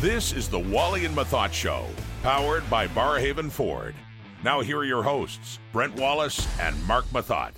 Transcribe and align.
This 0.00 0.32
is 0.32 0.48
the 0.48 0.60
Wally 0.60 1.06
and 1.06 1.16
Methot 1.16 1.52
Show, 1.52 1.84
powered 2.22 2.70
by 2.70 2.86
Barrhaven 2.86 3.50
Ford. 3.50 3.96
Now, 4.44 4.60
here 4.60 4.78
are 4.78 4.84
your 4.84 5.02
hosts, 5.02 5.58
Brent 5.72 5.96
Wallace 5.96 6.46
and 6.60 6.80
Mark 6.86 7.04
Methot. 7.06 7.50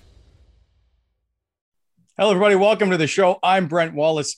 Hello, 2.17 2.31
everybody. 2.31 2.55
Welcome 2.55 2.93
to 2.93 2.97
the 2.97 3.07
show. 3.07 3.39
I'm 3.43 3.67
Brent 3.67 3.93
Wallace. 3.93 4.37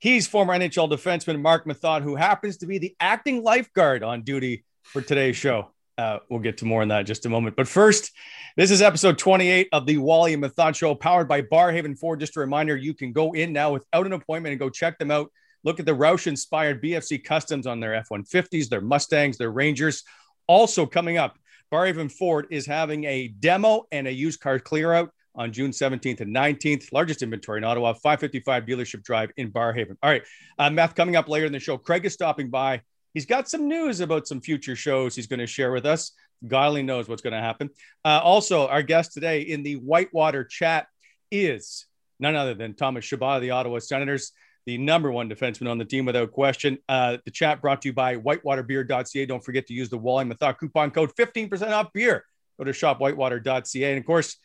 He's 0.00 0.26
former 0.26 0.52
NHL 0.52 0.90
defenseman 0.90 1.40
Mark 1.40 1.64
Methot, 1.64 2.02
who 2.02 2.16
happens 2.16 2.56
to 2.56 2.66
be 2.66 2.78
the 2.78 2.96
acting 2.98 3.44
lifeguard 3.44 4.02
on 4.02 4.22
duty 4.22 4.64
for 4.82 5.00
today's 5.00 5.36
show. 5.36 5.70
Uh, 5.96 6.18
we'll 6.28 6.40
get 6.40 6.58
to 6.58 6.64
more 6.64 6.82
on 6.82 6.88
that 6.88 7.00
in 7.00 7.06
just 7.06 7.24
a 7.24 7.28
moment. 7.28 7.54
But 7.54 7.68
first, 7.68 8.10
this 8.56 8.72
is 8.72 8.82
episode 8.82 9.16
28 9.16 9.68
of 9.70 9.86
the 9.86 9.98
Wally 9.98 10.34
and 10.34 10.42
Methot 10.42 10.74
Show, 10.74 10.96
powered 10.96 11.28
by 11.28 11.42
Barrhaven 11.42 11.96
Ford. 11.96 12.18
Just 12.18 12.36
a 12.36 12.40
reminder, 12.40 12.76
you 12.76 12.94
can 12.94 13.12
go 13.12 13.32
in 13.32 13.52
now 13.52 13.74
without 13.74 14.06
an 14.06 14.12
appointment 14.12 14.54
and 14.54 14.58
go 14.58 14.70
check 14.70 14.98
them 14.98 15.12
out. 15.12 15.30
Look 15.64 15.80
at 15.80 15.86
the 15.86 15.92
Roush 15.92 16.26
inspired 16.26 16.82
BFC 16.82 17.24
customs 17.24 17.66
on 17.66 17.80
their 17.80 17.94
F 17.94 18.08
150s, 18.10 18.68
their 18.68 18.80
Mustangs, 18.80 19.38
their 19.38 19.50
Rangers. 19.50 20.04
Also, 20.46 20.84
coming 20.84 21.16
up, 21.16 21.38
Barrhaven 21.72 22.12
Ford 22.12 22.46
is 22.50 22.66
having 22.66 23.04
a 23.04 23.28
demo 23.28 23.86
and 23.90 24.06
a 24.06 24.12
used 24.12 24.40
car 24.40 24.58
clear 24.58 24.92
out 24.92 25.10
on 25.34 25.52
June 25.52 25.70
17th 25.70 26.20
and 26.20 26.34
19th. 26.34 26.92
Largest 26.92 27.22
inventory 27.22 27.58
in 27.58 27.64
Ottawa, 27.64 27.94
555 27.94 28.64
Dealership 28.64 29.02
Drive 29.02 29.30
in 29.36 29.50
Barrhaven. 29.50 29.96
All 30.02 30.10
right, 30.10 30.22
uh, 30.58 30.70
Math 30.70 30.94
coming 30.94 31.16
up 31.16 31.28
later 31.28 31.46
in 31.46 31.52
the 31.52 31.58
show. 31.58 31.78
Craig 31.78 32.04
is 32.04 32.12
stopping 32.12 32.50
by. 32.50 32.82
He's 33.14 33.26
got 33.26 33.48
some 33.48 33.68
news 33.68 34.00
about 34.00 34.26
some 34.26 34.40
future 34.40 34.76
shows 34.76 35.16
he's 35.16 35.26
going 35.26 35.40
to 35.40 35.46
share 35.46 35.72
with 35.72 35.86
us. 35.86 36.12
God 36.46 36.68
only 36.68 36.82
knows 36.82 37.08
what's 37.08 37.22
going 37.22 37.32
to 37.32 37.40
happen. 37.40 37.70
Uh, 38.04 38.20
also, 38.22 38.68
our 38.68 38.82
guest 38.82 39.12
today 39.12 39.40
in 39.40 39.62
the 39.62 39.74
Whitewater 39.74 40.44
chat 40.44 40.86
is 41.30 41.86
none 42.20 42.36
other 42.36 42.54
than 42.54 42.74
Thomas 42.74 43.04
Chabot 43.04 43.36
of 43.36 43.42
the 43.42 43.52
Ottawa 43.52 43.78
Senators 43.78 44.32
the 44.66 44.78
number 44.78 45.12
one 45.12 45.28
defenseman 45.28 45.70
on 45.70 45.78
the 45.78 45.84
team 45.84 46.06
without 46.06 46.32
question. 46.32 46.78
Uh, 46.88 47.18
the 47.24 47.30
chat 47.30 47.60
brought 47.60 47.82
to 47.82 47.88
you 47.88 47.92
by 47.92 48.16
whitewaterbeer.ca. 48.16 49.26
Don't 49.26 49.44
forget 49.44 49.66
to 49.66 49.74
use 49.74 49.88
the 49.88 49.98
Wally 49.98 50.24
Methot 50.24 50.58
coupon 50.58 50.90
code 50.90 51.12
15% 51.16 51.70
off 51.72 51.92
beer. 51.92 52.24
Go 52.58 52.64
to 52.64 52.72
shopwhitewater.ca. 52.72 53.90
And 53.90 53.98
of 53.98 54.06
course, 54.06 54.36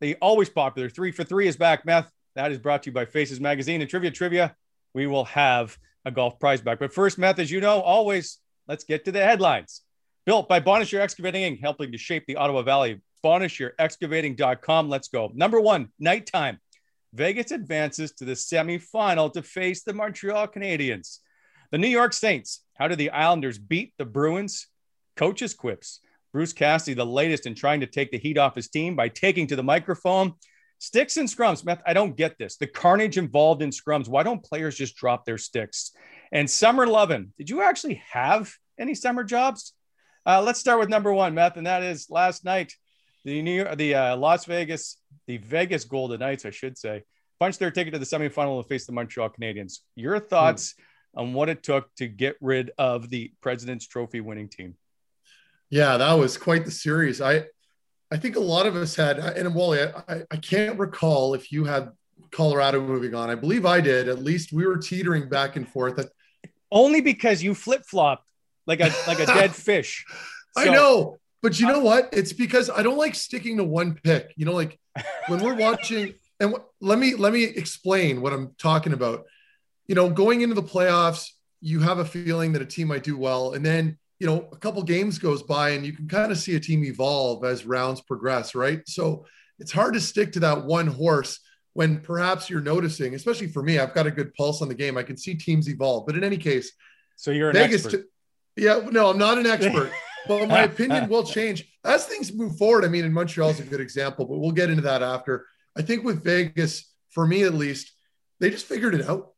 the 0.00 0.16
always 0.16 0.48
popular 0.48 0.88
three 0.88 1.12
for 1.12 1.24
three 1.24 1.46
is 1.46 1.56
back. 1.56 1.86
Meth. 1.86 2.10
That 2.34 2.50
is 2.50 2.58
brought 2.58 2.82
to 2.82 2.90
you 2.90 2.94
by 2.94 3.04
Faces 3.04 3.38
Magazine 3.38 3.80
and 3.80 3.88
Trivia 3.88 4.10
Trivia. 4.10 4.56
We 4.92 5.06
will 5.06 5.24
have 5.26 5.78
a 6.04 6.10
golf 6.10 6.40
prize 6.40 6.60
back. 6.60 6.80
But 6.80 6.92
first, 6.92 7.16
Meth, 7.16 7.38
as 7.38 7.50
you 7.50 7.60
know, 7.60 7.80
always 7.80 8.38
let's 8.66 8.82
get 8.82 9.04
to 9.04 9.12
the 9.12 9.24
headlines. 9.24 9.82
Built 10.26 10.48
by 10.48 10.58
Bonnechere 10.58 11.00
Excavating, 11.00 11.58
helping 11.58 11.92
to 11.92 11.98
shape 11.98 12.24
the 12.26 12.36
Ottawa 12.36 12.62
Valley. 12.62 13.02
BonnechereExcavating.com. 13.24 14.88
Let's 14.88 15.08
go. 15.08 15.30
Number 15.34 15.60
one, 15.60 15.88
nighttime. 15.98 16.58
Vegas 17.14 17.52
advances 17.52 18.10
to 18.10 18.24
the 18.24 18.32
semifinal 18.32 19.32
to 19.32 19.42
face 19.42 19.84
the 19.84 19.92
Montreal 19.92 20.48
Canadiens. 20.48 21.18
The 21.70 21.78
New 21.78 21.88
York 21.88 22.12
Saints. 22.12 22.64
How 22.74 22.88
did 22.88 22.98
the 22.98 23.10
Islanders 23.10 23.56
beat 23.56 23.94
the 23.98 24.04
Bruins? 24.04 24.66
Coaches 25.16 25.54
quips. 25.54 26.00
Bruce 26.32 26.52
Cassidy, 26.52 26.94
the 26.94 27.06
latest 27.06 27.46
in 27.46 27.54
trying 27.54 27.80
to 27.80 27.86
take 27.86 28.10
the 28.10 28.18
heat 28.18 28.36
off 28.36 28.56
his 28.56 28.68
team 28.68 28.96
by 28.96 29.08
taking 29.08 29.46
to 29.46 29.54
the 29.54 29.62
microphone. 29.62 30.32
Sticks 30.78 31.16
and 31.16 31.28
scrums. 31.28 31.64
Meth, 31.64 31.82
I 31.86 31.92
don't 31.92 32.16
get 32.16 32.36
this. 32.36 32.56
The 32.56 32.66
carnage 32.66 33.16
involved 33.16 33.62
in 33.62 33.70
scrums. 33.70 34.08
Why 34.08 34.24
don't 34.24 34.42
players 34.42 34.76
just 34.76 34.96
drop 34.96 35.24
their 35.24 35.38
sticks? 35.38 35.92
And 36.32 36.50
Summer 36.50 36.84
Lovin, 36.84 37.32
did 37.38 37.48
you 37.48 37.62
actually 37.62 38.02
have 38.10 38.52
any 38.76 38.96
summer 38.96 39.22
jobs? 39.22 39.72
Uh, 40.26 40.42
let's 40.42 40.58
start 40.58 40.80
with 40.80 40.88
number 40.88 41.12
one, 41.12 41.34
Meth, 41.34 41.56
and 41.56 41.68
that 41.68 41.84
is 41.84 42.10
last 42.10 42.44
night 42.44 42.74
the 43.24 43.42
New 43.42 43.62
York, 43.62 43.76
the 43.76 43.94
uh, 43.94 44.16
Las 44.16 44.44
Vegas, 44.44 44.98
the 45.26 45.38
Vegas 45.38 45.84
Golden 45.84 46.20
Knights, 46.20 46.44
I 46.44 46.50
should 46.50 46.76
say, 46.76 47.04
punched 47.40 47.58
their 47.58 47.70
ticket 47.70 47.92
to 47.94 47.98
the 47.98 48.04
semifinal 48.04 48.62
to 48.62 48.68
face 48.68 48.86
the 48.86 48.92
Montreal 48.92 49.30
Canadiens. 49.30 49.80
Your 49.96 50.18
thoughts 50.18 50.74
hmm. 51.14 51.20
on 51.20 51.32
what 51.32 51.48
it 51.48 51.62
took 51.62 51.94
to 51.96 52.06
get 52.06 52.36
rid 52.40 52.70
of 52.78 53.10
the 53.10 53.32
President's 53.40 53.86
Trophy 53.86 54.20
winning 54.20 54.48
team? 54.48 54.74
Yeah, 55.70 55.96
that 55.96 56.12
was 56.14 56.36
quite 56.36 56.64
the 56.64 56.70
series. 56.70 57.20
I, 57.20 57.44
I 58.12 58.16
think 58.16 58.36
a 58.36 58.40
lot 58.40 58.66
of 58.66 58.76
us 58.76 58.94
had, 58.94 59.18
and 59.18 59.54
Wally, 59.54 59.80
I, 59.82 60.22
I 60.30 60.36
can't 60.36 60.78
recall 60.78 61.34
if 61.34 61.50
you 61.50 61.64
had 61.64 61.90
Colorado 62.30 62.80
moving 62.80 63.14
on. 63.14 63.30
I 63.30 63.34
believe 63.34 63.64
I 63.64 63.80
did. 63.80 64.08
At 64.08 64.22
least 64.22 64.52
we 64.52 64.66
were 64.66 64.76
teetering 64.76 65.28
back 65.28 65.56
and 65.56 65.68
forth. 65.68 66.04
Only 66.70 67.00
because 67.00 67.42
you 67.42 67.54
flip 67.54 67.84
flopped 67.86 68.26
like 68.66 68.80
a 68.80 68.90
like 69.06 69.20
a 69.20 69.26
dead 69.38 69.54
fish. 69.54 70.04
So, 70.56 70.62
I 70.62 70.66
know, 70.66 71.18
but 71.44 71.60
you 71.60 71.66
know 71.66 71.80
uh, 71.80 71.84
what? 71.84 72.08
It's 72.10 72.32
because 72.32 72.70
I 72.70 72.82
don't 72.82 72.96
like 72.96 73.14
sticking 73.14 73.58
to 73.58 73.64
one 73.64 74.00
pick. 74.02 74.32
You 74.34 74.46
know, 74.46 74.54
like 74.54 74.80
when 75.28 75.44
we're 75.44 75.54
watching, 75.54 76.14
and 76.40 76.52
w- 76.52 76.64
let 76.80 76.98
me 76.98 77.14
let 77.16 77.34
me 77.34 77.44
explain 77.44 78.22
what 78.22 78.32
I'm 78.32 78.54
talking 78.56 78.94
about. 78.94 79.26
You 79.86 79.94
know, 79.94 80.08
going 80.08 80.40
into 80.40 80.54
the 80.54 80.62
playoffs, 80.62 81.28
you 81.60 81.80
have 81.80 81.98
a 81.98 82.04
feeling 82.06 82.54
that 82.54 82.62
a 82.62 82.64
team 82.64 82.88
might 82.88 83.04
do 83.04 83.18
well, 83.18 83.52
and 83.52 83.62
then 83.64 83.98
you 84.18 84.26
know 84.26 84.48
a 84.52 84.56
couple 84.56 84.82
games 84.84 85.18
goes 85.18 85.42
by, 85.42 85.70
and 85.70 85.84
you 85.84 85.92
can 85.92 86.08
kind 86.08 86.32
of 86.32 86.38
see 86.38 86.56
a 86.56 86.60
team 86.60 86.82
evolve 86.82 87.44
as 87.44 87.66
rounds 87.66 88.00
progress, 88.00 88.54
right? 88.54 88.80
So 88.88 89.26
it's 89.58 89.70
hard 89.70 89.92
to 89.94 90.00
stick 90.00 90.32
to 90.32 90.40
that 90.40 90.64
one 90.64 90.86
horse 90.86 91.40
when 91.74 92.00
perhaps 92.00 92.48
you're 92.48 92.62
noticing, 92.62 93.14
especially 93.14 93.48
for 93.48 93.62
me, 93.62 93.78
I've 93.78 93.92
got 93.92 94.06
a 94.06 94.10
good 94.10 94.32
pulse 94.32 94.62
on 94.62 94.68
the 94.68 94.74
game. 94.74 94.96
I 94.96 95.02
can 95.02 95.18
see 95.18 95.34
teams 95.34 95.68
evolve, 95.68 96.06
but 96.06 96.16
in 96.16 96.24
any 96.24 96.38
case, 96.38 96.72
so 97.16 97.32
you're 97.32 97.50
an 97.50 97.56
Vegas. 97.56 97.84
T- 97.84 98.04
yeah, 98.56 98.80
no, 98.90 99.10
I'm 99.10 99.18
not 99.18 99.36
an 99.36 99.46
expert. 99.54 99.92
But 100.26 100.48
my 100.48 100.62
opinion 100.70 101.08
will 101.08 101.24
change 101.24 101.66
as 101.84 102.06
things 102.06 102.32
move 102.32 102.56
forward. 102.56 102.84
I 102.84 102.88
mean, 102.88 103.04
in 103.04 103.12
Montreal 103.12 103.50
is 103.50 103.60
a 103.60 103.64
good 103.64 103.80
example, 103.80 104.24
but 104.24 104.38
we'll 104.38 104.52
get 104.52 104.70
into 104.70 104.82
that 104.82 105.02
after. 105.02 105.46
I 105.76 105.82
think 105.82 106.04
with 106.04 106.22
Vegas, 106.22 106.90
for 107.10 107.26
me 107.26 107.42
at 107.42 107.54
least, 107.54 107.92
they 108.40 108.50
just 108.50 108.66
figured 108.66 108.94
it 108.94 109.08
out. 109.08 109.30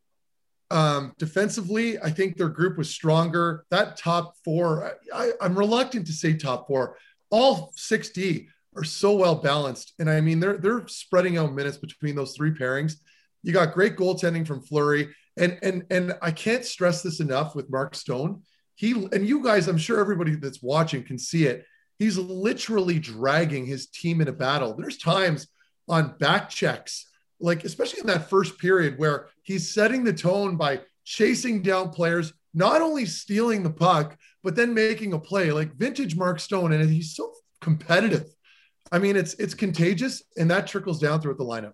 Um, 0.70 1.12
defensively, 1.18 1.98
I 2.00 2.10
think 2.10 2.36
their 2.36 2.48
group 2.48 2.76
was 2.76 2.90
stronger. 2.90 3.64
That 3.70 3.96
top 3.96 4.34
four, 4.44 4.92
I, 5.14 5.32
I'm 5.40 5.56
reluctant 5.56 6.06
to 6.06 6.12
say 6.12 6.34
top 6.34 6.66
four. 6.66 6.98
All 7.30 7.72
6D 7.76 8.48
are 8.76 8.84
so 8.84 9.14
well 9.14 9.36
balanced, 9.36 9.94
and 9.98 10.10
I 10.10 10.20
mean 10.20 10.38
they're 10.40 10.58
they're 10.58 10.86
spreading 10.86 11.38
out 11.38 11.54
minutes 11.54 11.78
between 11.78 12.14
those 12.14 12.34
three 12.36 12.50
pairings. 12.50 12.94
You 13.42 13.52
got 13.52 13.74
great 13.74 13.96
goaltending 13.96 14.46
from 14.46 14.60
Fleury, 14.60 15.14
and 15.36 15.58
and 15.62 15.84
and 15.90 16.14
I 16.20 16.30
can't 16.30 16.64
stress 16.64 17.02
this 17.02 17.20
enough 17.20 17.54
with 17.54 17.70
Mark 17.70 17.94
Stone. 17.94 18.42
He 18.76 18.92
and 18.92 19.26
you 19.26 19.42
guys, 19.42 19.68
I'm 19.68 19.78
sure 19.78 20.00
everybody 20.00 20.36
that's 20.36 20.62
watching 20.62 21.02
can 21.02 21.18
see 21.18 21.46
it. 21.46 21.66
He's 21.98 22.16
literally 22.16 22.98
dragging 22.98 23.66
his 23.66 23.88
team 23.88 24.20
in 24.20 24.28
a 24.28 24.32
battle. 24.32 24.74
There's 24.74 24.98
times 24.98 25.48
on 25.88 26.16
back 26.18 26.48
checks 26.48 27.06
like 27.40 27.64
especially 27.64 28.00
in 28.00 28.06
that 28.06 28.30
first 28.30 28.58
period 28.58 28.98
where 28.98 29.28
he's 29.42 29.72
setting 29.72 30.04
the 30.04 30.12
tone 30.12 30.56
by 30.56 30.80
chasing 31.04 31.62
down 31.62 31.90
players, 31.90 32.32
not 32.54 32.80
only 32.80 33.04
stealing 33.04 33.62
the 33.62 33.70
puck, 33.70 34.16
but 34.42 34.56
then 34.56 34.74
making 34.74 35.12
a 35.12 35.18
play 35.18 35.52
like 35.52 35.74
vintage 35.74 36.16
Mark 36.16 36.40
Stone. 36.40 36.72
And 36.72 36.88
he's 36.88 37.14
so 37.14 37.32
competitive. 37.60 38.26
I 38.92 38.98
mean, 38.98 39.16
it's 39.16 39.34
it's 39.34 39.54
contagious, 39.54 40.22
and 40.36 40.50
that 40.50 40.66
trickles 40.66 41.00
down 41.00 41.20
throughout 41.20 41.38
the 41.38 41.44
lineup. 41.44 41.72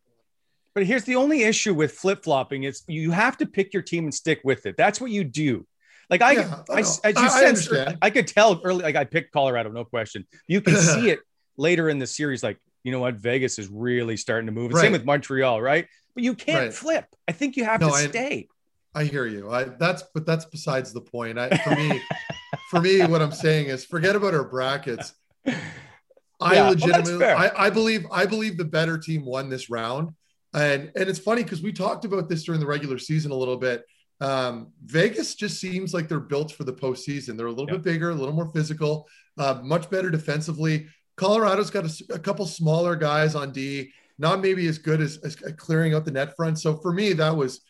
But 0.75 0.87
here's 0.87 1.05
the 1.05 1.17
only 1.17 1.43
issue 1.43 1.75
with 1.75 1.93
flip 1.93 2.25
flopping: 2.25 2.65
is 2.65 2.83
you 2.89 3.11
have 3.11 3.37
to 3.39 3.47
pick 3.47 3.75
your 3.75 3.83
team 3.83 4.05
and 4.05 4.15
stick 4.15 4.41
with 4.45 4.67
it. 4.67 4.77
That's 4.77 5.01
what 5.01 5.11
you 5.11 5.23
do. 5.23 5.67
Like 6.13 6.21
I, 6.21 6.33
yeah, 6.33 6.63
I, 6.69 6.75
I 6.75 6.79
as 6.81 7.03
you 7.05 7.13
I, 7.17 7.55
said, 7.55 7.99
I, 8.03 8.11
could 8.11 8.27
tell 8.27 8.61
early. 8.63 8.83
Like 8.83 8.97
I 8.97 9.05
picked 9.05 9.33
Colorado, 9.33 9.71
no 9.71 9.87
question. 9.87 10.27
You 10.47 10.61
can 10.61 10.77
see 10.77 11.09
it 11.09 11.21
later 11.57 11.89
in 11.89 11.99
the 11.99 12.07
series. 12.07 12.43
Like 12.43 12.59
you 12.85 12.93
know 12.93 13.01
what, 13.01 13.15
Vegas 13.15 13.59
is 13.59 13.69
really 13.69 14.19
starting 14.19 14.45
to 14.45 14.53
move. 14.53 14.75
Right. 14.75 14.83
Same 14.83 14.93
with 14.93 15.07
Montreal, 15.07 15.63
right? 15.63 15.87
But 16.15 16.23
you 16.23 16.35
can't 16.35 16.65
right. 16.65 16.75
flip. 16.75 17.07
I 17.27 17.33
think 17.33 17.57
you 17.57 17.65
have 17.65 17.81
no, 17.81 17.89
to 17.89 17.97
stay. 17.97 18.47
I 18.95 19.05
hear 19.05 19.25
you. 19.25 19.51
I 19.51 19.65
that's 19.65 20.05
but 20.13 20.27
that's 20.27 20.45
besides 20.45 20.93
the 20.93 21.01
point. 21.01 21.39
I 21.39 21.49
for 21.49 21.71
me, 21.71 22.03
for 22.71 22.83
me, 22.83 23.01
what 23.07 23.23
I'm 23.23 23.33
saying 23.33 23.69
is 23.69 23.83
forget 23.83 24.15
about 24.15 24.35
our 24.35 24.45
brackets. 24.45 25.15
I 25.47 26.57
yeah, 26.57 26.69
legitimately 26.69 27.17
well, 27.17 27.39
I, 27.39 27.53
I 27.57 27.71
believe 27.71 28.07
I 28.13 28.27
believe 28.27 28.59
the 28.59 28.67
better 28.67 28.99
team 28.99 29.25
won 29.25 29.49
this 29.49 29.71
round. 29.71 30.11
And 30.53 30.93
and 30.95 31.09
it's 31.09 31.19
funny 31.19 31.43
because 31.43 31.63
we 31.63 31.73
talked 31.73 32.05
about 32.05 32.29
this 32.29 32.43
during 32.43 32.61
the 32.61 32.67
regular 32.67 32.99
season 32.99 33.31
a 33.31 33.35
little 33.35 33.57
bit. 33.57 33.87
Um, 34.23 34.69
Vegas 34.85 35.35
just 35.35 35.61
seems 35.61 35.93
like 35.93 36.09
they're 36.09 36.21
built 36.21 36.53
for 36.53 36.63
the 36.63 36.73
postseason. 36.73 37.37
They're 37.37 37.47
a 37.47 37.51
little 37.51 37.67
yeah. 37.67 37.73
bit 37.73 37.83
bigger, 37.83 38.11
a 38.11 38.15
little 38.15 38.35
more 38.35 38.49
physical, 38.53 39.09
uh, 39.37 39.61
much 39.65 39.91
better 39.91 40.11
defensively. 40.11 40.87
Colorado's 41.17 41.71
got 41.71 41.87
a, 41.87 42.15
a, 42.15 42.19
couple 42.21 42.47
smaller 42.47 42.95
guys 42.95 43.35
on 43.35 43.51
D, 43.51 43.93
not 44.19 44.41
maybe 44.41 44.69
as 44.69 44.79
good 44.79 45.01
as, 45.01 45.19
as, 45.25 45.35
clearing 45.35 45.93
out 45.93 46.05
the 46.05 46.13
net 46.13 46.37
front. 46.37 46.61
So 46.61 46.77
for 46.77 46.93
me, 46.93 47.13
that 47.15 47.37
was 47.37 47.63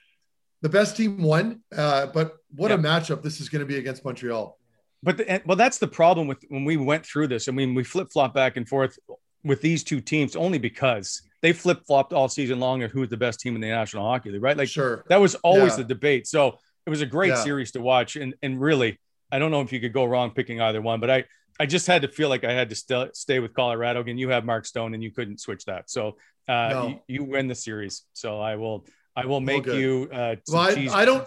the 0.60 0.68
best 0.68 0.94
team 0.94 1.22
won. 1.22 1.62
Uh, 1.74 2.06
but 2.06 2.36
what 2.54 2.70
a 2.70 2.76
matchup 2.76 3.22
this 3.22 3.40
is 3.40 3.48
going 3.48 3.60
to 3.60 3.66
be 3.66 3.78
against 3.78 4.04
Montreal. 4.04 4.58
But 5.02 5.16
the, 5.16 5.42
well, 5.46 5.56
that's 5.56 5.78
the 5.78 5.88
problem 5.88 6.28
with 6.28 6.44
when 6.48 6.66
we 6.66 6.76
went 6.76 7.06
through 7.06 7.28
this. 7.28 7.48
I 7.48 7.52
mean, 7.52 7.74
we 7.74 7.82
flip 7.82 8.08
flop 8.12 8.34
back 8.34 8.58
and 8.58 8.68
forth 8.68 8.98
with 9.42 9.62
these 9.62 9.82
two 9.82 10.02
teams 10.02 10.36
only 10.36 10.58
because 10.58 11.22
they 11.42 11.52
flip 11.52 11.84
flopped 11.86 12.12
all 12.12 12.28
season 12.28 12.60
long 12.60 12.82
of 12.82 12.92
who's 12.92 13.08
the 13.08 13.16
best 13.16 13.40
team 13.40 13.54
in 13.54 13.60
the 13.60 13.68
National 13.68 14.04
Hockey 14.04 14.30
League, 14.30 14.42
right? 14.42 14.56
Like, 14.56 14.68
sure, 14.68 15.04
that 15.08 15.20
was 15.20 15.34
always 15.36 15.72
yeah. 15.72 15.78
the 15.78 15.84
debate. 15.84 16.26
So 16.26 16.58
it 16.86 16.90
was 16.90 17.00
a 17.00 17.06
great 17.06 17.30
yeah. 17.30 17.42
series 17.42 17.72
to 17.72 17.80
watch, 17.80 18.16
and 18.16 18.34
and 18.42 18.60
really, 18.60 18.98
I 19.30 19.38
don't 19.38 19.50
know 19.50 19.60
if 19.60 19.72
you 19.72 19.80
could 19.80 19.92
go 19.92 20.04
wrong 20.04 20.30
picking 20.30 20.60
either 20.60 20.80
one, 20.80 21.00
but 21.00 21.10
I 21.10 21.24
I 21.60 21.66
just 21.66 21.86
had 21.86 22.02
to 22.02 22.08
feel 22.08 22.28
like 22.28 22.44
I 22.44 22.52
had 22.52 22.70
to 22.70 22.76
st- 22.76 23.16
stay 23.16 23.38
with 23.40 23.54
Colorado. 23.54 24.00
Again, 24.00 24.18
you 24.18 24.30
have 24.30 24.44
Mark 24.44 24.64
Stone, 24.64 24.94
and 24.94 25.02
you 25.02 25.10
couldn't 25.10 25.40
switch 25.40 25.64
that. 25.66 25.90
So 25.90 26.16
uh, 26.48 26.68
no. 26.70 26.88
you, 26.88 27.00
you, 27.08 27.24
win 27.24 27.48
the 27.48 27.54
series. 27.54 28.02
So 28.12 28.40
I 28.40 28.56
will 28.56 28.86
I 29.14 29.26
will 29.26 29.40
make 29.40 29.66
you. 29.66 30.08
Uh, 30.12 30.36
well, 30.48 30.62
I, 30.62 30.88
I 30.92 31.04
don't. 31.04 31.26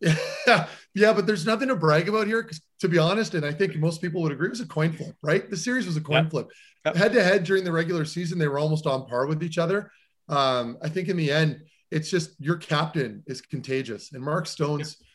Yeah, 0.00 0.66
yeah, 0.94 1.12
but 1.12 1.26
there's 1.26 1.46
nothing 1.46 1.68
to 1.68 1.76
brag 1.76 2.08
about 2.08 2.26
here 2.26 2.42
because, 2.42 2.60
to 2.80 2.88
be 2.88 2.98
honest, 2.98 3.34
and 3.34 3.44
I 3.44 3.52
think 3.52 3.76
most 3.76 4.00
people 4.00 4.22
would 4.22 4.32
agree, 4.32 4.48
it 4.48 4.50
was 4.50 4.60
a 4.60 4.66
coin 4.66 4.92
flip, 4.92 5.14
right? 5.22 5.48
The 5.48 5.56
series 5.56 5.86
was 5.86 5.96
a 5.96 6.00
coin 6.00 6.24
yep. 6.24 6.30
flip. 6.30 6.48
Head 6.84 7.12
to 7.12 7.22
head 7.22 7.44
during 7.44 7.64
the 7.64 7.72
regular 7.72 8.04
season, 8.04 8.38
they 8.38 8.48
were 8.48 8.58
almost 8.58 8.86
on 8.86 9.06
par 9.06 9.26
with 9.26 9.42
each 9.42 9.58
other. 9.58 9.90
Um, 10.28 10.78
I 10.82 10.88
think 10.88 11.08
in 11.08 11.16
the 11.16 11.30
end, 11.30 11.62
it's 11.90 12.08
just 12.08 12.40
your 12.40 12.56
captain 12.56 13.22
is 13.26 13.40
contagious, 13.40 14.12
and 14.12 14.22
Mark 14.22 14.46
Stone's. 14.46 14.96
Yep 15.00 15.06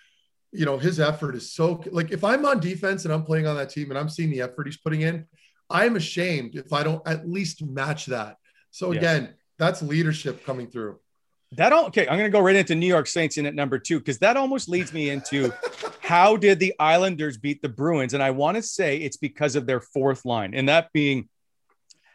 you 0.55 0.65
know, 0.65 0.77
his 0.77 0.99
effort 0.99 1.35
is 1.35 1.51
so 1.51 1.83
like 1.91 2.11
if 2.11 2.23
I'm 2.23 2.45
on 2.45 2.59
defense 2.59 3.03
and 3.03 3.13
I'm 3.13 3.23
playing 3.23 3.45
on 3.45 3.57
that 3.57 3.69
team 3.69 3.91
and 3.91 3.99
I'm 3.99 4.09
seeing 4.09 4.31
the 4.31 4.41
effort 4.41 4.65
he's 4.65 4.77
putting 4.77 5.01
in, 5.01 5.25
I'm 5.69 5.95
ashamed 5.95 6.55
if 6.55 6.71
I 6.71 6.83
don't 6.83 7.05
at 7.07 7.27
least 7.27 7.63
match 7.63 8.05
that. 8.07 8.37
So 8.71 8.91
again, 8.91 9.33
that's 9.57 9.81
leadership 9.81 10.45
coming 10.45 10.67
through. 10.67 10.99
That 11.55 11.73
all 11.73 11.85
okay. 11.87 12.07
I'm 12.07 12.17
going 12.17 12.29
to 12.29 12.37
go 12.37 12.39
right 12.39 12.55
into 12.55 12.75
New 12.75 12.87
York 12.87 13.07
Saints 13.07 13.37
in 13.37 13.45
at 13.45 13.55
number 13.55 13.79
two 13.79 13.99
because 13.99 14.19
that 14.19 14.37
almost 14.37 14.67
leads 14.69 14.93
me 14.93 15.09
into 15.09 15.53
how 16.01 16.37
did 16.37 16.59
the 16.59 16.73
Islanders 16.79 17.37
beat 17.37 17.61
the 17.61 17.69
Bruins? 17.69 18.13
And 18.13 18.21
I 18.21 18.31
want 18.31 18.55
to 18.57 18.61
say 18.61 18.97
it's 18.97 19.17
because 19.17 19.55
of 19.55 19.65
their 19.65 19.81
fourth 19.81 20.25
line, 20.25 20.53
and 20.53 20.69
that 20.69 20.91
being 20.93 21.29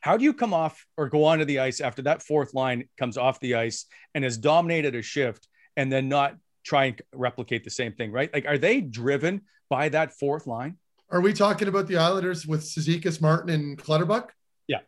how 0.01 0.17
do 0.17 0.25
you 0.25 0.33
come 0.33 0.55
off 0.55 0.87
or 0.97 1.09
go 1.09 1.25
onto 1.25 1.45
the 1.45 1.61
ice 1.61 1.81
after 1.81 2.03
that 2.03 2.23
fourth 2.23 2.55
line 2.55 2.89
comes 2.99 3.19
off 3.19 3.39
the 3.41 3.57
ice 3.57 3.87
and 4.15 4.25
has 4.25 4.39
dominated 4.39 4.95
a 4.95 5.03
shift 5.03 5.47
and 5.77 5.93
then 5.93 6.09
not 6.09 6.37
try 6.65 6.87
and 6.87 7.03
replicate 7.15 7.65
the 7.65 7.71
same 7.71 7.93
thing, 7.93 8.11
right? 8.11 8.33
Like, 8.33 8.47
are 8.47 8.59
they 8.59 8.81
driven 8.81 9.43
by 9.69 9.91
that 9.91 10.13
fourth 10.13 10.47
line? 10.47 10.77
Are 11.11 11.21
we 11.21 11.33
talking 11.33 11.69
about 11.69 11.87
the 11.87 11.99
Islanders 11.99 12.47
with 12.47 12.63
Cizikas, 12.63 13.21
Martin, 13.21 13.51
and 13.51 13.79
Clutterbuck? 13.79 14.33
Yeah. 14.69 14.81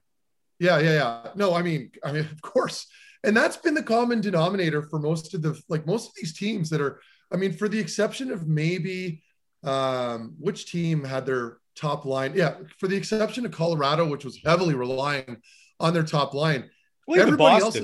Yeah, 0.58 0.78
yeah, 0.78 0.92
yeah. 0.92 1.28
No, 1.34 1.54
I 1.54 1.62
mean, 1.62 1.90
I 2.04 2.12
mean, 2.12 2.22
of 2.24 2.40
course. 2.40 2.86
And 3.24 3.36
that's 3.36 3.56
been 3.56 3.74
the 3.74 3.82
common 3.82 4.20
denominator 4.20 4.82
for 4.82 4.98
most 4.98 5.34
of 5.34 5.42
the 5.42 5.60
like 5.68 5.86
most 5.86 6.08
of 6.08 6.14
these 6.16 6.36
teams 6.36 6.70
that 6.70 6.80
are, 6.80 7.00
I 7.32 7.36
mean, 7.36 7.52
for 7.52 7.68
the 7.68 7.78
exception 7.78 8.30
of 8.32 8.48
maybe 8.48 9.22
um, 9.62 10.34
which 10.38 10.70
team 10.70 11.04
had 11.04 11.24
their 11.24 11.58
top 11.76 12.04
line? 12.04 12.32
Yeah, 12.34 12.56
for 12.78 12.88
the 12.88 12.96
exception 12.96 13.46
of 13.46 13.52
Colorado, 13.52 14.06
which 14.08 14.24
was 14.24 14.40
heavily 14.44 14.74
relying 14.74 15.38
on 15.78 15.94
their 15.94 16.02
top 16.02 16.34
line. 16.34 16.68
Well, 17.06 17.20
everybody 17.20 17.62
else 17.62 17.78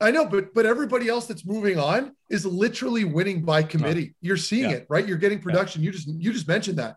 I 0.00 0.10
know, 0.10 0.26
but 0.26 0.52
but 0.54 0.66
everybody 0.66 1.08
else 1.08 1.26
that's 1.26 1.46
moving 1.46 1.78
on 1.78 2.14
is 2.30 2.44
literally 2.44 3.04
winning 3.04 3.44
by 3.44 3.62
committee. 3.62 4.14
You're 4.20 4.36
seeing 4.36 4.70
yeah. 4.70 4.76
it, 4.76 4.86
right? 4.88 5.06
You're 5.06 5.18
getting 5.18 5.38
production. 5.38 5.82
Yeah. 5.82 5.86
You 5.86 5.92
just 5.92 6.08
you 6.08 6.32
just 6.32 6.48
mentioned 6.48 6.78
that. 6.78 6.96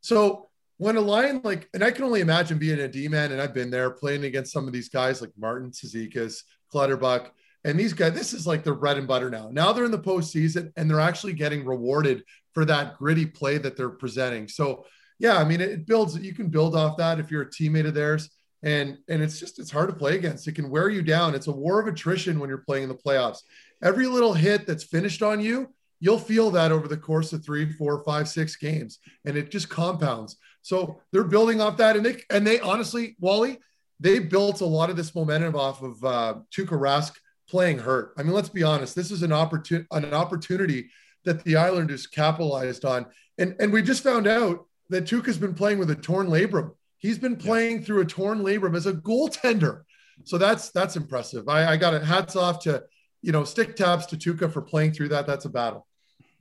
So 0.00 0.47
when 0.78 0.96
a 0.96 1.00
line 1.00 1.40
like, 1.44 1.68
and 1.74 1.84
I 1.84 1.90
can 1.90 2.04
only 2.04 2.20
imagine 2.20 2.58
being 2.58 2.80
a 2.80 2.88
D 2.88 3.08
man, 3.08 3.32
and 3.32 3.40
I've 3.40 3.54
been 3.54 3.70
there 3.70 3.90
playing 3.90 4.24
against 4.24 4.52
some 4.52 4.66
of 4.66 4.72
these 4.72 4.88
guys 4.88 5.20
like 5.20 5.30
Martin 5.38 5.70
Cizikas, 5.70 6.42
Clutterbuck, 6.72 7.30
and 7.64 7.78
these 7.78 7.92
guys. 7.92 8.14
This 8.14 8.32
is 8.32 8.46
like 8.46 8.64
their 8.64 8.74
bread 8.74 8.96
and 8.96 9.06
butter 9.06 9.28
now. 9.28 9.50
Now 9.52 9.72
they're 9.72 9.84
in 9.84 9.90
the 9.90 9.98
postseason, 9.98 10.72
and 10.76 10.90
they're 10.90 11.00
actually 11.00 11.34
getting 11.34 11.64
rewarded 11.64 12.24
for 12.54 12.64
that 12.64 12.96
gritty 12.96 13.26
play 13.26 13.58
that 13.58 13.76
they're 13.76 13.90
presenting. 13.90 14.48
So 14.48 14.86
yeah, 15.18 15.36
I 15.36 15.44
mean, 15.44 15.60
it 15.60 15.86
builds. 15.86 16.16
You 16.16 16.34
can 16.34 16.48
build 16.48 16.74
off 16.74 16.96
that 16.96 17.20
if 17.20 17.30
you're 17.30 17.42
a 17.42 17.50
teammate 17.50 17.86
of 17.86 17.94
theirs 17.94 18.30
and 18.62 18.98
and 19.08 19.22
it's 19.22 19.38
just 19.38 19.58
it's 19.58 19.70
hard 19.70 19.88
to 19.88 19.94
play 19.94 20.16
against 20.16 20.48
it 20.48 20.54
can 20.54 20.68
wear 20.68 20.88
you 20.88 21.02
down 21.02 21.34
it's 21.34 21.46
a 21.46 21.52
war 21.52 21.80
of 21.80 21.86
attrition 21.86 22.40
when 22.40 22.48
you're 22.48 22.58
playing 22.58 22.82
in 22.84 22.88
the 22.88 22.94
playoffs 22.94 23.42
every 23.82 24.06
little 24.06 24.32
hit 24.32 24.66
that's 24.66 24.84
finished 24.84 25.22
on 25.22 25.40
you 25.40 25.72
you'll 26.00 26.18
feel 26.18 26.50
that 26.50 26.72
over 26.72 26.88
the 26.88 26.96
course 26.96 27.32
of 27.32 27.44
three 27.44 27.70
four 27.70 28.02
five 28.04 28.28
six 28.28 28.56
games 28.56 28.98
and 29.24 29.36
it 29.36 29.50
just 29.50 29.68
compounds 29.68 30.36
so 30.62 31.00
they're 31.12 31.24
building 31.24 31.60
off 31.60 31.76
that 31.76 31.96
and 31.96 32.04
they 32.04 32.22
and 32.30 32.46
they 32.46 32.60
honestly 32.60 33.16
wally 33.20 33.58
they 34.00 34.18
built 34.18 34.60
a 34.60 34.66
lot 34.66 34.90
of 34.90 34.96
this 34.96 35.14
momentum 35.14 35.56
off 35.56 35.82
of 35.82 36.04
uh 36.04 36.34
Tuukka 36.54 36.78
Rask 36.78 37.12
playing 37.48 37.78
hurt 37.78 38.12
i 38.18 38.22
mean 38.22 38.32
let's 38.32 38.48
be 38.48 38.62
honest 38.62 38.94
this 38.94 39.10
is 39.10 39.22
an 39.22 39.32
opportunity 39.32 39.86
an 39.92 40.12
opportunity 40.12 40.90
that 41.24 41.42
the 41.44 41.56
islanders 41.56 42.06
capitalized 42.06 42.84
on 42.84 43.06
and 43.38 43.56
and 43.60 43.72
we 43.72 43.82
just 43.82 44.02
found 44.02 44.26
out 44.26 44.66
that 44.90 45.04
Tuukka's 45.04 45.38
been 45.38 45.54
playing 45.54 45.78
with 45.78 45.90
a 45.90 45.94
torn 45.94 46.28
labrum 46.28 46.72
He's 46.98 47.18
been 47.18 47.36
playing 47.36 47.78
yeah. 47.78 47.84
through 47.84 48.00
a 48.02 48.04
torn 48.04 48.40
labrum 48.40 48.76
as 48.76 48.86
a 48.86 48.92
goaltender. 48.92 49.82
So 50.24 50.36
that's 50.36 50.70
that's 50.70 50.96
impressive. 50.96 51.48
I, 51.48 51.72
I 51.72 51.76
got 51.76 51.94
it. 51.94 52.02
Hats 52.02 52.36
off 52.36 52.60
to 52.64 52.82
you 53.22 53.32
know 53.32 53.44
stick 53.44 53.76
taps 53.76 54.06
to 54.06 54.16
Tuukka 54.16 54.52
for 54.52 54.60
playing 54.60 54.92
through 54.92 55.08
that. 55.10 55.26
That's 55.26 55.44
a 55.44 55.48
battle. 55.48 55.86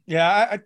Yeah. 0.07 0.27
I, 0.27 0.59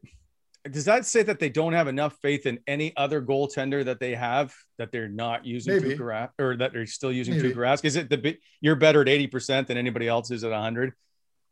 does 0.70 0.86
that 0.86 1.06
say 1.06 1.24
that 1.24 1.40
they 1.40 1.50
don't 1.50 1.74
have 1.74 1.88
enough 1.88 2.16
faith 2.22 2.46
in 2.46 2.60
any 2.68 2.96
other 2.96 3.22
goaltender 3.22 3.84
that 3.86 4.00
they 4.00 4.14
have 4.14 4.54
that 4.78 4.92
they're 4.92 5.10
not 5.10 5.46
using 5.46 5.76
Maybe. 5.76 5.96
Tuukka 5.96 6.00
Rask, 6.00 6.30
or 6.40 6.56
that 6.58 6.74
they're 6.74 6.86
still 6.86 7.12
using 7.12 7.36
Maybe. 7.36 7.50
Tuukka 7.50 7.58
Rask? 7.58 7.86
Is 7.86 7.96
it 7.96 8.10
the 8.10 8.38
you're 8.60 8.76
better 8.76 9.02
at 9.02 9.10
eighty 9.10 9.28
percent 9.28 9.68
than 9.68 9.78
anybody 9.78 10.08
else 10.08 10.30
is 10.30 10.44
at 10.44 10.52
hundred? 10.52 10.94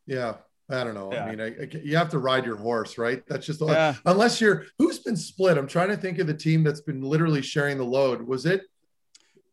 Yeah, 0.05 0.35
I 0.69 0.83
don't 0.83 0.93
know. 0.93 1.11
Yeah. 1.11 1.25
I 1.25 1.29
mean, 1.29 1.41
I, 1.41 1.47
I, 1.47 1.69
you 1.83 1.97
have 1.97 2.09
to 2.09 2.19
ride 2.19 2.45
your 2.45 2.57
horse, 2.57 2.97
right? 2.97 3.23
That's 3.27 3.45
just 3.45 3.61
yeah. 3.61 3.95
unless 4.05 4.39
you're 4.39 4.65
who's 4.77 4.99
been 4.99 5.17
split. 5.17 5.57
I'm 5.57 5.67
trying 5.67 5.89
to 5.89 5.97
think 5.97 6.19
of 6.19 6.27
the 6.27 6.33
team 6.33 6.63
that's 6.63 6.81
been 6.81 7.01
literally 7.01 7.41
sharing 7.41 7.77
the 7.77 7.85
load. 7.85 8.21
Was 8.21 8.45
it 8.45 8.63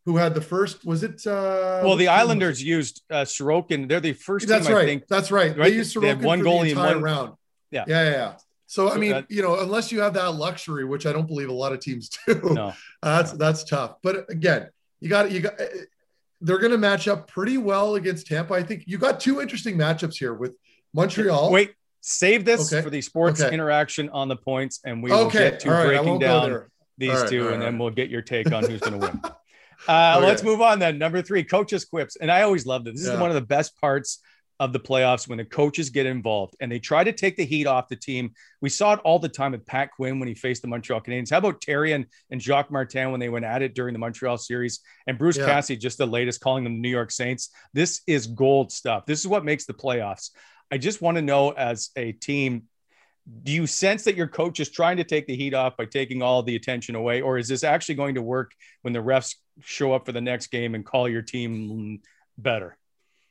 who 0.05 0.19
had 0.19 0.35
the 0.35 0.41
first? 0.41 0.85
Was 0.85 1.03
it? 1.03 1.27
Uh, 1.27 1.81
well, 1.83 1.97
the 1.97 2.09
Islanders 2.09 2.63
used 2.63 3.03
uh, 3.11 3.23
Sorokin. 3.23 3.89
They're 3.89 4.01
the 4.01 4.13
first. 4.13 4.47
That's 4.47 4.67
team, 4.67 4.77
right. 4.77 4.87
Think, 4.87 5.09
That's 5.09 5.31
right. 5.31 5.57
right. 5.57 5.71
They 5.71 5.77
used 5.77 5.97
Sorokin 5.97 6.21
they 6.21 6.27
one 6.27 6.41
goalie 6.41 6.65
the 6.65 6.71
entire 6.71 6.95
one 6.95 7.03
round. 7.03 7.33
Yeah. 7.71 7.85
yeah, 7.89 8.05
yeah, 8.05 8.11
yeah. 8.11 8.37
So 8.67 8.91
I 8.91 8.97
mean, 8.97 9.13
that- 9.13 9.31
you 9.31 9.43
know, 9.43 9.61
unless 9.61 9.93
you 9.93 10.01
have 10.01 10.15
that 10.15 10.31
luxury, 10.33 10.85
which 10.85 11.07
I 11.07 11.13
don't 11.13 11.27
believe 11.27 11.49
a 11.49 11.53
lot 11.53 11.73
of 11.73 11.81
teams 11.81 12.09
do, 12.27 12.41
No. 12.55 12.73
that's 13.03 13.33
that's 13.33 13.65
tough. 13.65 13.97
But 14.03 14.29
again, 14.31 14.69
you 15.01 15.09
got 15.09 15.31
you 15.31 15.41
got 15.41 15.55
they're 16.41 16.59
going 16.59 16.73
to 16.73 16.79
match 16.79 17.09
up 17.09 17.29
pretty 17.29 17.57
well 17.59 17.95
against 17.95 18.27
Tampa. 18.27 18.55
I 18.55 18.63
think 18.63 18.85
you 18.87 18.99
got 18.99 19.21
two 19.21 19.41
interesting 19.41 19.77
matchups 19.79 20.19
here 20.19 20.35
with 20.35 20.55
Montreal. 20.93 21.51
Wait, 21.51 21.75
save 22.03 22.45
this 22.45 22.73
Okay. 22.73 22.83
for 22.83 22.91
the 22.91 23.01
sports 23.01 23.41
Okay. 23.41 23.55
interaction 23.55 24.11
on 24.11 24.29
the 24.29 24.37
points, 24.37 24.81
and 24.85 25.03
we 25.03 25.11
will 25.11 25.27
okay, 25.27 25.51
get 25.51 25.61
to 25.61 25.71
right, 25.71 25.87
breaking 25.87 26.19
down 26.19 26.63
these 26.99 27.11
right, 27.11 27.29
two, 27.29 27.45
right, 27.45 27.55
and 27.55 27.63
then 27.63 27.79
we'll 27.79 27.91
get 27.91 28.11
your 28.11 28.23
take 28.23 28.53
on 28.53 28.65
who's 28.65 28.81
going 28.81 29.01
to 29.01 29.07
win. 29.07 29.21
Uh, 29.89 30.15
Okay. 30.17 30.27
Let's 30.27 30.43
move 30.43 30.61
on 30.63 30.79
then. 30.79 30.99
Number 30.99 31.21
three, 31.23 31.45
coaches 31.45 31.85
quips, 31.85 32.17
and 32.17 32.33
I 32.33 32.43
always 32.43 32.67
love 32.67 32.83
this. 32.85 32.95
This 32.95 33.13
is 33.13 33.21
one 33.21 33.29
of 33.31 33.35
the 33.35 33.43
best 33.43 33.79
parts 33.81 34.21
of 34.59 34.73
the 34.73 34.81
playoffs 34.81 35.29
when 35.29 35.39
the 35.39 35.45
coaches 35.45 35.91
get 35.91 36.07
involved 36.07 36.57
and 36.61 36.73
they 36.73 36.79
try 36.79 37.05
to 37.05 37.13
take 37.13 37.37
the 37.37 37.45
heat 37.45 37.67
off 37.67 37.89
the 37.89 37.97
team. 37.97 38.33
We 38.63 38.71
saw 38.71 38.95
it 38.95 39.01
all 39.01 39.19
the 39.19 39.29
time 39.29 39.53
with 39.53 39.67
Pat 39.67 39.91
Quinn 39.93 40.19
when 40.19 40.29
he 40.29 40.35
faced 40.35 40.63
the 40.63 40.69
Montreal 40.69 41.03
Canadiens. 41.03 41.31
How 41.31 41.39
about 41.39 41.61
Terry 41.61 41.93
and, 41.93 42.07
and 42.31 42.41
Jacques 42.41 42.71
Martin 42.71 43.11
when 43.11 43.21
they 43.21 43.29
went 43.29 43.45
at 43.45 43.63
it 43.63 43.75
during 43.75 43.93
the 43.93 43.99
Montreal 43.99 44.39
series? 44.39 44.81
And 45.07 45.19
Bruce 45.19 45.37
Yeah. 45.37 45.47
Cassidy, 45.47 45.79
just 45.79 45.99
the 45.99 46.07
latest, 46.07 46.41
calling 46.41 46.65
them 46.65 46.75
the 46.75 46.81
New 46.81 46.89
York 46.89 47.11
Saints. 47.11 47.51
This 47.75 48.01
is 48.07 48.27
gold 48.27 48.73
stuff. 48.73 49.05
This 49.05 49.21
is 49.21 49.27
what 49.27 49.45
makes 49.45 49.67
the 49.67 49.75
playoffs. 49.75 50.31
I 50.71 50.79
just 50.79 51.03
want 51.03 51.17
to 51.17 51.23
know 51.23 51.51
as 51.51 51.91
a 51.97 52.13
team, 52.13 52.65
do 53.43 53.53
you 53.53 53.67
sense 53.67 54.05
that 54.05 54.17
your 54.17 54.29
coach 54.29 54.61
is 54.61 54.71
trying 54.71 54.97
to 54.99 55.05
take 55.05 55.27
the 55.27 55.37
heat 55.37 55.53
off 55.53 55.77
by 55.77 55.85
taking 55.85 56.23
all 56.23 56.43
the 56.43 56.57
attention 56.57 56.95
away? 56.95 57.21
Or 57.21 57.39
is 57.39 57.49
this 57.49 57.65
actually 57.65 57.97
going 57.97 58.15
to 58.15 58.23
work 58.23 58.53
when 58.83 58.93
the 58.93 59.01
refs 59.01 59.35
show 59.61 59.93
up 59.93 60.07
for 60.07 60.13
the 60.13 60.21
next 60.21 60.47
game 60.49 60.75
and 60.75 60.85
call 60.85 61.09
your 61.09 61.23
team 61.23 62.01
better? 62.39 62.79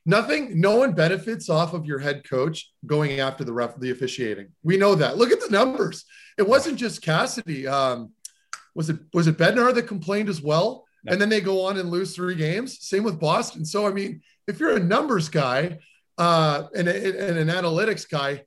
Nothing, 0.08 0.60
no 0.60 0.76
one 0.76 0.92
benefits 0.92 1.50
off 1.50 1.74
of 1.74 1.84
your 1.84 1.98
head 1.98 2.22
coach 2.28 2.70
going 2.86 3.18
after 3.18 3.42
the 3.42 3.52
ref, 3.52 3.76
the 3.76 3.90
officiating. 3.90 4.48
We 4.62 4.76
know 4.76 4.94
that. 4.94 5.18
Look 5.18 5.32
at 5.32 5.40
the 5.40 5.50
numbers. 5.50 6.04
It 6.38 6.48
wasn't 6.48 6.78
just 6.78 7.02
Cassidy. 7.02 7.66
Um, 7.66 8.12
was 8.76 8.88
it 8.88 8.98
was 9.12 9.26
it 9.26 9.36
Bednar 9.36 9.74
that 9.74 9.88
complained 9.88 10.28
as 10.28 10.40
well? 10.40 10.84
No. 11.02 11.12
And 11.12 11.20
then 11.20 11.28
they 11.28 11.40
go 11.40 11.66
on 11.66 11.76
and 11.76 11.90
lose 11.90 12.14
three 12.14 12.36
games. 12.36 12.86
Same 12.86 13.02
with 13.02 13.18
Boston. 13.18 13.64
So 13.64 13.84
I 13.84 13.90
mean, 13.90 14.22
if 14.46 14.60
you're 14.60 14.76
a 14.76 14.80
numbers 14.80 15.28
guy 15.28 15.78
uh, 16.18 16.64
and, 16.76 16.86
and 16.86 17.38
an 17.38 17.48
analytics 17.48 18.08
guy, 18.08 18.44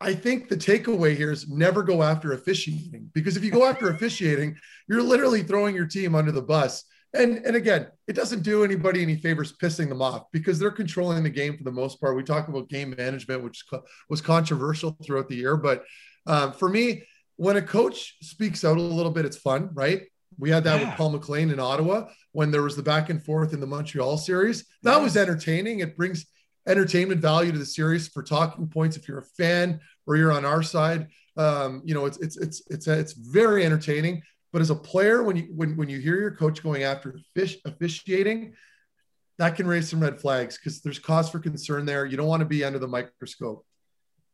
I 0.00 0.14
think 0.14 0.48
the 0.48 0.56
takeaway 0.56 1.16
here 1.16 1.32
is 1.32 1.48
never 1.48 1.82
go 1.82 2.04
after 2.04 2.34
officiating 2.34 3.10
because 3.14 3.36
if 3.36 3.42
you 3.42 3.50
go 3.50 3.66
after 3.66 3.90
officiating, 3.90 4.56
you're 4.88 5.02
literally 5.02 5.42
throwing 5.42 5.74
your 5.74 5.86
team 5.86 6.14
under 6.14 6.30
the 6.30 6.42
bus. 6.42 6.84
And 7.14 7.38
and 7.46 7.56
again, 7.56 7.86
it 8.06 8.12
doesn't 8.14 8.42
do 8.42 8.64
anybody 8.64 9.02
any 9.02 9.16
favors 9.16 9.56
pissing 9.56 9.88
them 9.88 10.02
off 10.02 10.24
because 10.32 10.58
they're 10.58 10.70
controlling 10.70 11.22
the 11.22 11.30
game 11.30 11.56
for 11.56 11.64
the 11.64 11.72
most 11.72 12.00
part. 12.00 12.16
We 12.16 12.22
talk 12.22 12.48
about 12.48 12.68
game 12.68 12.94
management, 12.96 13.42
which 13.42 13.64
was 14.10 14.20
controversial 14.20 14.96
throughout 15.04 15.28
the 15.28 15.36
year, 15.36 15.56
but 15.56 15.84
um, 16.26 16.52
for 16.52 16.68
me, 16.68 17.04
when 17.36 17.56
a 17.56 17.62
coach 17.62 18.16
speaks 18.20 18.64
out 18.64 18.76
a 18.76 18.80
little 18.82 19.12
bit, 19.12 19.24
it's 19.24 19.38
fun, 19.38 19.70
right? 19.72 20.02
We 20.38 20.50
had 20.50 20.64
that 20.64 20.80
Yeah. 20.80 20.88
with 20.90 20.96
Paul 20.98 21.10
McLean 21.10 21.50
in 21.50 21.58
Ottawa 21.58 22.08
when 22.32 22.50
there 22.50 22.62
was 22.62 22.76
the 22.76 22.82
back 22.82 23.08
and 23.08 23.24
forth 23.24 23.54
in 23.54 23.60
the 23.60 23.66
Montreal 23.66 24.18
series. 24.18 24.66
That 24.82 25.00
was 25.00 25.16
entertaining. 25.16 25.80
It 25.80 25.96
brings 25.96 26.26
entertainment 26.66 27.22
value 27.22 27.52
to 27.52 27.58
the 27.58 27.64
series 27.64 28.08
for 28.08 28.22
talking 28.22 28.68
points. 28.68 28.98
If 28.98 29.08
you're 29.08 29.20
a 29.20 29.24
fan 29.38 29.80
or 30.06 30.16
you're 30.16 30.32
on 30.32 30.44
our 30.44 30.62
side, 30.62 31.06
um, 31.38 31.80
you 31.84 31.94
know 31.94 32.04
it's 32.04 32.18
it's 32.18 32.36
it's 32.36 32.62
it's 32.68 32.86
it's 32.86 33.12
very 33.14 33.64
entertaining. 33.64 34.22
But 34.52 34.62
as 34.62 34.70
a 34.70 34.74
player, 34.74 35.22
when 35.22 35.36
you 35.36 35.48
when 35.54 35.76
when 35.76 35.88
you 35.88 35.98
hear 35.98 36.18
your 36.18 36.30
coach 36.30 36.62
going 36.62 36.82
after 36.82 37.18
fish 37.34 37.58
officiating, 37.64 38.54
that 39.38 39.56
can 39.56 39.66
raise 39.66 39.88
some 39.88 40.00
red 40.00 40.20
flags 40.20 40.56
because 40.56 40.80
there's 40.80 40.98
cause 40.98 41.30
for 41.30 41.38
concern 41.38 41.84
there. 41.84 42.06
You 42.06 42.16
don't 42.16 42.26
want 42.26 42.40
to 42.40 42.46
be 42.46 42.64
under 42.64 42.78
the 42.78 42.88
microscope. 42.88 43.64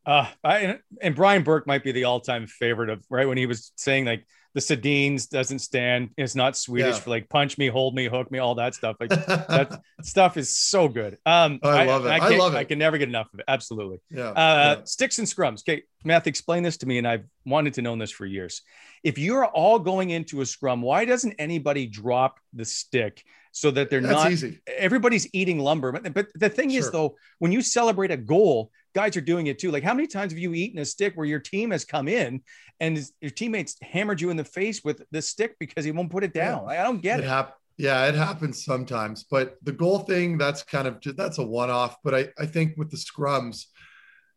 Uh, 0.05 0.27
I, 0.43 0.79
and 1.01 1.15
Brian 1.15 1.43
Burke 1.43 1.65
might 1.65 1.83
be 1.83 1.91
the 1.91 2.03
all-time 2.03 2.45
favorite 2.45 2.89
of 2.89 3.03
right 3.09 3.27
when 3.27 3.37
he 3.37 3.47
was 3.47 3.71
saying 3.75 4.05
like 4.05 4.25
the 4.55 4.61
Sedins 4.61 5.29
doesn't 5.29 5.59
stand. 5.59 6.09
It's 6.17 6.33
not 6.33 6.57
Swedish 6.57 6.95
Yeah. 6.95 6.99
for 7.01 7.09
like 7.11 7.29
punch 7.29 7.57
me, 7.59 7.67
hold 7.67 7.93
me, 7.93 8.07
hook 8.07 8.31
me, 8.31 8.39
all 8.39 8.55
that 8.55 8.73
stuff. 8.73 8.95
Like 8.99 9.09
that 9.09 9.81
stuff 10.01 10.37
is 10.37 10.55
so 10.55 10.87
good. 10.87 11.17
Um, 11.25 11.59
I 11.61 11.83
love 11.85 12.05
it. 12.05 12.09
I 12.09 12.19
can't- 12.19 12.37
love 12.39 12.55
it. 12.55 12.57
I 12.57 12.63
can 12.63 12.79
never 12.79 12.97
get 12.97 13.09
enough 13.09 13.27
of 13.33 13.39
it. 13.41 13.45
Absolutely. 13.47 13.99
yeah, 14.09 14.29
Uh, 14.29 14.75
yeah. 14.79 14.83
Sticks 14.85 15.19
and 15.19 15.27
scrums. 15.27 15.59
Okay, 15.67 15.83
Matt, 16.03 16.25
explain 16.25 16.63
this 16.63 16.77
to 16.77 16.87
me, 16.87 16.97
and 16.97 17.07
I've 17.07 17.25
wanted 17.45 17.75
to 17.75 17.81
know 17.83 17.95
this 17.97 18.11
for 18.11 18.25
years. 18.25 18.61
If 19.03 19.17
you're 19.19 19.45
all 19.45 19.77
going 19.77 20.09
into 20.09 20.41
a 20.41 20.45
scrum, 20.45 20.81
why 20.81 21.05
doesn't 21.05 21.33
anybody 21.37 21.85
drop 21.85 22.39
the 22.53 22.65
stick 22.65 23.23
so 23.51 23.71
that 23.71 23.89
they're 23.89 24.01
That's 24.01 24.13
not? 24.23 24.31
easy. 24.31 24.59
Everybody's 24.67 25.27
eating 25.33 25.59
lumber, 25.59 25.91
but, 25.91 26.13
but 26.13 26.27
the 26.33 26.49
thing 26.49 26.71
is, 26.71 26.89
though, 26.91 27.15
when 27.39 27.51
you 27.51 27.61
celebrate 27.61 28.11
a 28.11 28.17
goal, 28.17 28.71
guys 28.95 29.15
are 29.17 29.21
doing 29.21 29.47
it 29.47 29.59
too. 29.59 29.69
Like, 29.69 29.83
how 29.83 29.93
many 29.93 30.07
times 30.07 30.31
have 30.31 30.39
you 30.39 30.53
eaten 30.53 30.79
a 30.79 30.85
stick 30.85 31.13
where 31.15 31.27
your 31.27 31.39
team 31.39 31.71
has 31.71 31.85
come 31.85 32.07
in 32.07 32.41
and 32.79 33.05
your 33.21 33.29
teammates 33.29 33.75
hammered 33.81 34.21
you 34.21 34.29
in 34.29 34.37
the 34.37 34.45
face 34.45 34.83
with 34.83 35.03
the 35.11 35.21
stick 35.21 35.55
because 35.59 35.85
he 35.85 35.91
won't 35.91 36.09
put 36.09 36.23
it 36.23 36.33
down? 36.33 36.67
I 36.67 36.81
don't 36.81 37.01
get 37.01 37.19
it 37.19 37.25
it. 37.25 37.27
hap- 37.27 37.57
yeah, 37.77 38.07
it 38.07 38.15
happens 38.15 38.63
sometimes, 38.63 39.25
but 39.29 39.57
the 39.61 39.73
goal 39.73 39.99
thing, 39.99 40.37
that's 40.37 40.63
kind 40.63 40.87
of 40.87 40.97
that's 41.17 41.39
a 41.39 41.43
one-off. 41.43 41.97
But 42.05 42.15
I, 42.15 42.27
I 42.39 42.45
think 42.45 42.75
with 42.77 42.89
the 42.89 42.97
scrums, 42.97 43.65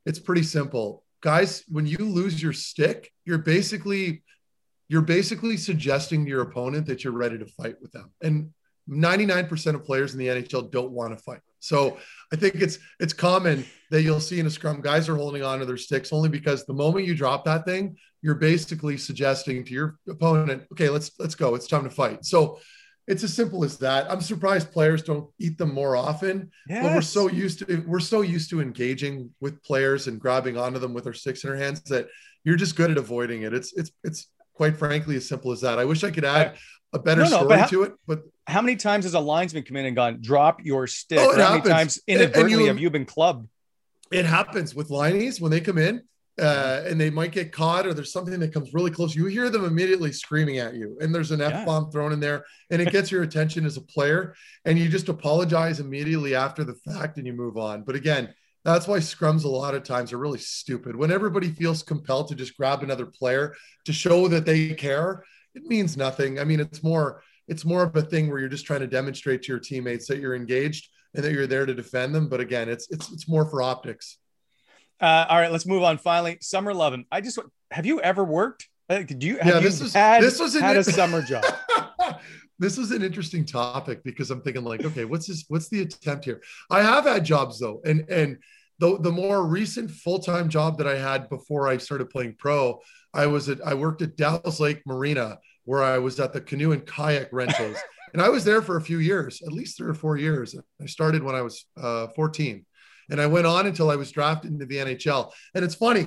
it's 0.04 0.18
pretty 0.18 0.42
simple. 0.42 1.04
Guys, 1.20 1.62
when 1.68 1.86
you 1.86 1.98
lose 1.98 2.42
your 2.42 2.52
stick, 2.52 3.12
you're 3.24 3.38
basically 3.38 4.24
you're 4.88 5.02
basically 5.02 5.56
suggesting 5.56 6.24
to 6.24 6.30
your 6.30 6.42
opponent 6.42 6.86
that 6.86 7.04
you're 7.04 7.12
ready 7.12 7.38
to 7.38 7.46
fight 7.46 7.76
with 7.80 7.92
them. 7.92 8.10
And 8.22 8.52
99% 8.88 9.74
of 9.74 9.84
players 9.84 10.14
in 10.14 10.18
the 10.18 10.28
NHL 10.28 10.70
don't 10.70 10.92
want 10.92 11.16
to 11.16 11.22
fight. 11.22 11.40
So 11.60 11.98
I 12.32 12.36
think 12.36 12.56
it's 12.56 12.78
it's 13.00 13.12
common 13.12 13.64
that 13.90 14.02
you'll 14.02 14.20
see 14.20 14.38
in 14.40 14.46
a 14.46 14.50
scrum 14.50 14.80
guys 14.80 15.08
are 15.08 15.16
holding 15.16 15.42
on 15.42 15.58
to 15.60 15.64
their 15.66 15.76
sticks 15.76 16.12
only 16.12 16.28
because 16.28 16.64
the 16.64 16.74
moment 16.74 17.06
you 17.06 17.14
drop 17.14 17.44
that 17.46 17.64
thing, 17.64 17.96
you're 18.22 18.34
basically 18.34 18.96
suggesting 18.96 19.64
to 19.64 19.72
your 19.72 19.98
opponent, 20.08 20.64
okay, 20.72 20.88
let's 20.88 21.10
let's 21.18 21.34
go. 21.34 21.54
It's 21.54 21.66
time 21.66 21.84
to 21.84 21.90
fight. 21.90 22.24
So 22.24 22.58
it's 23.06 23.24
as 23.24 23.32
simple 23.32 23.64
as 23.64 23.78
that. 23.78 24.10
I'm 24.10 24.20
surprised 24.20 24.70
players 24.70 25.02
don't 25.02 25.30
eat 25.38 25.56
them 25.56 25.72
more 25.72 25.96
often, 25.96 26.50
but 26.82 26.94
we're 26.94 27.00
so 27.00 27.28
used 27.30 27.60
to 27.60 27.82
we're 27.86 28.00
so 28.00 28.20
used 28.20 28.50
to 28.50 28.60
engaging 28.60 29.30
with 29.40 29.62
players 29.62 30.06
and 30.08 30.20
grabbing 30.20 30.58
onto 30.58 30.78
them 30.78 30.92
with 30.92 31.06
our 31.06 31.14
sticks 31.14 31.42
in 31.44 31.50
our 31.50 31.56
hands 31.56 31.80
that 31.84 32.08
you're 32.44 32.56
just 32.56 32.76
good 32.76 32.90
at 32.90 32.98
avoiding 32.98 33.42
it. 33.42 33.54
It's 33.54 33.72
it's 33.72 33.90
it's 34.04 34.26
quite 34.52 34.76
frankly 34.76 35.16
as 35.16 35.26
simple 35.26 35.52
as 35.52 35.62
that. 35.62 35.78
I 35.78 35.86
wish 35.86 36.04
I 36.04 36.10
could 36.10 36.24
add 36.26 36.56
a 36.92 36.98
better 36.98 37.22
No, 37.24 37.30
no, 37.30 37.36
story 37.38 37.58
how- 37.58 37.66
to 37.66 37.82
it, 37.84 37.92
but 38.06 38.22
How 38.48 38.62
many 38.62 38.76
times 38.76 39.04
has 39.04 39.12
a 39.12 39.20
linesman 39.20 39.62
come 39.62 39.76
in 39.76 39.84
and 39.84 39.94
gone, 39.94 40.18
drop 40.22 40.64
your 40.64 40.86
stick? 40.86 41.18
Oh, 41.20 41.32
how 41.32 41.36
many 41.36 41.42
happens. 41.56 41.68
times 41.74 42.00
And- 42.08 42.14
and 42.16 42.22
inadvertently 42.22 42.62
you- 42.64 42.68
have 42.68 42.78
you 42.80 42.90
been 42.90 43.04
clubbed? 43.04 43.48
it 44.10 44.24
happens 44.24 44.74
with 44.74 44.88
lineies 44.88 45.38
when 45.38 45.50
they 45.50 45.60
come 45.60 45.76
in 45.76 46.00
uh, 46.40 46.82
and 46.86 46.98
they 46.98 47.10
might 47.10 47.30
get 47.30 47.52
caught 47.52 47.86
or 47.86 47.92
there's 47.92 48.10
something 48.10 48.40
that 48.40 48.54
comes 48.54 48.72
really 48.72 48.90
close. 48.90 49.14
You 49.14 49.26
hear 49.26 49.50
them 49.50 49.66
immediately 49.66 50.12
screaming 50.12 50.56
at 50.58 50.72
you, 50.74 50.96
and 51.02 51.14
there's 51.14 51.30
an 51.30 51.40
Yeah. 51.40 51.48
F 51.60 51.66
bomb 51.66 51.90
thrown 51.90 52.10
in 52.14 52.18
there, 52.20 52.46
and 52.70 52.80
it 52.80 52.90
gets 52.90 53.10
your 53.10 53.22
attention 53.22 53.66
as 53.66 53.76
a 53.76 53.82
player, 53.82 54.34
and 54.64 54.78
you 54.78 54.88
just 54.88 55.10
apologize 55.10 55.78
immediately 55.78 56.34
after 56.34 56.64
the 56.64 56.74
fact 56.74 57.18
and 57.18 57.26
you 57.26 57.34
move 57.34 57.58
on. 57.58 57.82
But 57.82 57.96
again, 57.96 58.32
that's 58.64 58.88
why 58.88 58.98
scrums 58.98 59.44
a 59.44 59.48
lot 59.48 59.74
of 59.74 59.82
times 59.82 60.10
are 60.14 60.18
really 60.18 60.38
stupid. 60.38 60.96
When 60.96 61.10
everybody 61.12 61.50
feels 61.50 61.82
compelled 61.82 62.28
to 62.28 62.34
just 62.34 62.56
grab 62.56 62.82
another 62.82 63.04
player 63.04 63.54
to 63.84 63.92
show 63.92 64.26
that 64.28 64.46
they 64.46 64.70
care, 64.72 65.22
it 65.54 65.64
means 65.66 65.98
nothing. 65.98 66.38
I 66.40 66.44
mean, 66.44 66.60
it's 66.60 66.82
more 66.82 67.22
it's 67.48 67.64
more 67.64 67.82
of 67.82 67.96
a 67.96 68.02
thing 68.02 68.28
where 68.30 68.38
you're 68.38 68.48
just 68.48 68.66
trying 68.66 68.80
to 68.80 68.86
demonstrate 68.86 69.42
to 69.42 69.48
your 69.52 69.58
teammates 69.58 70.06
that 70.06 70.18
you're 70.20 70.34
engaged 70.36 70.88
and 71.14 71.24
that 71.24 71.32
you're 71.32 71.46
there 71.46 71.66
to 71.66 71.74
defend 71.74 72.14
them. 72.14 72.28
But 72.28 72.40
again, 72.40 72.68
it's 72.68 72.86
it's 72.90 73.10
it's 73.12 73.28
more 73.28 73.48
for 73.48 73.62
optics. 73.62 74.18
Uh, 75.00 75.26
all 75.28 75.38
right, 75.38 75.50
let's 75.52 75.66
move 75.66 75.82
on. 75.82 75.98
Finally, 75.98 76.38
summer 76.40 76.74
loving. 76.74 77.04
I 77.10 77.20
just 77.20 77.38
have 77.70 77.86
you 77.86 78.00
ever 78.00 78.24
worked? 78.24 78.68
Uh, 78.90 79.00
Do 79.02 79.26
you 79.26 79.36
have 79.38 79.46
Yeah, 79.46 79.54
you 79.60 79.68
this 79.68 79.92
had, 79.94 80.22
this 80.22 80.38
was 80.40 80.54
an- 80.54 80.62
had 80.62 80.76
a 80.76 80.84
summer 80.84 81.22
job? 81.22 81.44
this 82.58 82.76
was 82.76 82.90
an 82.90 83.02
interesting 83.02 83.44
topic 83.44 84.02
because 84.02 84.30
I'm 84.30 84.40
thinking 84.42 84.64
like, 84.64 84.84
okay, 84.84 85.04
what's 85.04 85.26
this? 85.26 85.44
What's 85.48 85.68
the 85.68 85.82
attempt 85.82 86.24
here? 86.24 86.42
I 86.70 86.82
have 86.82 87.04
had 87.04 87.24
jobs 87.24 87.58
though, 87.60 87.80
and 87.84 88.08
and 88.10 88.38
the 88.78 88.98
the 89.00 89.12
more 89.12 89.46
recent 89.46 89.90
full 89.90 90.18
time 90.18 90.48
job 90.48 90.78
that 90.78 90.86
I 90.86 90.96
had 90.98 91.28
before 91.28 91.68
I 91.68 91.76
started 91.78 92.10
playing 92.10 92.36
pro, 92.38 92.80
I 93.14 93.26
was 93.26 93.48
at 93.48 93.64
I 93.66 93.74
worked 93.74 94.02
at 94.02 94.16
Dallas 94.16 94.60
Lake 94.60 94.82
Marina 94.86 95.38
where 95.68 95.82
I 95.82 95.98
was 95.98 96.18
at 96.18 96.32
the 96.32 96.40
canoe 96.40 96.72
and 96.72 96.86
kayak 96.86 97.28
rentals, 97.30 97.76
and 98.14 98.22
I 98.22 98.30
was 98.30 98.42
there 98.42 98.62
for 98.62 98.78
a 98.78 98.80
few 98.80 99.00
years, 99.00 99.42
at 99.42 99.52
least 99.52 99.76
three 99.76 99.90
or 99.90 99.94
four 99.94 100.16
years. 100.16 100.56
I 100.80 100.86
started 100.86 101.22
when 101.22 101.34
I 101.34 101.42
was 101.42 101.66
uh, 101.76 102.06
14, 102.16 102.64
and 103.10 103.20
I 103.20 103.26
went 103.26 103.46
on 103.46 103.66
until 103.66 103.90
I 103.90 103.96
was 103.96 104.10
drafted 104.10 104.50
into 104.50 104.64
the 104.64 104.76
NHL. 104.76 105.30
And 105.54 105.62
it's 105.62 105.74
funny 105.74 106.06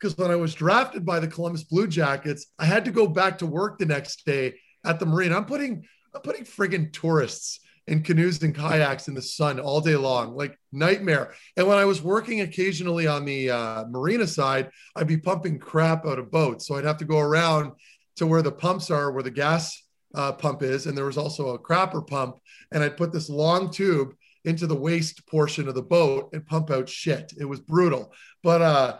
because 0.00 0.16
when 0.16 0.30
I 0.30 0.36
was 0.36 0.54
drafted 0.54 1.04
by 1.04 1.20
the 1.20 1.28
Columbus 1.28 1.64
Blue 1.64 1.86
Jackets, 1.86 2.46
I 2.58 2.64
had 2.64 2.86
to 2.86 2.90
go 2.90 3.06
back 3.06 3.36
to 3.38 3.46
work 3.46 3.78
the 3.78 3.84
next 3.84 4.24
day 4.24 4.54
at 4.82 4.98
the 4.98 5.04
marina. 5.04 5.36
I'm 5.36 5.44
putting 5.44 5.84
I'm 6.14 6.22
putting 6.22 6.44
friggin' 6.44 6.90
tourists 6.94 7.60
in 7.86 8.02
canoes 8.02 8.42
and 8.42 8.54
kayaks 8.54 9.08
in 9.08 9.14
the 9.14 9.22
sun 9.22 9.58
all 9.58 9.80
day 9.80 9.96
long, 9.96 10.36
like 10.36 10.58
nightmare. 10.70 11.34
And 11.56 11.66
when 11.66 11.78
I 11.78 11.84
was 11.84 12.00
working 12.00 12.40
occasionally 12.40 13.06
on 13.06 13.24
the 13.24 13.50
uh, 13.50 13.84
marina 13.90 14.26
side, 14.26 14.70
I'd 14.94 15.08
be 15.08 15.16
pumping 15.16 15.58
crap 15.58 16.06
out 16.06 16.18
of 16.18 16.30
boats. 16.30 16.66
So 16.66 16.76
I'd 16.76 16.84
have 16.84 16.98
to 16.98 17.04
go 17.04 17.18
around 17.18 17.72
to 18.16 18.26
where 18.26 18.42
the 18.42 18.52
pumps 18.52 18.90
are, 18.90 19.10
where 19.10 19.22
the 19.22 19.30
gas 19.30 19.82
uh, 20.14 20.32
pump 20.32 20.62
is, 20.62 20.86
and 20.86 20.96
there 20.96 21.06
was 21.06 21.18
also 21.18 21.48
a 21.48 21.58
crapper 21.58 22.06
pump. 22.06 22.36
And 22.70 22.82
I'd 22.82 22.96
put 22.96 23.12
this 23.12 23.28
long 23.28 23.70
tube 23.70 24.14
into 24.44 24.66
the 24.66 24.74
waste 24.76 25.26
portion 25.26 25.68
of 25.68 25.74
the 25.74 25.82
boat 25.82 26.30
and 26.32 26.46
pump 26.46 26.70
out 26.70 26.88
shit. 26.88 27.32
It 27.38 27.44
was 27.44 27.60
brutal, 27.60 28.12
but 28.42 28.60
uh, 28.60 28.98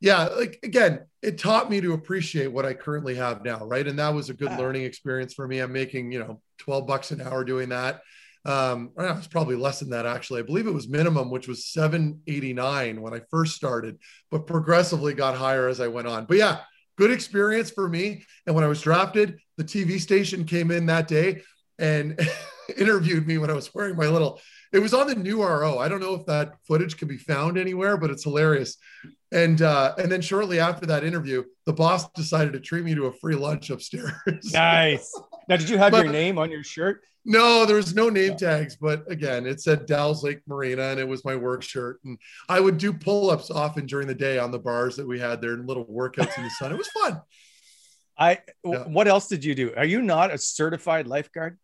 yeah, 0.00 0.24
like 0.24 0.58
again, 0.64 1.06
it 1.22 1.38
taught 1.38 1.70
me 1.70 1.80
to 1.80 1.92
appreciate 1.92 2.48
what 2.48 2.66
I 2.66 2.74
currently 2.74 3.14
have 3.14 3.44
now, 3.44 3.64
right? 3.64 3.86
And 3.86 3.98
that 4.00 4.12
was 4.12 4.30
a 4.30 4.34
good 4.34 4.50
learning 4.58 4.82
experience 4.82 5.32
for 5.32 5.46
me. 5.46 5.60
I'm 5.60 5.72
making, 5.72 6.10
you 6.10 6.18
know, 6.18 6.42
12 6.58 6.88
bucks 6.88 7.12
an 7.12 7.20
hour 7.20 7.44
doing 7.44 7.68
that. 7.68 8.02
Um, 8.44 8.90
I 8.98 9.02
know, 9.02 9.12
it's 9.12 9.28
probably 9.28 9.54
less 9.54 9.78
than 9.78 9.90
that 9.90 10.04
actually. 10.04 10.40
I 10.40 10.42
believe 10.42 10.66
it 10.66 10.74
was 10.74 10.88
minimum, 10.88 11.30
which 11.30 11.46
was 11.46 11.66
789 11.66 13.00
when 13.00 13.14
I 13.14 13.20
first 13.30 13.54
started, 13.54 13.98
but 14.30 14.48
progressively 14.48 15.14
got 15.14 15.36
higher 15.36 15.68
as 15.68 15.80
I 15.80 15.86
went 15.86 16.08
on. 16.08 16.24
But 16.24 16.38
yeah, 16.38 16.58
good 16.96 17.10
experience 17.10 17.70
for 17.70 17.88
me. 17.88 18.24
And 18.46 18.54
when 18.54 18.64
I 18.64 18.68
was 18.68 18.80
drafted, 18.80 19.38
the 19.56 19.64
TV 19.64 20.00
station 20.00 20.44
came 20.44 20.70
in 20.70 20.86
that 20.86 21.08
day 21.08 21.42
and 21.78 22.18
interviewed 22.76 23.26
me 23.26 23.38
when 23.38 23.50
I 23.50 23.54
was 23.54 23.74
wearing 23.74 23.96
my 23.96 24.06
little 24.06 24.40
it 24.72 24.78
was 24.78 24.94
on 24.94 25.06
the 25.06 25.14
new 25.14 25.42
RO. 25.44 25.78
I 25.78 25.88
don't 25.88 26.00
know 26.00 26.14
if 26.14 26.24
that 26.26 26.54
footage 26.66 26.96
can 26.96 27.08
be 27.08 27.18
found 27.18 27.58
anywhere, 27.58 27.96
but 27.96 28.10
it's 28.10 28.24
hilarious. 28.24 28.76
And 29.32 29.60
uh, 29.62 29.94
and 29.98 30.10
then 30.10 30.20
shortly 30.20 30.60
after 30.60 30.86
that 30.86 31.04
interview, 31.04 31.44
the 31.66 31.72
boss 31.72 32.10
decided 32.12 32.52
to 32.54 32.60
treat 32.60 32.84
me 32.84 32.94
to 32.94 33.06
a 33.06 33.12
free 33.12 33.34
lunch 33.34 33.70
upstairs. 33.70 34.12
Nice. 34.52 35.12
Now, 35.48 35.56
did 35.56 35.68
you 35.68 35.78
have 35.78 35.92
But- 35.92 36.04
your 36.04 36.12
name 36.12 36.38
on 36.38 36.50
your 36.50 36.62
shirt? 36.64 37.02
no, 37.24 37.64
there 37.64 37.76
was 37.76 37.94
no 37.94 38.08
name 38.08 38.36
tags, 38.36 38.74
but 38.76 39.08
again, 39.10 39.46
it 39.46 39.60
said 39.60 39.86
Dalles 39.86 40.24
Lake 40.24 40.40
Marina, 40.48 40.82
and 40.82 40.98
it 40.98 41.06
was 41.06 41.24
my 41.24 41.36
work 41.36 41.62
shirt. 41.62 42.00
And 42.04 42.18
I 42.48 42.58
would 42.58 42.78
do 42.78 42.92
pull-ups 42.92 43.48
often 43.48 43.86
during 43.86 44.08
the 44.08 44.14
day 44.14 44.38
on 44.40 44.50
the 44.50 44.58
bars 44.58 44.96
that 44.96 45.06
we 45.06 45.20
had 45.20 45.40
there, 45.40 45.52
and 45.52 45.66
little 45.68 45.86
workouts 45.86 46.36
in 46.36 46.42
the 46.44 46.50
sun. 46.50 46.72
It 46.72 46.78
was 46.78 46.88
fun. 46.88 47.20
I. 48.18 48.40
Yeah. 48.64 48.84
What 48.88 49.06
else 49.08 49.28
did 49.28 49.44
you 49.44 49.54
do? 49.54 49.72
Are 49.76 49.84
you 49.84 50.02
not 50.02 50.32
a 50.32 50.38
certified 50.38 51.06
lifeguard? 51.06 51.58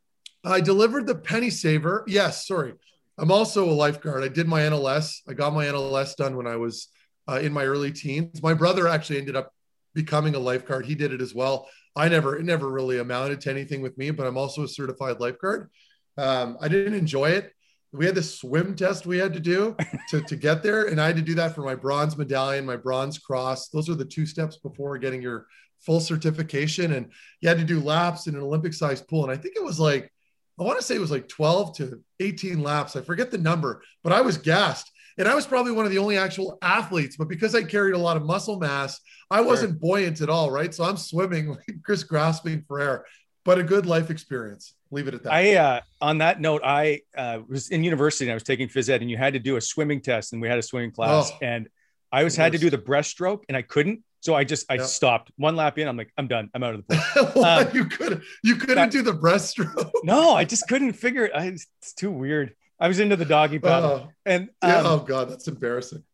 I 0.44 0.60
delivered 0.60 1.06
the 1.08 1.16
penny 1.16 1.50
saver. 1.50 2.04
Yes, 2.06 2.46
sorry. 2.46 2.74
I'm 3.18 3.32
also 3.32 3.68
a 3.68 3.72
lifeguard. 3.72 4.22
I 4.22 4.28
did 4.28 4.46
my 4.46 4.60
NLS. 4.60 5.20
I 5.28 5.34
got 5.34 5.52
my 5.52 5.66
NLS 5.66 6.16
done 6.16 6.36
when 6.36 6.46
I 6.46 6.56
was 6.56 6.88
uh, 7.28 7.40
in 7.42 7.52
my 7.52 7.64
early 7.64 7.92
teens. 7.92 8.42
My 8.42 8.54
brother 8.54 8.86
actually 8.86 9.18
ended 9.18 9.36
up 9.36 9.52
becoming 9.94 10.34
a 10.36 10.38
lifeguard. 10.38 10.86
He 10.86 10.94
did 10.94 11.12
it 11.12 11.20
as 11.20 11.34
well. 11.34 11.68
I 11.96 12.08
never, 12.08 12.36
it 12.36 12.44
never 12.44 12.70
really 12.70 12.98
amounted 12.98 13.40
to 13.42 13.50
anything 13.50 13.82
with 13.82 13.98
me, 13.98 14.12
but 14.12 14.26
I'm 14.26 14.38
also 14.38 14.62
a 14.62 14.68
certified 14.68 15.18
lifeguard. 15.18 15.68
Um, 16.16 16.56
I 16.60 16.68
didn't 16.68 16.94
enjoy 16.94 17.30
it. 17.30 17.52
We 17.92 18.06
had 18.06 18.14
this 18.14 18.38
swim 18.38 18.76
test 18.76 19.06
we 19.06 19.18
had 19.18 19.32
to 19.34 19.40
do 19.40 19.74
to, 20.10 20.20
to 20.20 20.36
get 20.36 20.62
there. 20.62 20.84
And 20.84 21.00
I 21.00 21.06
had 21.06 21.16
to 21.16 21.22
do 21.22 21.34
that 21.34 21.54
for 21.54 21.62
my 21.62 21.74
bronze 21.74 22.16
medallion, 22.16 22.66
my 22.66 22.76
bronze 22.76 23.18
cross. 23.18 23.68
Those 23.68 23.88
are 23.88 23.94
the 23.94 24.04
two 24.04 24.26
steps 24.26 24.58
before 24.58 24.98
getting 24.98 25.22
your 25.22 25.46
full 25.80 26.00
certification. 26.00 26.92
And 26.92 27.10
you 27.40 27.48
had 27.48 27.58
to 27.58 27.64
do 27.64 27.80
laps 27.80 28.26
in 28.26 28.34
an 28.34 28.42
Olympic 28.42 28.74
sized 28.74 29.08
pool. 29.08 29.24
And 29.24 29.32
I 29.32 29.36
think 29.36 29.56
it 29.56 29.64
was 29.64 29.80
like, 29.80 30.12
I 30.58 30.64
want 30.64 30.78
to 30.78 30.84
say 30.84 30.96
it 30.96 31.00
was 31.00 31.10
like 31.10 31.28
12 31.28 31.76
to 31.76 32.02
18 32.20 32.62
laps. 32.62 32.96
I 32.96 33.00
forget 33.00 33.30
the 33.30 33.38
number, 33.38 33.82
but 34.02 34.12
I 34.12 34.20
was 34.20 34.36
gassed. 34.38 34.90
And 35.18 35.26
I 35.26 35.34
was 35.34 35.46
probably 35.46 35.72
one 35.72 35.84
of 35.84 35.90
the 35.90 35.98
only 35.98 36.16
actual 36.16 36.58
athletes, 36.62 37.16
but 37.16 37.26
because 37.28 37.54
I 37.54 37.64
carried 37.64 37.94
a 37.94 37.98
lot 37.98 38.16
of 38.16 38.24
muscle 38.24 38.58
mass, 38.58 39.00
I 39.30 39.40
wasn't 39.40 39.80
buoyant 39.80 40.20
at 40.20 40.30
all, 40.30 40.50
right? 40.50 40.72
So 40.72 40.84
I'm 40.84 40.96
swimming 40.96 41.48
like 41.50 41.82
Chris 41.84 42.04
grasping 42.04 42.62
for 42.68 42.80
air, 42.80 43.04
but 43.44 43.58
a 43.58 43.64
good 43.64 43.84
life 43.84 44.10
experience. 44.10 44.74
Leave 44.92 45.08
it 45.08 45.14
at 45.14 45.24
that. 45.24 45.32
I 45.32 45.54
uh, 45.56 45.80
on 46.00 46.18
that 46.18 46.40
note, 46.40 46.62
I 46.64 47.00
uh, 47.16 47.40
was 47.48 47.68
in 47.70 47.82
university 47.82 48.26
and 48.26 48.30
I 48.30 48.34
was 48.34 48.44
taking 48.44 48.68
phys 48.68 48.88
ed, 48.88 49.02
and 49.02 49.10
you 49.10 49.16
had 49.16 49.32
to 49.34 49.40
do 49.40 49.56
a 49.56 49.60
swimming 49.60 50.00
test, 50.00 50.32
and 50.32 50.40
we 50.40 50.48
had 50.48 50.58
a 50.58 50.62
swimming 50.62 50.92
class, 50.92 51.30
Oh, 51.32 51.38
and 51.42 51.68
I 52.12 52.24
was 52.24 52.36
had 52.36 52.52
to 52.52 52.58
do 52.58 52.70
the 52.70 52.78
breaststroke, 52.78 53.42
and 53.48 53.56
I 53.56 53.62
couldn't, 53.62 54.02
so 54.20 54.34
I 54.34 54.44
just 54.44 54.70
I 54.70 54.74
Yeah. 54.74 54.84
stopped 54.84 55.30
one 55.36 55.56
lap 55.56 55.78
in. 55.78 55.88
I'm 55.88 55.96
like, 55.96 56.12
I'm 56.18 56.26
done. 56.28 56.50
I'm 56.54 56.62
out 56.62 56.74
of 56.74 56.86
the 56.86 56.96
pool. 57.32 57.44
Um, 57.44 57.68
you 57.72 57.84
could 57.86 58.22
you 58.42 58.56
couldn't 58.56 58.76
that- 58.76 58.90
do 58.90 59.02
the 59.02 59.12
breaststroke. 59.12 59.90
no, 60.04 60.34
I 60.34 60.44
just 60.44 60.66
couldn't 60.68 60.92
figure 60.94 61.24
it. 61.26 61.32
I, 61.34 61.46
it's 61.46 61.94
too 61.94 62.10
weird. 62.10 62.54
I 62.80 62.86
was 62.88 63.00
into 63.00 63.16
the 63.16 63.24
doggy 63.24 63.58
paddle, 63.58 63.90
Oh, 64.06 64.12
and 64.24 64.50
yeah, 64.62 64.78
um, 64.78 64.86
oh 64.86 64.98
god, 65.00 65.28
that's 65.30 65.48
embarrassing. 65.48 66.04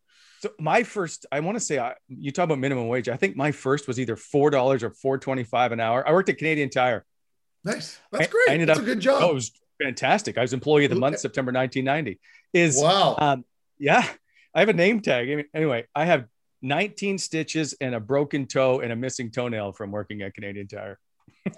So 0.40 0.50
my 0.58 0.82
first, 0.82 1.26
I 1.32 1.40
want 1.40 1.56
to 1.58 1.60
say, 1.64 1.78
I, 1.78 1.94
you 2.08 2.30
talk 2.30 2.44
about 2.44 2.58
minimum 2.58 2.88
wage. 2.88 3.08
I 3.08 3.16
think 3.16 3.34
my 3.36 3.50
first 3.52 3.86
was 3.88 3.98
either 4.00 4.16
four 4.16 4.50
dollars 4.50 4.82
or 4.82 4.90
four 4.90 5.18
twenty-five 5.18 5.72
an 5.72 5.80
hour. 5.80 6.06
I 6.08 6.12
worked 6.12 6.28
at 6.30 6.38
Canadian 6.38 6.70
Tire. 6.70 7.04
Nice. 7.64 7.98
That's 8.12 8.28
great. 8.30 8.48
I 8.48 8.52
ended 8.52 8.68
that's 8.68 8.78
up- 8.78 8.82
a 8.84 8.86
good 8.86 9.00
job. 9.00 9.22
Oh, 9.22 9.30
it 9.30 9.34
was 9.34 9.52
fantastic. 9.82 10.36
I 10.38 10.42
was 10.42 10.52
employee 10.52 10.84
of 10.84 10.90
the 10.90 10.96
month, 10.96 11.18
September 11.18 11.50
1990. 11.52 12.20
Is 12.52 12.80
wow. 12.80 13.16
um, 13.18 13.44
yeah, 13.78 14.06
I 14.54 14.60
have 14.60 14.68
a 14.68 14.74
name 14.74 15.00
tag. 15.00 15.30
I 15.30 15.34
mean, 15.36 15.46
Anyway, 15.54 15.86
I 15.94 16.04
have 16.04 16.26
19 16.64 17.18
stitches 17.18 17.74
and 17.80 17.94
a 17.94 18.00
broken 18.00 18.46
toe 18.46 18.80
and 18.80 18.90
a 18.90 18.96
missing 18.96 19.30
toenail 19.30 19.72
from 19.72 19.90
working 19.90 20.22
at 20.22 20.34
Canadian 20.34 20.66
Tire. 20.66 20.98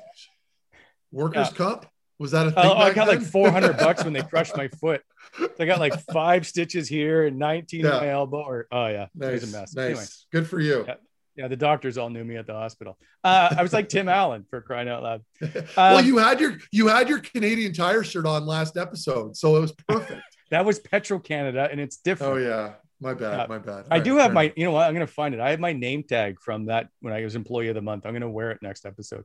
Workers' 1.12 1.48
yeah. 1.52 1.56
comp? 1.56 1.86
Was 2.18 2.32
that 2.32 2.46
a 2.46 2.50
thing? 2.50 2.64
Oh, 2.64 2.72
I 2.72 2.92
got 2.92 3.08
like 3.08 3.20
400 3.20 3.76
bucks 3.78 4.02
when 4.02 4.12
they 4.12 4.22
crushed 4.22 4.56
my 4.56 4.68
foot. 4.68 5.02
So 5.38 5.48
I 5.60 5.66
got 5.66 5.80
like 5.80 6.00
five 6.12 6.46
stitches 6.46 6.88
here 6.88 7.26
and 7.26 7.38
19 7.38 7.84
in 7.84 7.90
my 7.90 8.10
elbow. 8.10 8.42
Or 8.42 8.66
oh 8.72 8.86
yeah, 8.86 9.04
it 9.04 9.10
nice. 9.14 9.40
was 9.42 9.54
a 9.54 9.58
mess. 9.58 9.74
Nice. 9.74 9.84
Anyway, 9.84 10.04
Good 10.32 10.48
for 10.48 10.58
you. 10.58 10.84
Yeah. 10.88 10.94
yeah, 11.36 11.48
the 11.48 11.56
doctors 11.56 11.98
all 11.98 12.08
knew 12.08 12.24
me 12.24 12.36
at 12.36 12.46
the 12.46 12.54
hospital. 12.54 12.98
Uh, 13.22 13.54
I 13.56 13.62
was 13.62 13.72
like 13.74 13.88
Tim 13.90 14.08
Allen 14.08 14.46
for 14.48 14.62
crying 14.62 14.88
out 14.88 15.02
loud. 15.02 15.22
well, 15.76 15.98
Um, 15.98 16.06
you 16.06 16.16
had 16.16 16.40
your 16.40 16.56
you 16.72 16.88
had 16.88 17.08
your 17.08 17.18
Canadian 17.20 17.74
Tire 17.74 18.02
shirt 18.02 18.24
on 18.26 18.46
last 18.46 18.76
episode, 18.78 19.36
so 19.36 19.56
it 19.56 19.60
was 19.60 19.72
perfect. 19.72 20.22
That 20.50 20.64
was 20.64 20.78
Petro 20.78 21.18
Canada, 21.18 21.68
and 21.70 21.78
it's 21.80 21.98
different. 21.98 22.32
oh 22.32 22.36
yeah, 22.36 22.72
my 23.00 23.14
bad, 23.14 23.40
Uh, 23.40 23.46
my 23.48 23.58
bad. 23.58 23.86
I 23.90 23.98
All 23.98 24.02
do 24.04 24.16
have 24.16 24.32
my, 24.32 24.52
you 24.56 24.64
know 24.64 24.70
what? 24.72 24.86
I'm 24.86 24.94
going 24.94 25.06
to 25.06 25.12
find 25.12 25.34
it. 25.34 25.40
I 25.40 25.50
have 25.50 25.60
my 25.60 25.72
name 25.72 26.02
tag 26.02 26.38
from 26.40 26.66
that 26.66 26.88
when 27.00 27.12
I 27.12 27.22
was 27.24 27.34
employee 27.36 27.68
of 27.68 27.74
the 27.74 27.82
month. 27.82 28.06
I'm 28.06 28.12
going 28.12 28.22
to 28.22 28.28
wear 28.28 28.50
it 28.52 28.58
next 28.62 28.86
episode. 28.86 29.24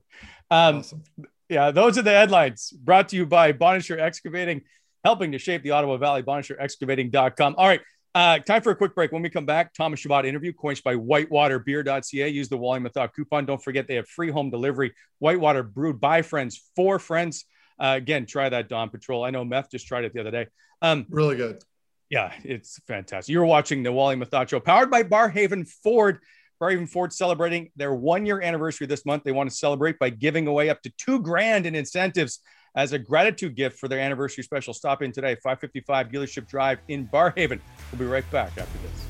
Um, 0.49 0.77
Awesome. 0.79 1.03
yeah, 1.49 1.71
those 1.71 1.97
are 1.97 2.01
the 2.01 2.11
headlines 2.11 2.71
brought 2.71 3.09
to 3.09 3.15
you 3.15 3.25
by 3.25 3.53
Bonnechere 3.53 3.99
Excavating, 3.99 4.61
helping 5.05 5.31
to 5.31 5.37
shape 5.39 5.63
the 5.63 5.71
Ottawa 5.71 5.97
Valley, 5.97 6.21
BonnechereExcavating.com. 6.23 7.55
All 7.57 7.67
right. 7.67 7.81
Uh, 8.13 8.39
time 8.39 8.61
for 8.61 8.71
a 8.71 8.75
quick 8.75 8.93
break. 8.93 9.13
When 9.13 9.21
we 9.21 9.29
come 9.29 9.45
back, 9.45 9.73
Thomas 9.73 10.01
Chabot 10.01 10.25
interview 10.25 10.51
coinced 10.51 10.83
by 10.83 10.95
whitewaterbeer.ca. 10.95 12.27
Use 12.27 12.49
the 12.49 12.57
Wally 12.57 12.81
Methot 12.81 13.13
coupon. 13.15 13.45
Don't 13.45 13.63
forget 13.63 13.87
they 13.87 13.95
have 13.95 14.07
free 14.07 14.29
home 14.29 14.49
delivery. 14.49 14.93
Whitewater 15.19 15.63
brewed 15.63 16.01
by 16.01 16.21
friends 16.21 16.61
for 16.75 16.99
friends. 16.99 17.45
Uh, 17.79 17.93
again, 17.97 18.25
try 18.25 18.49
that 18.49 18.67
Dawn 18.69 18.89
Patrol. 18.89 19.23
I 19.23 19.29
know 19.29 19.45
Meth 19.45 19.71
just 19.71 19.87
tried 19.87 20.03
it 20.03 20.13
the 20.13 20.19
other 20.19 20.31
day. 20.31 20.47
Um, 20.81 21.05
Really 21.09 21.37
good. 21.37 21.63
Yeah, 22.11 22.33
it's 22.43 22.77
fantastic. 22.89 23.31
You're 23.31 23.45
watching 23.45 23.83
the 23.83 23.91
Wally 23.93 24.17
Mathacho, 24.17 24.61
powered 24.61 24.91
by 24.91 25.01
Barrhaven 25.01 25.65
Ford. 25.65 26.19
Barrhaven 26.61 26.89
Ford 26.89 27.13
celebrating 27.13 27.71
their 27.77 27.93
one 27.93 28.25
year 28.25 28.41
anniversary 28.41 28.85
this 28.85 29.05
month. 29.05 29.23
They 29.23 29.31
want 29.31 29.49
to 29.49 29.55
celebrate 29.55 29.97
by 29.97 30.09
giving 30.09 30.45
away 30.45 30.69
up 30.69 30.81
to 30.81 30.91
two 30.97 31.21
grand 31.21 31.65
in 31.65 31.73
incentives 31.73 32.41
as 32.75 32.91
a 32.91 32.99
gratitude 32.99 33.55
gift 33.55 33.79
for 33.79 33.87
their 33.87 33.99
anniversary 33.99 34.43
special. 34.43 34.73
Stop 34.73 35.01
in 35.01 35.13
today, 35.13 35.35
555 35.35 36.09
Dealership 36.09 36.49
Drive 36.49 36.79
in 36.89 37.07
Barrhaven. 37.07 37.61
We'll 37.93 37.99
be 37.99 38.05
right 38.05 38.29
back 38.29 38.57
after 38.57 38.77
this. 38.79 39.07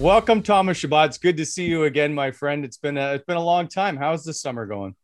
Welcome, 0.00 0.42
Thomas 0.42 0.76
Chabot. 0.78 1.06
It's 1.06 1.18
good 1.18 1.36
to 1.36 1.46
see 1.46 1.66
you 1.66 1.84
again, 1.84 2.12
my 2.12 2.32
friend. 2.32 2.64
It's 2.64 2.78
been 2.78 2.98
a, 2.98 3.14
it's 3.14 3.24
been 3.26 3.36
a 3.36 3.44
long 3.44 3.68
time. 3.68 3.96
How's 3.96 4.24
the 4.24 4.34
summer 4.34 4.66
going? 4.66 4.96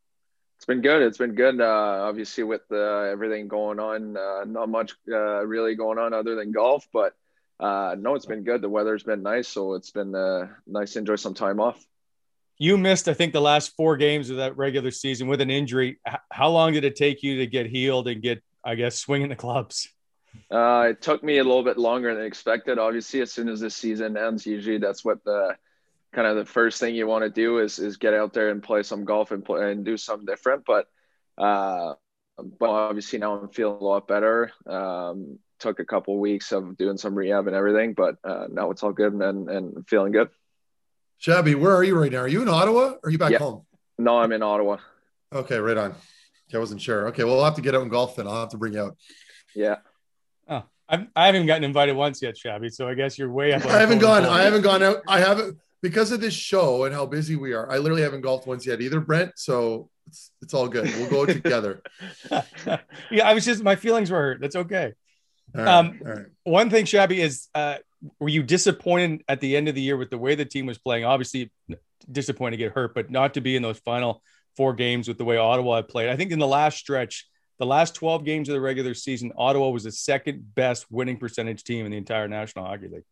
It's 0.64 0.66
been 0.66 0.80
good. 0.80 1.02
It's 1.02 1.18
been 1.18 1.34
good. 1.34 1.60
Uh, 1.60 2.06
obviously, 2.08 2.42
with 2.42 2.62
uh, 2.72 3.02
everything 3.02 3.48
going 3.48 3.78
on, 3.78 4.16
uh, 4.16 4.44
not 4.46 4.70
much 4.70 4.94
uh, 5.12 5.44
really 5.44 5.74
going 5.74 5.98
on 5.98 6.14
other 6.14 6.36
than 6.36 6.52
golf. 6.52 6.88
But 6.90 7.12
uh, 7.60 7.96
no, 7.98 8.14
it's 8.14 8.24
been 8.24 8.44
good. 8.44 8.62
The 8.62 8.70
weather's 8.70 9.02
been 9.02 9.22
nice, 9.22 9.46
so 9.46 9.74
it's 9.74 9.90
been 9.90 10.14
uh, 10.14 10.48
nice 10.66 10.94
to 10.94 11.00
enjoy 11.00 11.16
some 11.16 11.34
time 11.34 11.60
off. 11.60 11.84
You 12.56 12.78
missed, 12.78 13.08
I 13.08 13.12
think, 13.12 13.34
the 13.34 13.42
last 13.42 13.76
four 13.76 13.98
games 13.98 14.30
of 14.30 14.38
that 14.38 14.56
regular 14.56 14.90
season 14.90 15.28
with 15.28 15.42
an 15.42 15.50
injury. 15.50 16.00
How 16.32 16.48
long 16.48 16.72
did 16.72 16.84
it 16.84 16.96
take 16.96 17.22
you 17.22 17.40
to 17.40 17.46
get 17.46 17.66
healed 17.66 18.08
and 18.08 18.22
get, 18.22 18.42
I 18.64 18.74
guess, 18.74 18.98
swinging 18.98 19.28
the 19.28 19.36
clubs? 19.36 19.90
Uh, 20.50 20.86
it 20.88 21.02
took 21.02 21.22
me 21.22 21.36
a 21.36 21.44
little 21.44 21.62
bit 21.62 21.76
longer 21.76 22.14
than 22.14 22.24
expected. 22.24 22.78
Obviously, 22.78 23.20
as 23.20 23.30
soon 23.30 23.50
as 23.50 23.60
the 23.60 23.68
season 23.68 24.16
ends, 24.16 24.46
usually 24.46 24.78
that's 24.78 25.04
what 25.04 25.22
the 25.24 25.56
kind 26.14 26.26
of 26.26 26.36
the 26.36 26.44
first 26.44 26.78
thing 26.80 26.94
you 26.94 27.06
want 27.06 27.24
to 27.24 27.30
do 27.30 27.58
is 27.58 27.78
is 27.78 27.96
get 27.96 28.14
out 28.14 28.32
there 28.32 28.50
and 28.50 28.62
play 28.62 28.82
some 28.82 29.04
golf 29.04 29.30
and 29.32 29.44
play 29.44 29.72
and 29.72 29.84
do 29.84 29.96
something 29.96 30.26
different. 30.26 30.64
But 30.66 30.86
uh, 31.36 31.94
but 32.38 32.68
obviously 32.70 33.18
now 33.18 33.38
I'm 33.38 33.48
feeling 33.48 33.80
a 33.80 33.84
lot 33.84 34.06
better. 34.08 34.50
Um, 34.66 35.38
took 35.60 35.80
a 35.80 35.84
couple 35.84 36.18
weeks 36.18 36.52
of 36.52 36.76
doing 36.76 36.96
some 36.96 37.14
rehab 37.14 37.46
and 37.46 37.56
everything, 37.56 37.94
but 37.94 38.16
uh, 38.24 38.46
now 38.50 38.70
it's 38.70 38.82
all 38.82 38.92
good 38.92 39.12
and 39.12 39.48
and 39.50 39.88
feeling 39.88 40.12
good. 40.12 40.28
Shabby, 41.18 41.54
where 41.54 41.74
are 41.74 41.84
you 41.84 41.98
right 41.98 42.12
now? 42.12 42.18
Are 42.18 42.28
you 42.28 42.42
in 42.42 42.48
Ottawa? 42.48 42.92
Or 42.92 43.00
are 43.04 43.10
you 43.10 43.18
back 43.18 43.30
Yeah. 43.32 43.38
home? 43.38 43.64
No, 43.98 44.18
I'm 44.18 44.32
in 44.32 44.42
Ottawa. 44.42 44.78
Okay, 45.32 45.58
right 45.58 45.76
on. 45.76 45.90
Okay, 45.90 46.56
I 46.56 46.58
wasn't 46.58 46.80
sure. 46.82 47.08
Okay, 47.08 47.24
well, 47.24 47.36
we'll 47.36 47.44
have 47.44 47.54
to 47.54 47.62
get 47.62 47.74
out 47.74 47.82
and 47.82 47.90
golf 47.90 48.16
then. 48.16 48.26
I'll 48.26 48.40
have 48.40 48.50
to 48.50 48.58
bring 48.58 48.74
you 48.74 48.80
out. 48.82 48.96
Yeah. 49.54 49.76
Oh, 50.48 50.64
I've, 50.88 51.06
I 51.16 51.26
haven't 51.26 51.46
gotten 51.46 51.64
invited 51.64 51.94
once 51.96 52.20
yet, 52.20 52.36
Shabby. 52.36 52.68
So 52.68 52.88
I 52.88 52.94
guess 52.94 53.16
you're 53.18 53.30
way 53.30 53.52
up. 53.52 53.64
on 53.64 53.70
I 53.70 53.78
haven't 53.78 54.00
gone. 54.00 54.26
I 54.26 54.42
haven't 54.42 54.62
gone 54.62 54.82
out. 54.82 54.98
I 55.08 55.20
haven't 55.20 55.56
because 55.84 56.12
of 56.12 56.20
this 56.20 56.32
show 56.32 56.84
and 56.84 56.94
how 56.94 57.04
busy 57.04 57.36
we 57.36 57.52
are. 57.52 57.70
I 57.70 57.76
literally 57.76 58.00
haven't 58.00 58.22
golfed 58.22 58.46
once 58.46 58.66
yet 58.66 58.80
either, 58.80 59.00
Brent. 59.00 59.32
So 59.36 59.90
it's 60.06 60.30
it's 60.40 60.54
all 60.54 60.66
good. 60.66 60.86
We'll 60.86 61.10
go 61.10 61.26
together. 61.26 61.82
yeah, 63.10 63.28
I 63.28 63.34
was 63.34 63.44
just 63.44 63.62
my 63.62 63.76
feelings 63.76 64.10
were 64.10 64.18
hurt. 64.18 64.40
That's 64.40 64.56
okay. 64.56 64.94
All 65.54 65.62
right, 65.62 65.68
Um, 65.74 66.00
all 66.00 66.12
right. 66.14 66.26
One 66.44 66.70
thing, 66.70 66.86
Shabby, 66.86 67.20
is 67.20 67.48
uh, 67.54 67.76
were 68.18 68.30
you 68.30 68.42
disappointed 68.42 69.24
at 69.28 69.40
the 69.40 69.58
end 69.58 69.68
of 69.68 69.74
the 69.74 69.82
year 69.82 69.98
with 69.98 70.08
the 70.08 70.16
way 70.16 70.34
the 70.34 70.46
team 70.46 70.64
was 70.64 70.78
playing? 70.78 71.04
Obviously, 71.04 71.52
disappointed 72.10 72.52
to 72.52 72.62
get 72.64 72.72
hurt, 72.72 72.94
but 72.94 73.10
not 73.10 73.34
to 73.34 73.42
be 73.42 73.54
in 73.54 73.62
those 73.62 73.78
final 73.80 74.22
four 74.56 74.72
games 74.72 75.06
with 75.06 75.18
the 75.18 75.24
way 75.24 75.36
Ottawa 75.36 75.76
had 75.76 75.88
played. 75.88 76.08
I 76.08 76.16
think 76.16 76.32
in 76.32 76.38
the 76.38 76.46
last 76.46 76.78
stretch, 76.78 77.28
the 77.58 77.66
last 77.66 77.94
12 77.94 78.24
games 78.24 78.48
of 78.48 78.54
the 78.54 78.60
regular 78.60 78.94
season, 78.94 79.32
Ottawa 79.36 79.68
was 79.68 79.84
the 79.84 79.92
second 79.92 80.54
best 80.54 80.86
winning 80.90 81.18
percentage 81.18 81.62
team 81.62 81.84
in 81.84 81.92
the 81.92 81.98
entire 81.98 82.26
National 82.26 82.64
Hockey 82.64 82.88
League. 82.88 83.04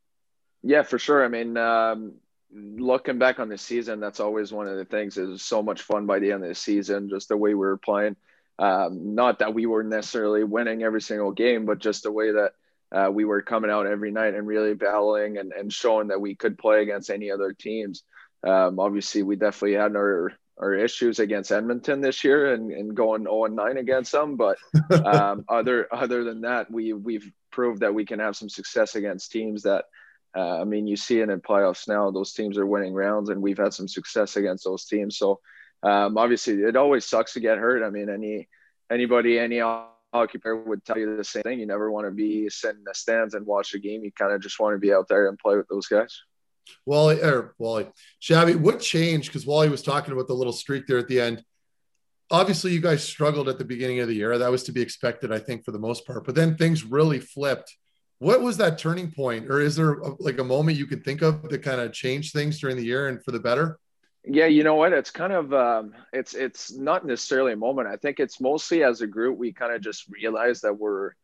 Yeah, 0.62 0.85
for 0.85 0.98
sure. 0.98 1.22
I 1.22 1.28
mean, 1.28 1.58
um, 1.58 2.14
looking 2.54 3.18
back 3.18 3.40
on 3.40 3.48
the 3.48 3.58
season, 3.58 4.00
that's 4.00 4.20
always 4.20 4.52
one 4.52 4.68
of 4.68 4.76
the 4.76 4.84
things. 4.84 5.16
It 5.16 5.26
was 5.26 5.42
so 5.42 5.62
much 5.62 5.82
fun 5.82 6.06
by 6.06 6.18
the 6.18 6.32
end 6.32 6.42
of 6.42 6.48
the 6.48 6.54
season, 6.54 7.08
just 7.08 7.28
the 7.28 7.36
way 7.36 7.50
we 7.50 7.54
were 7.54 7.78
playing. 7.78 8.16
Um, 8.58 9.14
not 9.14 9.38
that 9.38 9.54
we 9.54 9.66
were 9.66 9.82
necessarily 9.82 10.44
winning 10.44 10.82
every 10.82 11.00
single 11.00 11.32
game, 11.32 11.64
but 11.64 11.78
just 11.78 12.02
the 12.02 12.12
way 12.12 12.32
that 12.32 12.52
uh, 12.92 13.10
we 13.10 13.24
were 13.24 13.42
coming 13.42 13.70
out 13.70 13.86
every 13.86 14.10
night 14.10 14.34
and 14.34 14.46
really 14.46 14.74
battling 14.74 15.38
and, 15.38 15.52
and 15.52 15.72
showing 15.72 16.08
that 16.08 16.20
we 16.20 16.34
could 16.34 16.58
play 16.58 16.82
against 16.82 17.10
any 17.10 17.30
other 17.30 17.52
teams. 17.52 18.04
Um, 18.44 18.78
obviously, 18.78 19.22
we 19.22 19.36
definitely 19.36 19.78
had 19.78 19.96
our 19.96 20.32
our 20.58 20.74
issues 20.74 21.18
against 21.18 21.50
Edmonton 21.50 22.00
this 22.00 22.22
year 22.22 22.52
and, 22.52 22.70
and 22.70 22.94
going 22.94 23.22
0 23.22 23.46
and 23.46 23.56
9 23.56 23.78
against 23.78 24.12
them. 24.12 24.36
But 24.36 24.58
um, 25.04 25.44
other 25.48 25.88
other 25.90 26.24
than 26.24 26.42
that, 26.42 26.70
we 26.70 26.92
we've 26.92 27.30
proved 27.50 27.80
that 27.80 27.94
we 27.94 28.04
can 28.04 28.18
have 28.18 28.36
some 28.36 28.48
success 28.48 28.94
against 28.94 29.32
teams 29.32 29.62
that 29.62 29.86
uh, 30.34 30.60
I 30.60 30.64
mean, 30.64 30.86
you 30.86 30.96
see 30.96 31.20
it 31.20 31.28
in 31.28 31.40
playoffs 31.40 31.86
now; 31.88 32.10
those 32.10 32.32
teams 32.32 32.56
are 32.58 32.66
winning 32.66 32.94
rounds, 32.94 33.28
and 33.28 33.42
we've 33.42 33.58
had 33.58 33.74
some 33.74 33.88
success 33.88 34.36
against 34.36 34.64
those 34.64 34.86
teams. 34.86 35.18
So, 35.18 35.40
um, 35.82 36.16
obviously, 36.16 36.54
it 36.54 36.76
always 36.76 37.04
sucks 37.04 37.34
to 37.34 37.40
get 37.40 37.58
hurt. 37.58 37.84
I 37.84 37.90
mean, 37.90 38.08
any 38.08 38.48
anybody, 38.90 39.38
any 39.38 39.58
hockey 39.58 40.38
player 40.38 40.56
would 40.56 40.84
tell 40.84 40.98
you 40.98 41.16
the 41.16 41.24
same 41.24 41.42
thing. 41.42 41.60
You 41.60 41.66
never 41.66 41.90
want 41.90 42.06
to 42.06 42.10
be 42.10 42.48
sitting 42.48 42.78
in 42.78 42.84
the 42.84 42.94
stands 42.94 43.34
and 43.34 43.46
watch 43.46 43.74
a 43.74 43.78
game. 43.78 44.04
You 44.04 44.12
kind 44.12 44.32
of 44.32 44.40
just 44.40 44.58
want 44.58 44.74
to 44.74 44.78
be 44.78 44.92
out 44.92 45.08
there 45.08 45.28
and 45.28 45.38
play 45.38 45.56
with 45.56 45.68
those 45.68 45.86
guys. 45.86 46.22
Wally 46.86 47.20
or 47.20 47.54
Wally, 47.58 47.88
Shabby, 48.18 48.54
what 48.54 48.80
changed? 48.80 49.28
Because 49.28 49.46
Wally 49.46 49.68
was 49.68 49.82
talking 49.82 50.12
about 50.12 50.28
the 50.28 50.34
little 50.34 50.52
streak 50.52 50.86
there 50.86 50.98
at 50.98 51.08
the 51.08 51.20
end. 51.20 51.44
Obviously, 52.30 52.72
you 52.72 52.80
guys 52.80 53.02
struggled 53.02 53.48
at 53.48 53.58
the 53.58 53.64
beginning 53.64 54.00
of 54.00 54.08
the 54.08 54.14
year. 54.14 54.38
That 54.38 54.50
was 54.50 54.62
to 54.64 54.72
be 54.72 54.80
expected, 54.80 55.30
I 55.30 55.38
think, 55.38 55.64
for 55.64 55.72
the 55.72 55.78
most 55.78 56.06
part. 56.06 56.24
But 56.24 56.34
then 56.34 56.56
things 56.56 56.84
really 56.84 57.18
flipped 57.18 57.76
what 58.22 58.40
was 58.40 58.56
that 58.56 58.78
turning 58.78 59.11
point 59.11 59.50
or 59.50 59.61
is 59.61 59.74
there 59.74 59.94
a, 59.94 60.14
like 60.20 60.38
a 60.38 60.44
moment 60.44 60.78
you 60.78 60.87
can 60.87 61.00
think 61.00 61.22
of 61.22 61.48
that 61.48 61.61
kind 61.61 61.80
of 61.80 61.92
changed 61.92 62.32
things 62.32 62.61
during 62.61 62.76
the 62.76 62.85
year 62.85 63.08
and 63.08 63.22
for 63.24 63.32
the 63.32 63.40
better? 63.40 63.80
Yeah 64.24 64.46
you 64.46 64.62
know 64.62 64.76
what? 64.76 64.92
It's 64.92 65.11
kind 65.11 65.32
of 65.32 65.52
um, 65.52 65.94
it's 66.12 66.32
it's 66.32 66.72
not 66.72 67.04
necessarily 67.04 67.52
a 67.52 67.56
moment. 67.56 67.88
I 67.88 67.96
think 67.96 68.20
it's 68.20 68.40
mostly 68.40 68.85
as 68.85 69.00
a 69.00 69.08
group 69.08 69.37
we 69.37 69.52
kind 69.52 69.74
of 69.74 69.80
just 69.82 70.08
realized 70.08 70.62
that 70.62 70.78
we're 70.78 71.14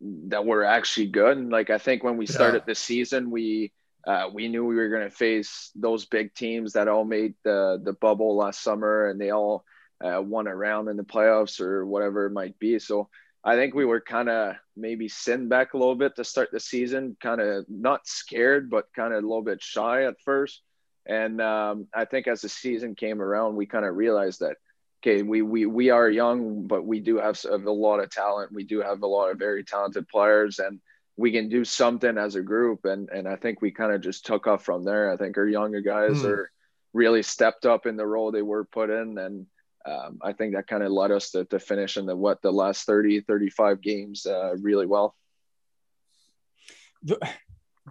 that 0.00 0.44
we're 0.44 0.64
actually 0.64 1.06
good. 1.06 1.38
And 1.38 1.50
like 1.50 1.70
i 1.70 1.78
think 1.78 2.02
when 2.02 2.16
we 2.16 2.26
started 2.26 2.62
yeah. 2.62 2.72
the 2.72 2.74
season 2.74 3.30
we 3.30 3.72
uh, 4.04 4.28
we 4.32 4.48
knew 4.48 4.64
we 4.64 4.74
were 4.74 4.88
going 4.88 5.08
to 5.08 5.14
face 5.14 5.70
those 5.76 6.06
big 6.06 6.34
teams 6.34 6.72
that 6.72 6.88
all 6.88 7.04
made 7.04 7.34
the 7.44 7.80
the 7.84 7.92
bubble 7.92 8.34
last 8.34 8.60
summer 8.60 9.08
and 9.08 9.20
they 9.20 9.30
all 9.30 9.64
uh, 10.04 10.20
won 10.20 10.48
a 10.48 10.56
round 10.56 10.88
in 10.88 10.96
the 10.96 11.04
playoffs 11.04 11.60
or 11.60 11.86
whatever 11.86 12.26
it 12.26 12.32
might 12.32 12.58
be. 12.58 12.80
So 12.80 13.08
I 13.42 13.56
think 13.56 13.74
we 13.74 13.86
were 13.86 14.00
kind 14.00 14.28
of 14.28 14.56
maybe 14.76 15.08
sitting 15.08 15.48
back 15.48 15.72
a 15.72 15.78
little 15.78 15.94
bit 15.94 16.16
to 16.16 16.24
start 16.24 16.50
the 16.52 16.60
season, 16.60 17.16
kind 17.20 17.40
of 17.40 17.64
not 17.68 18.06
scared, 18.06 18.68
but 18.68 18.92
kind 18.94 19.14
of 19.14 19.24
a 19.24 19.26
little 19.26 19.42
bit 19.42 19.62
shy 19.62 20.04
at 20.04 20.20
first. 20.24 20.60
And 21.06 21.40
um, 21.40 21.86
I 21.94 22.04
think 22.04 22.28
as 22.28 22.42
the 22.42 22.50
season 22.50 22.94
came 22.94 23.22
around, 23.22 23.56
we 23.56 23.66
kind 23.66 23.86
of 23.86 23.96
realized 23.96 24.40
that 24.40 24.56
okay, 25.02 25.22
we 25.22 25.42
we 25.42 25.66
we 25.66 25.90
are 25.90 26.08
young, 26.08 26.66
but 26.66 26.84
we 26.84 27.00
do 27.00 27.16
have 27.16 27.42
a 27.44 27.70
lot 27.70 28.00
of 28.00 28.10
talent. 28.10 28.52
We 28.52 28.64
do 28.64 28.82
have 28.82 29.02
a 29.02 29.06
lot 29.06 29.30
of 29.30 29.38
very 29.38 29.64
talented 29.64 30.08
players, 30.08 30.58
and 30.58 30.80
we 31.16 31.32
can 31.32 31.48
do 31.48 31.64
something 31.64 32.18
as 32.18 32.34
a 32.34 32.42
group. 32.42 32.84
And 32.84 33.08
and 33.08 33.26
I 33.26 33.36
think 33.36 33.62
we 33.62 33.70
kind 33.70 33.92
of 33.92 34.02
just 34.02 34.26
took 34.26 34.46
off 34.46 34.64
from 34.64 34.84
there. 34.84 35.10
I 35.10 35.16
think 35.16 35.36
our 35.38 35.46
younger 35.46 35.80
guys 35.80 36.22
mm. 36.22 36.26
are 36.26 36.50
really 36.92 37.22
stepped 37.22 37.66
up 37.66 37.86
in 37.86 37.96
the 37.96 38.06
role 38.06 38.30
they 38.30 38.42
were 38.42 38.64
put 38.64 38.90
in, 38.90 39.16
and 39.18 39.46
um, 39.86 40.18
I 40.22 40.32
think 40.32 40.54
that 40.54 40.66
kind 40.66 40.82
of 40.82 40.92
led 40.92 41.10
us 41.10 41.30
to, 41.30 41.44
to 41.46 41.58
finish 41.58 41.96
in 41.96 42.06
the 42.06 42.16
what 42.16 42.42
the 42.42 42.52
last 42.52 42.84
30, 42.84 43.20
35 43.22 43.80
games 43.80 44.26
uh, 44.26 44.54
really 44.56 44.86
well. 44.86 45.14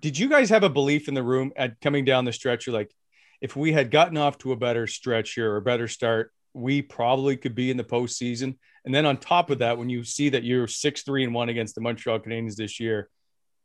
Did 0.01 0.17
you 0.17 0.29
guys 0.29 0.49
have 0.49 0.63
a 0.63 0.69
belief 0.69 1.07
in 1.07 1.13
the 1.13 1.23
room 1.23 1.51
at 1.55 1.81
coming 1.81 2.05
down 2.05 2.25
the 2.25 2.33
stretch? 2.33 2.67
You're 2.67 2.75
like, 2.75 2.93
if 3.41 3.55
we 3.55 3.71
had 3.71 3.91
gotten 3.91 4.17
off 4.17 4.37
to 4.39 4.51
a 4.51 4.55
better 4.57 4.85
stretch 4.85 5.33
here 5.33 5.51
or 5.51 5.57
a 5.57 5.61
better 5.61 5.87
start, 5.87 6.31
we 6.53 6.81
probably 6.81 7.37
could 7.37 7.55
be 7.55 7.71
in 7.71 7.77
the 7.77 7.83
postseason. 7.83 8.57
And 8.85 8.93
then 8.93 9.05
on 9.05 9.17
top 9.17 9.49
of 9.49 9.59
that, 9.59 9.77
when 9.77 9.89
you 9.89 10.03
see 10.03 10.29
that 10.29 10.43
you're 10.43 10.67
six, 10.67 11.03
three, 11.03 11.23
and 11.23 11.33
one 11.33 11.49
against 11.49 11.75
the 11.75 11.81
Montreal 11.81 12.19
Canadiens 12.19 12.55
this 12.55 12.79
year, 12.79 13.09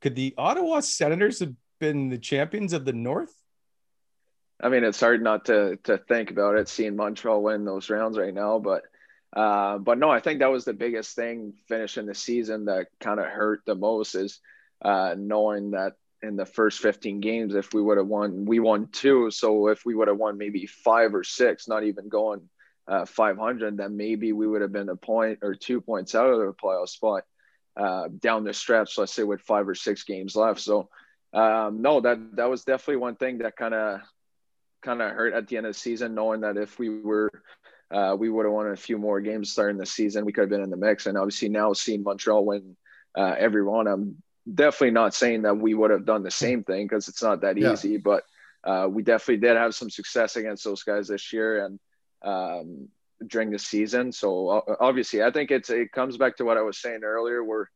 could 0.01 0.15
the 0.15 0.35
Ottawa 0.37 0.81
Senators 0.81 1.41
have 1.41 1.55
been 1.81 2.09
the 2.09 2.19
champions 2.19 2.73
of 2.73 2.85
the 2.85 2.93
North? 2.93 3.35
I 4.61 4.69
mean, 4.69 4.85
it's 4.85 5.01
hard 5.01 5.23
not 5.23 5.47
to 5.47 5.77
to 5.85 5.99
think 5.99 6.31
about 6.31 6.57
it, 6.57 6.69
seeing 6.69 6.97
Montreal 6.97 7.43
win 7.43 7.65
those 7.65 7.91
rounds 7.91 8.19
right 8.19 8.35
now. 8.35 8.59
But 8.59 8.83
uh, 9.35 9.79
but 9.79 9.99
no, 9.99 10.11
I 10.11 10.21
think 10.21 10.39
that 10.39 10.51
was 10.51 10.65
the 10.65 10.73
biggest 10.73 11.17
thing 11.17 11.55
finishing 11.69 12.07
the 12.07 12.15
season 12.15 12.67
that 12.67 12.87
kind 13.01 13.19
of 13.19 13.27
hurt 13.27 13.63
the 13.67 13.75
most 13.75 14.15
is 14.15 14.41
uh, 14.83 15.15
knowing 15.19 15.73
that 15.73 15.95
in 16.23 16.37
the 16.37 16.47
first 16.47 16.81
15 16.81 17.21
games, 17.21 17.55
if 17.55 17.75
we 17.75 17.83
would 17.83 17.99
have 17.99 18.07
won, 18.07 18.45
we 18.45 18.61
won 18.61 18.89
two. 18.93 19.31
So 19.31 19.69
if 19.69 19.85
we 19.85 19.95
would 19.95 20.09
have 20.09 20.17
won 20.17 20.39
maybe 20.39 20.67
five 20.67 21.15
or 21.15 21.25
six, 21.25 21.69
not 21.69 21.85
even 21.85 22.09
going 22.09 22.49
uh, 22.87 23.05
500, 23.05 23.77
then 23.77 23.97
maybe 23.97 24.33
we 24.33 24.47
would 24.47 24.63
have 24.63 24.73
been 24.73 24.89
a 24.89 24.97
point 24.97 25.41
or 25.43 25.55
two 25.55 25.81
points 25.81 26.15
out 26.15 26.31
of 26.31 26.39
the 26.39 26.53
playoff 26.53 26.89
spot 26.89 27.25
uh, 27.77 28.09
down 28.21 28.45
the 28.45 28.55
stretch. 28.55 28.97
Let's 28.97 29.13
say 29.13 29.25
with 29.25 29.43
five 29.43 29.69
or 29.69 29.75
six 29.75 30.05
games 30.05 30.37
left. 30.37 30.61
So 30.61 30.89
um, 31.33 31.83
no, 31.83 32.01
that 32.01 32.37
that 32.37 32.49
was 32.49 32.65
definitely 32.65 32.97
one 32.97 33.17
thing 33.17 33.39
that 33.39 33.57
kind 33.57 33.75
of 33.75 34.01
kind 34.85 35.03
of 35.03 35.11
hurt 35.11 35.35
at 35.35 35.49
the 35.49 35.57
end 35.57 35.67
of 35.67 35.75
the 35.75 35.79
season, 35.79 36.15
knowing 36.15 36.43
that 36.43 36.57
if 36.57 36.79
we 36.79 36.89
were 36.89 37.31
uh, 37.91 38.17
we 38.19 38.29
would 38.29 38.45
have 38.45 38.53
won 38.53 38.69
a 38.69 38.77
few 38.77 38.99
more 38.99 39.21
games 39.21 39.53
starting 39.53 39.77
the 39.77 39.87
season. 39.87 40.25
We 40.25 40.33
could 40.33 40.43
have 40.43 40.51
been 40.51 40.63
in 40.63 40.71
the 40.71 40.77
mix. 40.77 41.07
And 41.07 41.17
obviously 41.17 41.49
now 41.49 41.73
seeing 41.73 42.03
Montreal 42.03 42.45
win 42.45 42.77
uh, 43.17 43.37
every 43.39 43.63
one, 43.63 43.87
I'm 43.87 44.23
definitely 44.53 44.91
not 44.91 45.15
saying 45.15 45.43
that 45.43 45.59
we 45.59 45.75
would 45.75 45.91
have 45.91 46.05
done 46.05 46.23
the 46.23 46.31
same 46.31 46.65
thing 46.65 46.87
because 46.87 47.09
it's 47.09 47.23
not 47.23 47.43
that 47.43 47.57
yeah. 47.57 47.73
easy. 47.73 47.99
But 47.99 48.25
uh, 48.65 48.89
we 48.91 49.03
definitely 49.03 49.47
did 49.47 49.57
have 49.57 49.75
some 49.75 49.91
success 49.91 50.37
against 50.37 50.65
those 50.65 50.83
guys 50.83 51.09
this 51.09 51.33
year 51.33 51.65
and 51.67 51.79
um, 52.23 52.89
during 53.27 53.51
the 53.51 53.59
season. 53.59 54.11
So 54.11 54.65
obviously, 54.81 55.23
I 55.23 55.31
think 55.31 55.51
it's 55.51 55.71
it 55.71 55.93
comes 55.93 56.17
back 56.17 56.39
to 56.39 56.45
what 56.45 56.57
I 56.57 56.63
was 56.63 56.81
saying 56.81 57.05
earlier. 57.05 57.45
We're 57.45 57.67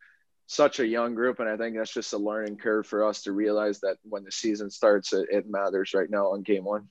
such 0.46 0.80
a 0.80 0.86
young 0.86 1.14
group, 1.14 1.40
and 1.40 1.48
I 1.48 1.58
think 1.58 1.76
that's 1.76 1.92
just 1.92 2.14
a 2.14 2.18
learning 2.18 2.56
curve 2.56 2.86
for 2.86 3.06
us 3.06 3.22
to 3.22 3.32
realize 3.32 3.80
that 3.80 3.98
when 4.02 4.24
the 4.24 4.32
season 4.32 4.70
starts, 4.70 5.12
it, 5.12 5.28
it 5.30 5.48
matters 5.48 5.92
right 5.94 6.10
now 6.10 6.32
on 6.32 6.42
game 6.42 6.64
one. 6.64 6.88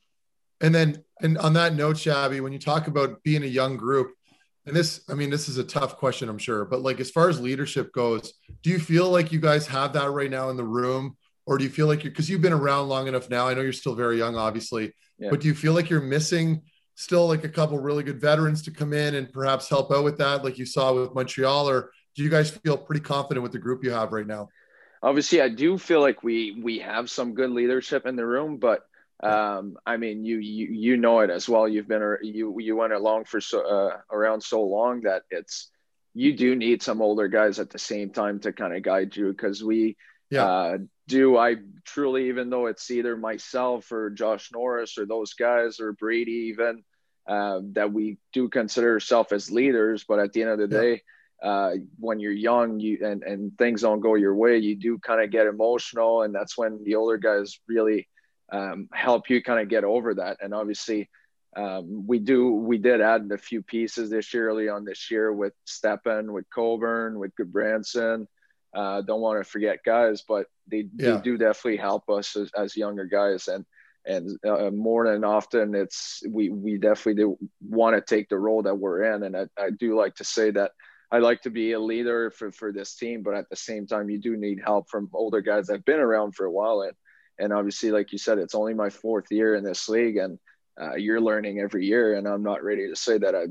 And 0.61 0.73
then, 0.73 1.03
and 1.21 1.37
on 1.37 1.53
that 1.53 1.75
note, 1.75 1.97
Shabby, 1.97 2.41
when 2.41 2.53
you 2.53 2.59
talk 2.59 2.87
about 2.87 3.23
being 3.23 3.43
a 3.43 3.47
young 3.47 3.77
group, 3.77 4.13
and 4.65 4.75
this, 4.75 5.01
I 5.09 5.13
mean, 5.13 5.29
this 5.29 5.47
is 5.47 5.57
a 5.57 5.63
tough 5.63 5.97
question, 5.97 6.27
I'm 6.27 6.37
sure, 6.37 6.65
but 6.65 6.81
like 6.81 6.99
as 6.99 7.09
far 7.09 7.29
as 7.29 7.39
leadership 7.39 7.93
goes, 7.93 8.33
do 8.63 8.69
you 8.69 8.79
feel 8.79 9.09
like 9.09 9.31
you 9.31 9.39
guys 9.39 9.65
have 9.67 9.93
that 9.93 10.11
right 10.11 10.29
now 10.29 10.49
in 10.49 10.57
the 10.57 10.63
room? 10.63 11.15
Or 11.45 11.57
do 11.57 11.63
you 11.63 11.69
feel 11.69 11.87
like 11.87 12.03
you're, 12.03 12.11
because 12.11 12.29
you've 12.29 12.41
been 12.41 12.51
around 12.51 12.89
long 12.89 13.07
enough 13.07 13.29
now? 13.29 13.47
I 13.47 13.53
know 13.53 13.61
you're 13.61 13.71
still 13.71 13.95
very 13.95 14.17
young, 14.17 14.35
obviously, 14.35 14.93
yeah. 15.17 15.29
but 15.29 15.39
do 15.39 15.47
you 15.47 15.55
feel 15.55 15.73
like 15.73 15.89
you're 15.89 16.01
missing 16.01 16.61
still 16.95 17.27
like 17.27 17.43
a 17.43 17.49
couple 17.49 17.77
really 17.77 18.03
good 18.03 18.19
veterans 18.19 18.63
to 18.63 18.71
come 18.71 18.91
in 18.91 19.15
and 19.15 19.31
perhaps 19.31 19.69
help 19.69 19.91
out 19.91 20.03
with 20.03 20.17
that, 20.17 20.43
like 20.43 20.57
you 20.57 20.65
saw 20.65 20.91
with 20.93 21.15
Montreal? 21.15 21.69
Or 21.69 21.91
do 22.15 22.23
you 22.23 22.29
guys 22.29 22.49
feel 22.49 22.75
pretty 22.75 23.01
confident 23.01 23.43
with 23.43 23.53
the 23.53 23.59
group 23.59 23.83
you 23.83 23.91
have 23.91 24.11
right 24.11 24.27
now? 24.27 24.49
Obviously, 25.01 25.41
I 25.41 25.49
do 25.49 25.77
feel 25.77 26.01
like 26.01 26.23
we 26.23 26.59
we 26.61 26.79
have 26.79 27.09
some 27.09 27.35
good 27.35 27.51
leadership 27.51 28.07
in 28.07 28.15
the 28.15 28.25
room, 28.25 28.57
but 28.57 28.81
um, 29.23 29.77
I 29.85 29.97
mean, 29.97 30.25
you, 30.25 30.37
you 30.37 30.67
you 30.67 30.97
know 30.97 31.21
it 31.21 31.29
as 31.29 31.49
well. 31.49 31.67
You've 31.67 31.87
been 31.87 32.17
you 32.21 32.55
you 32.59 32.75
went 32.75 32.93
along 32.93 33.25
for 33.25 33.41
so 33.41 33.61
uh, 33.61 33.97
around 34.11 34.41
so 34.41 34.63
long 34.63 35.01
that 35.01 35.23
it's 35.31 35.71
you 36.13 36.35
do 36.35 36.55
need 36.55 36.83
some 36.83 37.01
older 37.01 37.27
guys 37.27 37.59
at 37.59 37.69
the 37.69 37.79
same 37.79 38.11
time 38.11 38.39
to 38.39 38.53
kind 38.53 38.75
of 38.75 38.83
guide 38.83 39.15
you 39.15 39.29
because 39.29 39.63
we 39.63 39.97
yeah. 40.29 40.45
uh, 40.45 40.77
do. 41.07 41.37
I 41.37 41.55
truly, 41.83 42.29
even 42.29 42.51
though 42.51 42.67
it's 42.67 42.91
either 42.91 43.17
myself 43.17 43.91
or 43.91 44.11
Josh 44.11 44.51
Norris 44.53 44.99
or 44.99 45.07
those 45.07 45.33
guys 45.33 45.79
or 45.79 45.93
Brady, 45.93 46.53
even 46.53 46.83
uh, 47.27 47.61
that 47.73 47.91
we 47.91 48.19
do 48.33 48.49
consider 48.49 48.93
ourselves 48.93 49.31
as 49.31 49.51
leaders. 49.51 50.05
But 50.07 50.19
at 50.19 50.33
the 50.33 50.43
end 50.43 50.51
of 50.51 50.69
the 50.69 50.75
yeah. 50.75 50.81
day, 50.81 51.01
uh, 51.41 51.71
when 51.99 52.19
you're 52.19 52.31
young, 52.31 52.79
you 52.79 52.99
and 53.03 53.23
and 53.23 53.57
things 53.57 53.81
don't 53.81 53.99
go 53.99 54.13
your 54.13 54.35
way, 54.35 54.59
you 54.59 54.75
do 54.75 54.99
kind 54.99 55.21
of 55.21 55.31
get 55.31 55.47
emotional, 55.47 56.21
and 56.21 56.35
that's 56.35 56.55
when 56.55 56.83
the 56.83 56.95
older 56.95 57.17
guys 57.17 57.59
really 57.67 58.07
um, 58.51 58.89
help 58.93 59.29
you 59.29 59.41
kind 59.41 59.59
of 59.59 59.69
get 59.69 59.83
over 59.83 60.15
that. 60.15 60.37
And 60.41 60.53
obviously, 60.53 61.09
um, 61.55 62.05
we 62.05 62.19
do 62.19 62.51
we 62.51 62.77
did 62.77 63.01
add 63.01 63.29
a 63.31 63.37
few 63.37 63.61
pieces 63.61 64.09
this 64.09 64.33
year, 64.33 64.49
early 64.49 64.69
on 64.69 64.85
this 64.85 65.09
year 65.09 65.33
with 65.33 65.53
Stepan, 65.65 66.31
with 66.33 66.45
Coburn, 66.53 67.19
with 67.19 67.31
Gudbranson. 67.35 68.27
Uh, 68.73 69.01
don't 69.01 69.21
want 69.21 69.43
to 69.43 69.49
forget 69.49 69.79
guys, 69.83 70.23
but 70.27 70.45
they, 70.69 70.87
yeah. 70.95 71.15
they 71.15 71.21
do 71.21 71.37
definitely 71.37 71.77
help 71.77 72.09
us 72.09 72.35
as, 72.35 72.51
as 72.55 72.77
younger 72.77 73.05
guys. 73.05 73.47
And 73.47 73.65
and 74.05 74.39
uh, 74.45 74.69
more 74.71 75.11
than 75.11 75.23
often, 75.23 75.75
it's 75.75 76.21
we 76.29 76.49
we 76.49 76.77
definitely 76.77 77.15
do 77.15 77.37
want 77.61 77.95
to 77.95 78.15
take 78.15 78.29
the 78.29 78.37
role 78.37 78.61
that 78.63 78.75
we're 78.75 79.03
in. 79.03 79.23
And 79.23 79.35
I, 79.35 79.47
I 79.57 79.69
do 79.71 79.97
like 79.97 80.15
to 80.15 80.23
say 80.23 80.51
that 80.51 80.71
I 81.11 81.19
like 81.19 81.41
to 81.43 81.49
be 81.49 81.71
a 81.71 81.79
leader 81.79 82.31
for, 82.31 82.51
for 82.51 82.71
this 82.71 82.95
team, 82.95 83.23
but 83.23 83.33
at 83.33 83.49
the 83.49 83.55
same 83.55 83.87
time, 83.87 84.09
you 84.09 84.19
do 84.19 84.35
need 84.35 84.59
help 84.63 84.89
from 84.89 85.09
older 85.13 85.41
guys 85.41 85.67
that've 85.67 85.85
been 85.85 85.99
around 85.99 86.35
for 86.35 86.45
a 86.45 86.51
while. 86.51 86.81
And 86.81 86.93
and 87.39 87.53
obviously, 87.53 87.91
like 87.91 88.11
you 88.11 88.17
said, 88.17 88.37
it's 88.37 88.55
only 88.55 88.73
my 88.73 88.89
fourth 88.89 89.25
year 89.31 89.55
in 89.55 89.63
this 89.63 89.87
league, 89.89 90.17
and 90.17 90.39
uh, 90.79 90.95
you're 90.95 91.21
learning 91.21 91.59
every 91.59 91.85
year. 91.85 92.15
And 92.15 92.27
I'm 92.27 92.43
not 92.43 92.63
ready 92.63 92.87
to 92.89 92.95
say 92.95 93.17
that 93.17 93.35
I 93.35 93.45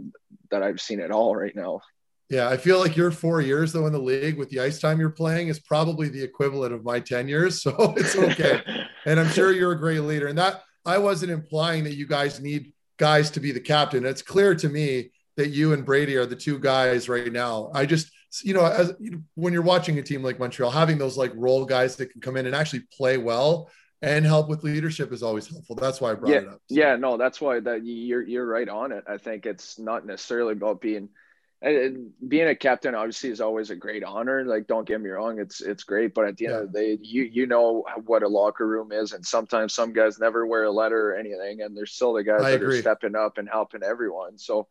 that 0.50 0.62
I've 0.62 0.80
seen 0.80 1.00
it 1.00 1.10
all 1.10 1.34
right 1.34 1.54
now. 1.54 1.80
Yeah, 2.28 2.48
I 2.48 2.56
feel 2.56 2.80
like 2.80 2.96
your 2.96 3.12
four 3.12 3.40
years 3.40 3.72
though 3.72 3.86
in 3.86 3.92
the 3.92 4.00
league 4.00 4.36
with 4.36 4.50
the 4.50 4.60
ice 4.60 4.80
time 4.80 4.98
you're 4.98 5.10
playing 5.10 5.48
is 5.48 5.60
probably 5.60 6.08
the 6.08 6.22
equivalent 6.22 6.74
of 6.74 6.84
my 6.84 6.98
10 6.98 7.28
years. 7.28 7.62
So 7.66 7.94
it's 7.96 8.16
okay. 8.16 8.62
and 9.06 9.20
I'm 9.20 9.28
sure 9.28 9.52
you're 9.52 9.72
a 9.72 9.78
great 9.78 10.00
leader. 10.00 10.26
And 10.26 10.38
that 10.38 10.62
I 10.84 10.98
wasn't 10.98 11.32
implying 11.32 11.84
that 11.84 11.94
you 11.94 12.06
guys 12.06 12.40
need 12.40 12.72
guys 12.96 13.30
to 13.30 13.40
be 13.40 13.52
the 13.52 13.60
captain. 13.60 14.04
It's 14.04 14.22
clear 14.22 14.54
to 14.56 14.68
me 14.68 15.10
that 15.36 15.50
you 15.50 15.72
and 15.72 15.84
Brady 15.84 16.16
are 16.16 16.26
the 16.26 16.36
two 16.36 16.58
guys 16.58 17.08
right 17.08 17.32
now. 17.32 17.70
I 17.74 17.86
just, 17.86 18.10
you 18.42 18.54
know, 18.54 18.64
as 18.64 18.92
you 18.98 19.10
know, 19.10 19.22
when 19.34 19.52
you're 19.52 19.62
watching 19.62 19.98
a 19.98 20.02
team 20.02 20.22
like 20.22 20.38
Montreal, 20.38 20.70
having 20.70 20.98
those 20.98 21.16
like 21.16 21.32
role 21.34 21.64
guys 21.64 21.96
that 21.96 22.10
can 22.10 22.20
come 22.20 22.36
in 22.36 22.46
and 22.46 22.54
actually 22.54 22.80
play 22.96 23.18
well 23.18 23.70
and 24.02 24.24
help 24.24 24.48
with 24.48 24.62
leadership 24.62 25.12
is 25.12 25.22
always 25.22 25.48
helpful. 25.48 25.76
That's 25.76 26.00
why 26.00 26.12
I 26.12 26.14
brought 26.14 26.32
yeah, 26.32 26.38
it 26.38 26.48
up. 26.48 26.60
So. 26.68 26.74
Yeah, 26.74 26.96
no, 26.96 27.16
that's 27.16 27.40
why 27.40 27.60
that 27.60 27.84
you're 27.84 28.22
you're 28.22 28.46
right 28.46 28.68
on 28.68 28.92
it. 28.92 29.04
I 29.08 29.18
think 29.18 29.46
it's 29.46 29.78
not 29.78 30.06
necessarily 30.06 30.52
about 30.52 30.80
being 30.80 31.08
being 31.62 32.48
a 32.48 32.54
captain 32.54 32.94
obviously 32.94 33.30
is 33.30 33.40
always 33.40 33.70
a 33.70 33.76
great 33.76 34.04
honor. 34.04 34.44
Like, 34.44 34.66
don't 34.66 34.86
get 34.86 35.00
me 35.00 35.08
wrong, 35.08 35.40
it's 35.40 35.60
it's 35.60 35.84
great, 35.84 36.14
but 36.14 36.26
at 36.26 36.36
the 36.36 36.46
end 36.46 36.54
yeah. 36.54 36.60
of 36.60 36.72
the 36.72 36.78
day, 36.78 36.98
you 37.00 37.22
you 37.22 37.46
know 37.46 37.84
what 38.04 38.22
a 38.22 38.28
locker 38.28 38.66
room 38.66 38.92
is, 38.92 39.12
and 39.12 39.24
sometimes 39.24 39.74
some 39.74 39.92
guys 39.92 40.18
never 40.18 40.46
wear 40.46 40.64
a 40.64 40.70
letter 40.70 41.12
or 41.12 41.16
anything, 41.16 41.62
and 41.62 41.76
they're 41.76 41.86
still 41.86 42.12
the 42.12 42.22
guys 42.22 42.42
I 42.42 42.50
that 42.50 42.62
agree. 42.62 42.78
are 42.78 42.80
stepping 42.82 43.16
up 43.16 43.38
and 43.38 43.48
helping 43.48 43.82
everyone. 43.82 44.38
So, 44.38 44.68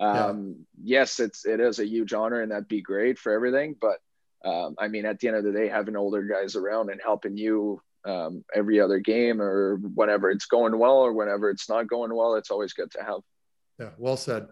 um, 0.00 0.66
yeah. 0.82 1.00
yes, 1.00 1.20
it's 1.20 1.44
it 1.46 1.60
is 1.60 1.78
a 1.78 1.86
huge 1.86 2.12
honor, 2.12 2.40
and 2.40 2.52
that'd 2.52 2.68
be 2.68 2.82
great 2.82 3.18
for 3.18 3.32
everything. 3.32 3.76
But 3.80 3.98
um, 4.44 4.76
I 4.78 4.88
mean, 4.88 5.04
at 5.06 5.18
the 5.18 5.28
end 5.28 5.36
of 5.36 5.44
the 5.44 5.52
day, 5.52 5.68
having 5.68 5.96
older 5.96 6.22
guys 6.22 6.56
around 6.56 6.90
and 6.90 7.00
helping 7.02 7.36
you 7.36 7.80
um, 8.04 8.44
every 8.54 8.80
other 8.80 8.98
game 8.98 9.40
or 9.42 9.76
whenever 9.76 10.30
it's 10.30 10.46
going 10.46 10.78
well 10.78 10.98
or 10.98 11.12
whenever 11.12 11.50
it's 11.50 11.68
not 11.68 11.88
going 11.88 12.14
well, 12.14 12.36
it's 12.36 12.50
always 12.50 12.72
good 12.72 12.90
to 12.92 13.02
have. 13.02 13.20
Yeah, 13.78 13.90
well 13.98 14.16
said 14.16 14.48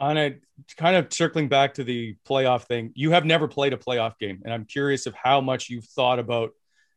on 0.00 0.16
a 0.16 0.34
kind 0.78 0.96
of 0.96 1.12
circling 1.12 1.48
back 1.48 1.74
to 1.74 1.84
the 1.84 2.16
playoff 2.26 2.64
thing, 2.64 2.90
you 2.94 3.10
have 3.10 3.26
never 3.26 3.46
played 3.46 3.74
a 3.74 3.76
playoff 3.76 4.18
game, 4.18 4.40
and 4.44 4.52
I'm 4.52 4.64
curious 4.64 5.06
of 5.06 5.14
how 5.14 5.42
much 5.42 5.68
you've 5.68 5.84
thought 5.84 6.18
about 6.18 6.50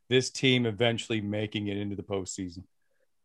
this 0.10 0.32
team 0.32 0.66
eventually 0.66 1.20
making 1.20 1.68
it 1.68 1.78
into 1.78 1.98
the 1.98 2.04
postseason. 2.04 2.63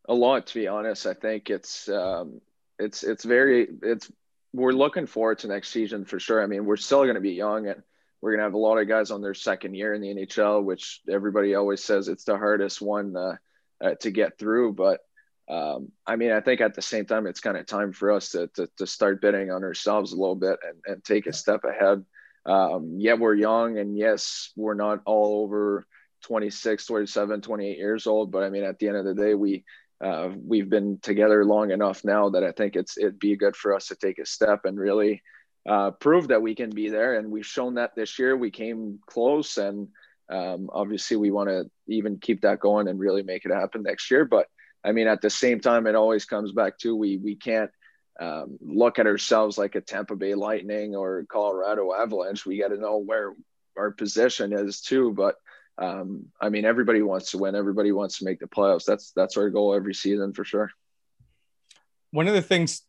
A 0.09 0.13
lot, 0.13 0.47
to 0.47 0.53
be 0.53 0.67
honest. 0.67 1.05
I 1.05 1.13
think 1.13 1.49
it's 1.49 1.87
um, 1.87 2.41
it's 2.77 3.03
it's 3.03 3.23
very 3.23 3.69
it's 3.81 4.11
we're 4.53 4.71
looking 4.71 5.05
forward 5.05 5.39
to 5.39 5.47
next 5.47 5.69
season 5.69 6.05
for 6.05 6.19
sure. 6.19 6.41
I 6.41 6.47
mean, 6.47 6.65
we're 6.65 6.77
still 6.77 7.03
going 7.03 7.15
to 7.15 7.21
be 7.21 7.33
young, 7.33 7.67
and 7.67 7.81
we're 8.21 8.31
going 8.31 8.39
to 8.39 8.45
have 8.45 8.53
a 8.53 8.57
lot 8.57 8.77
of 8.77 8.87
guys 8.87 9.11
on 9.11 9.21
their 9.21 9.33
second 9.33 9.75
year 9.75 9.93
in 9.93 10.01
the 10.01 10.13
NHL, 10.13 10.63
which 10.63 11.01
everybody 11.09 11.55
always 11.55 11.83
says 11.83 12.07
it's 12.07 12.23
the 12.23 12.37
hardest 12.37 12.81
one 12.81 13.15
uh, 13.15 13.35
uh, 13.81 13.95
to 14.01 14.11
get 14.11 14.37
through, 14.37 14.73
but 14.73 15.01
um, 15.49 15.91
I 16.05 16.15
mean, 16.15 16.31
I 16.31 16.41
think 16.41 16.61
at 16.61 16.75
the 16.75 16.81
same 16.81 17.05
time, 17.05 17.25
it's 17.25 17.39
kind 17.39 17.57
of 17.57 17.65
time 17.65 17.91
for 17.91 18.11
us 18.11 18.29
to, 18.31 18.47
to, 18.53 18.69
to 18.77 18.85
start 18.85 19.19
bidding 19.19 19.51
on 19.51 19.63
ourselves 19.63 20.13
a 20.13 20.15
little 20.15 20.35
bit 20.35 20.59
and, 20.63 20.77
and 20.85 21.03
take 21.03 21.25
a 21.25 21.33
step 21.33 21.63
ahead. 21.63 22.05
Um, 22.45 22.97
yeah, 22.99 23.15
we're 23.15 23.33
young, 23.33 23.79
and 23.79 23.97
yes, 23.97 24.51
we're 24.55 24.75
not 24.75 25.01
all 25.05 25.41
over 25.43 25.87
26, 26.23 26.85
27, 26.85 27.41
28 27.41 27.77
years 27.77 28.05
old. 28.05 28.31
But 28.31 28.43
I 28.43 28.49
mean, 28.49 28.63
at 28.63 28.77
the 28.77 28.89
end 28.89 28.97
of 28.97 29.05
the 29.05 29.15
day, 29.15 29.33
we 29.33 29.65
uh, 30.01 30.29
we've 30.45 30.69
been 30.69 30.99
together 31.01 31.43
long 31.43 31.71
enough 31.71 32.03
now 32.03 32.29
that 32.29 32.43
I 32.43 32.51
think 32.51 32.75
it's 32.75 32.97
it'd 32.97 33.19
be 33.19 33.35
good 33.35 33.55
for 33.55 33.75
us 33.75 33.87
to 33.87 33.95
take 33.95 34.19
a 34.19 34.25
step 34.25 34.65
and 34.65 34.79
really 34.79 35.21
uh, 35.67 35.91
prove 35.91 36.29
that 36.29 36.41
we 36.41 36.55
can 36.55 36.69
be 36.69 36.89
there. 36.89 37.15
And 37.15 37.29
we've 37.29 37.45
shown 37.45 37.75
that 37.75 37.95
this 37.95 38.17
year. 38.17 38.37
We 38.37 38.51
came 38.51 38.99
close, 39.05 39.57
and 39.57 39.89
um, 40.29 40.69
obviously, 40.71 41.17
we 41.17 41.31
want 41.31 41.49
to 41.49 41.69
even 41.87 42.17
keep 42.17 42.41
that 42.41 42.59
going 42.59 42.87
and 42.87 42.99
really 42.99 43.23
make 43.23 43.45
it 43.45 43.51
happen 43.51 43.83
next 43.83 44.09
year. 44.09 44.23
But 44.25 44.47
I 44.83 44.93
mean, 44.93 45.07
at 45.07 45.21
the 45.21 45.29
same 45.29 45.59
time, 45.59 45.85
it 45.85 45.95
always 45.95 46.25
comes 46.25 46.53
back 46.53 46.77
to 46.79 46.95
we 46.95 47.17
we 47.17 47.35
can't 47.35 47.71
um, 48.21 48.57
look 48.61 48.99
at 48.99 49.07
ourselves 49.07 49.57
like 49.57 49.75
a 49.75 49.81
Tampa 49.81 50.15
Bay 50.15 50.33
Lightning 50.33 50.95
or 50.95 51.25
Colorado 51.29 51.93
Avalanche. 51.93 52.45
We 52.45 52.59
got 52.59 52.69
to 52.69 52.77
know 52.77 52.97
where 52.97 53.33
our 53.77 53.91
position 53.91 54.53
is 54.53 54.79
too. 54.79 55.11
But 55.11 55.35
um, 55.79 56.25
I 56.41 56.49
mean, 56.49 56.65
everybody 56.65 57.01
wants 57.01 57.31
to 57.31 57.37
win. 57.37 57.55
Everybody 57.55 57.91
wants 57.91 58.19
to 58.19 58.25
make 58.25 58.39
the 58.39 58.47
playoffs. 58.47 58.85
That's 58.85 59.11
that's 59.11 59.37
our 59.37 59.49
goal 59.49 59.73
every 59.73 59.93
season 59.93 60.33
for 60.33 60.43
sure. 60.43 60.71
One 62.11 62.27
of 62.27 62.33
the 62.33 62.41
things 62.41 62.81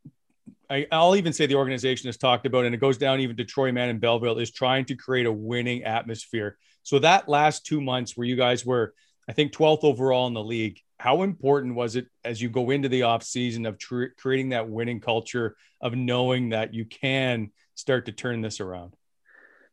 I, 0.68 0.87
will 0.92 1.16
even 1.16 1.33
say 1.33 1.46
the 1.46 1.57
organization 1.57 2.09
has 2.09 2.16
talked 2.16 2.46
about, 2.46 2.64
and 2.64 2.74
it 2.74 2.79
goes 2.79 2.98
down 2.98 3.20
even 3.20 3.37
to 3.37 3.44
Troy 3.44 3.72
Mann 3.72 3.88
and 3.88 4.00
Belleville, 4.00 4.38
is 4.38 4.50
trying 4.50 4.85
to 4.87 4.96
create 4.96 5.26
a 5.26 5.33
winning 5.33 5.85
atmosphere. 5.85 6.59
So 6.83 6.98
that 7.00 7.29
last 7.29 7.66
two 7.66 7.81
months 7.81 8.16
where 8.16 8.26
you 8.26 8.37
guys 8.37 8.64
were, 8.64 8.94
I 9.29 9.33
think, 9.33 9.53
12th 9.53 9.85
overall 9.85 10.26
in 10.26 10.35
the 10.35 10.42
league, 10.42 10.81
how 10.98 11.22
important 11.22 11.74
was 11.74 11.96
it 11.96 12.07
as 12.24 12.40
you 12.40 12.48
go 12.48 12.70
into 12.70 12.88
the 12.88 13.03
off 13.03 13.22
season 13.22 13.66
of 13.66 13.79
tr- 13.79 14.14
creating 14.16 14.50
that 14.50 14.68
winning 14.68 15.00
culture 15.00 15.57
of 15.81 15.94
knowing 15.94 16.50
that 16.50 16.74
you 16.74 16.85
can 16.85 17.50
start 17.74 18.07
to 18.07 18.12
turn 18.12 18.40
this 18.40 18.61
around? 18.61 18.94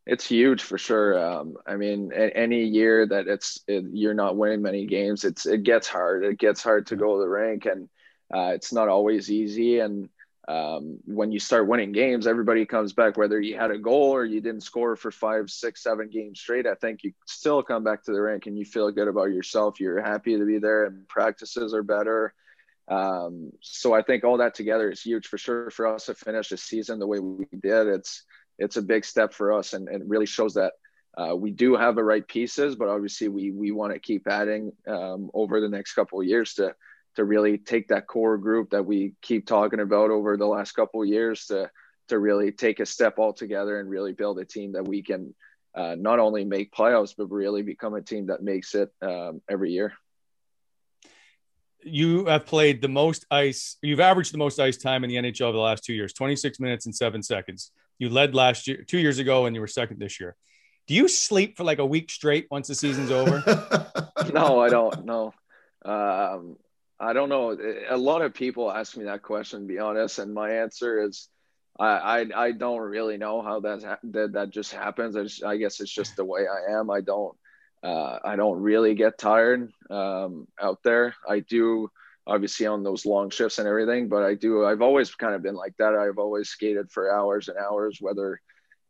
It's 0.10 0.26
huge 0.26 0.64
for 0.64 0.78
sure. 0.78 1.20
Um, 1.20 1.58
I 1.68 1.76
mean, 1.76 2.14
any 2.14 2.64
year 2.64 3.06
that 3.06 3.28
it's 3.28 3.60
it, 3.68 3.84
you're 3.92 4.14
not 4.14 4.38
winning 4.38 4.62
many 4.62 4.86
games, 4.86 5.26
it's 5.26 5.46
it 5.46 5.64
gets 5.64 5.86
hard. 5.86 6.24
It 6.24 6.40
gets 6.40 6.64
hard 6.64 6.88
to 6.88 6.96
go 6.96 7.16
to 7.16 7.22
the 7.22 7.28
rank, 7.28 7.66
and 7.66 7.90
uh, 8.34 8.54
it's 8.56 8.72
not 8.72 8.88
always 8.88 9.30
easy. 9.30 9.80
And 9.80 10.08
um, 10.48 11.00
when 11.04 11.34
you 11.34 11.40
start 11.40 11.68
winning 11.68 11.92
games, 11.92 12.26
everybody 12.26 12.66
comes 12.66 12.94
back, 12.94 13.18
whether 13.18 13.40
you 13.42 13.58
had 13.58 13.72
a 13.72 13.78
goal 13.78 14.12
or 14.12 14.24
you 14.24 14.40
didn't 14.40 14.62
score 14.62 14.96
for 14.96 15.12
five, 15.12 15.50
six, 15.50 15.84
seven 15.84 16.10
games 16.10 16.40
straight. 16.40 16.66
I 16.66 16.76
think 16.76 17.04
you 17.04 17.12
still 17.26 17.62
come 17.62 17.84
back 17.84 18.06
to 18.06 18.14
the 18.14 18.22
rink 18.22 18.46
and 18.46 18.58
you 18.58 18.64
feel 18.64 18.90
good 18.92 19.10
about 19.10 19.34
yourself. 19.34 19.82
You're 19.82 20.02
happy 20.02 20.38
to 20.38 20.46
be 20.46 20.58
there 20.58 20.86
and 20.86 21.06
practices 21.10 21.74
are 21.74 21.84
better. 21.84 22.34
Um, 22.88 23.52
so 23.60 23.94
I 23.94 24.02
think 24.02 24.24
all 24.24 24.38
that 24.38 24.56
together 24.56 24.90
is 24.90 25.02
huge 25.02 25.28
for 25.28 25.38
sure 25.38 25.70
for 25.70 25.86
us 25.86 26.06
to 26.06 26.16
finish 26.16 26.48
the 26.48 26.56
season 26.56 27.00
the 27.00 27.08
way 27.08 27.20
we 27.20 27.46
did. 27.52 27.88
It's, 27.88 28.24
it's 28.58 28.78
a 28.78 28.82
big 28.82 29.06
step 29.06 29.34
for 29.34 29.54
us 29.54 29.74
and, 29.74 29.88
it 29.90 30.02
really 30.06 30.26
shows 30.26 30.56
that 30.56 30.74
uh, 31.18 31.36
we 31.36 31.50
do 31.50 31.76
have 31.76 31.96
the 31.96 32.04
right 32.04 32.28
pieces, 32.28 32.76
but 32.76 32.90
obviously 32.90 33.28
we, 33.28 33.50
we 33.50 33.72
want 33.72 33.92
to 33.92 34.00
keep 34.00 34.28
adding 34.28 34.72
um, 34.88 35.32
over 35.34 35.60
the 35.60 35.70
next 35.70 35.94
couple 35.94 36.22
of 36.22 36.28
years 36.28 36.54
to, 36.54 36.76
to 37.16 37.24
really 37.24 37.58
take 37.58 37.88
that 37.88 38.06
core 38.06 38.38
group 38.38 38.70
that 38.70 38.86
we 38.86 39.14
keep 39.24 39.48
talking 39.48 39.80
about 39.80 40.12
over 40.12 40.38
the 40.38 40.46
last 40.46 40.74
couple 40.74 41.02
of 41.02 41.08
years 41.08 41.48
to 41.48 41.70
to 42.08 42.18
really 42.18 42.52
take 42.52 42.80
a 42.80 42.86
step 42.86 43.18
all 43.18 43.34
together 43.34 43.80
and 43.80 43.90
really 43.90 44.14
build 44.14 44.40
a 44.40 44.46
team 44.46 44.72
that 44.74 44.88
we 44.88 45.02
can 45.02 45.34
uh, 45.76 45.96
not 45.98 46.20
only 46.20 46.46
make 46.46 46.72
playoffs 46.72 47.14
but 47.18 47.26
really 47.26 47.64
become 47.64 47.96
a 47.96 48.02
team 48.02 48.28
that 48.28 48.42
makes 48.42 48.76
it 48.76 48.90
um, 49.02 49.42
every 49.50 49.72
year. 49.72 49.94
You 51.84 52.26
have 52.26 52.46
played 52.46 52.82
the 52.82 52.88
most 52.88 53.26
ice. 53.30 53.78
You've 53.82 54.00
averaged 54.00 54.34
the 54.34 54.38
most 54.38 54.60
ice 54.60 54.78
time 54.78 55.04
in 55.04 55.10
the 55.10 55.16
NHL 55.16 55.42
over 55.42 55.54
the 55.54 55.64
last 55.64 55.84
two 55.84 55.94
years: 55.94 56.12
twenty-six 56.12 56.60
minutes 56.60 56.86
and 56.86 56.96
seven 56.96 57.24
seconds. 57.24 57.72
You 58.00 58.10
led 58.10 58.36
last 58.36 58.68
year, 58.68 58.84
two 58.88 59.00
years 59.00 59.20
ago, 59.20 59.46
and 59.46 59.56
you 59.56 59.62
were 59.62 59.68
second 59.68 60.00
this 60.00 60.20
year. 60.20 60.36
Do 60.88 60.94
you 60.94 61.08
sleep 61.08 61.58
for 61.58 61.64
like 61.64 61.80
a 61.80 61.86
week 61.86 62.10
straight 62.10 62.48
once 62.50 62.68
the 62.68 62.76
season's 62.76 63.12
over? 63.12 63.44
no, 64.34 64.60
I 64.60 64.70
don't. 64.70 65.06
No, 65.06 65.34
um, 65.84 66.58
I 67.00 67.14
don't 67.14 67.30
know. 67.30 67.58
A 67.90 67.98
lot 67.98 68.22
of 68.22 68.34
people 68.34 68.72
ask 68.72 68.96
me 68.96 69.06
that 69.06 69.22
question, 69.22 69.62
to 69.62 69.68
be 69.68 69.80
honest, 69.80 70.20
and 70.20 70.34
my 70.34 70.52
answer 70.58 71.04
is, 71.04 71.28
I 71.80 72.22
I, 72.22 72.26
I 72.36 72.52
don't 72.52 72.80
really 72.80 73.18
know 73.18 73.42
how 73.42 73.60
that 73.62 74.00
that, 74.04 74.34
that 74.34 74.50
just 74.52 74.74
happens. 74.74 75.16
I, 75.16 75.24
just, 75.24 75.44
I 75.44 75.58
guess 75.58 75.80
it's 75.80 75.92
just 75.92 76.16
the 76.16 76.26
way 76.26 76.46
I 76.48 76.80
am. 76.80 76.90
I 76.90 77.02
don't 77.02 77.36
uh, 77.84 78.20
I 78.24 78.36
don't 78.36 78.62
really 78.62 78.96
get 78.96 79.18
tired 79.18 79.72
um, 79.90 80.48
out 80.60 80.80
there. 80.84 81.16
I 81.28 81.40
do 81.40 81.90
obviously 82.28 82.68
on 82.68 82.84
those 82.84 83.06
long 83.06 83.30
shifts 83.30 83.58
and 83.58 83.68
everything, 83.68 84.10
but 84.10 84.24
I 84.24 84.36
do. 84.36 84.66
I've 84.66 84.82
always 84.82 85.16
kind 85.16 85.34
of 85.34 85.42
been 85.42 85.56
like 85.56 85.76
that. 85.80 85.96
I've 85.96 86.20
always 86.20 86.50
skated 86.50 86.92
for 86.92 87.12
hours 87.12 87.48
and 87.48 87.58
hours, 87.58 87.98
whether 88.02 88.42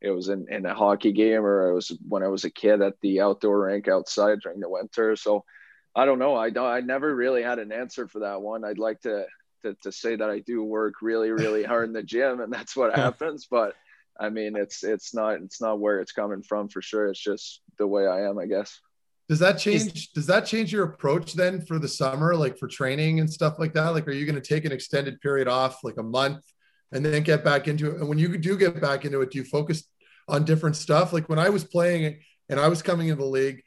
it 0.01 0.09
was 0.09 0.29
in, 0.29 0.47
in 0.49 0.65
a 0.65 0.73
hockey 0.73 1.11
game 1.11 1.45
or 1.45 1.69
it 1.69 1.75
was 1.75 1.97
when 2.07 2.23
I 2.23 2.27
was 2.27 2.43
a 2.43 2.49
kid 2.49 2.81
at 2.81 2.99
the 3.01 3.21
outdoor 3.21 3.65
rink 3.65 3.87
outside 3.87 4.39
during 4.41 4.59
the 4.59 4.69
winter. 4.69 5.15
So 5.15 5.45
I 5.95 6.05
don't 6.05 6.19
know. 6.19 6.35
I 6.35 6.49
don't. 6.49 6.67
I 6.67 6.81
never 6.81 7.15
really 7.15 7.43
had 7.43 7.59
an 7.59 7.71
answer 7.71 8.07
for 8.07 8.19
that 8.19 8.41
one. 8.41 8.65
I'd 8.65 8.79
like 8.79 9.01
to 9.01 9.25
to, 9.63 9.75
to 9.83 9.91
say 9.91 10.15
that 10.15 10.29
I 10.29 10.39
do 10.39 10.63
work 10.63 10.95
really 11.01 11.31
really 11.31 11.63
hard 11.71 11.87
in 11.87 11.93
the 11.93 12.03
gym, 12.03 12.41
and 12.41 12.51
that's 12.51 12.75
what 12.75 12.95
happens. 12.95 13.47
But 13.49 13.75
I 14.19 14.29
mean, 14.29 14.55
it's 14.55 14.83
it's 14.83 15.13
not 15.13 15.41
it's 15.41 15.61
not 15.61 15.79
where 15.79 15.99
it's 15.99 16.11
coming 16.11 16.41
from 16.41 16.69
for 16.69 16.81
sure. 16.81 17.07
It's 17.07 17.21
just 17.21 17.61
the 17.77 17.87
way 17.87 18.07
I 18.07 18.27
am, 18.29 18.39
I 18.39 18.47
guess. 18.47 18.79
Does 19.29 19.39
that 19.39 19.57
change? 19.57 20.13
Does 20.13 20.27
that 20.27 20.45
change 20.45 20.71
your 20.71 20.85
approach 20.85 21.33
then 21.33 21.61
for 21.61 21.79
the 21.79 21.87
summer, 21.87 22.35
like 22.35 22.57
for 22.57 22.67
training 22.67 23.19
and 23.19 23.31
stuff 23.31 23.59
like 23.59 23.73
that? 23.73 23.89
Like, 23.89 24.07
are 24.07 24.11
you 24.11 24.25
going 24.25 24.41
to 24.41 24.47
take 24.47 24.63
an 24.63 24.71
extended 24.71 25.19
period 25.19 25.47
off, 25.47 25.83
like 25.83 25.97
a 25.97 26.03
month, 26.03 26.45
and 26.93 27.05
then 27.05 27.23
get 27.23 27.43
back 27.43 27.67
into 27.67 27.91
it? 27.91 27.99
And 27.99 28.07
when 28.07 28.17
you 28.17 28.37
do 28.37 28.57
get 28.57 28.79
back 28.79 29.03
into 29.03 29.21
it, 29.21 29.31
do 29.31 29.39
you 29.39 29.43
focus 29.43 29.83
on 30.29 30.45
different 30.45 30.75
stuff? 30.75 31.11
Like 31.11 31.27
when 31.27 31.39
I 31.39 31.49
was 31.49 31.63
playing 31.63 32.19
and 32.49 32.59
I 32.59 32.69
was 32.69 32.81
coming 32.81 33.09
into 33.09 33.23
the 33.23 33.29
league, 33.29 33.63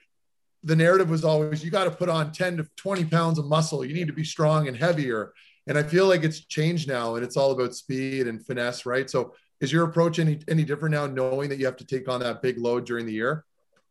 the 0.62 0.76
narrative 0.76 1.08
was 1.10 1.24
always 1.24 1.64
you 1.64 1.70
got 1.70 1.84
to 1.84 1.90
put 1.90 2.08
on 2.08 2.32
10 2.32 2.58
to 2.58 2.66
20 2.76 3.04
pounds 3.06 3.38
of 3.38 3.46
muscle. 3.46 3.84
You 3.84 3.94
need 3.94 4.08
to 4.08 4.12
be 4.14 4.24
strong 4.24 4.68
and 4.68 4.76
heavier. 4.76 5.32
And 5.66 5.78
I 5.78 5.82
feel 5.82 6.06
like 6.06 6.24
it's 6.24 6.44
changed 6.46 6.88
now 6.88 7.14
and 7.14 7.24
it's 7.24 7.36
all 7.36 7.52
about 7.52 7.74
speed 7.74 8.26
and 8.26 8.44
finesse, 8.44 8.86
right? 8.86 9.08
So 9.08 9.34
is 9.60 9.72
your 9.72 9.84
approach 9.84 10.18
any 10.18 10.40
any 10.48 10.64
different 10.64 10.94
now 10.94 11.06
knowing 11.06 11.50
that 11.50 11.58
you 11.58 11.66
have 11.66 11.76
to 11.76 11.86
take 11.86 12.08
on 12.08 12.20
that 12.20 12.42
big 12.42 12.58
load 12.58 12.86
during 12.86 13.06
the 13.06 13.12
year? 13.12 13.44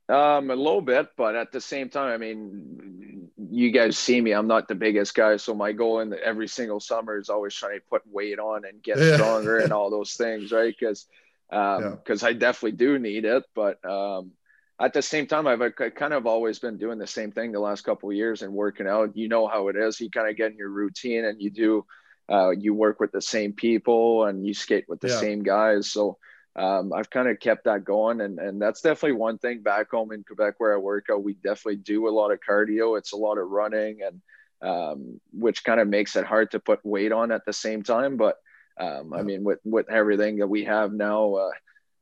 Um, 0.09 0.49
a 0.49 0.55
little 0.55 0.81
bit, 0.81 1.09
but 1.15 1.35
at 1.35 1.51
the 1.51 1.61
same 1.61 1.89
time, 1.89 2.11
I 2.11 2.17
mean, 2.17 3.29
you 3.37 3.69
guys 3.71 3.95
see 3.95 4.19
me. 4.19 4.31
I'm 4.31 4.47
not 4.47 4.67
the 4.67 4.73
biggest 4.73 5.13
guy, 5.13 5.37
so 5.37 5.53
my 5.53 5.71
goal 5.71 5.99
in 5.99 6.09
the, 6.09 6.23
every 6.23 6.47
single 6.47 6.79
summer 6.79 7.19
is 7.19 7.29
always 7.29 7.53
trying 7.53 7.77
to 7.77 7.85
put 7.91 8.01
weight 8.07 8.39
on 8.39 8.65
and 8.65 8.81
get 8.81 8.97
yeah. 8.97 9.15
stronger 9.15 9.59
and 9.59 9.71
all 9.73 9.91
those 9.91 10.13
things, 10.13 10.51
right? 10.51 10.73
Because 10.77 11.05
because 11.47 11.83
um, 11.83 12.17
yeah. 12.21 12.27
I 12.27 12.33
definitely 12.33 12.77
do 12.77 12.97
need 12.97 13.25
it. 13.25 13.43
But 13.53 13.83
um, 13.85 14.31
at 14.79 14.93
the 14.93 15.03
same 15.03 15.27
time, 15.27 15.45
I've 15.45 15.61
I 15.61 15.69
kind 15.69 16.13
of 16.13 16.25
always 16.25 16.57
been 16.57 16.77
doing 16.77 16.97
the 16.97 17.07
same 17.07 17.31
thing 17.31 17.51
the 17.51 17.59
last 17.59 17.81
couple 17.81 18.09
of 18.09 18.15
years 18.15 18.41
and 18.41 18.53
working 18.53 18.87
out. 18.87 19.15
You 19.15 19.27
know 19.27 19.47
how 19.47 19.67
it 19.67 19.75
is. 19.75 19.99
You 19.99 20.09
kind 20.09 20.29
of 20.29 20.37
get 20.37 20.51
in 20.51 20.57
your 20.57 20.69
routine 20.69 21.25
and 21.25 21.41
you 21.41 21.51
do. 21.51 21.85
Uh, 22.27 22.51
you 22.51 22.75
work 22.75 22.99
with 22.99 23.11
the 23.11 23.21
same 23.21 23.53
people 23.53 24.25
and 24.25 24.45
you 24.45 24.53
skate 24.53 24.85
with 24.87 24.99
the 24.99 25.07
yeah. 25.07 25.19
same 25.19 25.41
guys. 25.41 25.91
So 25.91 26.17
um, 26.59 26.91
I've 26.91 27.09
kind 27.09 27.29
of 27.29 27.39
kept 27.39 27.63
that 27.63 27.85
going, 27.85 28.19
and 28.19 28.37
and 28.37 28.61
that's 28.61 28.81
definitely 28.81 29.17
one 29.17 29.37
thing 29.37 29.61
back 29.61 29.91
home 29.91 30.11
in 30.11 30.25
Quebec 30.25 30.55
where 30.57 30.73
I 30.73 30.77
work 30.77 31.05
out. 31.09 31.23
We 31.23 31.33
definitely 31.35 31.77
do 31.77 32.09
a 32.09 32.11
lot 32.11 32.31
of 32.31 32.39
cardio. 32.47 32.97
It's 32.97 33.13
a 33.13 33.17
lot 33.17 33.37
of 33.37 33.47
running, 33.47 33.99
and 34.03 34.21
um, 34.61 35.21
which 35.31 35.63
kind 35.63 35.79
of 35.79 35.87
makes 35.87 36.17
it 36.17 36.25
hard 36.25 36.51
to 36.51 36.59
put 36.59 36.85
weight 36.85 37.13
on 37.13 37.31
at 37.31 37.45
the 37.45 37.53
same 37.53 37.81
time. 37.81 38.17
But 38.17 38.35
um, 38.77 39.13
I 39.13 39.21
mean, 39.21 39.45
with 39.45 39.59
with 39.63 39.89
everything 39.89 40.39
that 40.39 40.47
we 40.47 40.65
have 40.65 40.91
now, 40.91 41.35
uh, 41.35 41.51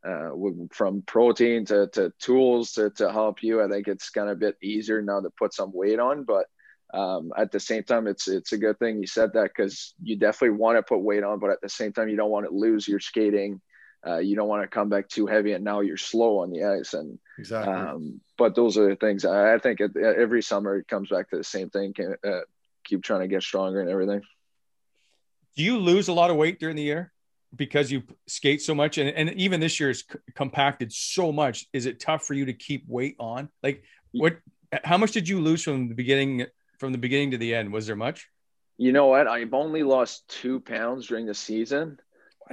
uh, 0.08 0.32
from 0.72 1.04
protein 1.04 1.66
to, 1.66 1.88
to 1.94 2.12
tools 2.20 2.72
to, 2.74 2.90
to 2.92 3.12
help 3.12 3.44
you, 3.44 3.64
I 3.64 3.68
think 3.68 3.88
it's 3.88 4.10
kind 4.10 4.28
of 4.28 4.38
a 4.38 4.40
bit 4.40 4.58
easier 4.64 5.04
now 5.04 5.20
to 5.20 5.30
put 5.38 5.54
some 5.54 5.72
weight 5.72 6.00
on. 6.00 6.24
But 6.24 6.48
um, 6.96 7.32
at 7.38 7.52
the 7.52 7.60
same 7.60 7.84
time, 7.84 8.08
it's 8.08 8.28
it's 8.28 8.54
a 8.54 8.58
good 8.58 8.80
thing 8.80 9.02
you 9.02 9.08
said 9.08 9.34
that 9.34 9.52
because 9.56 9.94
you 10.02 10.16
definitely 10.16 10.58
want 10.58 10.80
to 10.80 10.82
put 10.84 11.02
weight 11.02 11.24
on, 11.24 11.38
but 11.38 11.52
at 11.52 11.62
the 11.62 11.70
same 11.70 11.94
time, 11.94 12.10
you 12.10 12.18
don't 12.18 12.32
want 12.32 12.48
to 12.48 12.56
lose 12.56 12.88
your 12.88 13.00
skating 13.00 13.62
uh, 14.08 14.18
you 14.18 14.36
don't 14.36 14.48
want 14.48 14.64
to 14.64 14.68
come 14.68 14.90
back 14.90 15.10
too 15.10 15.28
heavy 15.28 15.54
and 15.54 15.64
now 15.64 15.82
you're 15.82 15.98
slow 15.98 16.40
on 16.40 16.52
the 16.52 16.64
ice. 16.64 16.94
And 16.94 17.20
exactly. 17.38 17.74
Um, 17.74 18.22
but 18.38 18.56
those 18.56 18.78
are 18.78 18.90
the 18.90 18.96
things 18.96 19.26
I, 19.26 19.58
think 19.60 19.80
it, 19.80 19.96
every 19.98 20.42
summer 20.42 20.78
it 20.78 20.88
comes 20.88 21.10
back 21.10 21.30
to 21.32 21.38
the 21.38 21.44
same 21.44 21.70
thing. 21.70 21.94
Uh, 22.24 22.40
keep 22.84 23.04
trying 23.04 23.22
to 23.22 23.28
get 23.28 23.44
stronger 23.44 23.82
and 23.82 23.90
everything. 23.90 24.22
Do 25.56 25.64
you 25.64 25.80
lose 25.80 26.08
a 26.08 26.14
lot 26.14 26.30
of 26.30 26.38
weight 26.38 26.60
during 26.60 26.76
the 26.76 26.84
year 26.84 27.12
because 27.56 27.92
you 27.92 28.04
skate 28.28 28.62
so 28.62 28.76
much? 28.76 28.98
And, 28.98 29.10
and 29.10 29.34
even 29.34 29.60
this 29.60 29.80
year 29.80 29.90
is 29.90 30.04
compacted 30.36 30.94
so 30.94 31.32
much. 31.32 31.66
Is 31.74 31.86
it 31.86 32.00
tough 32.00 32.24
for 32.24 32.34
you 32.34 32.46
to 32.46 32.54
keep 32.54 32.86
weight 32.88 33.16
on? 33.20 33.50
Like 33.64 33.84
what, 34.12 34.38
how 34.84 34.98
much 34.98 35.12
did 35.12 35.28
you 35.28 35.42
lose 35.42 35.64
from 35.64 35.90
the 35.90 35.96
beginning, 35.96 36.46
from 36.80 36.92
the 36.92 36.98
beginning 36.98 37.32
to 37.32 37.38
the 37.38 37.56
end? 37.56 37.74
Was 37.74 37.88
there 37.88 37.96
much? 37.96 38.30
You 38.78 38.92
know 38.92 39.08
what? 39.08 39.28
I've 39.28 39.56
only 39.56 39.82
lost 39.82 40.28
two 40.28 40.60
pounds 40.60 41.08
during 41.08 41.26
the 41.26 41.34
season. 41.34 42.00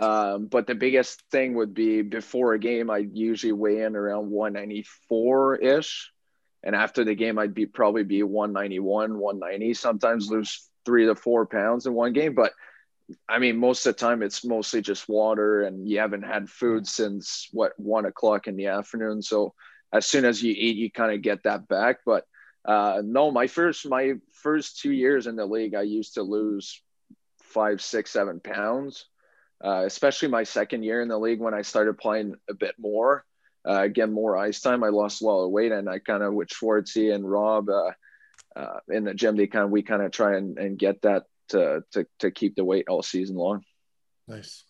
Um, 0.00 0.46
but 0.46 0.66
the 0.66 0.74
biggest 0.74 1.22
thing 1.30 1.54
would 1.54 1.74
be 1.74 2.02
before 2.02 2.54
a 2.54 2.58
game, 2.58 2.90
I'd 2.90 3.14
usually 3.14 3.52
weigh 3.52 3.82
in 3.82 3.94
around 3.96 4.30
194 4.30 5.56
ish. 5.56 6.10
And 6.62 6.74
after 6.74 7.04
the 7.04 7.14
game, 7.14 7.38
I'd 7.38 7.54
be 7.54 7.66
probably 7.66 8.04
be 8.04 8.22
191, 8.22 9.18
190, 9.18 9.74
sometimes 9.74 10.30
lose 10.30 10.68
three 10.84 11.06
to 11.06 11.14
four 11.14 11.46
pounds 11.46 11.86
in 11.86 11.94
one 11.94 12.12
game. 12.12 12.34
But 12.34 12.52
I 13.28 13.38
mean, 13.38 13.58
most 13.58 13.86
of 13.86 13.94
the 13.94 14.00
time 14.00 14.22
it's 14.22 14.44
mostly 14.44 14.80
just 14.80 15.08
water 15.08 15.62
and 15.62 15.86
you 15.86 15.98
haven't 15.98 16.22
had 16.22 16.48
food 16.48 16.86
since 16.86 17.48
what 17.52 17.72
one 17.78 18.06
o'clock 18.06 18.46
in 18.48 18.56
the 18.56 18.68
afternoon. 18.68 19.20
So 19.22 19.54
as 19.92 20.06
soon 20.06 20.24
as 20.24 20.42
you 20.42 20.54
eat, 20.56 20.76
you 20.76 20.90
kind 20.90 21.12
of 21.12 21.22
get 21.22 21.42
that 21.44 21.68
back. 21.68 21.98
But 22.06 22.24
uh, 22.64 23.02
no, 23.04 23.30
my 23.30 23.46
first, 23.46 23.86
my 23.86 24.14
first 24.32 24.80
two 24.80 24.90
years 24.90 25.26
in 25.26 25.36
the 25.36 25.44
league, 25.44 25.74
I 25.74 25.82
used 25.82 26.14
to 26.14 26.22
lose 26.22 26.82
five, 27.42 27.82
six, 27.82 28.10
seven 28.10 28.40
pounds 28.40 29.04
uh, 29.62 29.82
especially 29.84 30.28
my 30.28 30.44
second 30.44 30.82
year 30.82 31.02
in 31.02 31.08
the 31.08 31.18
league 31.18 31.40
when 31.40 31.54
I 31.54 31.62
started 31.62 31.98
playing 31.98 32.34
a 32.48 32.54
bit 32.54 32.74
more, 32.78 33.24
uh, 33.68 33.82
again, 33.82 34.12
more 34.12 34.36
ice 34.36 34.60
time. 34.60 34.82
I 34.82 34.88
lost 34.88 35.22
a 35.22 35.26
lot 35.26 35.44
of 35.44 35.50
weight, 35.50 35.72
and 35.72 35.88
I 35.88 35.98
kind 35.98 36.22
of 36.22 36.32
with 36.34 36.48
Schwartzy 36.48 37.14
and 37.14 37.30
Rob 37.30 37.68
uh, 37.68 37.92
uh, 38.56 38.80
in 38.88 39.04
the 39.04 39.14
gym, 39.14 39.36
they 39.36 39.46
kind 39.46 39.64
of 39.64 39.70
we 39.70 39.82
kind 39.82 40.02
of 40.02 40.12
try 40.12 40.36
and, 40.36 40.58
and 40.58 40.78
get 40.78 41.02
that 41.02 41.24
to, 41.48 41.82
to 41.92 42.06
to 42.20 42.30
keep 42.30 42.56
the 42.56 42.64
weight 42.64 42.88
all 42.88 43.02
season 43.02 43.36
long. 43.36 43.62
Nice. 44.26 44.64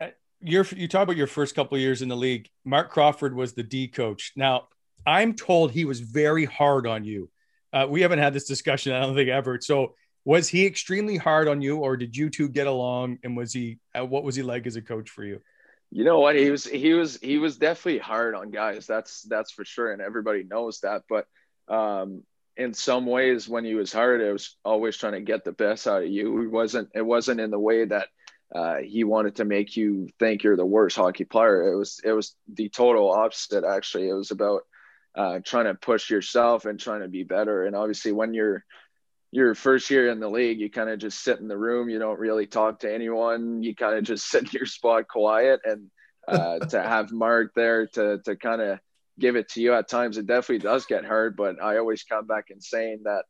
Uh, 0.00 0.08
you're, 0.40 0.66
you 0.76 0.88
talk 0.88 1.04
about 1.04 1.16
your 1.16 1.26
first 1.26 1.54
couple 1.54 1.78
years 1.78 2.02
in 2.02 2.08
the 2.08 2.16
league. 2.16 2.48
Marc 2.64 2.90
Crawford 2.90 3.34
was 3.34 3.52
the 3.52 3.62
D 3.62 3.86
coach. 3.86 4.32
Now, 4.34 4.68
I'm 5.06 5.34
told 5.34 5.70
he 5.70 5.84
was 5.84 6.00
very 6.00 6.44
hard 6.44 6.86
on 6.86 7.04
you. 7.04 7.30
Uh, 7.72 7.86
we 7.88 8.00
haven't 8.00 8.18
had 8.18 8.34
this 8.34 8.46
discussion, 8.46 8.92
I 8.92 9.00
don't 9.00 9.14
think 9.14 9.28
ever. 9.28 9.58
So 9.60 9.94
was 10.24 10.48
he 10.48 10.66
extremely 10.66 11.16
hard 11.16 11.48
on 11.48 11.60
you 11.62 11.78
or 11.78 11.96
did 11.96 12.16
you 12.16 12.30
two 12.30 12.48
get 12.48 12.66
along? 12.66 13.18
And 13.22 13.36
was 13.36 13.52
he 13.52 13.78
uh, 13.98 14.04
what 14.04 14.24
was 14.24 14.36
he 14.36 14.42
like 14.42 14.66
as 14.66 14.76
a 14.76 14.82
coach 14.82 15.10
for 15.10 15.24
you? 15.24 15.40
You 15.90 16.04
know 16.04 16.20
what? 16.20 16.36
He 16.36 16.50
was 16.50 16.64
he 16.64 16.92
was 16.92 17.18
he 17.20 17.38
was 17.38 17.56
definitely 17.56 17.98
hard 17.98 18.34
on 18.34 18.50
guys. 18.50 18.86
That's 18.86 19.22
that's 19.22 19.50
for 19.50 19.64
sure. 19.64 19.92
And 19.92 20.02
everybody 20.02 20.44
knows 20.44 20.80
that. 20.80 21.02
But 21.08 21.26
um 21.68 22.22
in 22.56 22.74
some 22.74 23.06
ways 23.06 23.48
when 23.48 23.64
he 23.64 23.74
was 23.74 23.92
hard 23.92 24.20
it 24.20 24.32
was 24.32 24.56
always 24.64 24.96
trying 24.96 25.12
to 25.12 25.20
get 25.20 25.44
the 25.44 25.52
best 25.52 25.86
out 25.86 26.02
of 26.02 26.08
you. 26.08 26.42
It 26.42 26.50
wasn't 26.50 26.90
it 26.94 27.02
wasn't 27.02 27.40
in 27.40 27.50
the 27.50 27.58
way 27.58 27.84
that 27.86 28.08
uh, 28.54 28.78
he 28.78 29.04
wanted 29.04 29.36
to 29.36 29.44
make 29.44 29.76
you 29.76 30.08
think 30.18 30.42
you're 30.42 30.56
the 30.56 30.66
worst 30.66 30.96
hockey 30.96 31.24
player. 31.24 31.72
It 31.72 31.76
was 31.76 32.00
it 32.04 32.12
was 32.12 32.34
the 32.52 32.68
total 32.68 33.10
opposite 33.10 33.64
actually. 33.64 34.08
It 34.08 34.14
was 34.14 34.32
about 34.32 34.62
uh, 35.14 35.40
trying 35.44 35.66
to 35.66 35.74
push 35.74 36.10
yourself 36.10 36.64
and 36.64 36.78
trying 36.78 37.02
to 37.02 37.08
be 37.08 37.24
better. 37.24 37.64
And 37.64 37.76
obviously 37.76 38.12
when 38.12 38.34
you're 38.34 38.64
your 39.32 39.54
first 39.54 39.90
year 39.90 40.10
in 40.10 40.20
the 40.20 40.28
league, 40.28 40.60
you 40.60 40.70
kind 40.70 40.90
of 40.90 40.98
just 40.98 41.22
sit 41.22 41.38
in 41.38 41.48
the 41.48 41.56
room. 41.56 41.88
You 41.88 41.98
don't 41.98 42.18
really 42.18 42.46
talk 42.46 42.80
to 42.80 42.92
anyone. 42.92 43.62
You 43.62 43.74
kind 43.74 43.96
of 43.96 44.04
just 44.12 44.28
sit 44.28 44.44
in 44.44 44.50
your 44.52 44.66
spot 44.66 45.08
quiet. 45.08 45.60
And 45.64 45.90
uh, 46.26 46.58
to 46.60 46.82
have 46.88 47.12
Marc 47.12 47.54
there 47.54 47.86
to 47.88 48.18
to 48.24 48.36
kind 48.36 48.60
of 48.60 48.78
give 49.18 49.36
it 49.36 49.50
to 49.50 49.60
you 49.60 49.74
at 49.74 49.88
times, 49.88 50.18
it 50.18 50.26
definitely 50.26 50.58
does 50.58 50.86
get 50.86 51.04
hard. 51.04 51.36
But 51.36 51.62
I 51.62 51.78
always 51.78 52.02
come 52.02 52.26
back 52.26 52.46
and 52.50 52.62
saying 52.62 53.02
that 53.04 53.24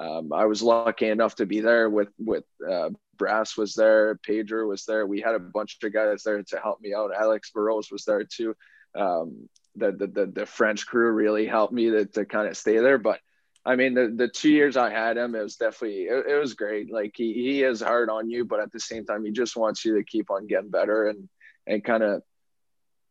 um, 0.00 0.32
I 0.32 0.46
was 0.46 0.62
lucky 0.62 1.08
enough 1.08 1.36
to 1.36 1.46
be 1.46 1.60
there 1.60 1.90
with 1.90 2.08
with 2.18 2.44
uh, 2.68 2.90
Brass 3.18 3.56
was 3.56 3.74
there, 3.74 4.18
Pedro 4.24 4.66
was 4.66 4.84
there. 4.84 5.06
We 5.06 5.20
had 5.20 5.34
a 5.34 5.40
bunch 5.40 5.78
of 5.82 5.92
guys 5.92 6.22
there 6.22 6.42
to 6.42 6.58
help 6.58 6.80
me 6.80 6.94
out. 6.94 7.14
Alex 7.14 7.50
Burrows 7.50 7.90
was 7.90 8.04
there 8.04 8.24
too. 8.24 8.54
Um, 8.94 9.48
the, 9.76 9.92
the 9.92 10.06
the 10.06 10.26
the 10.26 10.46
French 10.46 10.86
crew 10.86 11.10
really 11.12 11.46
helped 11.46 11.72
me 11.72 11.90
to 11.90 12.06
to 12.06 12.24
kind 12.24 12.48
of 12.48 12.56
stay 12.56 12.78
there, 12.78 12.98
but 12.98 13.20
I 13.64 13.76
mean, 13.76 13.94
the, 13.94 14.12
the 14.14 14.28
two 14.28 14.50
years 14.50 14.76
I 14.76 14.90
had 14.90 15.16
him, 15.16 15.34
it 15.34 15.42
was 15.42 15.56
definitely, 15.56 16.04
it, 16.04 16.26
it, 16.26 16.38
was 16.40 16.54
great. 16.54 16.92
Like 16.92 17.12
he, 17.14 17.32
he 17.32 17.62
is 17.62 17.80
hard 17.80 18.10
on 18.10 18.28
you, 18.28 18.44
but 18.44 18.60
at 18.60 18.72
the 18.72 18.80
same 18.80 19.04
time, 19.04 19.24
he 19.24 19.30
just 19.30 19.56
wants 19.56 19.84
you 19.84 19.96
to 19.96 20.04
keep 20.04 20.30
on 20.30 20.48
getting 20.48 20.70
better 20.70 21.08
and, 21.08 21.28
and 21.66 21.84
kind 21.84 22.02
of 22.02 22.22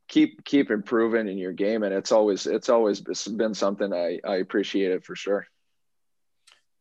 keep, 0.09 0.43
keep 0.43 0.69
improving 0.69 1.29
in 1.29 1.37
your 1.37 1.53
game. 1.53 1.83
And 1.83 1.93
it's 1.93 2.11
always, 2.11 2.47
it's 2.47 2.67
always 2.67 2.99
been 2.99 3.53
something 3.53 3.93
I, 3.93 4.19
I 4.25 4.37
appreciate 4.37 4.91
it 4.91 5.05
for 5.05 5.15
sure. 5.15 5.47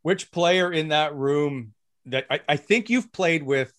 Which 0.02 0.32
player 0.32 0.72
in 0.72 0.88
that 0.88 1.14
room 1.14 1.74
that 2.06 2.26
I, 2.28 2.40
I 2.48 2.56
think 2.56 2.90
you've 2.90 3.12
played 3.12 3.44
with 3.44 3.72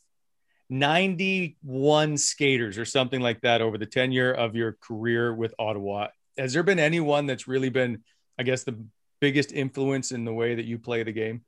91 0.70 2.18
skaters 2.18 2.78
or 2.78 2.86
something 2.86 3.20
like 3.20 3.42
that 3.42 3.62
over 3.62 3.78
the 3.78 3.86
tenure 3.86 4.32
of 4.32 4.56
your 4.56 4.78
career 4.80 5.34
with 5.34 5.54
Ottawa. 5.60 6.08
Has 6.38 6.54
there 6.54 6.64
been 6.64 6.80
anyone 6.80 7.26
that's 7.26 7.46
really 7.46 7.70
been, 7.70 8.04
I 8.40 8.44
guess, 8.44 8.64
the 8.64 8.82
biggest 9.22 9.54
influence 9.54 10.12
in 10.12 10.26
the 10.26 10.34
way 10.34 10.56
that 10.56 10.66
you 10.66 10.78
play 10.78 11.04
the 11.04 11.14
game? 11.14 11.44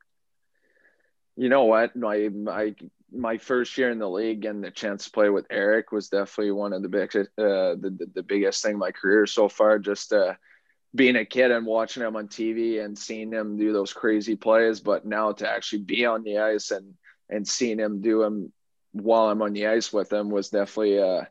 You 1.36 1.50
know 1.50 1.64
what? 1.64 1.94
My 1.94 2.28
my 2.28 2.74
my 3.12 3.38
first 3.38 3.76
year 3.76 3.90
in 3.90 3.98
the 3.98 4.08
league 4.08 4.44
and 4.44 4.64
the 4.64 4.70
chance 4.70 5.04
to 5.04 5.10
play 5.10 5.28
with 5.28 5.46
Erik 5.50 5.92
was 5.92 6.08
definitely 6.08 6.52
one 6.52 6.72
of 6.72 6.82
the 6.82 6.88
biggest 6.88 7.30
uh, 7.38 7.74
the, 7.74 7.94
the, 7.98 8.06
the 8.14 8.22
biggest 8.22 8.62
thing 8.62 8.78
my 8.78 8.92
career 8.92 9.26
so 9.26 9.48
far. 9.48 9.78
Just 9.78 10.12
uh, 10.12 10.34
being 10.94 11.16
a 11.16 11.24
kid 11.24 11.50
and 11.50 11.66
watching 11.66 12.02
him 12.02 12.16
on 12.16 12.28
TV 12.28 12.82
and 12.82 12.96
seeing 12.96 13.32
him 13.32 13.56
do 13.58 13.72
those 13.72 13.92
crazy 13.92 14.36
plays, 14.36 14.80
but 14.80 15.04
now 15.04 15.32
to 15.32 15.48
actually 15.48 15.82
be 15.82 16.06
on 16.06 16.22
the 16.22 16.38
ice 16.38 16.70
and 16.70 16.94
and 17.28 17.46
seeing 17.46 17.78
him 17.78 18.00
do 18.00 18.20
them 18.20 18.52
while 18.92 19.28
I'm 19.28 19.42
on 19.42 19.52
the 19.52 19.66
ice 19.66 19.92
with 19.92 20.12
him 20.12 20.30
was 20.30 20.50
definitely 20.50 21.00
uh 21.00 21.24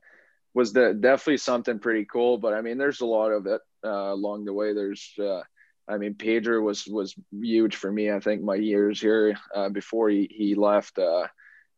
was 0.54 0.74
the 0.74 0.94
definitely 0.94 1.38
something 1.38 1.80
pretty 1.80 2.06
cool. 2.06 2.38
But 2.38 2.54
I 2.54 2.62
mean, 2.62 2.78
there's 2.78 3.02
a 3.02 3.06
lot 3.06 3.32
of 3.32 3.46
it 3.48 3.62
uh, 3.86 4.12
along 4.14 4.46
the 4.46 4.54
way. 4.54 4.74
There's 4.74 5.14
uh, 5.18 5.42
I 5.88 5.98
mean, 5.98 6.16
Pedro 6.16 6.62
was 6.62 6.88
was 6.88 7.16
huge 7.32 7.76
for 7.76 7.92
me. 7.92 8.12
I 8.12 8.20
think 8.20 8.42
my 8.42 8.56
years 8.56 9.02
here 9.02 9.38
uh, 9.54 9.70
before 9.70 10.10
he 10.10 10.30
he 10.32 10.56
left, 10.56 10.98
uh, 10.98 11.28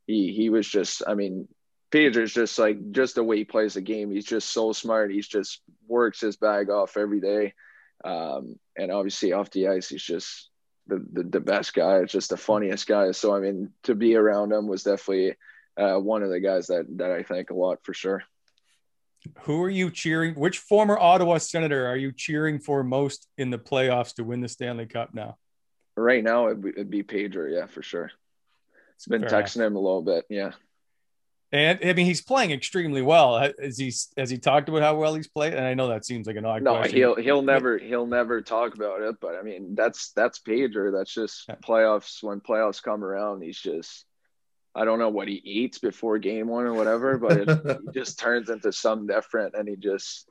he 0.05 0.31
he 0.33 0.49
was 0.49 0.67
just. 0.67 1.03
I 1.07 1.15
mean, 1.15 1.47
Pedro's 1.91 2.33
just 2.33 2.57
like 2.59 2.91
just 2.91 3.15
the 3.15 3.23
way 3.23 3.37
he 3.37 3.45
plays 3.45 3.73
the 3.73 3.81
game. 3.81 4.11
He's 4.11 4.25
just 4.25 4.51
so 4.51 4.73
smart. 4.73 5.11
He's 5.11 5.27
just 5.27 5.61
works 5.87 6.21
his 6.21 6.35
bag 6.35 6.69
off 6.69 6.97
every 6.97 7.19
day, 7.19 7.53
um, 8.03 8.59
and 8.77 8.91
obviously 8.91 9.33
off 9.33 9.49
the 9.51 9.69
ice, 9.69 9.89
he's 9.89 10.03
just 10.03 10.49
the, 10.87 11.03
the 11.11 11.23
the 11.23 11.39
best 11.39 11.73
guy. 11.73 11.97
It's 11.97 12.13
just 12.13 12.29
the 12.29 12.37
funniest 12.37 12.87
guy. 12.87 13.11
So 13.11 13.35
I 13.35 13.39
mean, 13.39 13.71
to 13.83 13.95
be 13.95 14.15
around 14.15 14.51
him 14.51 14.67
was 14.67 14.83
definitely 14.83 15.35
uh, 15.77 15.97
one 15.97 16.21
of 16.21 16.29
the 16.29 16.39
guys 16.39 16.67
that 16.67 16.85
that 16.97 17.11
I 17.11 17.23
thank 17.23 17.49
a 17.49 17.55
lot 17.55 17.79
for 17.83 17.93
sure. 17.93 18.23
Who 19.41 19.63
are 19.63 19.69
you 19.69 19.91
cheering? 19.91 20.35
Which 20.35 20.59
former 20.59 20.97
Ottawa 20.97 21.37
Senator 21.37 21.87
are 21.87 21.97
you 21.97 22.11
cheering 22.11 22.59
for 22.59 22.83
most 22.83 23.27
in 23.37 23.49
the 23.49 23.57
playoffs 23.57 24.15
to 24.15 24.23
win 24.23 24.41
the 24.41 24.49
Stanley 24.49 24.85
Cup 24.85 25.13
now? 25.13 25.37
Right 25.97 26.23
now, 26.23 26.47
it'd 26.47 26.61
be, 26.61 26.69
it'd 26.69 26.89
be 26.89 27.03
Pedro, 27.03 27.49
yeah, 27.49 27.67
for 27.67 27.81
sure. 27.81 28.11
It's 28.95 29.07
been 29.07 29.21
Fair 29.21 29.29
texting 29.29 29.57
enough. 29.57 29.67
him 29.67 29.75
a 29.75 29.79
little 29.79 30.01
bit, 30.01 30.25
yeah. 30.29 30.51
And 31.51 31.79
I 31.83 31.93
mean, 31.93 32.05
he's 32.05 32.21
playing 32.21 32.51
extremely 32.51 33.01
well. 33.01 33.39
Has 33.61 33.77
he 33.77 33.93
has 34.17 34.29
he 34.29 34.37
talked 34.37 34.67
about 34.67 34.81
how 34.81 34.95
well 34.97 35.13
he's 35.15 35.27
played? 35.27 35.53
And 35.53 35.65
I 35.65 35.73
know 35.73 35.87
that 35.87 36.03
seems 36.03 36.27
like 36.27 36.35
an 36.35 36.45
odd. 36.45 36.63
No, 36.63 36.75
question. 36.75 36.97
he'll 36.97 37.15
he'll 37.15 37.41
never 37.43 37.77
he'll 37.77 38.07
never 38.07 38.41
talk 38.41 38.75
about 38.75 39.01
it. 39.01 39.15
But 39.21 39.35
I 39.35 39.41
mean, 39.41 39.75
that's 39.75 40.11
that's 40.11 40.39
Pedro. 40.39 40.91
That's 40.91 41.13
just 41.13 41.45
yeah. 41.47 41.55
playoffs. 41.55 42.21
When 42.21 42.41
playoffs 42.41 42.81
come 42.81 43.03
around, 43.03 43.41
he's 43.41 43.59
just 43.59 44.05
I 44.75 44.85
don't 44.85 44.99
know 44.99 45.09
what 45.09 45.27
he 45.27 45.35
eats 45.35 45.79
before 45.79 46.17
game 46.17 46.47
one 46.47 46.65
or 46.65 46.73
whatever, 46.73 47.17
but 47.17 47.37
it, 47.37 47.49
he 47.49 47.91
just 47.93 48.19
turns 48.19 48.49
into 48.49 48.71
something 48.71 49.07
different, 49.07 49.55
and 49.55 49.67
he 49.67 49.75
just 49.75 50.29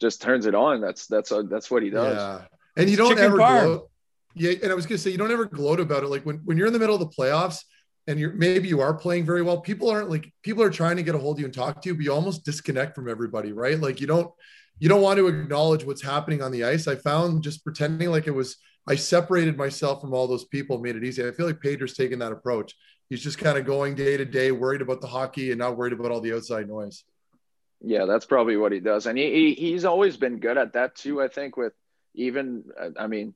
just 0.00 0.22
turns 0.22 0.46
it 0.46 0.54
on. 0.54 0.80
That's 0.80 1.06
that's 1.06 1.32
a, 1.32 1.42
that's 1.42 1.70
what 1.70 1.82
he 1.82 1.90
does. 1.90 2.16
Yeah, 2.16 2.42
and 2.76 2.88
you 2.88 2.96
don't 2.96 3.10
Chicken 3.10 3.24
ever 3.24 3.38
farm. 3.38 3.64
gloat. 3.64 3.90
Yeah, 4.34 4.52
and 4.62 4.70
I 4.70 4.74
was 4.74 4.86
gonna 4.86 4.98
say 4.98 5.10
you 5.10 5.18
don't 5.18 5.32
ever 5.32 5.46
gloat 5.46 5.80
about 5.80 6.04
it. 6.04 6.08
Like 6.08 6.24
when 6.24 6.36
when 6.44 6.56
you're 6.56 6.66
in 6.66 6.72
the 6.72 6.78
middle 6.78 6.94
of 6.94 7.00
the 7.00 7.08
playoffs 7.08 7.64
and 8.06 8.18
you're 8.18 8.32
maybe 8.32 8.68
you 8.68 8.80
are 8.80 8.94
playing 8.94 9.24
very 9.24 9.42
well, 9.42 9.60
people 9.60 9.90
aren't 9.90 10.10
like 10.10 10.32
people 10.42 10.62
are 10.62 10.70
trying 10.70 10.96
to 10.96 11.02
get 11.02 11.14
a 11.14 11.18
hold 11.18 11.36
of 11.36 11.40
you 11.40 11.46
and 11.46 11.54
talk 11.54 11.82
to 11.82 11.88
you, 11.88 11.94
but 11.94 12.04
you 12.04 12.12
almost 12.12 12.44
disconnect 12.44 12.94
from 12.94 13.08
everybody, 13.08 13.52
right? 13.52 13.78
Like 13.78 14.00
you 14.00 14.06
don't 14.06 14.30
you 14.78 14.88
don't 14.88 15.02
want 15.02 15.18
to 15.18 15.28
acknowledge 15.28 15.84
what's 15.84 16.02
happening 16.02 16.42
on 16.42 16.52
the 16.52 16.64
ice. 16.64 16.86
I 16.88 16.96
found 16.96 17.42
just 17.42 17.64
pretending 17.64 18.10
like 18.10 18.26
it 18.26 18.32
was 18.32 18.56
I 18.88 18.96
separated 18.96 19.56
myself 19.56 20.00
from 20.00 20.12
all 20.12 20.26
those 20.26 20.44
people 20.44 20.78
made 20.78 20.96
it 20.96 21.04
easy. 21.04 21.26
I 21.26 21.30
feel 21.30 21.46
like 21.46 21.60
Pedro's 21.60 21.94
taking 21.94 22.18
that 22.18 22.32
approach. 22.32 22.74
He's 23.12 23.22
just 23.22 23.36
kind 23.36 23.58
of 23.58 23.66
going 23.66 23.94
day 23.94 24.16
to 24.16 24.24
day, 24.24 24.52
worried 24.52 24.80
about 24.80 25.02
the 25.02 25.06
hockey 25.06 25.50
and 25.50 25.58
not 25.58 25.76
worried 25.76 25.92
about 25.92 26.10
all 26.10 26.22
the 26.22 26.34
outside 26.34 26.66
noise. 26.66 27.04
Yeah, 27.82 28.06
that's 28.06 28.24
probably 28.24 28.56
what 28.56 28.72
he 28.72 28.80
does, 28.80 29.04
and 29.06 29.18
he, 29.18 29.30
he 29.30 29.54
he's 29.54 29.84
always 29.84 30.16
been 30.16 30.38
good 30.38 30.56
at 30.56 30.72
that 30.72 30.94
too. 30.94 31.20
I 31.20 31.28
think 31.28 31.58
with 31.58 31.74
even 32.14 32.64
I 32.98 33.08
mean 33.08 33.34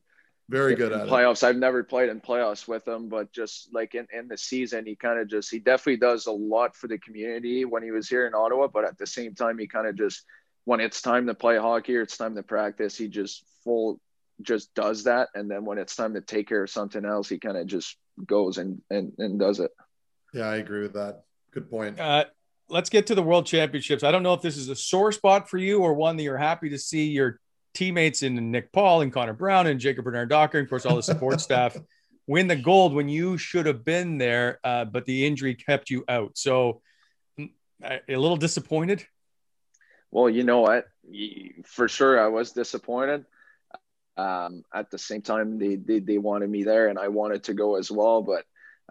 Very 0.48 0.74
good 0.76 0.92
at 0.92 1.08
it. 1.08 1.10
playoffs. 1.10 1.42
I've 1.42 1.58
never 1.58 1.84
played 1.84 2.08
in 2.08 2.22
playoffs 2.22 2.66
with 2.66 2.88
him, 2.88 3.10
but 3.10 3.32
just 3.34 3.68
like 3.74 3.94
in, 3.94 4.06
in 4.10 4.28
the 4.28 4.38
season, 4.38 4.86
he 4.86 4.96
kind 4.96 5.18
of 5.18 5.28
just 5.28 5.50
he 5.50 5.58
definitely 5.58 5.98
does 5.98 6.24
a 6.24 6.32
lot 6.32 6.74
for 6.74 6.88
the 6.88 6.96
community 6.96 7.66
when 7.66 7.82
he 7.82 7.90
was 7.90 8.08
here 8.08 8.26
in 8.26 8.32
Ottawa. 8.34 8.68
But 8.68 8.86
at 8.86 8.96
the 8.96 9.06
same 9.06 9.34
time, 9.34 9.58
he 9.58 9.66
kind 9.66 9.86
of 9.86 9.94
just 9.94 10.24
when 10.64 10.80
it's 10.80 11.02
time 11.02 11.26
to 11.26 11.34
play 11.34 11.58
hockey 11.58 11.96
or 11.98 12.00
it's 12.00 12.16
time 12.16 12.34
to 12.36 12.42
practice, 12.42 12.96
he 12.96 13.08
just 13.08 13.44
full 13.62 14.00
just 14.40 14.72
does 14.74 15.04
that. 15.04 15.28
And 15.34 15.50
then 15.50 15.66
when 15.66 15.76
it's 15.76 15.96
time 15.96 16.14
to 16.14 16.22
take 16.22 16.48
care 16.48 16.62
of 16.62 16.70
something 16.70 17.04
else, 17.04 17.28
he 17.28 17.38
kind 17.38 17.58
of 17.58 17.66
just 17.66 17.94
goes 18.24 18.58
and, 18.58 18.80
and 18.90 19.12
and 19.18 19.38
does 19.38 19.60
it. 19.60 19.70
Yeah, 20.32 20.48
I 20.48 20.56
agree 20.56 20.82
with 20.82 20.94
that. 20.94 21.24
Good 21.52 21.70
point. 21.70 21.98
Uh, 21.98 22.24
let's 22.68 22.90
get 22.90 23.06
to 23.08 23.14
the 23.14 23.22
World 23.22 23.46
Championships. 23.46 24.02
I 24.02 24.10
don't 24.10 24.22
know 24.22 24.34
if 24.34 24.42
this 24.42 24.56
is 24.56 24.68
a 24.68 24.76
sore 24.76 25.12
spot 25.12 25.48
for 25.48 25.58
you 25.58 25.80
or 25.80 25.94
one 25.94 26.16
that 26.16 26.22
you're 26.22 26.36
happy 26.36 26.68
to 26.70 26.78
see 26.78 27.08
your 27.08 27.40
teammates 27.74 28.22
in 28.22 28.50
Nick 28.50 28.72
Paul 28.72 29.02
and 29.02 29.12
Connor 29.12 29.34
Brown 29.34 29.66
and 29.66 29.78
Jacob 29.78 30.04
Bernard 30.04 30.28
Docker, 30.28 30.58
and 30.58 30.66
of 30.66 30.70
course 30.70 30.86
all 30.86 30.96
the 30.96 31.02
support 31.02 31.40
staff, 31.42 31.76
win 32.26 32.48
the 32.48 32.56
gold 32.56 32.94
when 32.94 33.08
you 33.08 33.38
should 33.38 33.66
have 33.66 33.84
been 33.84 34.18
there, 34.18 34.58
uh, 34.64 34.84
but 34.84 35.04
the 35.06 35.26
injury 35.26 35.54
kept 35.54 35.90
you 35.90 36.04
out. 36.08 36.36
So 36.36 36.80
mm, 37.38 37.50
a 37.82 38.00
a 38.08 38.16
little 38.16 38.36
disappointed. 38.36 39.06
Well, 40.10 40.30
you 40.30 40.44
know 40.44 40.60
what? 40.60 40.86
For 41.64 41.88
sure, 41.88 42.20
I 42.20 42.28
was 42.28 42.52
disappointed. 42.52 43.26
Um, 44.16 44.62
at 44.72 44.90
the 44.90 44.98
same 44.98 45.22
time, 45.22 45.58
they, 45.58 45.76
they 45.76 46.00
they 46.00 46.18
wanted 46.18 46.50
me 46.50 46.64
there, 46.64 46.88
and 46.88 46.98
I 46.98 47.08
wanted 47.08 47.44
to 47.44 47.54
go 47.54 47.76
as 47.76 47.90
well. 47.90 48.22
But 48.22 48.44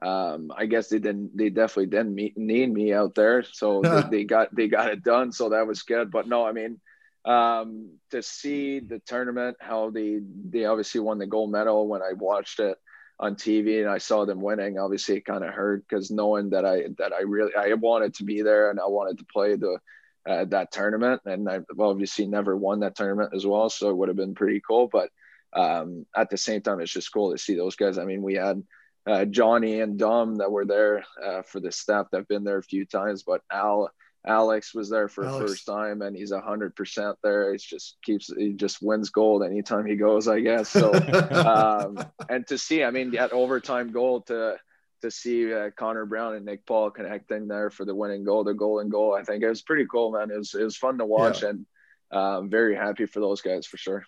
um, 0.06 0.52
I 0.56 0.66
guess 0.66 0.90
they 0.90 1.00
didn't. 1.00 1.36
They 1.36 1.50
definitely 1.50 1.88
didn't 1.88 2.14
meet, 2.14 2.38
need 2.38 2.72
me 2.72 2.94
out 2.94 3.16
there, 3.16 3.44
so 3.44 3.82
they, 3.84 4.02
they 4.10 4.24
got 4.24 4.54
they 4.56 4.68
got 4.68 4.92
it 4.92 5.04
done. 5.04 5.32
So 5.32 5.50
that 5.50 5.68
was 5.68 5.84
good. 5.84 6.12
But 6.12 6.28
no, 6.28 6.46
I 6.46 6.52
mean, 6.52 6.80
um, 7.26 7.98
to 8.12 8.22
see 8.22 8.80
the 8.80 9.00
tournament, 9.00 9.58
how 9.60 9.90
they 9.90 10.20
they 10.50 10.66
obviously 10.66 11.02
won 11.02 11.18
the 11.18 11.28
gold 11.28 11.52
medal 11.52 11.88
when 11.88 12.02
I 12.02 12.14
watched 12.14 12.60
it 12.60 12.78
on 13.20 13.36
TV 13.36 13.80
and 13.80 13.90
I 13.90 13.98
saw 13.98 14.26
them 14.26 14.42
winning. 14.42 14.78
Obviously, 14.78 15.18
it 15.18 15.26
kind 15.26 15.44
of 15.44 15.54
hurt 15.54 15.86
because 15.88 16.12
knowing 16.12 16.52
that 16.52 16.66
I 16.66 16.84
that 16.98 17.14
I 17.14 17.22
really 17.22 17.56
I 17.56 17.74
wanted 17.74 18.14
to 18.16 18.24
be 18.24 18.42
there 18.42 18.70
and 18.70 18.80
I 18.80 18.88
wanted 18.88 19.18
to 19.20 19.26
play 19.26 19.56
the 19.56 19.80
uh, 20.28 20.46
that 20.46 20.72
tournament, 20.72 21.22
and 21.26 21.50
I've 21.50 21.66
obviously 21.80 22.26
never 22.26 22.56
won 22.56 22.80
that 22.80 22.96
tournament 22.96 23.32
as 23.36 23.46
well, 23.46 23.70
so 23.70 23.90
it 23.90 23.98
would 23.98 24.10
have 24.10 24.18
been 24.18 24.36
pretty 24.36 24.62
cool. 24.66 24.88
But 24.92 25.10
um, 25.54 26.06
at 26.16 26.30
the 26.30 26.38
same 26.38 26.62
time, 26.62 26.80
it's 26.80 26.92
just 26.92 27.14
cool 27.14 27.32
to 27.32 27.38
see 27.38 27.56
those 27.56 27.76
guys. 27.76 27.98
I 27.98 28.06
mean, 28.06 28.22
we 28.22 28.36
had 28.36 28.64
uh, 29.08 29.26
Johnny 29.26 29.82
and 29.82 30.00
Dom 30.00 30.38
that 30.38 30.52
were 30.52 30.66
there 30.66 31.06
uh, 31.24 31.44
for 31.44 31.60
the 31.60 31.72
staff 31.72 32.08
that've 32.12 32.28
been 32.28 32.44
there 32.44 32.58
a 32.58 32.64
few 32.64 32.86
times, 32.86 33.24
but 33.24 33.42
Al. 33.52 33.90
Alex 34.28 34.74
was 34.74 34.90
there 34.90 35.08
for 35.08 35.24
the 35.24 35.38
first 35.38 35.68
time, 35.68 36.02
and 36.02 36.16
he's 36.16 36.32
a 36.32 36.42
hundred 36.42 36.76
percent 36.76 37.16
there. 37.22 37.52
He 37.52 37.60
just 37.60 37.98
keeps, 38.04 38.34
he 38.36 38.54
just 38.54 38.82
wins 38.82 39.12
gold 39.12 39.44
anytime 39.44 39.86
he 39.86 39.96
goes, 39.96 40.28
I 40.28 40.40
guess. 40.40 40.68
So, 40.68 40.94
um, 41.32 42.04
and 42.28 42.48
to 42.48 42.58
see, 42.58 42.84
I 42.84 42.90
mean, 42.90 43.12
that 43.12 43.34
overtime 43.34 43.92
goal 43.92 44.22
to 44.22 44.58
to 45.02 45.12
see 45.12 45.54
uh, 45.54 45.70
Connor 45.76 46.06
Brown 46.06 46.36
and 46.36 46.46
Nick 46.46 46.66
Paul 46.66 46.92
connecting 46.92 47.48
there 47.48 47.70
for 47.70 47.86
the 47.86 47.96
winning 47.96 48.24
goal, 48.24 48.44
the 48.44 48.54
goal 48.54 48.80
and 48.80 48.92
goal. 48.92 49.14
I 49.14 49.24
think 49.24 49.44
it 49.44 49.50
was 49.50 49.62
pretty 49.62 49.86
cool, 49.86 50.12
man. 50.12 50.32
It 50.32 50.38
was 50.38 50.54
it 50.54 50.64
was 50.64 50.78
fun 50.78 50.98
to 50.98 51.06
watch, 51.06 51.44
and 51.44 51.66
um, 52.12 52.50
very 52.50 52.76
happy 52.76 53.06
for 53.06 53.20
those 53.20 53.42
guys 53.42 53.66
for 53.66 53.78
sure. 53.78 54.06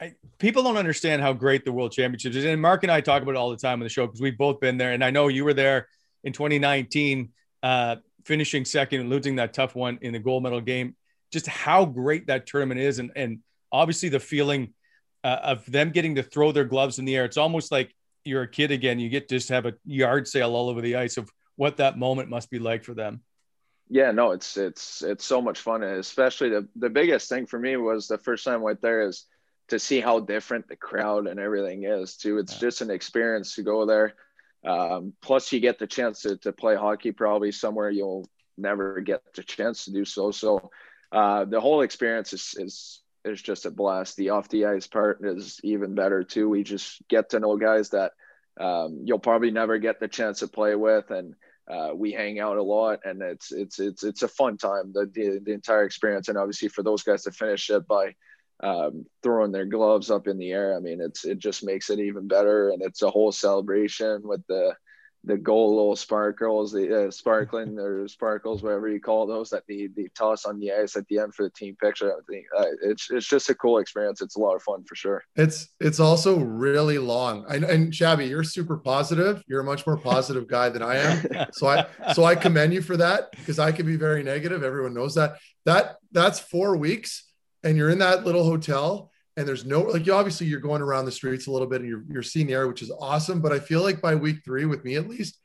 I, 0.00 0.14
people 0.38 0.62
don't 0.62 0.76
understand 0.76 1.22
how 1.22 1.32
great 1.32 1.64
the 1.64 1.72
World 1.72 1.92
Championships 1.92 2.36
is. 2.36 2.44
And 2.44 2.60
Marc 2.60 2.82
and 2.82 2.92
I 2.92 3.00
talk 3.00 3.22
about 3.22 3.32
it 3.32 3.38
all 3.38 3.50
the 3.50 3.56
time 3.56 3.80
on 3.80 3.84
the 3.84 3.88
show 3.88 4.06
because 4.06 4.20
we've 4.20 4.36
both 4.36 4.60
been 4.60 4.76
there. 4.76 4.92
And 4.92 5.02
I 5.02 5.10
know 5.10 5.28
you 5.28 5.44
were 5.44 5.54
there 5.54 5.88
in 6.22 6.32
2019, 6.32 7.30
uh, 7.62 7.96
finishing 8.24 8.64
second 8.64 9.00
and 9.00 9.10
losing 9.10 9.36
that 9.36 9.54
tough 9.54 9.74
one 9.74 9.98
in 10.02 10.12
the 10.12 10.18
gold 10.18 10.42
medal 10.42 10.60
game. 10.60 10.96
Just 11.32 11.46
how 11.46 11.86
great 11.86 12.26
that 12.26 12.46
tournament 12.46 12.80
is. 12.80 12.98
And, 12.98 13.10
and 13.16 13.38
obviously 13.72 14.10
the 14.10 14.20
feeling 14.20 14.74
uh, 15.24 15.38
of 15.42 15.64
them 15.66 15.90
getting 15.90 16.16
to 16.16 16.22
throw 16.22 16.52
their 16.52 16.64
gloves 16.64 16.98
in 16.98 17.04
the 17.04 17.16
air. 17.16 17.24
It's 17.24 17.38
almost 17.38 17.72
like 17.72 17.94
you're 18.26 18.42
a 18.42 18.48
kid 18.48 18.70
again. 18.70 18.98
You 18.98 19.08
get 19.08 19.28
to 19.28 19.36
just 19.36 19.48
have 19.48 19.66
a 19.66 19.74
yard 19.84 20.28
sale 20.28 20.54
all 20.54 20.68
over 20.68 20.80
the 20.80 20.96
ice 20.96 21.16
of 21.16 21.30
what 21.56 21.78
that 21.78 21.98
moment 21.98 22.28
must 22.28 22.50
be 22.50 22.58
like 22.58 22.84
for 22.84 22.94
them. 22.94 23.22
Yeah, 23.88 24.10
no, 24.10 24.32
it's 24.32 24.56
it's 24.56 25.02
it's 25.02 25.24
so 25.24 25.40
much 25.40 25.60
fun, 25.60 25.82
and 25.82 25.98
especially 25.98 26.48
the 26.50 26.68
the 26.76 26.90
biggest 26.90 27.28
thing 27.28 27.46
for 27.46 27.58
me 27.58 27.76
was 27.76 28.08
the 28.08 28.18
first 28.18 28.44
time 28.44 28.54
I 28.54 28.64
went 28.64 28.82
there 28.82 29.02
is 29.02 29.26
to 29.68 29.78
see 29.78 30.00
how 30.00 30.20
different 30.20 30.68
the 30.68 30.76
crowd 30.76 31.26
and 31.26 31.40
everything 31.40 31.84
is 31.84 32.16
too. 32.16 32.38
It's 32.38 32.58
just 32.58 32.80
an 32.80 32.90
experience 32.90 33.54
to 33.54 33.62
go 33.62 33.86
there. 33.86 34.14
Um, 34.64 35.12
plus, 35.22 35.52
you 35.52 35.60
get 35.60 35.78
the 35.78 35.86
chance 35.86 36.22
to, 36.22 36.36
to 36.38 36.52
play 36.52 36.76
hockey 36.76 37.12
probably 37.12 37.52
somewhere 37.52 37.90
you'll 37.90 38.28
never 38.56 39.00
get 39.00 39.22
the 39.34 39.42
chance 39.42 39.84
to 39.84 39.92
do 39.92 40.04
so. 40.04 40.30
So, 40.30 40.70
uh, 41.12 41.44
the 41.44 41.60
whole 41.60 41.82
experience 41.82 42.32
is, 42.32 42.54
is, 42.58 43.02
is 43.26 43.42
just 43.42 43.66
a 43.66 43.70
blast. 43.70 44.16
The 44.16 44.30
off 44.30 44.48
the 44.48 44.66
ice 44.66 44.86
part 44.86 45.24
is 45.24 45.60
even 45.62 45.94
better 45.94 46.22
too. 46.24 46.48
We 46.48 46.62
just 46.62 47.06
get 47.08 47.30
to 47.30 47.40
know 47.40 47.56
guys 47.56 47.90
that, 47.90 48.12
um, 48.58 49.02
you'll 49.04 49.18
probably 49.18 49.50
never 49.50 49.78
get 49.78 50.00
the 50.00 50.08
chance 50.08 50.38
to 50.40 50.48
play 50.48 50.74
with. 50.74 51.10
And, 51.10 51.34
uh, 51.68 51.90
we 51.94 52.12
hang 52.12 52.38
out 52.38 52.56
a 52.56 52.62
lot 52.62 53.00
and 53.04 53.20
it's, 53.20 53.52
it's, 53.52 53.80
it's, 53.80 54.04
it's 54.04 54.22
a 54.22 54.28
fun 54.28 54.56
time, 54.56 54.92
the, 54.92 55.10
the, 55.12 55.40
the 55.44 55.52
entire 55.52 55.84
experience. 55.84 56.28
And 56.28 56.38
obviously 56.38 56.68
for 56.68 56.82
those 56.82 57.02
guys 57.02 57.24
to 57.24 57.32
finish 57.32 57.68
it 57.70 57.86
by, 57.86 58.14
um, 58.62 59.04
throwing 59.22 59.52
their 59.52 59.66
gloves 59.66 60.10
up 60.10 60.26
in 60.28 60.38
the 60.38 60.52
air. 60.52 60.76
I 60.76 60.80
mean, 60.80 61.00
it's 61.00 61.24
it 61.24 61.38
just 61.38 61.64
makes 61.64 61.90
it 61.90 61.98
even 61.98 62.26
better, 62.26 62.70
and 62.70 62.82
it's 62.82 63.02
a 63.02 63.10
whole 63.10 63.32
celebration 63.32 64.22
with 64.24 64.46
the 64.46 64.74
the 65.26 65.36
gold 65.36 65.74
little 65.74 65.96
sparkles, 65.96 66.72
the 66.72 67.06
uh, 67.06 67.10
sparkling 67.10 67.78
or 67.78 68.06
sparkles, 68.08 68.62
whatever 68.62 68.88
you 68.88 69.00
call 69.00 69.26
those, 69.26 69.50
that 69.50 69.64
they, 69.68 69.88
they 69.94 70.08
toss 70.14 70.44
on 70.44 70.58
the 70.60 70.72
ice 70.72 70.96
at 70.96 71.06
the 71.08 71.18
end 71.18 71.34
for 71.34 71.42
the 71.42 71.50
team 71.50 71.76
picture. 71.76 72.12
I 72.12 72.20
think 72.30 72.46
uh, 72.56 72.64
it's 72.82 73.10
it's 73.10 73.26
just 73.26 73.50
a 73.50 73.54
cool 73.54 73.78
experience. 73.78 74.22
It's 74.22 74.36
a 74.36 74.40
lot 74.40 74.54
of 74.54 74.62
fun 74.62 74.84
for 74.84 74.94
sure. 74.94 75.24
It's 75.34 75.68
it's 75.80 76.00
also 76.00 76.38
really 76.38 76.98
long. 76.98 77.44
And, 77.48 77.64
and 77.64 77.94
Shabby, 77.94 78.26
you're 78.26 78.44
super 78.44 78.78
positive. 78.78 79.42
You're 79.48 79.60
a 79.60 79.64
much 79.64 79.86
more 79.86 79.96
positive 79.96 80.46
guy 80.48 80.68
than 80.68 80.82
I 80.82 80.96
am. 80.96 81.46
So 81.52 81.66
I 81.66 81.86
so 82.12 82.24
I 82.24 82.36
commend 82.36 82.72
you 82.72 82.82
for 82.82 82.96
that 82.96 83.32
because 83.32 83.58
I 83.58 83.72
can 83.72 83.84
be 83.84 83.96
very 83.96 84.22
negative. 84.22 84.62
Everyone 84.62 84.94
knows 84.94 85.14
that. 85.16 85.38
That 85.64 85.96
that's 86.12 86.38
four 86.38 86.76
weeks, 86.76 87.24
and 87.64 87.76
you're 87.76 87.90
in 87.90 87.98
that 87.98 88.24
little 88.24 88.44
hotel, 88.44 89.10
and 89.36 89.46
there's 89.46 89.64
no 89.64 89.82
like 89.82 90.06
you 90.06 90.14
obviously 90.14 90.46
you're 90.46 90.60
going 90.60 90.82
around 90.82 91.04
the 91.04 91.12
streets 91.12 91.46
a 91.46 91.50
little 91.50 91.66
bit 91.68 91.80
and 91.80 91.88
you're 91.88 92.04
you're 92.08 92.22
seeing 92.22 92.46
the 92.46 92.54
area, 92.54 92.68
which 92.68 92.82
is 92.82 92.90
awesome. 93.00 93.40
But 93.40 93.52
I 93.52 93.58
feel 93.58 93.82
like 93.82 94.00
by 94.00 94.14
week 94.14 94.38
three, 94.44 94.64
with 94.64 94.84
me 94.84 94.96
at 94.96 95.08
least, 95.08 95.38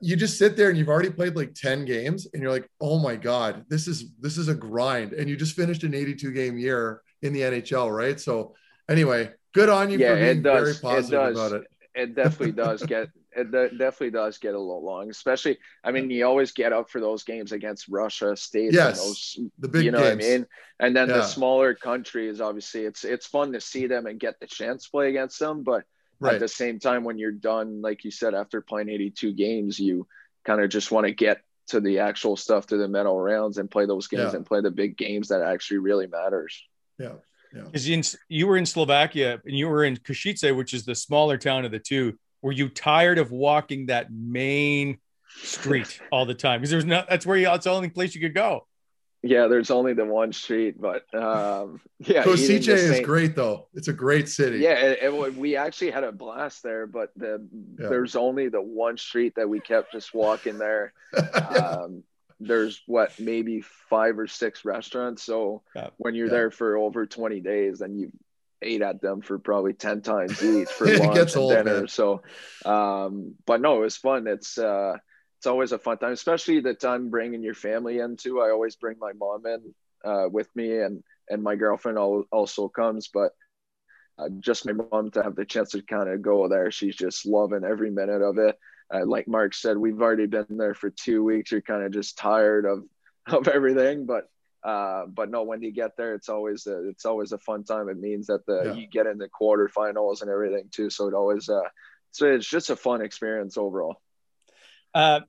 you 0.00 0.16
just 0.16 0.38
sit 0.38 0.56
there 0.56 0.68
and 0.68 0.76
you've 0.78 0.88
already 0.88 1.10
played 1.10 1.36
like 1.36 1.54
10 1.54 1.84
games 1.84 2.26
and 2.32 2.42
you're 2.42 2.50
like, 2.52 2.68
oh 2.80 2.98
my 2.98 3.16
God, 3.16 3.64
this 3.68 3.86
is 3.86 4.12
this 4.20 4.36
is 4.38 4.48
a 4.48 4.54
grind. 4.54 5.12
And 5.12 5.28
you 5.30 5.36
just 5.36 5.54
finished 5.56 5.84
an 5.84 5.94
82 5.94 6.32
game 6.32 6.58
year 6.58 7.02
in 7.22 7.32
the 7.32 7.40
NHL, 7.40 7.94
right? 7.96 8.18
So 8.20 8.54
anyway, 8.88 9.30
good 9.54 9.68
on 9.68 9.90
you 9.90 9.98
Yeah, 9.98 10.10
for 10.10 10.16
being 10.16 10.38
it 10.38 10.42
does. 10.42 10.80
very 10.80 10.98
It 10.98 11.10
does. 11.10 11.36
about 11.36 11.52
it. 11.52 11.64
It 11.94 12.14
definitely 12.14 12.52
does 12.52 12.82
get 12.82 13.08
it 13.36 13.50
de- 13.50 13.70
definitely 13.70 14.10
does 14.10 14.38
get 14.38 14.54
a 14.54 14.58
little 14.58 14.82
long, 14.84 15.10
especially. 15.10 15.58
I 15.84 15.92
mean, 15.92 16.10
you 16.10 16.26
always 16.26 16.52
get 16.52 16.72
up 16.72 16.90
for 16.90 17.00
those 17.00 17.22
games 17.24 17.52
against 17.52 17.88
Russia, 17.88 18.36
States, 18.36 18.74
Yes, 18.74 18.98
and 18.98 19.06
those 19.08 19.38
The 19.58 19.68
big 19.68 19.84
you 19.84 19.90
know 19.90 19.98
games. 20.02 20.16
what 20.24 20.24
I 20.24 20.36
mean? 20.38 20.46
And 20.80 20.96
then 20.96 21.08
Yeah. 21.08 21.16
the 21.18 21.22
smaller 21.24 21.74
countries, 21.74 22.40
obviously, 22.40 22.84
it's 22.84 23.04
it's 23.04 23.26
fun 23.26 23.52
to 23.52 23.60
see 23.60 23.86
them 23.86 24.06
and 24.06 24.18
get 24.18 24.40
the 24.40 24.46
chance 24.46 24.84
to 24.84 24.90
play 24.90 25.08
against 25.10 25.38
them. 25.38 25.62
But 25.62 25.84
Right. 26.18 26.34
at 26.34 26.40
the 26.40 26.48
same 26.48 26.78
time, 26.78 27.04
when 27.04 27.18
you're 27.18 27.30
done, 27.30 27.82
like 27.82 28.02
you 28.04 28.10
said, 28.10 28.34
after 28.34 28.60
playing 28.62 28.88
82 28.88 29.32
games, 29.34 29.78
you 29.78 30.06
kind 30.44 30.60
of 30.62 30.70
just 30.70 30.90
want 30.90 31.06
to 31.06 31.12
get 31.12 31.42
to 31.68 31.80
the 31.80 31.98
actual 31.98 32.36
stuff, 32.36 32.66
to 32.68 32.76
the 32.78 32.88
medal 32.88 33.20
rounds, 33.20 33.58
and 33.58 33.70
play 33.70 33.84
those 33.86 34.06
games 34.08 34.32
Yeah. 34.32 34.36
and 34.36 34.46
play 34.46 34.60
the 34.62 34.70
big 34.70 34.96
games 34.96 35.28
that 35.28 35.42
actually 35.42 35.78
really 35.78 36.06
matters. 36.06 36.64
Yeah. 36.98 37.16
Because 37.52 37.88
you, 37.88 38.02
you 38.28 38.46
were 38.46 38.56
in 38.56 38.66
Slovakia 38.66 39.40
and 39.44 39.56
you 39.56 39.68
were 39.68 39.82
in 39.84 39.96
Košice, 39.96 40.54
which 40.54 40.74
is 40.74 40.84
the 40.84 40.94
smaller 40.94 41.38
town 41.38 41.64
of 41.64 41.70
the 41.70 41.78
two. 41.78 42.18
Were 42.46 42.52
you 42.52 42.68
tired 42.68 43.18
of 43.18 43.32
walking 43.32 43.86
that 43.86 44.12
main 44.12 44.98
street 45.42 46.00
all 46.12 46.26
the 46.26 46.34
time? 46.34 46.60
Because 46.60 46.70
there's 46.70 46.84
no 46.84 47.02
that's 47.08 47.26
where 47.26 47.36
you 47.36 47.46
that's 47.46 47.64
the 47.64 47.72
only 47.72 47.88
place 47.88 48.14
you 48.14 48.20
could 48.20 48.36
go. 48.36 48.68
Yeah, 49.24 49.48
there's 49.48 49.72
only 49.72 49.94
the 49.94 50.04
one 50.04 50.32
street, 50.32 50.80
but 50.80 51.12
um, 51.12 51.80
yeah, 51.98 52.22
Košice 52.22 52.68
is 52.68 53.00
great 53.00 53.34
though. 53.34 53.66
It's 53.74 53.88
a 53.88 53.92
great 53.92 54.28
city. 54.28 54.58
Yeah, 54.58 54.74
it, 54.74 54.98
it, 55.02 55.34
we 55.34 55.56
actually 55.56 55.90
had 55.90 56.04
a 56.04 56.12
blast 56.12 56.62
there, 56.62 56.86
but 56.86 57.10
the, 57.16 57.44
yeah. 57.80 57.88
there's 57.88 58.14
only 58.14 58.48
the 58.48 58.62
one 58.62 58.96
street 58.96 59.34
that 59.34 59.48
we 59.48 59.58
kept 59.58 59.90
just 59.90 60.14
walking 60.14 60.56
there. 60.56 60.92
um, 61.58 62.04
there's 62.38 62.80
what 62.86 63.18
maybe 63.18 63.60
five 63.60 64.20
or 64.20 64.28
six 64.28 64.64
restaurants. 64.64 65.24
So 65.24 65.62
yeah. 65.74 65.88
when 65.96 66.14
you're 66.14 66.26
yeah. 66.26 66.32
there 66.32 66.50
for 66.52 66.76
over 66.76 67.06
20 67.06 67.40
days, 67.40 67.80
then 67.80 67.96
you 67.96 68.12
ate 68.62 68.82
at 68.82 69.00
them 69.00 69.20
for 69.20 69.38
probably 69.38 69.72
10 69.74 70.02
times 70.02 70.42
each 70.42 70.68
for 70.78 70.86
lunch 70.86 71.18
and 71.18 71.36
old, 71.36 71.52
dinner. 71.52 71.78
Man. 71.80 71.88
So, 71.88 72.22
um, 72.64 73.34
but 73.46 73.60
no, 73.60 73.76
it 73.76 73.80
was 73.80 73.96
fun. 73.96 74.26
It's, 74.26 74.58
uh, 74.58 74.96
it's 75.38 75.46
always 75.46 75.72
a 75.72 75.78
fun 75.78 75.98
time, 75.98 76.12
especially 76.12 76.60
the 76.60 76.74
time 76.74 77.10
bringing 77.10 77.42
your 77.42 77.54
family 77.54 77.98
into. 77.98 78.40
I 78.40 78.50
always 78.50 78.76
bring 78.76 78.96
my 78.98 79.12
mom 79.12 79.46
in 79.46 79.74
uh, 80.04 80.28
with 80.30 80.48
me, 80.56 80.80
and 80.80 81.02
and 81.28 81.42
my 81.42 81.56
girlfriend 81.56 81.98
also 81.98 82.68
comes. 82.68 83.08
But 83.12 83.32
uh, 84.18 84.28
just 84.40 84.66
my 84.66 84.72
mom 84.72 85.10
to 85.12 85.22
have 85.22 85.36
the 85.36 85.44
chance 85.44 85.70
to 85.70 85.82
kind 85.82 86.08
of 86.08 86.22
go 86.22 86.48
there, 86.48 86.70
she's 86.70 86.96
just 86.96 87.26
loving 87.26 87.64
every 87.64 87.90
minute 87.90 88.22
of 88.22 88.38
it. 88.38 88.58
Uh, 88.92 89.04
like 89.04 89.28
Marc 89.28 89.52
said, 89.52 89.76
we've 89.76 90.00
already 90.00 90.26
been 90.26 90.46
there 90.50 90.74
for 90.74 90.90
two 90.90 91.22
weeks. 91.22 91.52
You're 91.52 91.60
kind 91.60 91.82
of 91.82 91.92
just 91.92 92.16
tired 92.16 92.64
of 92.64 92.84
of 93.26 93.48
everything, 93.48 94.06
but 94.06 94.28
uh, 94.66 95.06
but 95.06 95.30
no, 95.30 95.44
when 95.44 95.62
you 95.62 95.70
get 95.70 95.96
there, 95.96 96.14
it's 96.14 96.28
always 96.28 96.66
a, 96.66 96.88
it's 96.88 97.04
always 97.04 97.30
a 97.30 97.38
fun 97.38 97.62
time. 97.62 97.88
It 97.88 97.98
means 97.98 98.26
that 98.26 98.44
the 98.46 98.62
yeah. 98.64 98.72
you 98.72 98.88
get 98.88 99.06
in 99.06 99.16
the 99.16 99.28
quarterfinals 99.28 100.22
and 100.22 100.30
everything 100.30 100.68
too. 100.72 100.90
So 100.90 101.06
it 101.06 101.14
always 101.14 101.48
uh, 101.48 101.68
so 102.10 102.26
it's 102.26 102.48
just 102.48 102.70
a 102.70 102.76
fun 102.76 103.00
experience 103.00 103.56
overall. 103.56 104.00
Uh, 104.92 105.20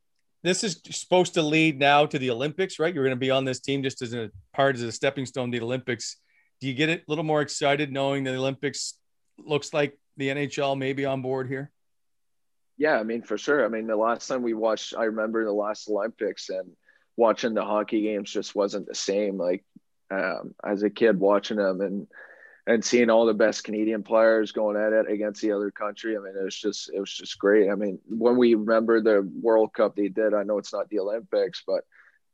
this 0.42 0.64
is 0.64 0.82
supposed 0.90 1.36
to 1.36 1.44
lead 1.44 1.78
now 1.78 2.08
to 2.08 2.18
the 2.18 2.32
Olympics, 2.32 2.80
right? 2.80 2.92
You're 2.92 3.04
going 3.04 3.16
to 3.16 3.20
be 3.20 3.30
on 3.30 3.46
this 3.46 3.60
team 3.60 3.84
just 3.84 4.02
as 4.02 4.16
a 4.16 4.32
part 4.54 4.76
as 4.76 4.82
a 4.82 4.92
stepping 4.92 5.28
stone 5.28 5.52
to 5.52 5.60
the 5.60 5.64
Olympics. 5.64 6.18
Do 6.60 6.68
you 6.68 6.74
get 6.74 6.90
a 6.90 7.02
little 7.08 7.24
more 7.24 7.42
excited 7.42 7.92
knowing 7.92 8.24
the 8.24 8.36
Olympics 8.36 8.98
looks 9.38 9.72
like 9.72 10.00
the 10.16 10.30
NHL 10.30 10.76
may 10.76 10.94
be 10.94 11.06
on 11.06 11.22
board 11.22 11.48
here? 11.48 11.70
Yeah, 12.78 13.00
I 13.00 13.04
mean, 13.04 13.22
for 13.22 13.38
sure. 13.38 13.64
I 13.64 13.68
mean, 13.68 13.86
the 13.86 13.96
last 13.96 14.28
time 14.28 14.42
we 14.42 14.56
watched, 14.56 14.96
I 14.98 15.04
remember 15.04 15.46
the 15.46 15.52
last 15.52 15.90
Olympics 15.90 16.50
and 16.50 16.72
watching 17.18 17.54
the 17.54 17.66
hockey 17.66 18.04
games 18.04 18.32
just 18.32 18.56
wasn't 18.56 18.88
the 18.88 18.96
same. 18.96 19.38
Like 19.38 19.66
um, 20.10 20.56
as 20.64 20.84
a 20.84 20.90
kid 20.90 21.20
watching 21.20 21.58
them 21.58 21.82
and 21.82 22.08
and 22.68 22.84
seeing 22.84 23.10
all 23.10 23.26
the 23.26 23.34
best 23.34 23.64
Canadian 23.64 24.04
players 24.04 24.52
going 24.52 24.76
at 24.76 24.92
it 24.92 25.10
against 25.10 25.42
the 25.42 25.54
other 25.54 25.72
country. 25.72 26.18
I 26.18 26.20
mean, 26.20 26.34
it 26.40 26.44
was 26.44 26.58
just 26.58 26.92
it 26.94 27.00
was 27.00 27.12
just 27.12 27.40
great. 27.40 27.70
I 27.70 27.76
mean, 27.76 28.00
when 28.08 28.38
we 28.38 28.56
remember 28.56 29.02
the 29.02 29.30
World 29.42 29.74
Cup 29.74 29.96
they 29.96 30.10
did, 30.10 30.34
I 30.34 30.44
know 30.44 30.58
it's 30.58 30.74
not 30.74 30.90
the 30.90 31.00
Olympics, 31.00 31.64
but 31.66 31.86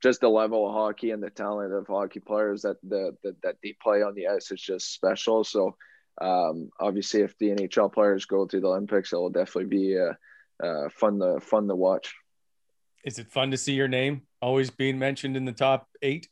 just 0.02 0.22
the 0.22 0.30
level 0.30 0.68
of 0.68 0.74
hockey 0.74 1.12
and 1.12 1.24
the 1.24 1.30
talent 1.30 1.72
of 1.72 1.88
hockey 1.88 2.20
players 2.20 2.64
that 2.64 2.76
the, 2.84 3.16
that, 3.24 3.42
that 3.42 3.56
they 3.64 3.74
play 3.82 4.02
on 4.02 4.16
the 4.16 4.28
ice 4.28 4.52
is 4.52 4.60
just 4.60 4.94
special. 4.94 5.46
So 5.46 5.78
um, 6.20 6.72
obviously, 6.80 7.22
if 7.22 7.38
the 7.38 7.52
NHL 7.52 7.94
players 7.94 8.26
go 8.26 8.46
to 8.46 8.60
the 8.60 8.68
Olympics, 8.68 9.14
it 9.14 9.16
will 9.16 9.30
definitely 9.30 9.66
be 9.66 9.98
uh, 9.98 10.66
uh, 10.66 10.90
fun 10.90 11.20
to 11.20 11.40
fun 11.40 11.68
to 11.68 11.76
watch. 11.76 12.16
Is 13.04 13.20
it 13.20 13.32
fun 13.32 13.52
to 13.52 13.58
see 13.58 13.74
your 13.74 13.88
name 13.88 14.22
always 14.42 14.70
being 14.70 14.98
mentioned 14.98 15.36
in 15.36 15.46
the 15.46 15.52
top 15.52 15.88
eight? 16.02 16.30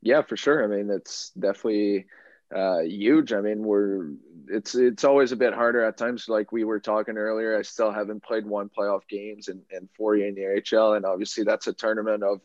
Yeah, 0.00 0.22
for 0.22 0.36
sure. 0.36 0.64
I 0.64 0.66
mean, 0.66 0.90
it's 0.90 1.30
definitely 1.38 2.06
uh, 2.54 2.80
huge. 2.80 3.32
I 3.32 3.40
mean, 3.40 3.62
we're 3.62 4.10
it's 4.48 4.74
it's 4.74 5.04
always 5.04 5.32
a 5.32 5.36
bit 5.36 5.54
harder 5.54 5.84
at 5.84 5.96
times. 5.96 6.28
Like 6.28 6.50
we 6.50 6.64
were 6.64 6.80
talking 6.80 7.16
earlier, 7.16 7.56
I 7.56 7.62
still 7.62 7.92
haven't 7.92 8.22
played 8.22 8.46
one 8.46 8.68
playoff 8.68 9.06
games 9.08 9.48
and 9.48 9.62
in 9.70 9.88
four 9.96 10.16
in 10.16 10.34
the 10.34 10.62
AHL, 10.76 10.94
and 10.94 11.04
obviously 11.04 11.44
that's 11.44 11.66
a 11.66 11.72
tournament 11.72 12.22
of 12.22 12.40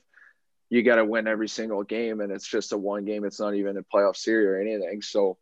you 0.69 0.83
got 0.83 0.97
to 0.97 1.05
win 1.05 1.27
every 1.27 1.47
single 1.47 1.83
game, 1.83 2.21
and 2.21 2.31
it's 2.31 2.47
just 2.47 2.73
a 2.73 2.77
one 2.77 3.05
game. 3.05 3.23
It's 3.23 3.39
not 3.39 3.55
even 3.55 3.77
a 3.77 3.83
playoff 3.83 4.17
series 4.17 4.47
or 4.47 4.59
anything. 4.59 5.01
So, 5.01 5.37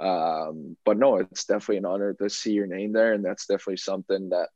um, 0.00 0.76
but 0.84 0.96
no, 0.98 1.18
it's 1.18 1.44
definitely 1.44 1.78
an 1.78 1.84
honor 1.84 2.14
to 2.14 2.30
see 2.30 2.52
your 2.52 2.66
name 2.66 2.92
there, 2.92 3.12
and 3.12 3.24
that's 3.24 3.46
definitely 3.46 3.76
something 3.76 4.30
that 4.30 4.48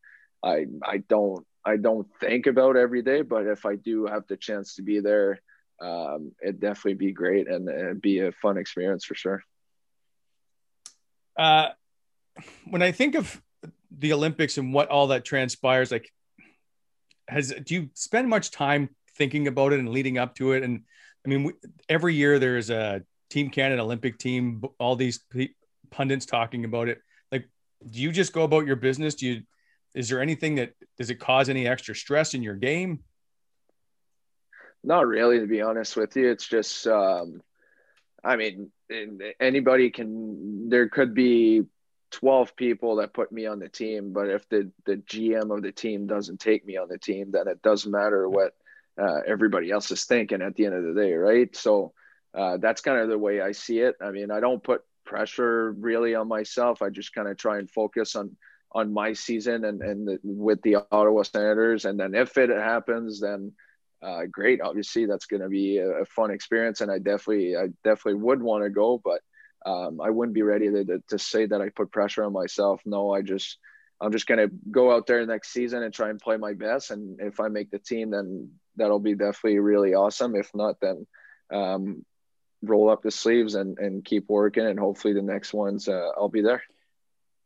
I 0.42 0.66
I 0.82 0.98
don't 0.98 1.46
I 1.64 1.76
don't 1.76 2.06
think 2.20 2.46
about 2.46 2.76
every 2.76 3.02
day. 3.02 3.22
But 3.22 3.46
if 3.46 3.66
I 3.66 3.76
do 3.76 4.06
have 4.06 4.26
the 4.26 4.36
chance 4.36 4.74
to 4.76 4.82
be 4.82 5.00
there, 5.00 5.40
um, 5.80 6.32
it'd 6.42 6.60
definitely 6.60 6.94
be 6.94 7.12
great 7.12 7.48
and 7.48 7.68
it'd 7.68 8.02
be 8.02 8.20
a 8.20 8.32
fun 8.32 8.58
experience 8.58 9.04
for 9.04 9.14
sure. 9.14 9.42
Uh, 11.36 11.68
when 12.68 12.82
I 12.82 12.92
think 12.92 13.14
of 13.14 13.40
the 13.90 14.12
Olympics 14.12 14.58
and 14.58 14.72
what 14.72 14.88
all 14.88 15.08
that 15.08 15.24
transpires, 15.24 15.90
like, 15.90 16.10
has 17.28 17.54
do 17.64 17.74
you 17.74 17.90
spend 17.94 18.28
much 18.28 18.50
time 18.50 18.90
thinking 19.16 19.48
about 19.48 19.72
it 19.72 19.80
and 19.80 19.88
leading 19.88 20.18
up 20.18 20.34
to 20.36 20.52
it? 20.52 20.62
And 20.62 20.82
I 21.24 21.28
mean, 21.28 21.44
we, 21.44 21.52
every 21.88 22.14
year 22.14 22.38
there's 22.38 22.70
a 22.70 23.02
Team 23.30 23.50
Canada 23.50 23.82
Olympic 23.82 24.18
team, 24.18 24.62
all 24.78 24.94
these 24.94 25.24
pundits 25.90 26.26
talking 26.26 26.64
about 26.64 26.88
it. 26.88 27.00
Like, 27.32 27.48
do 27.88 28.00
you 28.00 28.12
just 28.12 28.32
go 28.32 28.42
about 28.42 28.66
your 28.66 28.76
business? 28.76 29.14
Do 29.14 29.26
you? 29.26 29.42
Is 29.95 30.09
there 30.09 30.20
anything 30.20 30.57
that 30.57 30.74
does 30.99 31.11
it 31.11 31.16
cause 31.20 31.49
any 31.49 31.66
extra 31.66 31.95
stress 31.95 32.34
in 32.34 32.42
your 32.42 32.57
game? 32.57 33.01
Not 34.82 35.07
really, 35.07 35.40
to 35.40 35.47
be 35.47 35.62
honest 35.62 35.97
with 35.97 36.16
you. 36.16 36.30
It's 36.30 36.47
just 36.47 36.86
um, 36.86 37.40
I 38.22 38.36
mean, 38.36 38.70
anybody 39.40 39.90
can. 39.90 40.68
There 40.68 40.88
could 40.88 41.14
be 41.14 41.62
twelve 42.11 42.57
people 42.57 42.97
that 42.97 43.14
put 43.14 43.32
me 43.32 43.47
on 43.47 43.59
the 43.59 43.68
team, 43.68 44.12
but 44.12 44.28
if 44.28 44.49
the 44.49 44.70
the 44.86 44.97
GM 44.97 45.55
of 45.55 45.62
the 45.62 45.72
team 45.72 46.07
doesn't 46.07 46.40
take 46.40 46.66
me 46.66 46.76
on 46.76 46.88
the 46.88 46.99
team, 46.99 47.30
then 47.30 47.49
it 47.49 47.62
doesn't 47.62 47.90
matter 47.90 48.28
what 48.28 48.55
uh, 49.01 49.20
everybody 49.26 49.70
else 49.70 49.90
is 49.90 50.05
thinking 50.05 50.42
at 50.42 50.55
the 50.55 50.66
end 50.66 50.74
of 50.74 50.84
the 50.84 51.01
day, 51.01 51.14
right? 51.14 51.55
So 51.55 51.92
uh, 52.34 52.57
that's 52.59 52.80
kind 52.80 53.01
of 53.01 53.09
the 53.09 53.18
way 53.18 53.40
I 53.40 53.53
see 53.53 53.80
it. 53.80 53.97
I 54.01 54.11
mean, 54.11 54.30
I 54.30 54.40
don't 54.40 54.62
put 54.62 54.82
pressure 55.05 55.72
really 55.72 56.14
on 56.14 56.28
myself. 56.28 56.82
I 56.82 56.90
just 56.90 57.14
kind 57.14 57.28
of 57.28 57.36
try 57.36 57.59
and 57.59 57.70
focus 57.70 58.16
on 58.16 58.36
on 58.75 58.93
my 58.93 59.12
season 59.12 59.64
and 59.64 59.83
and 59.83 60.09
the, 60.09 60.18
with 60.25 60.61
the 60.62 60.77
Ottawa 60.91 61.22
Senators, 61.22 61.85
and 61.85 61.99
then 61.99 62.14
if 62.14 62.37
it 62.37 62.51
happens, 62.51 63.20
then 63.20 63.53
uh, 64.05 64.27
great. 64.31 64.61
Obviously, 64.61 65.07
that's 65.07 65.27
going 65.27 65.41
to 65.41 65.49
be 65.49 65.79
a, 65.79 66.03
a, 66.03 66.05
fun 66.05 66.31
experience, 66.31 66.83
and 66.83 66.91
I 66.91 66.99
definitely, 66.99 67.57
I 67.57 67.68
definitely 67.83 68.20
would 68.20 68.43
want 68.43 68.64
to 68.64 68.70
go, 68.70 69.01
but 69.03 69.22
um, 69.64 70.01
I 70.01 70.11
wouldn't 70.11 70.35
be 70.35 70.43
ready 70.43 70.70
to, 70.70 71.03
to 71.09 71.18
say 71.18 71.47
that 71.47 71.62
I 71.62 71.70
put 71.70 71.91
pressure 71.91 72.22
on 72.22 72.33
myself. 72.33 72.83
No, 72.85 73.14
I 73.14 73.22
just, 73.22 73.57
I'm 74.01 74.12
just 74.12 74.27
going 74.27 74.47
to 74.47 74.55
go 74.70 74.95
out 74.95 75.07
there 75.07 75.25
next 75.25 75.53
season 75.53 75.83
and 75.83 75.95
try 75.95 76.11
and 76.11 76.20
play 76.20 76.37
my 76.37 76.53
best. 76.53 76.91
And 76.91 77.18
if 77.20 77.41
I 77.41 77.49
make 77.49 77.70
the 77.70 77.79
team, 77.79 78.11
then 78.11 78.51
that'll 78.77 78.99
be 78.99 79.14
definitely 79.14 79.59
really 79.61 79.95
awesome. 79.95 80.37
If 80.37 80.51
not, 80.55 80.81
then 80.81 81.07
um, 81.51 82.05
roll 82.62 82.91
up 82.91 83.03
the 83.03 83.11
sleeves 83.11 83.55
and, 83.55 83.79
and 83.79 84.05
keep 84.05 84.29
working. 84.29 84.66
And 84.66 84.79
hopefully 84.79 85.14
the 85.14 85.22
next 85.22 85.55
ones, 85.55 85.89
uh, 85.89 86.11
I'll 86.14 86.29
be 86.29 86.43
there. 86.43 86.62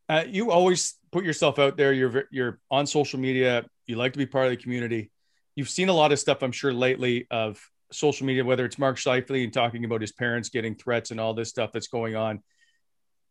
Uh, 0.08 0.24
you 0.26 0.50
always 0.50 0.97
put 1.10 1.24
yourself 1.24 1.58
out 1.58 1.76
there. 1.76 1.92
You're, 1.92 2.24
you're 2.30 2.60
on 2.70 2.86
social 2.86 3.18
media. 3.18 3.64
You 3.86 3.96
like 3.96 4.12
to 4.12 4.18
be 4.18 4.26
part 4.26 4.46
of 4.46 4.50
the 4.50 4.56
community 4.56 5.10
you've 5.58 5.68
seen 5.68 5.88
a 5.88 5.92
lot 5.92 6.12
of 6.12 6.20
stuff, 6.20 6.40
I'm 6.42 6.52
sure, 6.52 6.72
lately 6.72 7.26
of 7.32 7.60
social 7.90 8.28
media, 8.28 8.44
whether 8.44 8.64
it's 8.64 8.78
Mark 8.78 8.96
Scheifele 8.96 9.42
and 9.42 9.52
talking 9.52 9.84
about 9.84 10.00
his 10.00 10.12
parents 10.12 10.50
getting 10.50 10.76
threats 10.76 11.10
and 11.10 11.18
all 11.18 11.34
this 11.34 11.48
stuff 11.48 11.72
that's 11.72 11.88
going 11.88 12.14
on. 12.14 12.44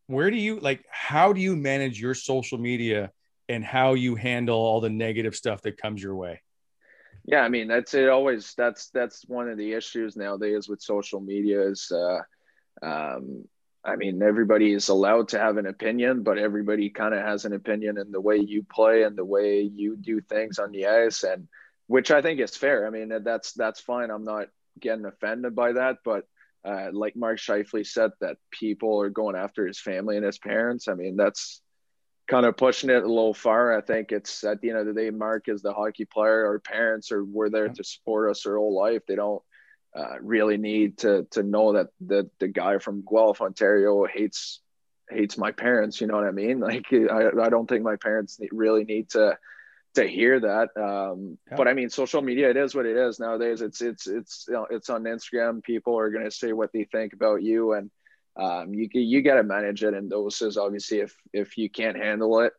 Where 0.08 0.30
do 0.30 0.36
you 0.36 0.60
like, 0.60 0.84
how 0.92 1.32
do 1.32 1.40
you 1.40 1.56
manage 1.56 2.02
your 2.02 2.14
social 2.14 2.58
media 2.58 3.12
and 3.48 3.64
how 3.64 3.94
you 3.94 4.16
handle 4.16 4.58
all 4.58 4.82
the 4.82 4.90
negative 4.90 5.38
stuff 5.38 5.62
that 5.62 5.78
comes 5.78 6.04
your 6.04 6.16
way? 6.16 6.42
Yeah, 7.24 7.44
I 7.44 7.48
mean, 7.48 7.70
that's 7.70 7.94
it 7.94 8.10
always, 8.10 8.54
that's, 8.58 8.90
that's 8.90 9.24
one 9.26 9.48
of 9.48 9.58
the 9.58 9.72
issues 9.72 10.18
nowadays 10.18 10.68
with 10.68 10.82
social 10.82 11.22
media 11.22 11.62
is, 11.62 11.90
uh, 11.94 12.20
um, 12.86 13.46
I 13.88 13.96
mean, 13.96 14.22
everybody 14.22 14.74
is 14.74 14.90
allowed 14.90 15.30
to 15.30 15.40
have 15.40 15.58
an 15.58 15.66
opinion, 15.66 16.22
but 16.22 16.38
everybody 16.38 16.90
kind 16.90 17.14
of 17.14 17.22
has 17.22 17.46
an 17.46 17.54
opinion 17.54 17.98
in 17.98 18.12
the 18.12 18.22
way 18.22 18.38
you 18.38 18.64
play 18.64 19.04
and 19.04 19.18
the 19.18 19.26
way 19.26 19.62
you 19.62 19.96
do 19.96 20.22
things 20.22 20.60
on 20.60 20.72
the 20.72 20.88
ice. 20.88 21.24
And, 21.24 21.48
which 21.88 22.12
I 22.12 22.22
think 22.22 22.40
is 22.40 22.56
fair. 22.56 22.86
I 22.86 22.90
mean, 22.90 23.12
that's 23.24 23.54
that's 23.54 23.80
fine. 23.80 24.12
I'm 24.12 24.26
not 24.26 24.50
getting 24.80 25.06
offended 25.06 25.56
by 25.56 25.74
that, 25.74 26.00
but 26.04 26.28
uh, 26.64 26.90
like 26.92 27.16
Mark 27.16 27.40
Scheifele 27.40 27.88
said, 27.88 28.12
that 28.20 28.38
people 28.52 29.02
are 29.02 29.10
going 29.10 29.36
after 29.36 29.66
his 29.66 29.80
family 29.80 30.18
and 30.18 30.26
his 30.26 30.38
parents. 30.38 30.88
I 30.90 30.94
mean, 30.94 31.16
that's 31.16 31.62
kind 32.28 32.46
of 32.46 32.58
pushing 32.58 32.90
it 32.90 33.04
a 33.04 33.08
little 33.08 33.34
far. 33.34 33.76
I 33.76 33.82
think 33.82 34.12
it's 34.12 34.44
at 34.44 34.60
the 34.60 34.70
end 34.70 34.80
of 34.80 34.86
the 34.86 34.94
day, 34.94 35.10
Mark 35.12 35.48
is 35.48 35.62
the 35.62 35.74
hockey 35.74 36.04
player. 36.04 36.46
Our 36.46 36.60
parents 36.60 37.12
are 37.12 37.24
were 37.24 37.50
there 37.50 37.70
to 37.70 37.84
support 37.84 38.32
us 38.32 38.46
our 38.46 38.58
whole 38.58 38.76
life. 38.76 39.04
They 39.08 39.16
don't 39.16 39.42
uh, 39.98 40.16
really 40.22 40.58
need 40.58 41.00
to 41.00 41.26
to 41.32 41.42
know 41.42 41.74
that 41.74 41.88
the 42.00 42.30
the 42.40 42.48
guy 42.48 42.78
from 42.78 43.04
Guelph, 43.10 43.42
Ontario, 43.42 44.06
hates 44.06 44.62
hates 45.10 45.38
my 45.38 45.52
parents. 45.52 46.00
You 46.00 46.08
know 46.08 46.16
what 46.16 46.28
I 46.28 46.32
mean? 46.32 46.60
Like, 46.68 46.86
I 46.94 47.30
I 47.42 47.50
don't 47.50 47.68
think 47.68 47.84
my 47.84 47.96
parents 47.96 48.40
really 48.52 48.84
need 48.84 49.10
to 49.12 49.38
to 49.96 50.08
hear 50.08 50.40
that. 50.40 50.70
Um, 50.78 51.40
yeah. 51.50 51.58
But 51.58 51.68
I 51.68 51.74
mean, 51.74 51.90
social 51.90 52.22
media, 52.22 52.50
it 52.52 52.58
is 52.58 52.76
what 52.76 52.86
it 52.86 52.96
is 52.96 53.20
nowadays. 53.20 53.62
It's 53.62 53.82
it's 53.82 54.08
it's 54.08 54.46
you 54.48 54.54
know, 54.54 54.68
it's 54.70 54.90
on 54.90 55.04
Instagram. 55.04 55.64
People 55.64 55.98
are 55.98 56.12
going 56.12 56.26
to 56.26 56.32
say 56.32 56.54
what 56.54 56.72
they 56.72 56.84
think 56.84 57.14
about 57.14 57.42
you, 57.42 57.74
and 57.74 57.90
um, 58.36 58.74
you 58.74 58.88
you 58.94 59.24
got 59.24 59.36
to 59.36 59.44
manage 59.44 59.84
it 59.84 59.96
in 59.96 60.10
doses. 60.10 60.58
Obviously, 60.58 61.00
if 61.00 61.16
if 61.34 61.58
you 61.58 61.70
can't 61.70 61.98
handle 61.98 62.42
it, 62.42 62.54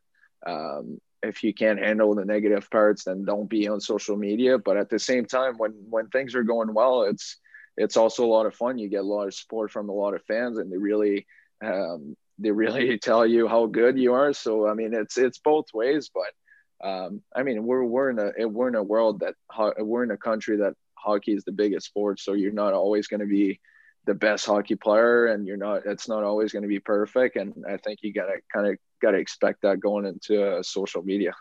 um, 0.44 1.00
if 1.22 1.42
you 1.42 1.52
can't 1.52 1.78
handle 1.78 2.14
the 2.14 2.24
negative 2.24 2.70
parts, 2.70 3.04
then 3.04 3.24
don't 3.24 3.48
be 3.48 3.68
on 3.68 3.80
social 3.80 4.16
media. 4.16 4.58
But 4.58 4.76
at 4.76 4.88
the 4.88 4.98
same 4.98 5.26
time, 5.26 5.54
when 5.56 5.72
when 5.88 6.08
things 6.08 6.34
are 6.34 6.42
going 6.42 6.72
well, 6.72 7.02
it's 7.02 7.36
it's 7.76 7.96
also 7.96 8.24
a 8.24 8.26
lot 8.26 8.46
of 8.46 8.54
fun. 8.54 8.78
You 8.78 8.88
get 8.88 9.02
a 9.02 9.06
lot 9.06 9.26
of 9.26 9.34
support 9.34 9.70
from 9.70 9.88
a 9.88 9.94
lot 9.94 10.14
of 10.14 10.22
fans, 10.24 10.58
and 10.58 10.72
they 10.72 10.76
really 10.76 11.26
um, 11.62 12.16
they 12.38 12.50
really 12.50 12.98
tell 13.02 13.26
you 13.26 13.48
how 13.48 13.66
good 13.66 13.98
you 13.98 14.12
are. 14.14 14.32
So 14.32 14.68
I 14.68 14.74
mean, 14.74 14.94
it's 14.94 15.18
it's 15.18 15.38
both 15.38 15.66
ways, 15.74 16.10
but 16.12 16.88
um, 16.88 17.22
I 17.34 17.42
mean, 17.42 17.64
we're 17.64 17.84
we're 17.84 18.10
in 18.10 18.18
a 18.18 18.46
we're 18.48 18.68
in 18.68 18.74
a 18.74 18.82
world 18.82 19.20
that 19.20 19.34
we're 19.78 20.04
in 20.04 20.10
a 20.10 20.16
country 20.16 20.58
that 20.58 20.74
hockey 20.94 21.32
is 21.32 21.44
the 21.44 21.52
biggest 21.52 21.86
sport. 21.86 22.20
So 22.20 22.34
you're 22.34 22.52
not 22.52 22.74
always 22.74 23.08
going 23.08 23.20
to 23.20 23.26
be 23.26 23.60
the 24.08 24.14
best 24.14 24.46
hockey 24.46 24.74
player, 24.74 25.26
and 25.26 25.46
you're 25.46 25.58
not. 25.58 25.82
It's 25.84 26.08
not 26.08 26.24
always 26.24 26.50
going 26.50 26.62
to 26.62 26.68
be 26.68 26.80
perfect. 26.80 27.36
And 27.36 27.52
I 27.68 27.76
think 27.76 28.00
you 28.02 28.12
gotta 28.12 28.38
kind 28.52 28.66
of 28.66 28.78
gotta 29.00 29.18
expect 29.18 29.62
that 29.62 29.80
going 29.80 30.06
into 30.06 30.42
uh, 30.42 30.62
social 30.62 31.02
media. 31.02 31.34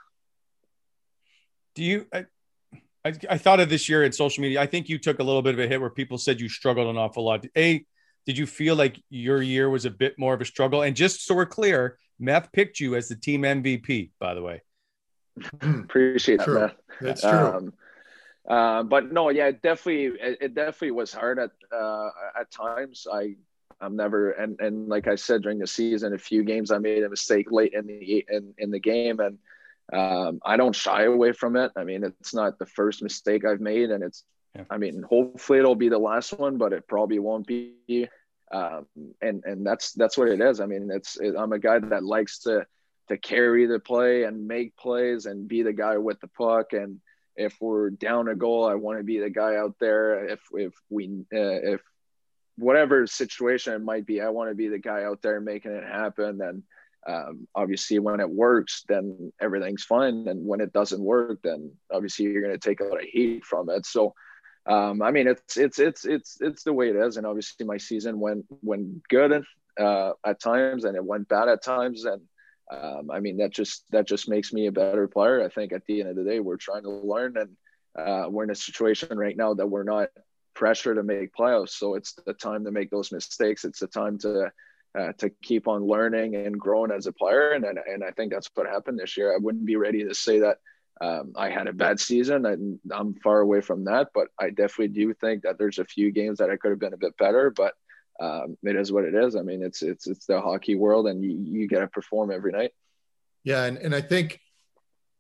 Do 1.76 1.84
you? 1.84 2.06
I, 2.14 2.26
I, 3.06 3.14
I 3.30 3.38
thought 3.38 3.62
of 3.62 3.70
this 3.70 3.88
year 3.88 4.04
in 4.04 4.12
social 4.12 4.42
media. 4.42 4.62
I 4.62 4.66
think 4.66 4.90
you 4.90 5.00
took 5.00 5.20
a 5.20 5.24
little 5.24 5.42
bit 5.42 5.54
of 5.54 5.60
a 5.60 5.68
hit 5.68 5.80
where 5.80 5.90
people 5.90 6.18
said 6.18 6.42
you 6.42 6.50
struggled 6.50 6.88
an 6.88 6.98
awful 6.98 7.24
lot. 7.24 7.46
A, 7.58 7.86
did 8.26 8.38
you 8.38 8.46
feel 8.46 8.76
like 8.76 9.02
your 9.10 9.42
year 9.42 9.70
was 9.70 9.86
a 9.86 9.90
bit 9.90 10.20
more 10.20 10.34
of 10.34 10.42
a 10.42 10.46
struggle? 10.46 10.82
And 10.82 10.94
just 10.94 11.26
so 11.26 11.34
we're 11.34 11.46
clear, 11.46 11.98
Meth 12.20 12.52
picked 12.52 12.82
you 12.82 12.96
as 12.96 13.08
the 13.08 13.16
team 13.16 13.44
MVP, 13.44 14.12
by 14.20 14.34
the 14.34 14.42
way. 14.42 14.62
Appreciate 15.62 16.42
true. 16.42 16.56
that, 16.56 16.62
Meth. 16.62 16.76
That's 17.00 17.22
true. 17.22 17.30
Um, 17.30 17.74
uh, 18.48 18.84
but 18.84 19.12
no, 19.12 19.30
yeah, 19.30 19.48
it 19.48 19.62
definitely, 19.62 20.06
it, 20.20 20.38
it 20.42 20.56
definitely 20.56 20.92
was 20.92 21.12
hard 21.12 21.40
at 21.40 21.52
uh, 21.72 22.10
at 22.40 22.50
times. 22.52 23.06
I, 23.12 23.36
I'm 23.80 23.96
never, 23.96 24.32
and 24.32 24.60
and 24.60 24.88
like 24.88 25.08
I 25.08 25.16
said 25.16 25.42
during 25.42 25.60
the 25.60 25.68
season, 25.68 26.14
a 26.14 26.18
few 26.18 26.44
games 26.44 26.72
I 26.72 26.78
made 26.78 27.04
a 27.04 27.10
mistake 27.10 27.52
late 27.52 27.74
in 27.74 27.86
the 27.88 28.26
in 28.30 28.54
in 28.58 28.72
the 28.72 28.80
game, 28.80 29.20
and 29.20 29.38
um, 29.92 30.40
I 30.46 30.58
don't 30.58 30.76
shy 30.76 31.04
away 31.04 31.34
from 31.34 31.56
it. 31.56 31.72
I 31.76 31.84
mean, 31.84 32.04
it's 32.04 32.34
not 32.34 32.58
the 32.58 32.66
first 32.66 33.04
mistake 33.04 33.46
I've 33.46 33.62
made, 33.62 33.92
and 33.92 34.04
it's, 34.04 34.24
yeah. 34.56 34.64
I 34.70 34.78
mean, 34.78 35.04
hopefully 35.04 35.60
it'll 35.60 35.76
be 35.76 35.90
the 35.90 36.00
last 36.00 36.34
one, 36.34 36.58
but 36.58 36.74
it 36.74 36.88
probably 36.88 37.20
won't 37.20 37.48
be. 37.48 38.10
Um, 38.52 38.88
and 39.22 39.44
and 39.44 39.66
that's 39.66 39.92
that's 39.92 40.18
what 40.18 40.30
it 40.30 40.40
is. 40.40 40.60
I 40.62 40.66
mean, 40.66 40.90
it's 40.90 41.18
it, 41.20 41.36
I'm 41.38 41.52
a 41.52 41.60
guy 41.60 41.80
that 41.80 42.04
likes 42.04 42.40
to 42.40 42.66
to 43.10 43.18
carry 43.18 43.66
the 43.66 43.80
play 43.80 44.24
and 44.24 44.48
make 44.48 44.76
plays 44.76 45.26
and 45.26 45.48
be 45.48 45.64
the 45.64 45.74
guy 45.74 45.98
with 45.98 46.20
the 46.22 46.28
puck. 46.28 46.74
And 46.74 47.00
if 47.38 47.56
we're 47.62 47.92
down 47.92 48.28
a 48.28 48.36
goal, 48.36 48.68
I 48.68 48.76
want 48.76 48.98
to 48.98 49.04
be 49.04 49.20
the 49.20 49.30
guy 49.30 49.56
out 49.56 49.76
there. 49.80 50.28
If 50.28 50.42
if 50.54 50.74
we 50.90 51.26
uh, 51.34 51.74
if 51.74 51.82
whatever 52.58 53.06
situation 53.08 53.74
it 53.74 53.84
might 53.84 54.06
be, 54.06 54.22
I 54.22 54.30
want 54.30 54.50
to 54.50 54.56
be 54.56 54.68
the 54.68 54.80
guy 54.80 55.04
out 55.04 55.22
there 55.22 55.40
making 55.40 55.72
it 55.72 55.84
happen. 55.84 56.42
And 56.42 56.64
um, 57.08 57.48
obviously 57.56 58.00
when 58.00 58.20
it 58.20 58.30
works 58.30 58.84
then 58.90 59.32
everything's 59.40 59.84
fine 59.84 60.28
and 60.28 60.46
when 60.46 60.60
it 60.60 60.74
doesn't 60.74 61.02
work 61.02 61.40
then 61.42 61.72
obviously 61.92 62.26
you're 62.26 62.42
going 62.42 62.54
to 62.54 62.70
take 62.70 62.82
a 62.82 62.84
lot 62.84 63.00
of 63.00 63.08
heat 63.10 63.46
from 63.46 63.70
it 63.70 63.86
so 63.86 64.14
um, 64.66 65.02
i 65.02 65.10
mean 65.10 65.26
it's 65.26 65.56
it's 65.56 65.80
it's 65.80 66.06
it's 66.06 66.38
it's 66.42 66.64
the 66.64 66.74
way 66.74 66.90
it 66.90 66.98
is 66.98 67.16
and 67.16 67.26
obviously 67.26 67.66
my 67.66 67.78
season 67.78 68.20
went 68.20 68.44
went 68.62 69.02
good 69.08 69.42
uh, 69.80 70.12
at 70.26 70.42
times 70.42 70.84
and 70.84 70.98
it 70.98 71.06
went 71.06 71.30
bad 71.30 71.48
at 71.48 71.64
times 71.64 72.04
and 72.04 72.22
um, 72.72 73.10
i 73.12 73.20
mean 73.20 73.38
that 73.38 73.52
just 73.52 73.84
that 73.92 74.08
just 74.08 74.30
makes 74.30 74.54
me 74.54 74.68
a 74.68 74.72
better 74.72 75.08
player 75.08 75.44
i 75.44 75.50
think 75.50 75.72
at 75.72 75.86
the 75.86 76.02
end 76.02 76.10
of 76.10 76.16
the 76.16 76.24
day 76.24 76.40
we're 76.40 76.58
trying 76.58 76.84
to 76.84 76.90
learn 76.92 77.36
and 77.38 77.50
uh, 77.98 78.30
we're 78.30 78.44
in 78.44 78.52
a 78.52 78.56
situation 78.56 79.18
right 79.18 79.38
now 79.38 79.54
that 79.54 79.68
we're 79.68 79.84
not 79.84 80.10
pressure 80.54 80.96
to 80.96 81.04
make 81.04 81.34
playoffs 81.36 81.70
so 81.70 81.96
it's 81.96 82.14
the 82.26 82.34
time 82.34 82.64
to 82.66 82.72
make 82.72 82.90
those 82.90 83.12
mistakes 83.12 83.64
it's 83.64 83.80
the 83.80 83.88
time 83.88 84.18
to 84.18 84.52
uh, 84.98 85.12
to 85.18 85.30
keep 85.44 85.68
on 85.68 85.86
learning 85.86 86.36
and 86.36 86.60
growing 86.60 86.92
as 86.92 87.08
a 87.08 87.12
player. 87.12 87.52
And, 87.52 87.66
and, 87.66 88.04
I 88.04 88.12
think 88.12 88.32
that's 88.32 88.50
what 88.56 88.68
happened 88.68 89.00
this 89.00 89.16
year. 89.16 89.34
I 89.34 89.38
wouldn't 89.38 89.66
be 89.66 89.76
ready 89.76 90.04
to 90.04 90.16
say 90.16 90.40
that 90.40 90.58
um, 91.00 91.34
I 91.36 91.50
had 91.50 91.68
a 91.68 91.74
bad 91.74 92.00
season. 92.00 92.46
and 92.46 92.80
I'm 92.92 93.14
far 93.16 93.42
away 93.42 93.62
from 93.62 93.86
that, 93.86 94.10
but 94.14 94.30
I 94.40 94.50
definitely 94.50 94.88
do 94.90 95.14
think 95.14 95.44
that 95.44 95.60
there's 95.60 95.78
a 95.78 95.86
few 95.86 96.12
games 96.12 96.40
that 96.40 96.50
I 96.50 96.58
could 96.58 96.72
have 96.72 96.80
been 96.80 96.94
a 96.94 96.98
bit 96.98 97.16
better. 97.18 97.52
But 97.52 97.74
um, 98.20 98.58
it 98.64 98.76
is 98.76 98.92
what 98.92 99.06
it 99.06 99.16
is. 99.16 99.36
I 99.36 99.42
mean, 99.42 99.62
it's 99.62 99.82
it's 99.82 100.08
it's 100.08 100.26
the 100.26 100.42
hockey 100.42 100.76
world, 100.76 101.08
and 101.08 101.24
you 101.24 101.32
you 101.32 101.68
got 101.68 101.80
to 101.80 101.88
perform 101.88 102.32
every 102.32 102.52
night. 102.52 102.72
Yeah, 103.44 103.64
and 103.66 103.78
and 103.78 103.94
I 103.96 104.02
think 104.02 104.40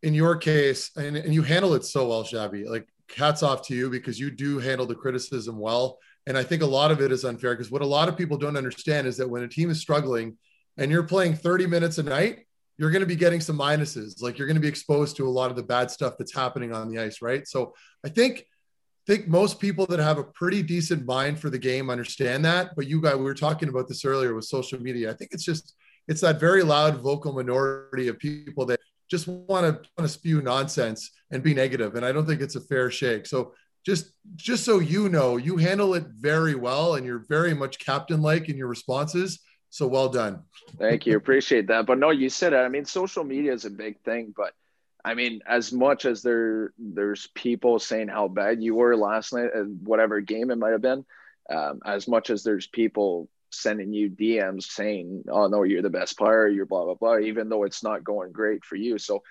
in 0.03 0.13
your 0.13 0.35
case, 0.35 0.91
and, 0.95 1.17
and 1.17 1.33
you 1.33 1.41
handle 1.41 1.73
it 1.73 1.85
so 1.85 2.07
well, 2.07 2.23
Shabby. 2.23 2.65
Like 2.65 2.87
hats 3.15 3.43
off 3.43 3.65
to 3.67 3.75
you 3.75 3.89
because 3.89 4.19
you 4.19 4.31
do 4.31 4.59
handle 4.59 4.85
the 4.85 4.95
criticism 4.95 5.57
well. 5.57 5.97
And 6.25 6.37
I 6.37 6.43
think 6.43 6.61
a 6.61 6.67
lot 6.67 6.91
of 6.91 7.01
it 7.01 7.11
is 7.11 7.23
unfair 7.23 7.53
because 7.55 7.71
what 7.71 7.81
a 7.81 7.85
lot 7.85 8.09
of 8.09 8.17
people 8.17 8.37
don't 8.37 8.57
understand 8.57 9.07
is 9.07 9.17
that 9.17 9.29
when 9.29 9.43
a 9.43 9.47
team 9.47 9.69
is 9.69 9.79
struggling 9.79 10.37
and 10.77 10.91
you're 10.91 11.03
playing 11.03 11.35
30 11.35 11.67
minutes 11.67 11.97
a 11.97 12.03
night, 12.03 12.45
you're 12.77 12.91
going 12.91 13.01
to 13.01 13.07
be 13.07 13.15
getting 13.15 13.39
some 13.39 13.57
minuses. 13.57 14.21
Like 14.21 14.37
you're 14.37 14.47
going 14.47 14.55
to 14.55 14.61
be 14.61 14.67
exposed 14.67 15.15
to 15.17 15.27
a 15.27 15.29
lot 15.29 15.49
of 15.49 15.55
the 15.55 15.63
bad 15.63 15.89
stuff 15.89 16.15
that's 16.17 16.33
happening 16.33 16.73
on 16.73 16.89
the 16.89 16.99
ice, 16.99 17.21
right? 17.21 17.47
So 17.47 17.73
I 18.05 18.09
think 18.09 18.45
think 19.07 19.27
most 19.27 19.59
people 19.59 19.85
that 19.87 19.99
have 19.99 20.17
a 20.17 20.23
pretty 20.23 20.61
decent 20.61 21.05
mind 21.05 21.39
for 21.39 21.49
the 21.49 21.57
game 21.57 21.89
understand 21.89 22.43
that. 22.45 22.75
But 22.75 22.87
you 22.87 23.01
guys, 23.01 23.15
we 23.15 23.23
were 23.23 23.33
talking 23.33 23.69
about 23.69 23.87
this 23.87 24.03
earlier 24.03 24.35
with 24.35 24.45
social 24.45 24.79
media. 24.81 25.09
I 25.09 25.13
think 25.13 25.31
it's 25.31 25.45
just 25.45 25.75
it's 26.07 26.21
that 26.21 26.39
very 26.39 26.61
loud 26.61 27.01
vocal 27.01 27.33
minority 27.33 28.09
of 28.09 28.19
people 28.19 28.65
that 28.67 28.79
just 29.09 29.27
want 29.27 29.65
to 29.65 29.89
want 29.97 30.07
to 30.07 30.09
spew 30.09 30.41
nonsense 30.41 31.11
and 31.31 31.41
be 31.41 31.53
negative. 31.53 31.95
And 31.95 32.05
I 32.05 32.11
don't 32.11 32.25
think 32.25 32.41
it's 32.41 32.57
a 32.57 32.61
fair 32.61 32.91
shake. 32.91 33.25
So 33.25 33.53
just 33.85 34.11
just 34.35 34.65
so 34.65 34.79
you 34.79 35.07
know, 35.07 35.37
you 35.37 35.55
handle 35.55 35.93
it 35.93 36.05
very 36.19 36.55
well, 36.55 36.95
and 36.95 37.05
you're 37.05 37.25
very 37.29 37.53
much 37.53 37.79
captain 37.79 38.21
like 38.21 38.49
in 38.49 38.57
your 38.57 38.67
responses. 38.67 39.39
So 39.69 39.87
well 39.87 40.09
done. 40.09 40.43
Thank 40.77 41.05
you, 41.05 41.15
appreciate 41.15 41.67
that. 41.67 41.85
But 41.85 41.97
no, 41.97 42.09
you 42.09 42.29
said 42.29 42.53
it. 42.53 42.57
I 42.57 42.67
mean, 42.67 42.85
social 42.85 43.23
media 43.23 43.53
is 43.53 43.63
a 43.63 43.69
big 43.69 43.99
thing, 44.01 44.33
but 44.35 44.53
I 45.07 45.13
mean, 45.13 45.39
as 45.47 45.71
much 45.71 46.03
as 46.03 46.21
there 46.21 46.73
there's 46.77 47.27
people 47.27 47.79
saying 47.79 48.09
how 48.09 48.27
bad 48.27 48.61
you 48.61 48.75
were 48.75 48.97
last 48.97 49.31
night, 49.31 49.51
at 49.55 49.65
whatever 49.65 50.19
game 50.19 50.51
it 50.51 50.57
might 50.57 50.71
have 50.71 50.81
been, 50.81 51.05
um, 51.49 51.79
as 51.85 52.09
much 52.09 52.29
as 52.29 52.43
there's 52.43 52.67
people 52.67 53.29
sending 53.49 53.93
you 53.93 54.09
DMs 54.09 54.63
saying, 54.63 55.23
"Oh 55.29 55.47
no, 55.47 55.63
you're 55.63 55.81
the 55.81 55.89
best 55.89 56.17
player," 56.17 56.49
you're 56.49 56.65
blah 56.65 56.83
blah 56.83 56.95
blah, 56.95 57.19
even 57.19 57.47
though 57.47 57.63
it's 57.63 57.83
not 57.83 58.03
going 58.03 58.33
great 58.33 58.65
for 58.65 58.75
you. 58.75 58.97
So 58.97 59.23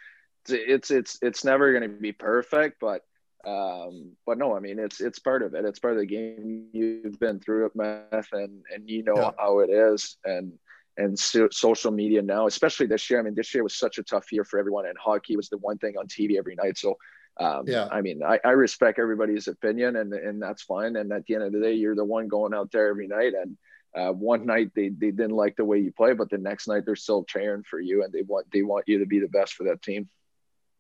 it's 0.49 0.91
it's 0.91 1.19
it's 1.21 1.45
never 1.45 1.73
going 1.73 1.83
to 1.83 2.01
be 2.01 2.13
perfect, 2.13 2.81
but 2.81 3.03
um, 3.47 4.13
but 4.25 4.39
no, 4.39 4.57
I 4.57 4.61
mean 4.61 4.79
it's 4.79 5.03
it's 5.03 5.19
part 5.19 5.43
of 5.43 5.55
it. 5.55 5.67
It's 5.67 5.79
part 5.79 5.93
of 5.93 6.01
the 6.01 6.07
game. 6.07 6.69
You've 6.73 7.21
been 7.21 7.39
through 7.39 7.67
it, 7.67 7.77
meth, 7.77 8.33
and 8.33 8.63
and 8.75 8.89
you 8.89 9.03
know 9.03 9.17
yeah. 9.17 9.31
how 9.39 9.59
it 9.59 9.69
is. 9.69 10.17
And 10.25 10.55
and 10.97 11.19
so, 11.19 11.49
social 11.51 11.91
media 11.91 12.23
now, 12.23 12.47
especially 12.47 12.87
this 12.87 13.11
year. 13.11 13.19
I 13.19 13.23
mean, 13.23 13.35
this 13.35 13.53
year 13.55 13.63
was 13.63 13.77
such 13.77 13.99
a 13.99 14.03
tough 14.03 14.33
year 14.33 14.45
for 14.45 14.59
everyone, 14.59 14.87
and 14.87 14.97
hockey 14.99 15.37
was 15.37 15.49
the 15.49 15.59
one 15.59 15.79
thing 15.79 15.97
on 15.99 16.07
TV 16.07 16.39
every 16.39 16.55
night. 16.55 16.79
So, 16.79 16.97
um, 17.39 17.65
yeah, 17.67 17.89
I 17.91 18.01
mean, 18.01 18.23
I, 18.23 18.41
I 18.45 18.51
respect 18.51 18.99
everybody's 18.99 19.49
opinion, 19.49 19.97
and 19.97 20.13
and 20.13 20.41
that's 20.41 20.63
fine. 20.63 20.97
And 20.97 21.13
at 21.13 21.27
the 21.27 21.35
end 21.35 21.45
of 21.45 21.53
the 21.53 21.61
day, 21.61 21.75
you're 21.75 21.95
the 21.95 22.05
one 22.05 22.29
going 22.29 22.55
out 22.55 22.73
there 22.73 22.89
every 22.89 23.09
night, 23.09 23.35
and 23.35 23.57
uh, 23.95 24.13
one 24.13 24.47
night 24.47 24.71
they, 24.75 24.89
they 24.89 25.11
didn't 25.11 25.37
like 25.37 25.57
the 25.57 25.65
way 25.65 25.79
you 25.79 25.93
play, 25.93 26.13
but 26.13 26.31
the 26.31 26.39
next 26.39 26.69
night 26.69 26.85
they're 26.87 26.97
still 26.97 27.25
cheering 27.25 27.63
for 27.63 27.81
you, 27.81 28.05
and 28.05 28.13
they 28.13 28.23
want 28.23 28.51
they 28.53 28.63
want 28.63 28.85
you 28.89 28.99
to 28.99 29.07
be 29.07 29.19
the 29.19 29.29
best 29.29 29.55
for 29.55 29.65
that 29.65 29.83
team. 29.83 30.09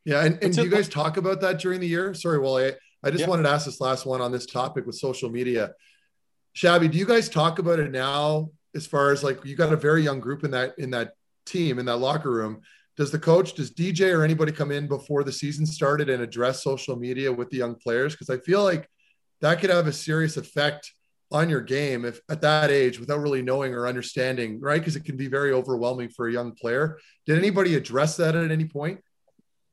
Yeah, 0.05 0.25
and, 0.25 0.43
and 0.43 0.55
do 0.55 0.62
you 0.62 0.71
guys 0.71 0.89
talk 0.89 1.17
about 1.17 1.41
that 1.41 1.59
during 1.59 1.81
the 1.81 1.89
year? 1.89 2.14
Sorry, 2.14 2.39
Wally. 2.39 2.73
I 3.03 3.11
just 3.11 3.23
yeah. 3.23 3.29
wanted 3.29 3.43
to 3.43 3.51
ask 3.51 3.67
this 3.67 3.81
last 3.81 4.07
one 4.07 4.21
on 4.21 4.33
this 4.33 4.47
topic 4.47 4.87
with 4.87 4.95
social 4.95 5.29
media. 5.29 5.75
Shabby, 6.55 6.89
do 6.89 6.97
you 6.97 7.05
guys 7.05 7.29
talk 7.29 7.59
about 7.59 7.81
it 7.81 7.91
now 7.91 8.51
as 8.77 8.87
far 8.87 9.11
as 9.11 9.24
like 9.24 9.45
you 9.45 9.57
got 9.57 9.72
a 9.72 9.77
very 9.77 10.03
young 10.03 10.20
group 10.20 10.45
in 10.45 10.51
that 10.53 10.79
in 10.79 10.91
that 10.91 11.14
team 11.45 11.79
in 11.79 11.87
that 11.87 11.97
locker 11.97 12.31
room? 12.31 12.61
Does 12.97 13.11
the 13.11 13.18
coach, 13.18 13.55
does 13.55 13.72
DJ 13.72 14.16
or 14.16 14.24
anybody 14.24 14.53
come 14.53 14.70
in 14.70 14.87
before 14.87 15.22
the 15.22 15.33
season 15.33 15.66
started 15.66 16.09
and 16.09 16.22
address 16.22 16.62
social 16.62 16.97
media 16.97 17.31
with 17.31 17.51
the 17.51 17.59
young 17.59 17.74
players? 17.74 18.14
Because 18.14 18.31
I 18.31 18.39
feel 18.39 18.64
like 18.64 18.89
that 19.43 19.61
could 19.61 19.68
have 19.68 19.87
a 19.87 19.93
serious 19.93 20.39
effect 20.39 20.93
on 21.31 21.51
your 21.51 21.61
game 21.61 22.07
if 22.07 22.20
at 22.31 22.41
that 22.41 22.70
age 22.70 22.99
without 22.99 23.20
really 23.20 23.43
knowing 23.43 23.74
or 23.74 23.87
understanding, 23.87 24.61
right? 24.61 24.81
Because 24.81 24.97
it 24.97 25.05
can 25.05 25.16
be 25.16 25.27
very 25.27 25.53
overwhelming 25.53 26.09
for 26.09 26.29
a 26.29 26.33
young 26.33 26.53
player. 26.53 26.99
Did 27.27 27.37
anybody 27.37 27.74
address 27.74 28.16
that 28.16 28.35
at 28.35 28.51
any 28.51 28.64
point? 28.64 29.01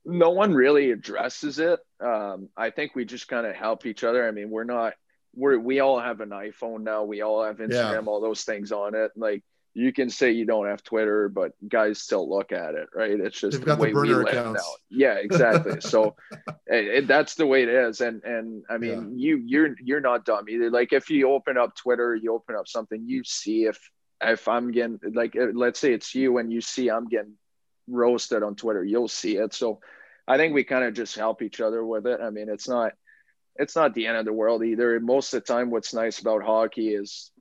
no 0.06 0.32
one 0.32 0.54
really 0.54 0.92
addresses 0.92 1.60
it. 1.60 1.80
Um, 2.00 2.50
I 2.58 2.70
think 2.70 2.96
we 2.96 3.06
just 3.06 3.28
kind 3.28 3.46
of 3.46 3.56
help 3.56 3.86
each 3.86 4.04
other. 4.04 4.28
I 4.28 4.32
mean, 4.32 4.50
we're 4.50 4.64
not 4.64 4.94
we're 5.36 5.60
we 5.60 5.80
all 5.80 6.00
have 6.00 6.22
an 6.22 6.30
iPhone 6.30 6.82
now. 6.82 7.04
We 7.04 7.22
all 7.22 7.44
have 7.44 7.58
Instagram, 7.58 8.04
yeah. 8.04 8.08
all 8.08 8.22
those 8.22 8.44
things 8.44 8.72
on 8.72 8.96
it. 8.96 9.12
Like 9.16 9.44
you 9.74 9.92
can 9.92 10.10
say 10.10 10.32
you 10.32 10.46
don't 10.46 10.68
have 10.68 10.84
Twitter, 10.84 11.30
but 11.30 11.54
guys 11.68 12.00
still 12.00 12.30
look 12.30 12.52
at 12.52 12.76
it, 12.76 12.90
right? 12.94 13.20
It's 13.20 13.40
just 13.40 13.58
They've 13.58 13.66
the 13.66 13.76
way 13.76 13.92
the 13.92 14.00
we 14.00 14.14
live 14.14 14.28
accounts. 14.28 14.62
now. 14.62 14.98
Yeah, 14.98 15.16
exactly. 15.16 15.80
so 15.82 16.16
it, 16.68 16.88
it, 16.88 17.08
that's 17.08 17.36
the 17.36 17.48
way 17.48 17.64
it 17.64 17.70
is. 17.70 18.02
And 18.02 18.24
and 18.24 18.64
I 18.70 18.78
mean, 18.78 19.18
yeah. 19.18 19.30
you 19.38 19.44
you're 19.46 19.76
you're 19.82 20.02
not 20.02 20.26
dumb 20.26 20.48
either. 20.48 20.70
Like 20.70 20.94
if 20.94 21.10
you 21.10 21.32
open 21.32 21.58
up 21.58 21.76
Twitter, 21.76 22.16
you 22.16 22.34
open 22.34 22.56
up 22.56 22.68
something, 22.68 23.04
you 23.08 23.24
see 23.24 23.66
if 23.66 23.80
if 24.22 24.48
I'm 24.48 24.72
getting 24.72 25.00
like 25.14 25.36
eh, 25.36 25.48
let's 25.54 25.80
say 25.80 25.94
it's 25.94 26.14
you 26.14 26.38
and 26.38 26.54
you 26.54 26.62
see 26.62 26.90
I'm 26.90 27.08
getting 27.08 27.34
roasted 27.88 28.44
on 28.44 28.56
Twitter, 28.56 28.84
you'll 28.84 29.08
see 29.08 29.38
it. 29.38 29.54
So 29.54 29.80
I 30.28 30.38
think 30.38 30.54
we 30.54 30.64
kind 30.64 30.86
of 30.86 30.94
just 30.94 31.16
help 31.16 31.42
each 31.42 31.60
other 31.60 31.84
with 31.84 32.06
it. 32.06 32.20
I 32.22 32.30
mean, 32.30 32.48
it's 32.48 32.70
not 32.70 32.94
it's 33.56 33.76
not 33.76 33.94
the 33.94 34.08
end 34.08 34.18
of 34.18 34.26
the 34.26 34.34
world 34.34 34.64
either. 34.64 35.00
Most 35.00 35.34
of 35.34 35.44
the 35.44 35.54
time, 35.54 35.70
what's 35.70 35.94
nice 35.94 36.20
about 36.20 36.44
hockey 36.44 36.90
is 36.90 37.32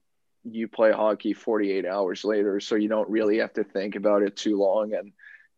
you 0.45 0.69
play 0.69 0.93
hockey 0.93 1.33
48 1.33 1.87
hours 1.87 2.25
later, 2.25 2.61
so 2.61 2.75
you 2.75 2.89
don't 2.89 3.09
really 3.09 3.39
have 3.39 3.53
to 3.55 3.65
think 3.65 3.95
about 3.97 4.23
it 4.23 4.37
too 4.37 4.59
long. 4.59 4.93
And 4.95 5.13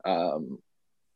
um, 0.05 0.59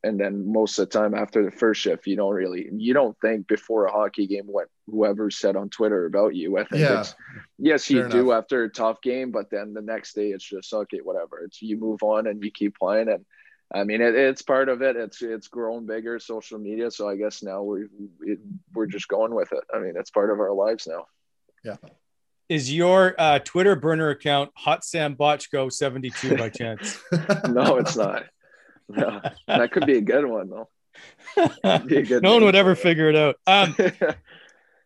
and 0.05 0.18
then 0.18 0.51
most 0.51 0.78
of 0.78 0.89
the 0.89 0.99
time 0.99 1.12
after 1.14 1.45
the 1.45 1.51
first 1.51 1.80
shift, 1.80 2.07
you 2.07 2.16
don't 2.16 2.34
really 2.34 2.68
you 2.72 2.95
don't 2.95 3.16
think 3.20 3.47
before 3.47 3.86
a 3.86 3.93
hockey 3.93 4.26
game 4.26 4.47
what 4.47 4.68
whoever 4.86 5.30
said 5.30 5.57
on 5.57 5.68
Twitter 5.68 6.07
about 6.07 6.34
you. 6.34 6.57
I 6.57 6.64
think 6.64 6.82
Yeah. 6.82 7.01
it's 7.01 7.14
yes, 7.59 7.91
you 7.91 8.01
Fair 8.03 8.09
do 8.09 8.30
enough. 8.30 8.45
after 8.45 8.64
a 8.64 8.70
tough 8.70 9.03
game, 9.03 9.30
but 9.32 9.51
then 9.51 9.74
the 9.74 9.82
next 9.82 10.14
day 10.14 10.28
it's 10.30 10.45
just 10.49 10.72
okay, 10.72 10.99
whatever. 11.03 11.41
It's 11.45 11.61
you 11.61 11.76
move 11.76 12.03
on 12.03 12.26
and 12.26 12.43
you 12.43 12.51
keep 12.51 12.78
playing 12.78 13.09
and. 13.09 13.24
I 13.72 13.84
mean, 13.84 14.00
it, 14.00 14.14
it's 14.14 14.42
part 14.42 14.68
of 14.68 14.80
it. 14.82 14.96
It's 14.96 15.20
it's 15.20 15.48
grown 15.48 15.86
bigger, 15.86 16.18
social 16.18 16.58
media. 16.58 16.90
So 16.90 17.08
I 17.08 17.16
guess 17.16 17.42
now 17.42 17.62
we're 17.62 17.88
it, 18.20 18.38
we're 18.72 18.86
just 18.86 19.08
going 19.08 19.34
with 19.34 19.52
it. 19.52 19.64
I 19.72 19.78
mean, 19.78 19.94
it's 19.96 20.10
part 20.10 20.30
of 20.30 20.40
our 20.40 20.52
lives 20.52 20.86
now. 20.86 21.06
Yeah. 21.64 21.76
Is 22.48 22.72
your 22.72 23.14
uh, 23.18 23.40
Twitter 23.40 23.76
burner 23.76 24.08
account 24.08 24.50
Hot 24.56 24.82
Sam 24.82 25.16
Botchko 25.16 25.70
72 25.70 26.36
by 26.36 26.48
chance? 26.48 26.98
No, 27.48 27.76
it's 27.76 27.96
not. 27.96 28.24
No, 28.88 29.20
that 29.46 29.70
could 29.70 29.84
be 29.84 29.98
a 29.98 30.00
good 30.00 30.24
one 30.24 30.48
though. 30.48 30.68
Good 31.62 32.22
no 32.22 32.32
one 32.32 32.40
name 32.40 32.44
would 32.44 32.54
ever 32.54 32.74
figure 32.74 33.10
it 33.10 33.16
out. 33.16 33.36
Um, 33.46 33.76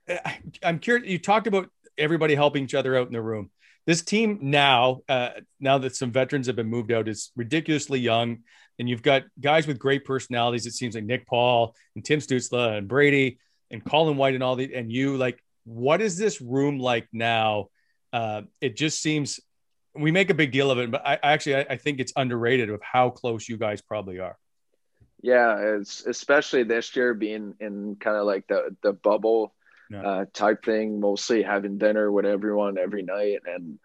I'm 0.62 0.78
curious. 0.80 1.08
You 1.08 1.18
talked 1.18 1.46
about 1.46 1.68
everybody 1.96 2.34
helping 2.34 2.64
each 2.64 2.74
other 2.74 2.96
out 2.96 3.06
in 3.06 3.12
the 3.12 3.22
room. 3.22 3.50
This 3.86 4.02
team 4.02 4.38
now, 4.42 5.00
uh, 5.08 5.30
now 5.60 5.78
that 5.78 5.96
some 5.96 6.12
veterans 6.12 6.46
have 6.46 6.56
been 6.56 6.68
moved 6.68 6.92
out, 6.92 7.08
is 7.08 7.32
ridiculously 7.36 8.00
young, 8.00 8.38
and 8.78 8.88
you've 8.88 9.02
got 9.02 9.22
guys 9.40 9.66
with 9.66 9.78
great 9.78 10.04
personalities. 10.04 10.66
It 10.66 10.72
seems 10.72 10.94
like 10.94 11.04
Nick 11.04 11.26
Paul 11.26 11.74
and 11.94 12.04
Tim 12.04 12.20
Stützle 12.20 12.76
and 12.78 12.88
Brady 12.88 13.38
and 13.70 13.84
Colin 13.84 14.16
White 14.16 14.34
and 14.34 14.42
all 14.42 14.56
the 14.56 14.74
and 14.74 14.90
you. 14.92 15.16
Like, 15.16 15.42
what 15.64 16.00
is 16.02 16.16
this 16.16 16.40
room 16.40 16.78
like 16.78 17.08
now? 17.12 17.68
Uh, 18.12 18.42
it 18.60 18.76
just 18.76 19.00
seems 19.00 19.40
we 19.94 20.10
make 20.10 20.30
a 20.30 20.34
big 20.34 20.52
deal 20.52 20.70
of 20.70 20.78
it, 20.78 20.90
but 20.90 21.06
I, 21.06 21.14
I 21.22 21.32
actually 21.32 21.56
I, 21.56 21.66
I 21.70 21.76
think 21.76 22.00
it's 22.00 22.12
underrated 22.16 22.70
of 22.70 22.80
how 22.82 23.10
close 23.10 23.48
you 23.48 23.56
guys 23.56 23.80
probably 23.82 24.18
are. 24.20 24.36
Yeah, 25.22 25.76
it's 25.76 26.04
especially 26.04 26.64
this 26.64 26.96
year 26.96 27.14
being 27.14 27.54
in 27.60 27.96
kind 28.00 28.16
of 28.16 28.26
like 28.26 28.46
the 28.48 28.76
the 28.82 28.92
bubble 28.92 29.54
Yeah. 29.90 30.02
uh, 30.02 30.24
type 30.32 30.64
thing, 30.64 30.98
mostly 31.00 31.42
having 31.42 31.78
dinner 31.78 32.10
with 32.10 32.24
everyone 32.26 32.78
every 32.78 33.02
night 33.02 33.40
and 33.46 33.78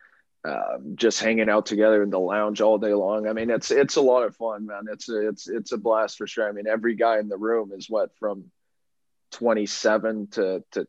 um, 0.48 0.96
just 0.96 1.20
hanging 1.20 1.50
out 1.50 1.66
together 1.66 2.02
in 2.04 2.10
the 2.10 2.20
lounge 2.20 2.62
all 2.62 2.78
day 2.78 2.94
long. 2.94 3.28
I 3.28 3.34
mean, 3.34 3.50
it's 3.50 3.72
it's 3.72 3.98
a 3.98 4.02
lot 4.02 4.24
of 4.24 4.36
fun, 4.36 4.66
man. 4.66 4.84
It's 4.92 5.10
a, 5.10 5.28
it's 5.28 5.50
it's 5.50 5.72
a 5.72 5.78
blast 5.78 6.18
for 6.18 6.28
sure. 6.28 6.48
I 6.48 6.52
mean, 6.54 6.68
every 6.68 6.96
guy 6.96 7.20
in 7.20 7.28
the 7.28 7.38
room 7.38 7.72
is 7.74 7.90
what 7.90 8.16
from 8.18 8.46
27 9.32 10.28
to 10.32 10.64
to 10.72 10.88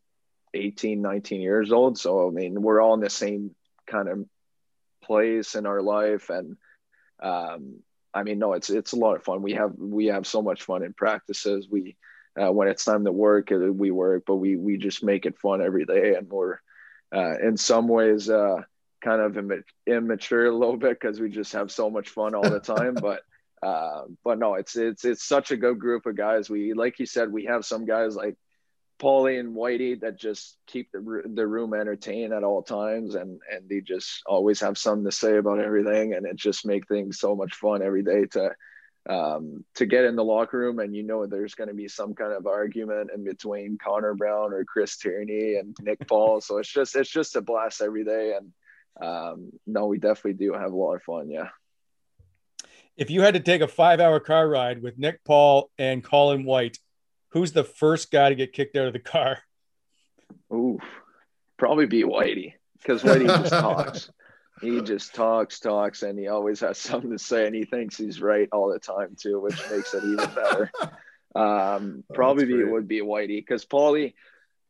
18, 0.53 1.01
19 1.01 1.41
years 1.41 1.71
old. 1.71 1.97
So 1.97 2.27
I 2.27 2.31
mean, 2.31 2.61
we're 2.61 2.81
all 2.81 2.93
in 2.93 3.01
the 3.01 3.09
same 3.09 3.55
kind 3.85 4.07
of 4.07 4.25
place 5.03 5.55
in 5.55 5.65
our 5.65 5.81
life 5.81 6.29
and 6.29 6.55
um 7.21 7.79
I 8.13 8.23
mean, 8.23 8.39
no, 8.39 8.53
it's 8.53 8.69
it's 8.69 8.93
a 8.93 8.97
lot 8.97 9.15
of 9.15 9.23
fun. 9.23 9.41
We 9.41 9.53
have 9.53 9.73
we 9.77 10.07
have 10.07 10.25
so 10.25 10.41
much 10.41 10.63
fun 10.63 10.83
in 10.83 10.93
practices. 10.93 11.67
We 11.69 11.95
uh, 12.39 12.51
when 12.51 12.67
it's 12.67 12.85
time 12.85 13.05
to 13.05 13.11
work, 13.11 13.51
uh, 13.51 13.57
we 13.57 13.91
work, 13.91 14.23
but 14.25 14.37
we 14.37 14.55
we 14.55 14.77
just 14.77 15.03
make 15.03 15.25
it 15.25 15.37
fun 15.37 15.61
every 15.61 15.85
day, 15.85 16.15
and 16.15 16.27
we're 16.27 16.57
uh, 17.15 17.37
in 17.39 17.57
some 17.57 17.87
ways 17.87 18.29
uh, 18.29 18.63
kind 19.01 19.21
of 19.21 19.37
imma- 19.37 19.63
immature 19.87 20.47
a 20.47 20.55
little 20.55 20.77
bit 20.77 20.99
because 20.99 21.19
we 21.19 21.29
just 21.29 21.53
have 21.53 21.71
so 21.71 21.89
much 21.89 22.09
fun 22.09 22.35
all 22.35 22.49
the 22.49 22.59
time. 22.59 22.93
but 23.01 23.21
uh, 23.61 24.03
but 24.23 24.39
no, 24.39 24.55
it's 24.55 24.75
it's 24.75 25.05
it's 25.05 25.23
such 25.23 25.51
a 25.51 25.57
good 25.57 25.79
group 25.79 26.05
of 26.05 26.15
guys. 26.15 26.49
We 26.49 26.73
like 26.73 26.99
you 26.99 27.05
said, 27.05 27.31
we 27.31 27.45
have 27.45 27.65
some 27.65 27.85
guys 27.85 28.15
like 28.15 28.35
Paulie 28.99 29.39
and 29.39 29.55
Whitey 29.55 29.99
that 30.01 30.19
just 30.19 30.57
keep 30.67 30.91
the 30.91 31.23
the 31.25 31.47
room 31.47 31.73
entertained 31.73 32.33
at 32.33 32.43
all 32.43 32.61
times, 32.61 33.15
and 33.15 33.39
and 33.51 33.67
they 33.69 33.81
just 33.81 34.21
always 34.25 34.59
have 34.61 34.77
something 34.77 35.05
to 35.05 35.11
say 35.11 35.37
about 35.37 35.59
everything, 35.59 36.13
and 36.13 36.25
it 36.25 36.35
just 36.35 36.65
make 36.65 36.87
things 36.87 37.19
so 37.19 37.35
much 37.35 37.55
fun 37.55 37.81
every 37.81 38.03
day 38.03 38.25
to 38.31 38.51
um, 39.09 39.63
to 39.75 39.85
get 39.85 40.05
in 40.05 40.15
the 40.15 40.23
locker 40.23 40.59
room, 40.59 40.79
and 40.79 40.95
you 40.95 41.03
know 41.03 41.25
there's 41.25 41.55
going 41.55 41.69
to 41.69 41.73
be 41.73 41.87
some 41.87 42.13
kind 42.13 42.33
of 42.33 42.45
argument 42.45 43.09
in 43.13 43.23
between 43.23 43.77
Connor 43.77 44.13
Brown 44.13 44.53
or 44.53 44.65
Chris 44.65 44.97
Tierney 44.97 45.55
and 45.55 45.75
Nick 45.81 46.07
Paul, 46.07 46.41
so 46.41 46.57
it's 46.57 46.71
just 46.71 46.95
it's 46.95 47.09
just 47.09 47.35
a 47.35 47.41
blast 47.41 47.81
every 47.81 48.03
day, 48.03 48.35
and 48.37 48.51
um, 49.01 49.51
no, 49.65 49.87
we 49.87 49.97
definitely 49.97 50.33
do 50.33 50.53
have 50.53 50.71
a 50.71 50.75
lot 50.75 50.95
of 50.95 51.03
fun, 51.03 51.29
yeah. 51.29 51.49
if 52.97 53.09
you 53.09 53.21
had 53.21 53.33
to 53.35 53.39
take 53.39 53.61
a 53.61 53.67
five 53.67 53.99
hour 53.99 54.19
car 54.19 54.47
ride 54.47 54.81
with 54.81 54.97
Nick 54.97 55.23
Paul 55.23 55.71
and 55.77 56.03
Colin 56.03 56.43
White, 56.43 56.77
who's 57.29 57.51
the 57.53 57.63
first 57.63 58.11
guy 58.11 58.29
to 58.29 58.35
get 58.35 58.53
kicked 58.53 58.75
out 58.75 58.87
of 58.87 58.93
the 58.93 58.99
car? 58.99 59.39
Ooh, 60.51 60.79
probably 61.57 61.85
be 61.85 62.03
Whitey 62.03 62.53
because 62.79 63.01
Whitey 63.03 63.27
just 63.27 63.51
talks. 63.51 64.09
He 64.61 64.81
just 64.81 65.15
talks, 65.15 65.61
talks, 65.61 66.03
and 66.03 66.19
he 66.19 66.27
always 66.27 66.59
has 66.59 66.77
something 66.77 67.11
to 67.11 67.17
say, 67.17 67.45
and 67.45 67.55
he 67.55 67.63
thinks 67.63 67.95
he's 67.95 68.21
right 68.21 68.49
all 68.51 68.69
the 68.69 68.77
time 68.77 69.15
too, 69.17 69.39
which 69.39 69.57
makes 69.71 69.93
it 69.93 70.03
even 70.03 70.29
better. 70.35 70.69
Um, 71.35 72.03
Oh, 72.09 72.13
probably 72.15 72.45
be, 72.45 72.63
would 72.63 72.87
be 72.87 73.01
Whitey 73.01 73.37
because 73.37 73.63
Paulie, 73.63 74.15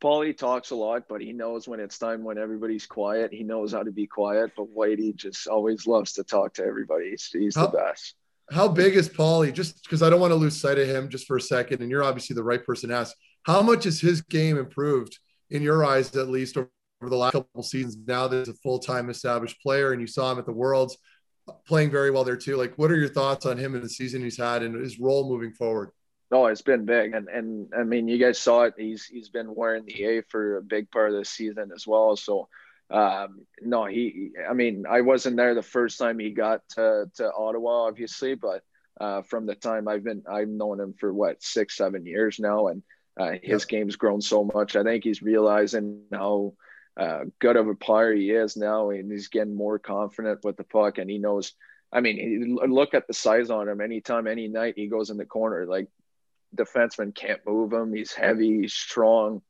Paulie 0.02 0.38
talks 0.38 0.72
a 0.72 0.76
lot, 0.76 1.04
but 1.10 1.22
he 1.22 1.34
knows 1.34 1.68
when 1.68 1.80
it's 1.80 1.98
time 1.98 2.24
when 2.24 2.38
everybody's 2.38 2.86
quiet. 2.86 3.34
He 3.34 3.44
knows 3.44 3.74
how 3.74 3.84
to 3.84 3.92
be 3.92 4.08
quiet, 4.08 4.52
but 4.56 4.74
Whitey 4.74 5.16
just 5.16 5.48
always 5.48 5.86
loves 5.88 6.14
to 6.14 6.24
talk 6.24 6.54
to 6.54 6.64
everybody. 6.64 7.12
He's, 7.12 7.30
he's 7.32 7.54
the 7.56 7.68
best. 7.68 8.16
How 8.52 8.68
big 8.68 8.96
is 8.96 9.10
Paulie? 9.10 9.54
Just 9.54 9.84
because 9.84 10.02
I 10.02 10.10
don't 10.10 10.22
want 10.22 10.32
to 10.32 10.36
lose 10.36 10.60
sight 10.60 10.80
of 10.80 10.88
him 10.88 11.10
just 11.10 11.28
for 11.28 11.38
a 11.38 11.42
second, 11.42 11.82
and 11.82 11.92
you're 11.92 12.04
obviously 12.04 12.34
the 12.34 12.44
right 12.44 12.64
person 12.66 12.90
to 12.90 12.96
ask. 12.96 13.16
How 13.44 13.62
much 13.62 13.84
has 13.84 14.00
his 14.00 14.22
game 14.22 14.58
improved 14.58 15.18
in 15.50 15.62
your 15.62 15.86
eyes, 15.86 16.16
at 16.16 16.30
least 16.30 16.58
over 16.58 16.70
the 17.02 17.16
last 17.16 17.34
couple 17.34 17.64
seasons? 17.64 17.98
Now 18.08 18.28
that 18.28 18.38
he's 18.40 18.50
a 18.50 18.54
full 18.56 18.80
time 18.80 19.10
established 19.10 19.62
player, 19.62 19.92
and 19.92 20.02
you 20.02 20.08
saw 20.08 20.32
him 20.32 20.40
at 20.40 20.46
the 20.46 20.54
Worlds 20.54 20.98
uh, 21.48 21.54
playing 21.68 21.92
very 21.92 22.10
well 22.10 22.24
there 22.24 22.38
too. 22.38 22.56
Like, 22.56 22.74
what 22.78 22.90
are 22.90 22.98
your 22.98 23.10
thoughts 23.10 23.46
on 23.46 23.58
him 23.58 23.76
and 23.76 23.84
the 23.84 23.90
season 23.90 24.24
he's 24.24 24.38
had 24.38 24.64
and 24.64 24.76
his 24.76 25.00
role 25.00 25.30
moving 25.30 25.54
forward? 25.54 25.92
No, 26.32 26.46
it's 26.46 26.62
been 26.62 26.86
big, 26.86 27.14
and 27.16 27.28
and 27.28 27.74
I 27.76 27.84
mean, 27.84 28.08
you 28.08 28.20
guys 28.20 28.38
saw 28.38 28.64
it. 28.64 28.76
He's 28.78 29.06
he's 29.06 29.30
been 29.30 29.56
wearing 29.56 29.86
the 29.86 30.04
A 30.06 30.22
for 30.22 30.58
a 30.58 30.62
big 30.62 30.92
part 30.92 31.12
of 31.12 31.18
the 31.18 31.26
season 31.26 31.72
as 31.74 31.88
well. 31.88 32.16
So, 32.16 32.48
um, 32.92 33.46
no, 33.62 33.86
he. 33.86 34.32
I 34.48 34.54
mean, 34.54 34.86
I 34.88 35.02
wasn't 35.02 35.38
there 35.38 35.56
the 35.56 35.64
first 35.64 35.98
time 35.98 36.20
he 36.20 36.30
got 36.30 36.62
to 36.76 37.10
to 37.16 37.32
Ottawa, 37.34 37.88
obviously, 37.88 38.36
but 38.36 38.62
uh, 39.02 39.24
from 39.24 39.48
the 39.48 39.56
time 39.56 39.88
I've 39.88 40.04
been, 40.04 40.24
I've 40.30 40.50
known 40.50 40.80
him 40.80 40.94
for 41.00 41.12
what 41.12 41.42
six, 41.42 41.76
seven 41.76 42.06
years 42.06 42.40
now, 42.40 42.68
and 42.68 42.84
uh, 43.20 43.32
his 43.42 43.66
game's 43.66 43.96
grown 43.96 44.22
so 44.22 44.44
much. 44.54 44.76
I 44.76 44.84
think 44.84 45.04
he's 45.04 45.24
realizing 45.24 46.04
how 46.14 46.54
uh, 46.96 47.22
good 47.40 47.56
of 47.56 47.68
a 47.68 47.76
player 47.76 48.14
he 48.14 48.30
is 48.30 48.56
now, 48.56 48.92
and 48.92 49.12
he's 49.12 49.30
getting 49.30 49.56
more 49.56 49.80
confident 49.80 50.44
with 50.44 50.58
the 50.58 50.64
puck, 50.64 51.00
and 51.00 51.10
he 51.10 51.18
knows. 51.18 51.54
I 51.92 52.02
mean, 52.02 52.56
look 52.68 52.94
at 52.94 53.08
the 53.08 53.16
size 53.16 53.50
on 53.50 53.68
him. 53.68 53.82
Anytime, 53.82 54.28
any 54.28 54.48
night 54.48 54.76
he 54.78 54.86
goes 54.86 55.10
in 55.10 55.18
the 55.18 55.26
corner, 55.26 55.66
like 55.66 55.88
defenseman 56.56 57.14
can't 57.14 57.42
move 57.46 57.74
him. 57.74 57.94
He's 57.94 58.14
heavy, 58.14 58.62
he's 58.62 58.74
strong. 58.74 59.42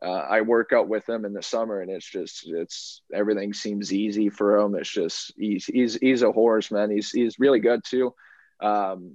Uh, 0.00 0.10
I 0.10 0.42
work 0.42 0.72
out 0.72 0.88
with 0.88 1.08
him 1.08 1.24
in 1.24 1.32
the 1.32 1.42
summer, 1.42 1.80
and 1.80 1.90
it's 1.90 2.08
just 2.08 2.44
it's 2.46 3.02
everything 3.12 3.52
seems 3.52 3.92
easy 3.92 4.28
for 4.28 4.56
him. 4.58 4.76
It's 4.76 4.90
just 4.90 5.32
he's 5.36 5.64
he's 5.66 5.94
he's 5.94 6.22
a 6.22 6.30
horse, 6.30 6.70
man. 6.70 6.90
He's 6.90 7.10
he's 7.10 7.38
really 7.40 7.58
good 7.58 7.82
too. 7.84 8.14
Um, 8.60 9.14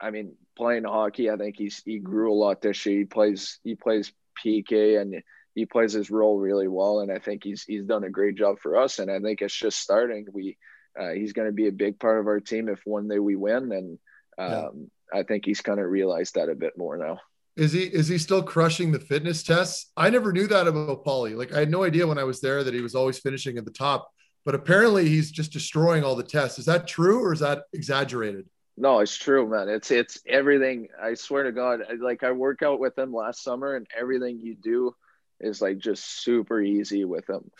I 0.00 0.10
mean, 0.10 0.34
playing 0.56 0.84
hockey, 0.84 1.30
I 1.30 1.36
think 1.36 1.56
he's 1.56 1.82
he 1.82 1.98
grew 1.98 2.30
a 2.30 2.34
lot 2.34 2.60
this 2.60 2.84
year. 2.84 2.98
He 2.98 3.04
plays 3.06 3.58
he 3.64 3.74
plays 3.74 4.12
PK 4.44 5.00
and 5.00 5.22
he 5.54 5.64
plays 5.64 5.92
his 5.92 6.10
role 6.10 6.38
really 6.38 6.68
well, 6.68 7.00
and 7.00 7.10
I 7.10 7.18
think 7.20 7.42
he's 7.42 7.64
he's 7.64 7.84
done 7.84 8.04
a 8.04 8.10
great 8.10 8.36
job 8.36 8.58
for 8.60 8.76
us. 8.76 8.98
And 8.98 9.10
I 9.10 9.20
think 9.20 9.40
it's 9.40 9.56
just 9.56 9.80
starting. 9.80 10.26
We 10.30 10.58
uh, 10.98 11.12
he's 11.12 11.32
going 11.32 11.48
to 11.48 11.52
be 11.52 11.68
a 11.68 11.72
big 11.72 11.98
part 11.98 12.20
of 12.20 12.26
our 12.26 12.40
team 12.40 12.68
if 12.68 12.80
one 12.84 13.08
day 13.08 13.18
we 13.18 13.34
win, 13.34 13.72
and 13.72 13.98
um, 14.38 14.90
I 15.12 15.22
think 15.22 15.44
he's 15.44 15.60
kind 15.60 15.80
of 15.80 15.86
realized 15.86 16.34
that 16.34 16.48
a 16.48 16.54
bit 16.54 16.76
more 16.76 16.96
now. 16.96 17.18
Is 17.56 17.72
he 17.72 17.82
is 17.84 18.06
he 18.06 18.18
still 18.18 18.42
crushing 18.42 18.92
the 18.92 19.00
fitness 19.00 19.42
tests? 19.42 19.90
I 19.96 20.10
never 20.10 20.32
knew 20.32 20.46
that 20.46 20.68
about 20.68 21.04
Paulie. 21.04 21.36
Like 21.36 21.52
I 21.52 21.58
had 21.58 21.70
no 21.70 21.82
idea 21.82 22.06
when 22.06 22.18
I 22.18 22.24
was 22.24 22.40
there 22.40 22.62
that 22.62 22.74
he 22.74 22.80
was 22.80 22.94
always 22.94 23.18
finishing 23.18 23.58
at 23.58 23.64
the 23.64 23.72
top, 23.72 24.08
but 24.44 24.54
apparently 24.54 25.08
he's 25.08 25.32
just 25.32 25.52
destroying 25.52 26.04
all 26.04 26.14
the 26.14 26.22
tests. 26.22 26.58
Is 26.58 26.66
that 26.66 26.86
true 26.86 27.20
or 27.22 27.32
is 27.32 27.40
that 27.40 27.64
exaggerated? 27.72 28.46
No, 28.76 29.00
it's 29.00 29.16
true, 29.16 29.48
man. 29.48 29.68
It's 29.68 29.90
it's 29.90 30.20
everything. 30.26 30.86
I 31.02 31.14
swear 31.14 31.42
to 31.42 31.52
God, 31.52 31.80
like 31.98 32.22
I 32.22 32.30
work 32.30 32.62
out 32.62 32.78
with 32.78 32.96
him 32.96 33.12
last 33.12 33.42
summer, 33.42 33.74
and 33.74 33.88
everything 33.98 34.38
you 34.38 34.54
do 34.54 34.94
is 35.40 35.60
like 35.60 35.78
just 35.78 36.22
super 36.22 36.60
easy 36.62 37.04
with 37.04 37.28
him 37.28 37.50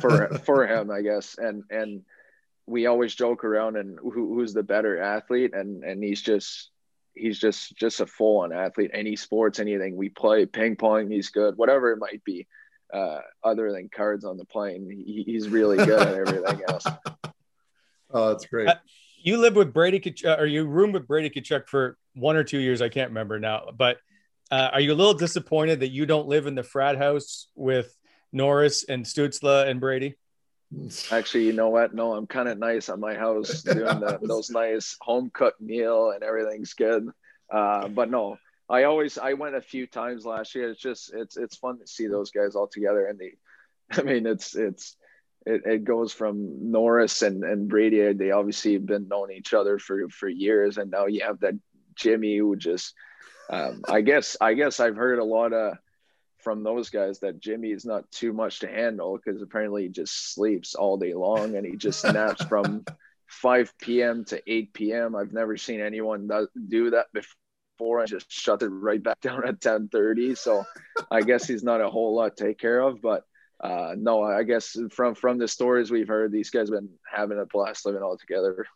for 0.00 0.28
for 0.46 0.66
him, 0.66 0.90
I 0.90 1.02
guess. 1.02 1.36
And 1.36 1.64
and 1.68 2.02
we 2.66 2.86
always 2.86 3.14
joke 3.14 3.44
around 3.44 3.76
and 3.76 3.98
who, 3.98 4.34
who's 4.34 4.54
the 4.54 4.62
better 4.62 4.98
athlete, 4.98 5.52
and 5.52 5.84
and 5.84 6.02
he's 6.02 6.22
just 6.22 6.71
he's 7.14 7.38
just 7.38 7.76
just 7.76 8.00
a 8.00 8.06
full 8.06 8.40
on 8.40 8.52
athlete. 8.52 8.90
Any 8.94 9.16
sports, 9.16 9.58
anything 9.58 9.96
we 9.96 10.08
play, 10.08 10.46
ping 10.46 10.76
pong, 10.76 11.10
he's 11.10 11.30
good. 11.30 11.56
Whatever 11.56 11.92
it 11.92 11.98
might 11.98 12.22
be, 12.24 12.46
uh, 12.92 13.20
other 13.42 13.72
than 13.72 13.88
cards 13.88 14.24
on 14.24 14.36
the 14.36 14.44
plane, 14.44 14.88
he, 14.90 15.22
he's 15.24 15.48
really 15.48 15.76
good 15.76 16.00
at 16.00 16.14
everything 16.14 16.62
else. 16.68 16.84
Oh, 18.10 18.28
that's 18.30 18.46
great. 18.46 18.68
Uh, 18.68 18.74
You 19.22 19.38
lived 19.38 19.56
with 19.56 19.72
Brady 19.72 20.00
Tkachuk, 20.00 20.38
or 20.38 20.46
you 20.46 20.66
roomed 20.66 20.94
with 20.94 21.06
Brady 21.06 21.30
Tkachuk 21.30 21.68
for 21.68 21.96
one 22.14 22.36
or 22.36 22.44
two 22.44 22.58
years. 22.58 22.82
I 22.82 22.88
can't 22.88 23.10
remember 23.10 23.38
now. 23.38 23.68
But 23.76 23.98
uh, 24.50 24.70
are 24.72 24.80
you 24.80 24.92
a 24.92 24.94
little 24.94 25.14
disappointed 25.14 25.80
that 25.80 25.88
you 25.88 26.04
don't 26.06 26.28
live 26.28 26.46
in 26.46 26.54
the 26.54 26.62
frat 26.62 26.98
house 26.98 27.46
with 27.54 27.96
Norris 28.32 28.84
and 28.84 29.04
Stützle 29.04 29.66
and 29.66 29.80
Brady? 29.80 30.16
Actually, 31.10 31.44
you 31.44 31.52
know 31.52 31.68
what? 31.68 31.94
No, 31.94 32.14
I'm 32.14 32.26
kind 32.26 32.48
of 32.48 32.58
nice 32.58 32.88
at 32.88 32.98
my 32.98 33.14
house 33.14 33.62
doing 33.62 34.00
the, 34.00 34.18
those 34.22 34.50
nice 34.50 34.96
home 35.00 35.30
cooked 35.32 35.60
meal 35.60 36.10
and 36.10 36.22
everything's 36.22 36.74
good. 36.74 37.08
Uh, 37.50 37.88
but 37.88 38.10
no, 38.10 38.38
I 38.68 38.84
always 38.84 39.18
I 39.18 39.34
went 39.34 39.54
a 39.54 39.60
few 39.60 39.86
times 39.86 40.24
last 40.24 40.54
year. 40.54 40.70
It's 40.70 40.80
just 40.80 41.12
it's 41.14 41.36
it's 41.36 41.56
fun 41.56 41.78
to 41.78 41.86
see 41.86 42.06
those 42.06 42.30
guys 42.30 42.54
all 42.54 42.68
together, 42.68 43.06
and 43.06 43.18
they, 43.18 43.34
I 44.00 44.02
mean, 44.02 44.26
it's 44.26 44.54
it's 44.54 44.96
it, 45.44 45.62
it 45.66 45.84
goes 45.84 46.12
from 46.12 46.70
Norris 46.70 47.20
and 47.22 47.44
and 47.44 47.68
Brady. 47.68 48.12
They 48.14 48.30
obviously 48.30 48.74
have 48.74 48.86
been 48.86 49.08
knowing 49.08 49.36
each 49.36 49.52
other 49.52 49.78
for 49.78 50.08
for 50.08 50.28
years, 50.28 50.78
and 50.78 50.90
now 50.90 51.06
you 51.06 51.22
have 51.24 51.40
that 51.40 51.54
Jimmy 51.94 52.38
who 52.38 52.56
just. 52.56 52.94
Um, 53.50 53.82
I 53.86 54.00
guess 54.00 54.36
I 54.40 54.54
guess 54.54 54.80
I've 54.80 54.96
heard 54.96 55.18
a 55.18 55.24
lot 55.24 55.52
of 55.52 55.76
from 56.42 56.62
those 56.62 56.90
guys 56.90 57.20
that 57.20 57.40
Jimmy 57.40 57.70
is 57.70 57.84
not 57.84 58.10
too 58.10 58.32
much 58.32 58.60
to 58.60 58.68
handle 58.68 59.16
because 59.16 59.40
apparently 59.40 59.84
he 59.84 59.88
just 59.88 60.34
sleeps 60.34 60.74
all 60.74 60.96
day 60.96 61.14
long 61.14 61.56
and 61.56 61.64
he 61.64 61.76
just 61.76 62.04
naps 62.12 62.44
from 62.44 62.84
5 63.28 63.72
p.m. 63.78 64.24
to 64.26 64.42
8 64.46 64.72
p.m. 64.74 65.16
I've 65.16 65.32
never 65.32 65.56
seen 65.56 65.80
anyone 65.80 66.28
do 66.68 66.90
that 66.90 67.06
before 67.12 68.00
and 68.00 68.08
just 68.08 68.30
shut 68.30 68.62
it 68.62 68.68
right 68.68 69.02
back 69.02 69.20
down 69.22 69.46
at 69.46 69.60
10:30. 69.60 70.36
So 70.36 70.64
I 71.10 71.22
guess 71.22 71.46
he's 71.46 71.64
not 71.64 71.80
a 71.80 71.90
whole 71.90 72.14
lot 72.14 72.36
to 72.36 72.44
take 72.44 72.58
care 72.58 72.80
of, 72.80 73.00
but 73.00 73.24
uh, 73.62 73.94
no, 73.96 74.22
I 74.22 74.42
guess 74.42 74.76
from 74.90 75.14
from 75.14 75.38
the 75.38 75.48
stories 75.48 75.90
we've 75.90 76.08
heard, 76.08 76.32
these 76.32 76.50
guys 76.50 76.68
have 76.68 76.80
been 76.80 76.90
having 77.10 77.38
a 77.38 77.46
blast 77.46 77.86
living 77.86 78.02
all 78.02 78.18
together. 78.18 78.66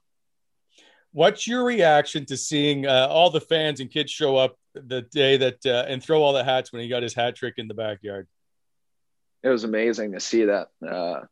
What's 1.16 1.46
your 1.46 1.64
reaction 1.64 2.26
to 2.26 2.36
seeing 2.36 2.86
uh, 2.86 3.08
all 3.08 3.30
the 3.30 3.40
fans 3.40 3.80
and 3.80 3.90
kids 3.90 4.12
show 4.12 4.36
up 4.36 4.58
the 4.74 5.00
day 5.00 5.38
that 5.38 5.64
uh, 5.64 5.86
and 5.88 6.02
throw 6.02 6.22
all 6.22 6.34
the 6.34 6.44
hats 6.44 6.74
when 6.74 6.82
he 6.82 6.88
got 6.88 7.02
his 7.02 7.14
hat 7.14 7.34
trick 7.34 7.54
in 7.56 7.68
the 7.68 7.72
backyard? 7.72 8.28
It 9.42 9.48
was 9.48 9.64
amazing 9.64 10.12
to 10.12 10.20
see 10.20 10.44
that. 10.44 10.68
Uh, 10.86 11.22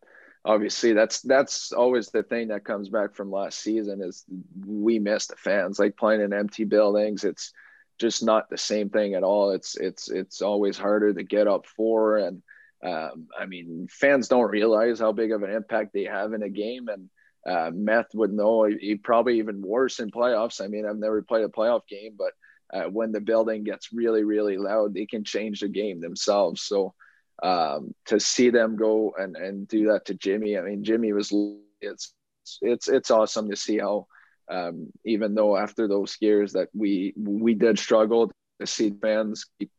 obviously, 0.43 0.95
that's 0.95 1.21
that's 1.21 1.71
always 1.71 2.09
the 2.09 2.23
thing 2.23 2.49
that 2.49 2.65
comes 2.65 2.89
back 2.89 3.15
from 3.15 3.31
last 3.31 3.59
season 3.59 4.01
is 4.01 4.25
we 4.67 4.99
miss 4.99 5.27
the 5.27 5.37
fans. 5.37 5.79
Like 5.79 5.99
playing 5.99 6.23
in 6.23 6.33
empty 6.33 6.65
buildings, 6.65 7.23
it's 7.23 7.53
just 8.01 8.25
not 8.25 8.49
the 8.49 8.57
same 8.57 8.89
thing 8.89 9.13
at 9.13 9.23
all. 9.23 9.51
It's 9.51 9.77
it's 9.77 10.09
it's 10.09 10.41
always 10.41 10.79
harder 10.79 11.13
to 11.13 11.23
get 11.23 11.47
up 11.47 11.67
for, 11.67 12.17
and 12.17 12.43
um, 12.83 13.29
I 13.39 13.45
mean, 13.45 13.89
fans 13.91 14.29
don't 14.29 14.51
realize 14.51 14.99
how 14.99 15.13
big 15.13 15.31
of 15.31 15.43
an 15.43 15.51
impact 15.51 15.93
they 15.93 16.05
have 16.05 16.33
in 16.33 16.43
a 16.43 16.49
game, 16.49 16.89
and 16.89 17.11
uh, 17.47 17.71
Meth 17.73 18.15
would 18.15 18.33
know. 18.33 18.65
He 18.65 18.97
probably 18.97 19.39
even 19.39 19.63
worse 19.63 20.01
in 20.01 20.11
playoffs. 20.11 20.61
I 20.63 20.69
mean, 20.69 20.87
I've 20.87 20.97
never 20.97 21.23
played 21.23 21.45
a 21.45 21.49
playoff 21.49 21.87
game, 21.89 22.17
but 22.19 22.33
uh, 22.73 22.89
when 22.89 23.13
the 23.13 23.21
building 23.21 23.65
gets 23.65 23.93
really, 23.93 24.25
really 24.25 24.57
loud, 24.57 24.95
they 24.95 25.07
can 25.07 25.25
change 25.25 25.61
the 25.61 25.69
game 25.69 26.01
themselves. 26.01 26.63
So 26.63 26.95
um, 27.43 27.95
to 28.07 28.19
see 28.19 28.51
them 28.51 28.77
go 28.77 29.15
and, 29.17 29.37
and 29.37 29.69
do 29.69 29.93
that 29.93 30.07
to 30.07 30.15
Jimmy, 30.15 30.59
I 30.59 30.63
mean, 30.63 30.85
Jimmy 30.85 31.13
was 31.13 31.33
it's 31.81 32.15
it's 32.63 32.89
it's 32.89 33.11
awesome 33.11 33.51
to 33.51 33.57
see 33.57 33.79
how 33.79 34.07
um, 34.51 34.93
even 35.05 35.35
though 35.35 35.57
after 35.57 35.89
those 35.89 36.17
years 36.21 36.53
that 36.53 36.69
we 36.75 37.15
we 37.17 37.55
did 37.55 37.79
struggle 37.79 38.31
to 38.61 38.67
see 38.67 38.91
fans 39.03 39.47
keep 39.59 39.71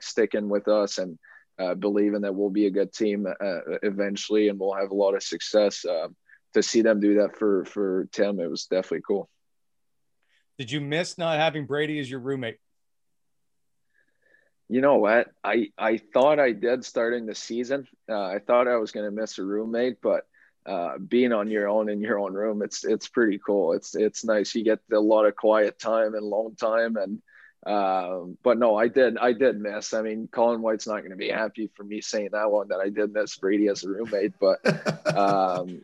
sticking 0.00 0.48
with 0.48 0.68
us 0.68 0.98
and 0.98 1.18
uh, 1.58 1.74
believing 1.74 2.22
that 2.22 2.34
we'll 2.34 2.50
be 2.50 2.66
a 2.66 2.70
good 2.70 2.92
team 2.92 3.26
uh, 3.26 3.58
eventually 3.82 4.48
and 4.48 4.58
we'll 4.58 4.74
have 4.74 4.90
a 4.90 4.94
lot 4.94 5.14
of 5.14 5.22
success. 5.22 5.84
Uh, 5.84 6.08
to 6.54 6.62
see 6.62 6.82
them 6.82 7.00
do 7.00 7.14
that 7.16 7.36
for 7.36 7.64
for 7.64 8.08
Tim, 8.12 8.40
it 8.40 8.50
was 8.50 8.66
definitely 8.66 9.02
cool. 9.06 9.28
Did 10.58 10.70
you 10.70 10.80
miss 10.80 11.16
not 11.16 11.38
having 11.38 11.66
Brady 11.66 11.98
as 12.00 12.10
your 12.10 12.20
roommate? 12.20 12.58
You 14.68 14.80
know 14.80 14.96
what? 14.96 15.28
I 15.42 15.68
I 15.78 15.96
thought 15.96 16.38
I 16.38 16.52
did 16.52 16.84
starting 16.84 17.26
the 17.26 17.34
season. 17.34 17.88
Uh, 18.08 18.22
I 18.22 18.38
thought 18.38 18.68
I 18.68 18.76
was 18.76 18.92
going 18.92 19.06
to 19.06 19.10
miss 19.10 19.38
a 19.38 19.44
roommate, 19.44 20.00
but 20.00 20.26
uh, 20.66 20.98
being 20.98 21.32
on 21.32 21.50
your 21.50 21.68
own 21.68 21.88
in 21.88 22.00
your 22.00 22.18
own 22.20 22.34
room, 22.34 22.62
it's 22.62 22.84
it's 22.84 23.08
pretty 23.08 23.40
cool. 23.44 23.72
It's 23.72 23.94
it's 23.94 24.24
nice. 24.24 24.54
You 24.54 24.62
get 24.62 24.80
a 24.92 25.00
lot 25.00 25.24
of 25.24 25.34
quiet 25.34 25.78
time 25.78 26.14
and 26.14 26.24
long 26.24 26.54
time, 26.56 26.96
and 26.96 27.22
um, 27.66 28.38
but 28.42 28.58
no, 28.58 28.76
I 28.76 28.88
did 28.88 29.18
I 29.18 29.32
did 29.32 29.58
miss. 29.58 29.92
I 29.92 30.02
mean, 30.02 30.28
Colin 30.30 30.62
White's 30.62 30.86
not 30.86 30.98
going 30.98 31.10
to 31.10 31.16
be 31.16 31.30
happy 31.30 31.70
for 31.74 31.84
me 31.84 32.00
saying 32.00 32.30
that 32.32 32.50
one 32.50 32.68
that 32.68 32.80
I 32.80 32.90
did 32.90 33.12
miss 33.12 33.36
Brady 33.36 33.68
as 33.68 33.82
a 33.84 33.88
roommate, 33.88 34.34
but 34.38 34.60
um, 35.16 35.82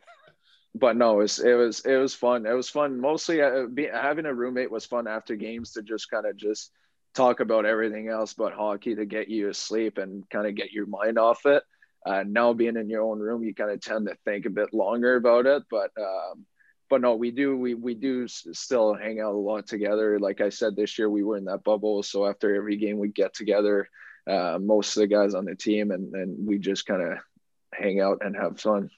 but 0.79 0.97
no, 0.97 1.15
it 1.15 1.23
was 1.23 1.39
it 1.39 1.55
was 1.55 1.81
it 1.81 1.97
was 1.97 2.15
fun. 2.15 2.47
It 2.47 2.53
was 2.53 2.69
fun. 2.69 3.01
Mostly 3.01 3.43
uh, 3.43 3.67
be, 3.73 3.89
having 3.93 4.27
a 4.27 4.35
roommate 4.35 4.71
was 4.71 4.87
fun 4.87 5.07
after 5.07 5.37
games 5.37 5.73
to 5.73 5.83
just 5.83 6.11
kind 6.11 6.27
of 6.27 6.37
just 6.37 6.71
talk 7.15 7.41
about 7.41 7.65
everything 7.65 8.09
else 8.09 8.35
but 8.35 8.53
hockey 8.53 8.95
to 8.95 9.07
get 9.07 9.29
you 9.29 9.49
asleep 9.49 9.97
and 9.97 10.29
kind 10.29 10.47
of 10.47 10.55
get 10.55 10.73
your 10.73 10.87
mind 10.87 11.19
off 11.19 11.47
it. 11.47 11.63
Uh, 12.05 12.23
now 12.27 12.53
being 12.53 12.77
in 12.77 12.91
your 12.91 13.03
own 13.03 13.19
room, 13.19 13.43
you 13.43 13.55
kind 13.55 13.71
of 13.71 13.81
tend 13.81 14.07
to 14.07 14.15
think 14.25 14.47
a 14.47 14.51
bit 14.51 14.73
longer 14.73 15.17
about 15.17 15.47
it. 15.47 15.63
But 15.71 15.91
um, 15.99 16.45
but 16.89 17.01
no, 17.01 17.17
we 17.17 17.31
do 17.31 17.57
we 17.57 17.75
we 17.75 17.95
do 17.95 18.29
still 18.29 18.95
hang 18.95 19.21
out 19.21 19.35
a 19.35 19.39
lot 19.39 19.67
together. 19.67 20.19
Like 20.19 20.41
I 20.41 20.51
said, 20.51 20.77
this 20.77 20.99
year 20.99 21.11
we 21.11 21.25
were 21.25 21.37
in 21.37 21.47
that 21.47 21.65
bubble, 21.65 22.03
so 22.03 22.27
after 22.27 22.55
every 22.55 22.77
game 22.77 22.99
we 22.99 23.09
get 23.09 23.35
together, 23.35 23.89
uh, 24.29 24.59
most 24.61 24.97
of 24.97 25.01
the 25.01 25.07
guys 25.07 25.35
on 25.35 25.47
the 25.47 25.57
team, 25.57 25.91
and 25.91 26.15
and 26.15 26.47
we 26.47 26.59
just 26.59 26.87
kind 26.87 27.03
of 27.03 27.19
hang 27.73 28.01
out 28.01 28.19
and 28.21 28.37
have 28.37 28.61
fun. 28.61 28.91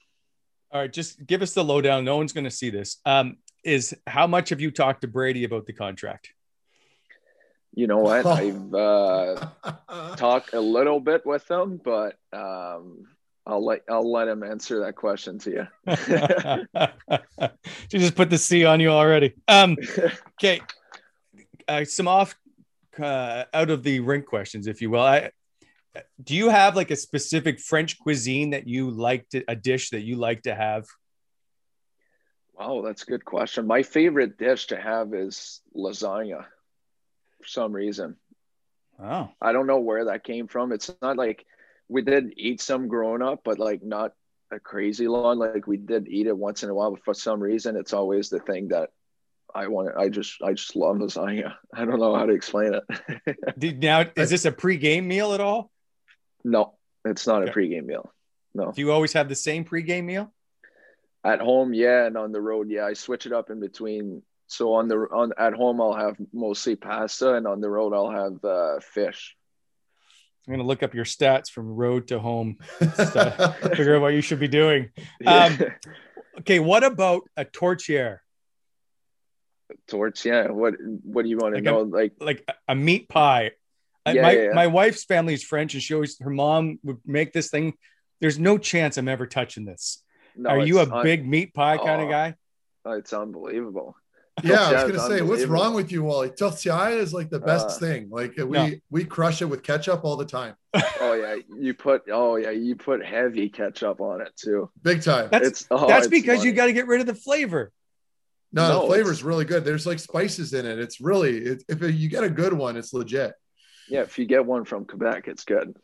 All 0.70 0.80
right, 0.80 0.92
just 0.92 1.26
give 1.26 1.42
us 1.42 1.54
the 1.54 1.64
lowdown. 1.64 2.04
No 2.04 2.16
one's 2.16 2.32
going 2.32 2.44
to 2.44 2.50
see 2.50 2.70
this. 2.70 2.98
Um, 3.06 3.38
is 3.64 3.96
how 4.06 4.26
much 4.26 4.50
have 4.50 4.60
you 4.60 4.70
talked 4.70 5.00
to 5.00 5.08
Brady 5.08 5.44
about 5.44 5.66
the 5.66 5.72
contract? 5.72 6.30
You 7.74 7.86
know 7.86 7.98
what? 7.98 8.26
I've 8.26 8.74
uh, 8.74 9.48
talked 10.16 10.54
a 10.54 10.60
little 10.60 11.00
bit 11.00 11.24
with 11.24 11.50
him, 11.50 11.80
but 11.82 12.16
um, 12.32 13.06
I'll 13.46 13.64
let 13.64 13.82
I'll 13.88 14.10
let 14.10 14.28
him 14.28 14.42
answer 14.42 14.80
that 14.80 14.94
question 14.94 15.38
to 15.40 15.50
you. 15.50 15.66
she 17.90 17.98
just 17.98 18.14
put 18.14 18.28
the 18.28 18.38
C 18.38 18.64
on 18.64 18.78
you 18.78 18.90
already. 18.90 19.34
Um, 19.48 19.76
okay, 20.38 20.60
uh, 21.66 21.84
some 21.84 22.08
off 22.08 22.36
uh, 23.00 23.44
out 23.54 23.70
of 23.70 23.82
the 23.82 24.00
rink 24.00 24.26
questions, 24.26 24.66
if 24.66 24.82
you 24.82 24.90
will. 24.90 25.00
I 25.00 25.30
do 26.22 26.34
you 26.34 26.48
have 26.48 26.76
like 26.76 26.90
a 26.90 26.96
specific 26.96 27.60
French 27.60 27.98
cuisine 27.98 28.50
that 28.50 28.66
you 28.66 28.90
like 28.90 29.28
to 29.30 29.44
a 29.48 29.56
dish 29.56 29.90
that 29.90 30.02
you 30.02 30.16
like 30.16 30.42
to 30.42 30.54
have? 30.54 30.86
Wow, 32.54 32.82
that's 32.84 33.02
a 33.02 33.06
good 33.06 33.24
question. 33.24 33.66
My 33.66 33.82
favorite 33.82 34.36
dish 34.36 34.66
to 34.68 34.80
have 34.80 35.14
is 35.14 35.60
lasagna 35.76 36.44
for 37.40 37.46
some 37.46 37.72
reason. 37.72 38.16
Oh. 39.00 39.30
I 39.40 39.52
don't 39.52 39.68
know 39.68 39.78
where 39.78 40.06
that 40.06 40.24
came 40.24 40.48
from. 40.48 40.72
It's 40.72 40.90
not 41.00 41.16
like 41.16 41.46
we 41.88 42.02
did 42.02 42.34
eat 42.36 42.60
some 42.60 42.88
growing 42.88 43.22
up, 43.22 43.40
but 43.44 43.58
like 43.58 43.82
not 43.82 44.12
a 44.50 44.58
crazy 44.58 45.06
long. 45.06 45.38
Like 45.38 45.66
we 45.66 45.76
did 45.76 46.08
eat 46.08 46.26
it 46.26 46.36
once 46.36 46.64
in 46.64 46.70
a 46.70 46.74
while, 46.74 46.90
but 46.90 47.04
for 47.04 47.14
some 47.14 47.40
reason 47.40 47.76
it's 47.76 47.92
always 47.92 48.28
the 48.28 48.40
thing 48.40 48.68
that 48.68 48.90
I 49.54 49.68
want 49.68 49.96
I 49.96 50.08
just 50.08 50.42
I 50.42 50.52
just 50.52 50.74
love 50.74 50.96
lasagna. 50.96 51.54
I 51.74 51.84
don't 51.84 52.00
know 52.00 52.16
how 52.16 52.26
to 52.26 52.34
explain 52.34 52.74
it. 52.74 53.78
now 53.80 54.04
is 54.16 54.30
this 54.30 54.44
a 54.44 54.52
pre-game 54.52 55.06
meal 55.06 55.32
at 55.32 55.40
all? 55.40 55.70
No, 56.44 56.74
it's 57.04 57.26
not 57.26 57.42
okay. 57.42 57.50
a 57.50 57.54
pregame 57.54 57.86
meal. 57.86 58.12
No. 58.54 58.72
Do 58.72 58.80
you 58.80 58.92
always 58.92 59.12
have 59.12 59.28
the 59.28 59.34
same 59.34 59.64
pregame 59.64 60.04
meal? 60.04 60.32
At 61.24 61.40
home, 61.40 61.74
yeah, 61.74 62.06
and 62.06 62.16
on 62.16 62.32
the 62.32 62.40
road, 62.40 62.70
yeah. 62.70 62.86
I 62.86 62.94
switch 62.94 63.26
it 63.26 63.32
up 63.32 63.50
in 63.50 63.60
between. 63.60 64.22
So 64.46 64.74
on 64.74 64.88
the 64.88 64.96
on 64.96 65.32
at 65.36 65.52
home, 65.52 65.80
I'll 65.80 65.94
have 65.94 66.16
mostly 66.32 66.76
pasta, 66.76 67.34
and 67.34 67.46
on 67.46 67.60
the 67.60 67.68
road, 67.68 67.92
I'll 67.92 68.10
have 68.10 68.44
uh, 68.44 68.80
fish. 68.80 69.36
I'm 70.46 70.54
gonna 70.54 70.66
look 70.66 70.82
up 70.82 70.94
your 70.94 71.04
stats 71.04 71.50
from 71.50 71.66
road 71.68 72.08
to 72.08 72.18
home. 72.18 72.56
figure 72.78 73.96
out 73.96 74.02
what 74.02 74.14
you 74.14 74.22
should 74.22 74.40
be 74.40 74.48
doing. 74.48 74.90
Um, 75.26 75.58
okay, 76.40 76.58
what 76.58 76.84
about 76.84 77.22
a 77.36 77.44
tourtière? 77.44 78.20
Tourtière. 79.90 80.50
What 80.50 80.74
What 81.02 81.24
do 81.24 81.28
you 81.28 81.36
want 81.36 81.56
to 81.56 81.60
like 81.60 81.64
know? 81.64 81.82
A, 81.82 81.84
like 81.84 82.12
like 82.18 82.48
a 82.66 82.74
meat 82.74 83.08
pie 83.10 83.50
yeah, 84.12 84.22
my 84.22 84.32
yeah. 84.32 84.52
my 84.52 84.66
wife's 84.66 85.04
family 85.04 85.34
is 85.34 85.42
French, 85.42 85.74
and 85.74 85.82
she 85.82 85.94
always 85.94 86.18
her 86.20 86.30
mom 86.30 86.78
would 86.82 86.98
make 87.04 87.32
this 87.32 87.50
thing. 87.50 87.74
There's 88.20 88.38
no 88.38 88.58
chance 88.58 88.96
I'm 88.96 89.08
ever 89.08 89.26
touching 89.26 89.64
this. 89.64 90.02
No, 90.36 90.50
Are 90.50 90.60
you 90.60 90.78
a 90.78 90.82
un- 90.82 91.02
big 91.02 91.26
meat 91.26 91.54
pie 91.54 91.78
kind 91.78 92.02
of 92.02 92.08
guy? 92.08 92.34
Oh, 92.84 92.92
it's 92.92 93.12
unbelievable. 93.12 93.96
Yeah, 94.44 94.60
I 94.60 94.84
was 94.84 94.92
gonna 94.92 95.16
say, 95.16 95.20
what's 95.20 95.46
wrong 95.46 95.74
with 95.74 95.90
you, 95.90 96.04
Wally? 96.04 96.30
Tourtière 96.30 96.96
is 96.96 97.12
like 97.12 97.28
the 97.28 97.40
best 97.40 97.70
uh, 97.70 97.72
thing. 97.72 98.08
Like 98.08 98.36
we 98.36 98.44
no. 98.44 98.70
we 98.88 99.04
crush 99.04 99.42
it 99.42 99.46
with 99.46 99.64
ketchup 99.64 100.04
all 100.04 100.16
the 100.16 100.24
time. 100.24 100.54
oh 101.00 101.14
yeah, 101.14 101.36
you 101.58 101.74
put 101.74 102.02
oh 102.08 102.36
yeah, 102.36 102.50
you 102.50 102.76
put 102.76 103.04
heavy 103.04 103.48
ketchup 103.48 104.00
on 104.00 104.20
it 104.20 104.30
too. 104.36 104.70
Big 104.80 105.02
time. 105.02 105.28
That's 105.32 105.46
it's, 105.48 105.66
oh, 105.72 105.88
that's 105.88 106.06
because 106.06 106.38
funny. 106.38 106.50
you 106.50 106.54
got 106.54 106.66
to 106.66 106.72
get 106.72 106.86
rid 106.86 107.00
of 107.00 107.08
the 107.08 107.16
flavor. 107.16 107.72
No, 108.52 108.68
no 108.68 108.82
the 108.82 108.86
flavor 108.86 109.10
is 109.10 109.24
really 109.24 109.44
good. 109.44 109.64
There's 109.64 109.86
like 109.86 109.98
spices 109.98 110.54
in 110.54 110.66
it. 110.66 110.78
It's 110.78 111.00
really 111.00 111.38
it, 111.38 111.64
if 111.68 111.82
you 111.82 112.08
get 112.08 112.22
a 112.22 112.30
good 112.30 112.52
one, 112.52 112.76
it's 112.76 112.92
legit. 112.92 113.32
Yeah, 113.88 114.02
if 114.02 114.18
you 114.18 114.26
get 114.26 114.44
one 114.44 114.64
from 114.64 114.84
Quebec, 114.84 115.28
it's 115.28 115.44
good. 115.44 115.76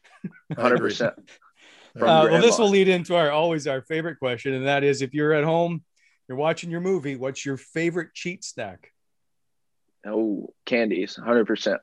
Hundred 0.56 0.78
percent. 0.78 1.14
Uh, 1.96 2.28
well, 2.30 2.40
this 2.40 2.56
will 2.56 2.68
lead 2.68 2.86
into 2.86 3.16
our 3.16 3.32
always 3.32 3.66
our 3.66 3.82
favorite 3.82 4.20
question, 4.20 4.54
and 4.54 4.64
that 4.64 4.84
is: 4.84 5.02
if 5.02 5.12
you're 5.12 5.32
at 5.32 5.42
home, 5.42 5.82
you're 6.28 6.38
watching 6.38 6.70
your 6.70 6.80
movie, 6.80 7.16
what's 7.16 7.44
your 7.44 7.56
favorite 7.56 8.14
cheat 8.14 8.44
snack? 8.44 8.92
Oh, 10.06 10.54
candies, 10.64 11.16
hundred 11.16 11.48
percent. 11.48 11.80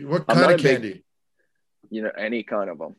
What 0.00 0.26
kind 0.26 0.50
of 0.50 0.58
candy? 0.58 0.92
Big, 0.92 1.04
you 1.90 2.02
know, 2.02 2.10
any 2.16 2.42
kind 2.42 2.70
of 2.70 2.78
them. 2.78 2.96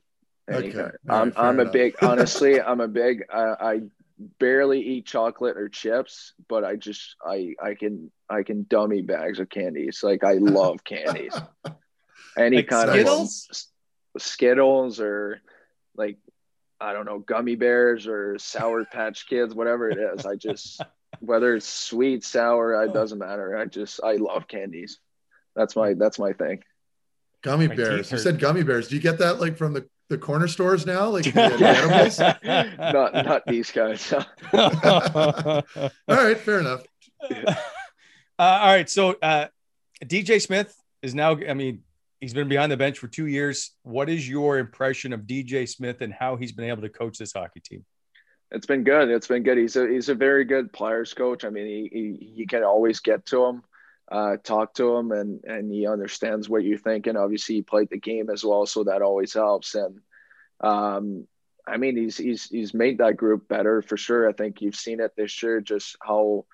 Any 0.48 0.68
okay. 0.68 0.72
kind. 0.72 0.92
Right, 1.04 1.22
I'm 1.22 1.34
I'm 1.36 1.60
a 1.60 1.66
big 1.66 1.96
honestly, 2.04 2.62
I'm 2.62 2.80
a 2.80 2.88
big 2.88 3.24
I, 3.34 3.56
I 3.60 3.82
barely 4.40 4.82
eat 4.82 5.06
chocolate 5.06 5.58
or 5.58 5.70
chips, 5.70 6.34
but 6.48 6.64
I 6.64 6.76
just 6.76 7.16
I 7.26 7.56
I 7.62 7.76
can 7.76 8.12
I 8.30 8.44
can 8.44 8.66
dummy 8.70 9.02
bags 9.02 9.40
of 9.40 9.50
candies. 9.50 10.02
Like 10.04 10.24
I 10.24 10.34
love 10.40 10.84
candies. 10.84 11.34
Any 12.38 12.58
Like 12.58 12.68
kind 12.68 12.90
Skittles? 12.90 13.72
of 14.16 14.22
Skittles 14.22 15.00
or 15.00 15.42
like 15.96 16.18
I 16.80 16.94
don't 16.94 17.06
know 17.06 17.20
gummy 17.20 17.56
bears 17.56 18.08
or 18.08 18.38
Sour 18.38 18.86
Patch 18.92 19.28
Kids, 19.28 19.54
whatever 19.54 19.90
it 19.90 19.98
is. 19.98 20.26
I 20.26 20.36
just 20.36 20.82
whether 21.20 21.56
it's 21.56 21.68
sweet, 21.68 22.24
sour, 22.24 22.74
it 22.84 22.90
oh. 22.90 22.94
doesn't 22.94 23.20
matter. 23.20 23.58
I 23.58 23.66
just 23.66 24.00
I 24.04 24.14
love 24.14 24.48
candies. 24.48 25.00
That's 25.56 25.76
my 25.76 25.94
that's 25.94 26.20
my 26.20 26.34
thing. 26.34 26.64
Gummy 27.44 27.68
My 27.68 27.76
bears. 27.76 28.12
You 28.12 28.18
said 28.18 28.40
gummy 28.40 28.64
bears. 28.64 28.88
Do 28.88 28.96
you 28.96 29.02
get 29.02 29.20
that 29.20 29.40
like 29.40 29.58
from 29.58 29.74
the, 29.74 29.88
the 30.10 30.18
corner 30.18 30.48
stores 30.48 30.86
now? 30.86 31.10
Like 31.10 31.26
the 31.34 31.42
edibles? 31.42 32.20
not 32.94 33.14
not 33.14 33.44
these 33.48 33.72
guys. 33.72 34.14
All 34.54 35.64
right, 36.08 36.38
fair 36.38 36.60
enough. 36.60 36.84
Uh, 38.40 38.60
all 38.62 38.68
right. 38.68 38.90
So 38.90 39.16
uh, 39.22 39.48
DJ 40.04 40.42
Smith 40.42 40.76
is 41.02 41.16
now, 41.16 41.38
I 41.50 41.54
mean, 41.54 41.82
he's 42.22 42.34
been 42.34 42.48
behind 42.48 42.72
the 42.72 42.78
bench 42.78 43.00
for 43.00 43.08
two 43.08 43.26
years. 43.26 43.72
What 43.84 44.10
is 44.10 44.30
your 44.30 44.60
impression 44.60 45.14
of 45.14 45.22
DJ 45.22 45.68
Smith 45.68 46.02
and 46.02 46.14
how 46.14 46.36
he's 46.36 46.52
been 46.52 46.70
able 46.70 46.84
to 46.84 46.90
coach 46.90 47.18
this 47.18 47.34
hockey 47.34 47.60
team? 47.60 47.86
It's 48.52 48.66
been 48.66 48.84
good. 48.84 49.10
It's 49.10 49.28
been 49.28 49.44
good. 49.44 49.58
He's 49.58 49.76
a 49.76 49.88
he's 49.88 50.10
a 50.10 50.16
very 50.16 50.46
good 50.46 50.72
players 50.72 51.14
coach. 51.14 51.44
I 51.44 51.50
mean, 51.50 51.66
he 51.66 51.90
he, 51.92 52.34
he 52.36 52.46
can 52.46 52.64
always 52.64 53.00
get 53.02 53.26
to 53.28 53.46
him, 53.46 53.64
uh, 54.12 54.38
talk 54.38 54.74
to 54.76 54.96
him, 54.96 55.12
and 55.12 55.44
and 55.44 55.72
he 55.72 55.88
understands 55.88 56.50
what 56.50 56.64
you're 56.64 56.78
thinking. 56.78 57.18
Obviously, 57.18 57.56
he 57.56 57.62
played 57.62 57.90
the 57.90 57.98
game 57.98 58.30
as 58.30 58.44
well, 58.44 58.66
so 58.66 58.84
that 58.86 59.02
always 59.02 59.34
helps. 59.34 59.76
And 59.76 60.00
um, 60.62 61.28
I 61.68 61.78
mean, 61.78 61.98
he's 61.98 62.18
he's 62.18 62.46
he's 62.46 62.74
made 62.74 63.00
that 63.00 63.18
group 63.18 63.48
better 63.48 63.82
for 63.82 63.98
sure. 63.98 64.30
I 64.30 64.34
think 64.34 64.62
you've 64.62 64.76
seen 64.76 65.00
it 65.02 65.12
this 65.18 65.44
year, 65.44 65.60
just 65.60 65.98
how 66.02 66.46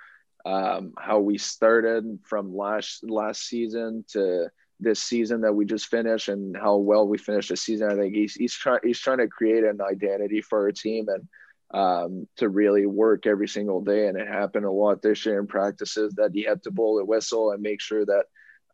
um, 0.45 0.93
how 0.97 1.19
we 1.19 1.37
started 1.37 2.19
from 2.23 2.55
last 2.55 3.03
last 3.03 3.43
season 3.43 4.03
to 4.09 4.49
this 4.79 5.01
season 5.01 5.41
that 5.41 5.53
we 5.53 5.65
just 5.65 5.87
finished, 5.87 6.29
and 6.29 6.57
how 6.57 6.77
well 6.77 7.07
we 7.07 7.19
finished 7.19 7.49
the 7.49 7.57
season. 7.57 7.91
I 7.91 7.95
think 7.95 8.15
he's 8.15 8.33
he's 8.33 8.55
trying 8.55 8.79
he's 8.83 8.99
trying 8.99 9.19
to 9.19 9.27
create 9.27 9.63
an 9.63 9.79
identity 9.79 10.41
for 10.41 10.61
our 10.61 10.71
team 10.71 11.07
and 11.09 11.27
um, 11.73 12.27
to 12.37 12.47
really 12.47 12.85
work 12.85 13.25
every 13.25 13.47
single 13.47 13.81
day. 13.81 14.07
And 14.07 14.17
it 14.17 14.27
happened 14.27 14.65
a 14.65 14.71
lot 14.71 15.01
this 15.01 15.25
year 15.25 15.39
in 15.39 15.47
practices 15.47 16.13
that 16.15 16.31
he 16.33 16.43
had 16.43 16.63
to 16.63 16.71
blow 16.71 16.97
the 16.97 17.05
whistle 17.05 17.51
and 17.51 17.61
make 17.61 17.81
sure 17.81 18.05
that 18.05 18.25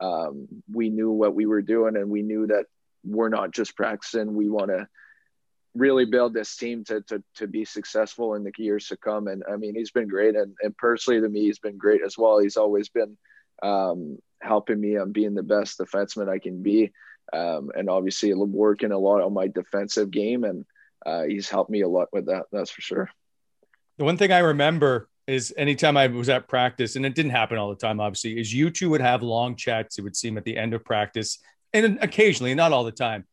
um, 0.01 0.47
we 0.71 0.89
knew 0.89 1.11
what 1.11 1.33
we 1.33 1.45
were 1.45 1.61
doing 1.61 1.95
and 1.95 2.09
we 2.09 2.21
knew 2.21 2.47
that 2.47 2.65
we're 3.03 3.29
not 3.29 3.51
just 3.51 3.75
practicing. 3.75 4.33
We 4.33 4.49
want 4.49 4.69
to 4.69 4.87
really 5.75 6.05
build 6.05 6.33
this 6.33 6.57
team 6.57 6.83
to, 6.85 7.01
to, 7.07 7.23
to 7.35 7.47
be 7.47 7.63
successful 7.63 8.33
in 8.33 8.43
the 8.43 8.51
years 8.57 8.87
to 8.87 8.97
come. 8.97 9.27
And 9.27 9.43
I 9.49 9.55
mean, 9.55 9.75
he's 9.75 9.91
been 9.91 10.07
great. 10.07 10.35
And, 10.35 10.53
and 10.61 10.75
personally 10.75 11.21
to 11.21 11.29
me, 11.29 11.41
he's 11.41 11.59
been 11.59 11.77
great 11.77 12.01
as 12.05 12.17
well. 12.17 12.39
He's 12.39 12.57
always 12.57 12.89
been 12.89 13.17
um, 13.63 14.17
helping 14.41 14.79
me 14.79 14.97
on 14.97 15.13
being 15.13 15.35
the 15.35 15.43
best 15.43 15.79
defenseman 15.79 16.27
I 16.27 16.39
can 16.39 16.61
be. 16.63 16.91
Um, 17.31 17.71
and 17.75 17.89
obviously 17.89 18.33
working 18.33 18.91
a 18.91 18.97
lot 18.97 19.21
on 19.21 19.33
my 19.33 19.47
defensive 19.47 20.11
game 20.11 20.43
and, 20.43 20.65
uh, 21.05 21.23
he's 21.23 21.49
helped 21.49 21.69
me 21.69 21.81
a 21.81 21.87
lot 21.87 22.07
with 22.11 22.27
that. 22.27 22.45
That's 22.51 22.71
for 22.71 22.81
sure. 22.81 23.09
The 23.97 24.05
one 24.05 24.17
thing 24.17 24.31
I 24.31 24.39
remember 24.39 25.09
is 25.27 25.53
anytime 25.57 25.95
I 25.95 26.07
was 26.07 26.29
at 26.29 26.47
practice, 26.47 26.95
and 26.95 27.05
it 27.05 27.13
didn't 27.13 27.31
happen 27.31 27.57
all 27.57 27.69
the 27.69 27.75
time, 27.75 27.99
obviously, 27.99 28.39
is 28.39 28.53
you 28.53 28.71
two 28.71 28.89
would 28.89 29.01
have 29.01 29.21
long 29.21 29.55
chats, 29.55 29.99
it 29.99 30.01
would 30.01 30.15
seem, 30.15 30.37
at 30.37 30.43
the 30.43 30.57
end 30.57 30.73
of 30.73 30.83
practice, 30.83 31.39
and 31.73 31.99
occasionally, 32.01 32.55
not 32.55 32.73
all 32.73 32.83
the 32.83 32.91
time. 32.91 33.25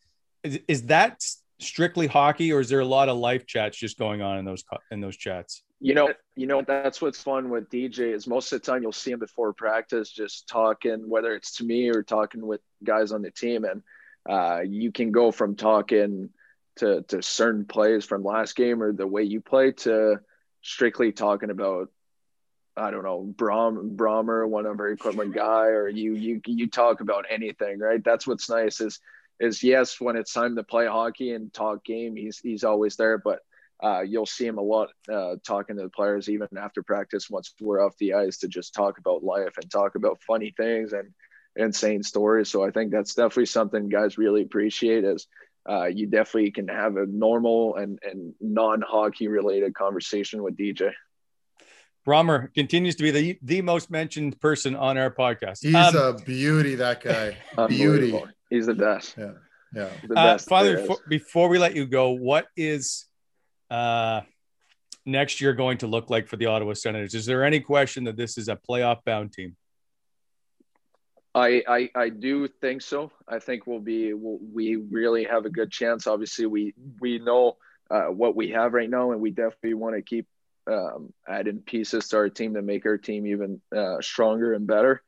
Is, 0.42 0.58
is 0.68 0.82
that 0.84 1.24
strictly 1.58 2.06
hockey, 2.06 2.52
or 2.52 2.60
is 2.60 2.68
there 2.68 2.80
a 2.80 2.86
lot 2.86 3.08
of 3.08 3.16
life 3.16 3.46
chats 3.46 3.78
just 3.78 3.98
going 3.98 4.20
on 4.20 4.38
in 4.38 4.44
those 4.44 4.62
in 4.90 5.00
those 5.00 5.16
chats? 5.16 5.62
You 5.80 5.94
know, 5.94 6.12
you 6.34 6.46
know 6.46 6.62
that's 6.62 7.00
what's 7.00 7.22
fun 7.22 7.48
with 7.48 7.70
DJ 7.70 8.14
is 8.14 8.26
most 8.26 8.52
of 8.52 8.60
the 8.60 8.70
time 8.70 8.82
you'll 8.82 8.92
see 8.92 9.12
him 9.12 9.18
before 9.18 9.52
practice, 9.52 10.10
just 10.10 10.48
talking, 10.48 11.08
whether 11.08 11.34
it's 11.34 11.56
to 11.56 11.64
me 11.64 11.88
or 11.88 12.02
talking 12.02 12.46
with 12.46 12.60
guys 12.84 13.12
on 13.12 13.22
the 13.22 13.30
team, 13.30 13.64
and 13.64 13.82
uh, 14.28 14.60
you 14.60 14.92
can 14.92 15.12
go 15.12 15.30
from 15.30 15.56
talking 15.56 16.30
to 16.76 17.02
to 17.08 17.22
certain 17.22 17.64
plays 17.64 18.04
from 18.04 18.24
last 18.24 18.56
game 18.56 18.82
or 18.82 18.92
the 18.92 19.06
way 19.06 19.22
you 19.22 19.40
play 19.40 19.72
to 19.72 20.20
strictly 20.62 21.12
talking 21.12 21.50
about 21.50 21.90
I 22.76 22.90
don't 22.90 23.04
know 23.04 23.22
Brom 23.22 23.96
Brommer, 23.96 24.48
one 24.48 24.66
of 24.66 24.78
our 24.78 24.88
equipment 24.88 25.34
guy, 25.34 25.66
or 25.68 25.88
you 25.88 26.14
you 26.14 26.40
you 26.46 26.68
talk 26.68 27.00
about 27.00 27.24
anything, 27.30 27.78
right? 27.78 28.02
That's 28.04 28.26
what's 28.26 28.50
nice 28.50 28.80
is 28.80 29.00
is 29.40 29.62
yes, 29.62 30.00
when 30.00 30.16
it's 30.16 30.32
time 30.32 30.56
to 30.56 30.62
play 30.62 30.86
hockey 30.86 31.32
and 31.32 31.52
talk 31.52 31.84
game, 31.84 32.16
he's 32.16 32.38
he's 32.38 32.64
always 32.64 32.96
there, 32.96 33.18
but 33.18 33.40
uh, 33.82 34.00
you'll 34.00 34.26
see 34.26 34.46
him 34.46 34.58
a 34.58 34.62
lot 34.62 34.88
uh, 35.12 35.36
talking 35.46 35.76
to 35.76 35.82
the 35.82 35.90
players 35.90 36.28
even 36.28 36.48
after 36.58 36.82
practice 36.82 37.28
once 37.28 37.52
we're 37.60 37.84
off 37.84 37.96
the 37.98 38.14
ice 38.14 38.38
to 38.38 38.48
just 38.48 38.74
talk 38.74 38.98
about 38.98 39.22
life 39.22 39.54
and 39.60 39.70
talk 39.70 39.94
about 39.94 40.20
funny 40.26 40.54
things 40.56 40.92
and 40.92 41.12
insane 41.56 42.02
stories. 42.02 42.48
So 42.48 42.64
I 42.64 42.70
think 42.70 42.90
that's 42.90 43.14
definitely 43.14 43.46
something 43.46 43.88
guys 43.88 44.18
really 44.18 44.42
appreciate 44.42 45.04
is 45.04 45.26
uh, 45.68 45.86
you 45.86 46.06
definitely 46.06 46.50
can 46.50 46.68
have 46.68 46.96
a 46.96 47.06
normal 47.06 47.76
and, 47.76 47.98
and 48.02 48.34
non 48.40 48.82
hockey 48.82 49.28
related 49.28 49.74
conversation 49.74 50.42
with 50.42 50.56
DJ. 50.56 50.92
Brommer 52.06 52.54
continues 52.54 52.94
to 52.96 53.02
be 53.02 53.10
the 53.10 53.38
the 53.42 53.62
most 53.62 53.90
mentioned 53.90 54.40
person 54.40 54.76
on 54.76 54.96
our 54.96 55.10
podcast. 55.10 55.58
He's 55.62 55.74
Um, 55.74 55.96
a 55.96 56.12
beauty, 56.14 56.76
that 56.76 57.02
guy. 57.02 57.36
Beauty. 57.68 57.82
Unbelievable. 57.82 58.28
He's 58.48 58.66
the 58.66 58.74
best. 58.74 59.16
Yeah. 59.18 59.32
Yeah. 59.74 59.88
The 60.06 60.14
uh. 60.14 60.38
Father, 60.38 60.74
there 60.74 60.78
is. 60.78 60.82
before, 60.82 60.98
before 61.08 61.48
we 61.48 61.58
let 61.58 61.74
you 61.74 61.86
go, 61.86 62.10
what 62.10 62.46
is 62.56 63.06
uh, 63.70 64.20
next 65.04 65.40
year 65.40 65.52
going 65.52 65.78
to 65.78 65.88
look 65.88 66.08
like 66.08 66.28
for 66.28 66.36
the 66.36 66.46
Ottawa 66.46 66.74
Senators? 66.74 67.14
Is 67.14 67.26
there 67.26 67.44
any 67.44 67.58
question 67.58 68.04
that 68.04 68.16
this 68.16 68.38
is 68.38 68.48
a 68.48 68.56
playoff 68.56 68.98
bound 69.04 69.32
team? 69.32 69.56
I, 71.36 71.62
I 71.68 71.90
I 71.94 72.08
do 72.08 72.48
think 72.48 72.80
so. 72.80 73.12
I 73.28 73.40
think 73.40 73.66
we'll 73.66 73.78
be 73.78 74.14
we'll, 74.14 74.38
we 74.40 74.76
really 74.76 75.24
have 75.24 75.44
a 75.44 75.50
good 75.50 75.70
chance. 75.70 76.06
Obviously, 76.06 76.46
we 76.46 76.74
we 76.98 77.18
know 77.18 77.58
uh, 77.90 78.06
what 78.06 78.34
we 78.34 78.50
have 78.50 78.72
right 78.72 78.88
now, 78.88 79.12
and 79.12 79.20
we 79.20 79.30
definitely 79.30 79.74
want 79.74 79.96
to 79.96 80.02
keep 80.02 80.26
um, 80.66 81.12
adding 81.28 81.58
pieces 81.58 82.08
to 82.08 82.16
our 82.16 82.30
team 82.30 82.54
to 82.54 82.62
make 82.62 82.86
our 82.86 82.96
team 82.96 83.26
even 83.26 83.60
uh, 83.76 84.00
stronger 84.00 84.54
and 84.54 84.66
better. 84.66 85.02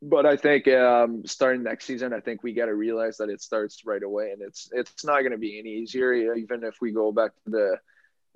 But 0.00 0.24
I 0.24 0.36
think 0.36 0.68
um, 0.68 1.24
starting 1.26 1.64
next 1.64 1.86
season, 1.86 2.12
I 2.12 2.20
think 2.20 2.44
we 2.44 2.54
got 2.54 2.66
to 2.66 2.74
realize 2.74 3.16
that 3.16 3.28
it 3.28 3.42
starts 3.42 3.84
right 3.84 4.02
away, 4.02 4.30
and 4.30 4.40
it's 4.40 4.70
it's 4.72 5.04
not 5.04 5.20
going 5.20 5.32
to 5.32 5.38
be 5.38 5.58
any 5.58 5.70
easier. 5.70 6.12
Even 6.14 6.62
if 6.62 6.76
we 6.80 6.92
go 6.92 7.10
back 7.10 7.32
to 7.44 7.50
the 7.50 7.76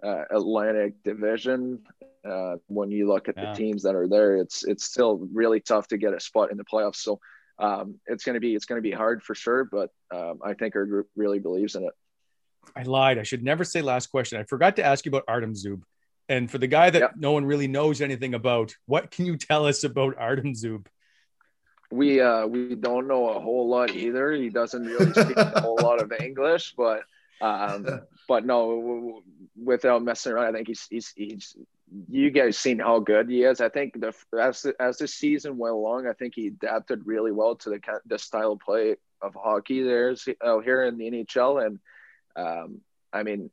uh, 0.05 0.25
Atlantic 0.31 1.03
Division, 1.05 1.81
uh, 2.25 2.57
when 2.67 2.91
you 2.91 3.07
look 3.09 3.29
at 3.29 3.37
Yeah. 3.37 3.51
the 3.51 3.57
teams 3.57 3.83
that 3.85 3.95
are 3.95 4.09
there, 4.09 4.37
it's 4.37 4.65
it's 4.65 4.85
still 4.85 5.29
really 5.33 5.61
tough 5.61 5.89
to 5.89 5.97
get 5.99 6.13
a 6.15 6.21
spot 6.21 6.51
in 6.51 6.57
the 6.57 6.65
playoffs. 6.65 6.97
So 6.97 7.21
um, 7.59 8.01
it's 8.07 8.25
going 8.25 8.35
to 8.35 8.41
be 8.41 8.55
it's 8.55 8.65
going 8.65 8.79
to 8.83 8.89
be 8.89 8.93
hard 8.93 9.23
for 9.23 9.35
sure, 9.35 9.65
but 9.65 9.91
um, 10.15 10.39
I 10.45 10.55
think 10.55 10.75
our 10.77 10.87
group 10.87 11.09
really 11.17 11.39
believes 11.39 11.75
in 11.77 11.85
it. 11.85 11.93
I 12.77 12.83
lied. 12.85 13.19
I 13.19 13.23
should 13.25 13.43
never 13.43 13.65
say 13.65 13.83
last 13.83 14.07
question. 14.09 14.39
I 14.41 14.45
forgot 14.45 14.77
to 14.77 14.85
ask 14.85 15.05
you 15.05 15.11
about 15.11 15.25
Artem 15.29 15.55
Zub. 15.55 15.83
And 16.29 16.49
for 16.51 16.59
the 16.59 16.69
guy 16.69 16.89
that 16.91 17.01
Yep. 17.01 17.13
no 17.17 17.33
one 17.33 17.45
really 17.45 17.67
knows 17.67 18.01
anything 18.01 18.35
about, 18.35 18.75
what 18.87 19.11
can 19.11 19.27
you 19.27 19.37
tell 19.37 19.67
us 19.67 19.83
about 19.85 20.17
Artem 20.19 20.53
Zub? 20.55 20.87
We 21.91 22.21
uh, 22.21 22.47
we 22.47 22.75
don't 22.75 23.07
know 23.07 23.29
a 23.31 23.41
whole 23.41 23.69
lot 23.69 23.91
either. 23.95 24.33
He 24.33 24.49
doesn't 24.49 24.85
really 24.85 25.13
speak 25.13 25.37
a 25.37 25.61
whole 25.61 25.77
lot 25.77 26.01
of 26.01 26.11
English, 26.13 26.75
but 26.77 27.03
um, 27.43 27.87
but 28.29 28.45
no, 28.45 28.77
w- 28.77 29.01
w- 29.01 29.23
without 29.63 30.03
messing 30.03 30.33
around, 30.33 30.47
I 30.47 30.53
think 30.53 30.69
he's 30.69 30.87
he's 30.89 31.13
he's. 31.17 31.57
You 32.09 32.31
guys 32.31 32.57
seen 32.57 32.79
how 32.79 33.01
good 33.01 33.29
he 33.29 33.43
is. 33.43 33.61
I 33.61 33.69
think 33.69 34.01
the 34.01 34.15
as 34.41 34.63
the, 34.63 34.75
as 34.81 34.97
the 34.97 35.07
season 35.07 35.59
went 35.59 35.75
along, 35.75 36.07
I 36.07 36.15
think 36.15 36.35
he 36.35 36.47
adapted 36.47 37.07
really 37.07 37.33
well 37.33 37.57
to 37.57 37.71
the 37.71 37.81
the 38.07 38.19
style 38.19 38.53
of 38.53 38.61
play 38.61 38.97
of 39.21 39.35
hockey 39.35 39.83
there's 39.83 40.27
out 40.45 40.65
here 40.65 40.85
in 40.85 40.97
the 40.97 41.11
NHL, 41.11 41.67
and 41.67 41.79
um, 42.35 42.81
I 43.13 43.23
mean, 43.23 43.51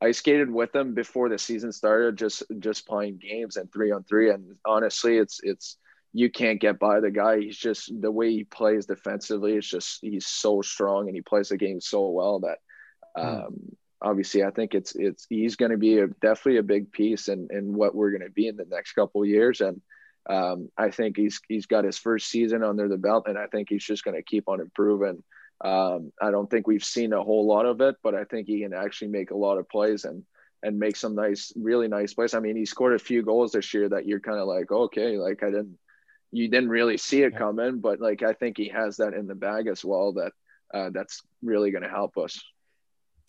I 0.00 0.12
skated 0.12 0.50
with 0.50 0.74
him 0.74 0.94
before 0.94 1.28
the 1.28 1.38
season 1.38 1.72
started, 1.72 2.16
just 2.16 2.42
just 2.58 2.86
playing 2.86 3.18
games 3.18 3.56
and 3.56 3.70
three 3.72 3.92
on 3.92 4.04
three, 4.04 4.30
and 4.30 4.56
honestly, 4.64 5.18
it's 5.18 5.40
it's 5.42 5.76
you 6.12 6.30
can't 6.30 6.60
get 6.60 6.78
by 6.78 7.00
the 7.00 7.10
guy. 7.10 7.40
He's 7.40 7.58
just 7.58 7.92
the 8.00 8.10
way 8.10 8.30
he 8.30 8.44
plays 8.44 8.86
defensively. 8.86 9.52
It's 9.52 9.68
just 9.68 9.98
he's 10.00 10.26
so 10.26 10.62
strong 10.62 11.08
and 11.08 11.14
he 11.14 11.20
plays 11.20 11.50
the 11.50 11.58
game 11.58 11.80
so 11.80 12.08
well 12.08 12.40
that 12.40 12.58
um, 13.20 13.76
obviously 14.02 14.44
I 14.44 14.50
think 14.50 14.74
it's 14.74 14.94
it's 14.94 15.26
he's 15.28 15.56
going 15.56 15.70
to 15.70 15.78
be 15.78 15.98
a, 15.98 16.06
definitely 16.06 16.58
a 16.58 16.62
big 16.62 16.92
piece 16.92 17.28
in 17.28 17.48
in 17.50 17.72
what 17.72 17.94
we're 17.94 18.10
going 18.10 18.28
to 18.28 18.30
be 18.30 18.48
in 18.48 18.56
the 18.56 18.66
next 18.68 18.92
couple 18.92 19.22
of 19.22 19.28
years. 19.28 19.60
And 19.60 19.80
um, 20.28 20.70
I 20.76 20.90
think 20.90 21.16
he's 21.16 21.40
he's 21.48 21.66
got 21.66 21.84
his 21.84 21.98
first 21.98 22.28
season 22.28 22.62
under 22.62 22.88
the 22.88 22.98
belt, 22.98 23.26
and 23.28 23.38
I 23.38 23.46
think 23.46 23.68
he's 23.68 23.84
just 23.84 24.04
going 24.04 24.16
to 24.16 24.22
keep 24.22 24.48
on 24.48 24.60
improving. 24.60 25.22
Um, 25.64 26.12
I 26.20 26.30
don't 26.30 26.50
think 26.50 26.66
we've 26.66 26.84
seen 26.84 27.12
a 27.12 27.22
whole 27.22 27.46
lot 27.46 27.64
of 27.64 27.80
it, 27.80 27.96
but 28.02 28.14
I 28.14 28.24
think 28.24 28.46
he 28.46 28.60
can 28.60 28.74
actually 28.74 29.08
make 29.08 29.30
a 29.30 29.36
lot 29.36 29.58
of 29.58 29.68
plays 29.68 30.04
and 30.04 30.24
and 30.62 30.78
make 30.78 30.96
some 30.96 31.14
nice, 31.14 31.52
really 31.54 31.86
nice 31.86 32.14
plays. 32.14 32.34
I 32.34 32.40
mean, 32.40 32.56
he 32.56 32.64
scored 32.64 32.94
a 32.94 32.98
few 32.98 33.22
goals 33.22 33.52
this 33.52 33.72
year 33.72 33.88
that 33.88 34.06
you're 34.06 34.20
kind 34.20 34.38
of 34.38 34.48
like, 34.48 34.72
okay, 34.72 35.16
like 35.16 35.42
I 35.42 35.46
didn't, 35.46 35.78
you 36.32 36.48
didn't 36.48 36.70
really 36.70 36.96
see 36.96 37.22
it 37.22 37.36
coming, 37.36 37.78
but 37.80 38.00
like 38.00 38.22
I 38.22 38.32
think 38.32 38.56
he 38.56 38.68
has 38.68 38.96
that 38.96 39.14
in 39.14 39.26
the 39.26 39.34
bag 39.34 39.68
as 39.68 39.84
well. 39.84 40.14
That 40.14 40.32
uh, 40.74 40.90
that's 40.92 41.22
really 41.42 41.70
going 41.70 41.84
to 41.84 41.88
help 41.88 42.18
us. 42.18 42.42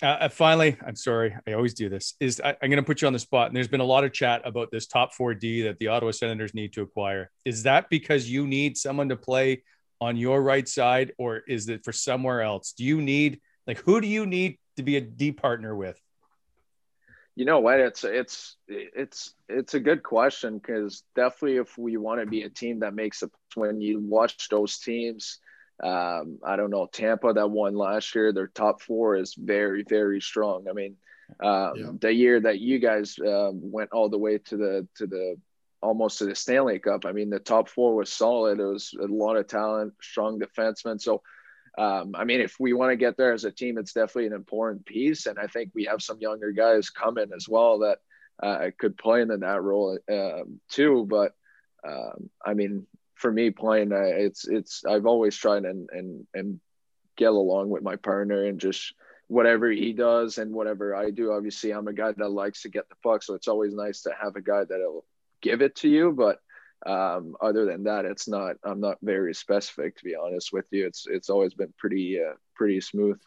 Uh, 0.03 0.29
finally, 0.29 0.77
I'm 0.85 0.95
sorry, 0.95 1.35
I 1.47 1.53
always 1.53 1.73
do 1.73 1.89
this. 1.89 2.13
Is 2.19 2.39
I, 2.39 2.49
am 2.49 2.69
going 2.69 2.75
to 2.77 2.83
put 2.83 3.01
you 3.01 3.07
on 3.07 3.13
the 3.13 3.19
spot, 3.19 3.47
and 3.47 3.55
there's 3.55 3.67
been 3.67 3.81
a 3.81 3.85
lot 3.85 4.03
of 4.03 4.13
chat 4.13 4.41
about 4.45 4.69
this 4.71 4.85
top 4.85 5.13
four 5.13 5.33
D 5.33 5.63
that 5.63 5.79
the 5.79 5.87
Ottawa 5.87 6.11
Senators 6.11 6.53
need 6.53 6.73
to 6.73 6.83
acquire. 6.83 7.31
Is 7.45 7.63
that 7.63 7.89
because 7.89 8.29
you 8.29 8.45
need 8.45 8.77
someone 8.77 9.09
to 9.09 9.15
play 9.15 9.63
on 9.99 10.15
your 10.15 10.43
right 10.43 10.67
side, 10.67 11.13
or 11.17 11.37
is 11.47 11.67
it 11.67 11.83
for 11.83 11.91
somewhere 11.91 12.41
else? 12.41 12.73
Do 12.73 12.83
you 12.83 13.01
need 13.01 13.41
like 13.65 13.79
who 13.79 13.99
do 13.99 14.07
you 14.07 14.27
need 14.27 14.59
to 14.75 14.83
be 14.83 14.97
a 14.97 15.01
D 15.01 15.31
partner 15.31 15.75
with? 15.75 15.99
You 17.35 17.45
know 17.45 17.59
what? 17.59 17.79
It's 17.79 18.03
it's 18.03 18.55
it's 18.67 19.33
it's 19.49 19.73
a 19.73 19.79
good 19.79 20.03
question 20.03 20.59
because 20.59 21.03
definitely 21.15 21.57
if 21.57 21.75
we 21.75 21.97
want 21.97 22.19
to 22.19 22.27
be 22.27 22.43
a 22.43 22.49
team 22.49 22.79
that 22.79 22.93
makes 22.93 23.23
it 23.23 23.31
when 23.55 23.81
you 23.81 23.99
watch 23.99 24.49
those 24.49 24.77
teams 24.77 25.39
um, 25.83 26.39
I 26.43 26.55
don't 26.55 26.71
know 26.71 26.87
Tampa 26.91 27.33
that 27.33 27.49
won 27.49 27.75
last 27.75 28.15
year. 28.15 28.33
Their 28.33 28.47
top 28.47 28.81
four 28.81 29.15
is 29.15 29.35
very 29.35 29.83
very 29.87 30.21
strong. 30.21 30.65
I 30.69 30.73
mean, 30.73 30.95
um, 31.39 31.73
yeah. 31.75 31.91
the 31.99 32.13
year 32.13 32.39
that 32.41 32.59
you 32.59 32.79
guys 32.79 33.17
uh, 33.19 33.51
went 33.53 33.91
all 33.91 34.09
the 34.09 34.17
way 34.17 34.39
to 34.39 34.57
the 34.57 34.87
to 34.95 35.07
the 35.07 35.35
almost 35.81 36.17
to 36.19 36.25
the 36.25 36.35
Stanley 36.35 36.79
Cup. 36.79 37.05
I 37.05 37.11
mean, 37.11 37.29
the 37.29 37.39
top 37.39 37.69
four 37.69 37.95
was 37.95 38.11
solid. 38.11 38.59
It 38.59 38.65
was 38.65 38.93
a 38.99 39.05
lot 39.05 39.37
of 39.37 39.47
talent, 39.47 39.93
strong 40.01 40.39
defensemen. 40.39 41.01
So. 41.01 41.21
Um, 41.79 42.15
I 42.15 42.23
mean, 42.23 42.41
if 42.41 42.55
we 42.59 42.73
want 42.73 42.89
to 42.89 42.95
get 42.95 43.17
there 43.17 43.33
as 43.33 43.45
a 43.45 43.51
team, 43.51 43.77
it's 43.77 43.93
definitely 43.93 44.25
an 44.25 44.33
important 44.33 44.83
piece, 44.83 45.27
and 45.27 45.37
I 45.37 45.45
think 45.45 45.69
we 45.75 45.83
have 45.83 46.01
some 46.01 46.19
younger 46.19 46.51
guys 46.51 46.89
coming 46.89 47.27
as 47.35 47.47
well 47.47 47.77
that 47.81 47.99
uh, 48.41 48.71
could 48.77 48.97
play 48.97 49.21
in 49.21 49.27
that 49.27 49.61
role 49.61 49.97
uh, 50.11 50.43
too. 50.69 51.05
But 51.07 51.33
um, 51.87 52.29
I 52.45 52.53
mean, 52.53 52.87
for 53.17 53.31
me 53.31 53.49
playing, 53.49 53.91
uh, 53.91 54.01
it's 54.01 54.47
it's 54.47 54.85
I've 54.85 55.05
always 55.05 55.35
tried 55.35 55.65
and 55.65 55.89
and 55.91 56.25
and 56.33 56.59
get 57.17 57.31
along 57.31 57.69
with 57.69 57.83
my 57.83 57.95
partner 57.95 58.45
and 58.45 58.59
just 58.59 58.93
whatever 59.27 59.69
he 59.69 59.91
does 59.91 60.37
and 60.37 60.53
whatever 60.53 60.95
I 60.95 61.09
do. 61.09 61.31
Obviously, 61.31 61.71
I'm 61.71 61.87
a 61.87 61.93
guy 61.93 62.11
that 62.11 62.29
likes 62.29 62.61
to 62.61 62.69
get 62.69 62.87
the 62.89 62.95
puck, 63.03 63.23
so 63.23 63.33
it's 63.33 63.47
always 63.47 63.73
nice 63.73 64.03
to 64.03 64.11
have 64.21 64.35
a 64.35 64.41
guy 64.41 64.63
that'll 64.63 65.05
give 65.41 65.61
it 65.61 65.75
to 65.77 65.89
you. 65.89 66.11
But 66.11 66.39
um, 66.85 67.35
other 67.41 67.65
than 67.65 67.83
that, 67.85 68.05
it's 68.05 68.27
not. 68.27 68.55
I'm 68.63 68.79
not 68.79 68.97
very 69.01 69.33
specific 69.33 69.97
to 69.97 70.03
be 70.03 70.15
honest 70.15 70.53
with 70.53 70.65
you. 70.71 70.85
It's 70.85 71.05
it's 71.07 71.29
always 71.29 71.53
been 71.53 71.73
pretty 71.77 72.19
uh, 72.19 72.35
pretty 72.55 72.81
smooth. 72.81 73.19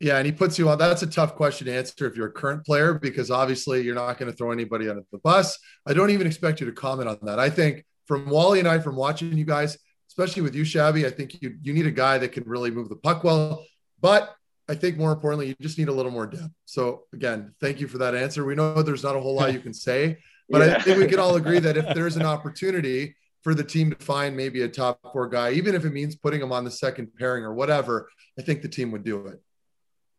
Yeah, 0.00 0.16
and 0.16 0.24
he 0.24 0.32
puts 0.32 0.58
you 0.58 0.68
on. 0.68 0.78
That's 0.78 1.02
a 1.02 1.06
tough 1.06 1.34
question 1.34 1.66
to 1.66 1.76
answer 1.76 2.06
if 2.06 2.16
you're 2.16 2.28
a 2.28 2.32
current 2.32 2.64
player 2.64 2.94
because 2.94 3.30
obviously 3.30 3.82
you're 3.82 3.94
not 3.94 4.16
going 4.16 4.30
to 4.30 4.36
throw 4.36 4.50
anybody 4.50 4.88
under 4.88 5.04
the 5.12 5.18
bus. 5.18 5.58
I 5.86 5.92
don't 5.92 6.08
even 6.08 6.26
expect 6.26 6.60
you 6.60 6.66
to 6.66 6.72
comment 6.72 7.08
on 7.08 7.18
that. 7.22 7.38
I 7.38 7.50
think 7.50 7.84
from 8.10 8.28
Wally 8.28 8.58
and 8.58 8.66
I, 8.66 8.80
from 8.80 8.96
watching 8.96 9.38
you 9.38 9.44
guys, 9.44 9.78
especially 10.08 10.42
with 10.42 10.56
you, 10.56 10.64
Shabby, 10.64 11.06
I 11.06 11.10
think 11.10 11.40
you 11.40 11.56
you 11.62 11.72
need 11.72 11.86
a 11.86 11.92
guy 11.92 12.18
that 12.18 12.32
can 12.32 12.42
really 12.42 12.72
move 12.72 12.88
the 12.88 12.96
puck 12.96 13.22
well. 13.22 13.64
But 14.00 14.34
I 14.68 14.74
think 14.74 14.98
more 14.98 15.12
importantly, 15.12 15.46
you 15.46 15.54
just 15.60 15.78
need 15.78 15.86
a 15.86 15.92
little 15.92 16.10
more 16.10 16.26
depth. 16.26 16.50
So 16.64 17.04
again, 17.12 17.54
thank 17.60 17.78
you 17.78 17.86
for 17.86 17.98
that 17.98 18.16
answer. 18.16 18.44
We 18.44 18.56
know 18.56 18.82
there's 18.82 19.04
not 19.04 19.14
a 19.14 19.20
whole 19.20 19.36
lot 19.36 19.52
you 19.52 19.60
can 19.60 19.72
say, 19.72 20.18
but 20.48 20.60
yeah. 20.60 20.74
I 20.74 20.80
think 20.80 20.98
we 20.98 21.06
can 21.06 21.20
all 21.20 21.36
agree 21.36 21.60
that 21.60 21.76
if 21.76 21.94
there's 21.94 22.16
an 22.16 22.26
opportunity 22.26 23.14
for 23.42 23.54
the 23.54 23.62
team 23.62 23.90
to 23.90 23.96
find 24.04 24.36
maybe 24.36 24.62
a 24.62 24.68
top 24.68 24.98
four 25.12 25.28
guy, 25.28 25.52
even 25.52 25.76
if 25.76 25.84
it 25.84 25.92
means 25.92 26.16
putting 26.16 26.40
him 26.40 26.50
on 26.50 26.64
the 26.64 26.70
second 26.72 27.14
pairing 27.16 27.44
or 27.44 27.54
whatever, 27.54 28.10
I 28.36 28.42
think 28.42 28.62
the 28.62 28.68
team 28.68 28.90
would 28.90 29.04
do 29.04 29.28
it. 29.28 29.40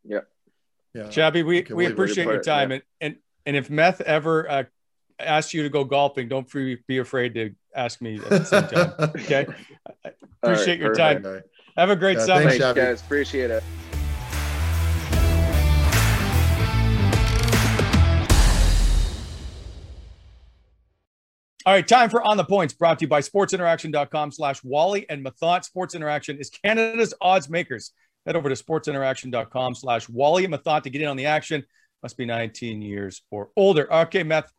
Yeah. 0.06 0.22
Yeah. 0.94 1.10
Shabby, 1.10 1.44
we, 1.44 1.66
we 1.70 1.88
appreciate 1.88 2.24
your 2.24 2.42
time. 2.42 2.70
Yeah. 2.70 2.76
And, 2.76 2.84
and, 3.02 3.16
and 3.48 3.56
if 3.58 3.70
meth 3.70 4.00
ever 4.00 4.50
uh, 4.50 4.64
asks 5.20 5.54
you 5.54 5.64
to 5.64 5.70
go 5.70 5.84
golfing, 5.84 6.30
don't 6.30 6.50
be 6.88 6.98
afraid 6.98 7.34
to 7.36 7.54
ask 7.76 8.02
me 8.02 8.18
at 8.18 8.30
the 8.30 8.46
same 8.46 8.68
time. 8.68 8.94
Okay. 9.22 9.46
Appreciate 10.44 10.68
right, 10.68 10.80
your 10.80 10.96
perfect. 10.96 11.24
time. 11.24 11.42
Have 11.78 11.90
a 11.90 11.96
great 11.96 12.18
yeah, 12.18 12.26
summer. 12.26 12.50
Thanks, 12.50 12.74
guys. 12.74 13.02
Appreciate 13.02 13.52
it. 13.52 13.64
All 21.64 21.74
right, 21.74 21.88
time 21.88 22.10
for 22.10 22.24
On 22.24 22.38
the 22.38 22.44
Points, 22.44 22.74
brought 22.74 22.98
to 23.00 23.06
you 23.06 23.08
by 23.08 23.22
sportsinteraction.com 23.22 24.32
slash 24.32 24.64
Wally 24.64 25.08
and 25.10 25.24
Methot. 25.24 25.64
Sports 25.64 25.94
Interaction 25.94 26.40
is 26.40 26.50
Canada's 26.50 27.14
odds 27.22 27.52
makers. 27.52 27.92
Head 28.26 28.36
over 28.36 28.50
to 28.50 28.56
sportsinteraction.com 28.56 29.76
slash 29.76 30.10
Wally 30.10 30.44
and 30.44 30.54
Methot 30.54 30.82
to 30.84 30.90
get 30.90 31.04
in 31.04 31.08
on 31.08 31.18
the 31.18 31.28
action. 31.28 31.64
Must 32.02 32.18
be 32.18 32.26
19 32.26 32.82
years 32.82 33.22
or 33.30 33.50
older. 33.56 33.94
Okay, 33.94 34.24
Meth, 34.24 34.52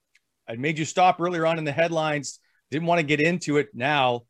I 0.49 0.55
made 0.55 0.79
you 0.79 0.85
stop 0.85 1.21
earlier 1.21 1.45
on 1.45 1.59
in 1.59 1.65
the 1.65 1.73
headlines. 1.73 2.39
Didn't 2.73 2.89
want 2.89 3.01
to 3.01 3.07
get 3.07 3.21
into 3.21 3.59
it 3.59 3.69
now. 3.75 4.23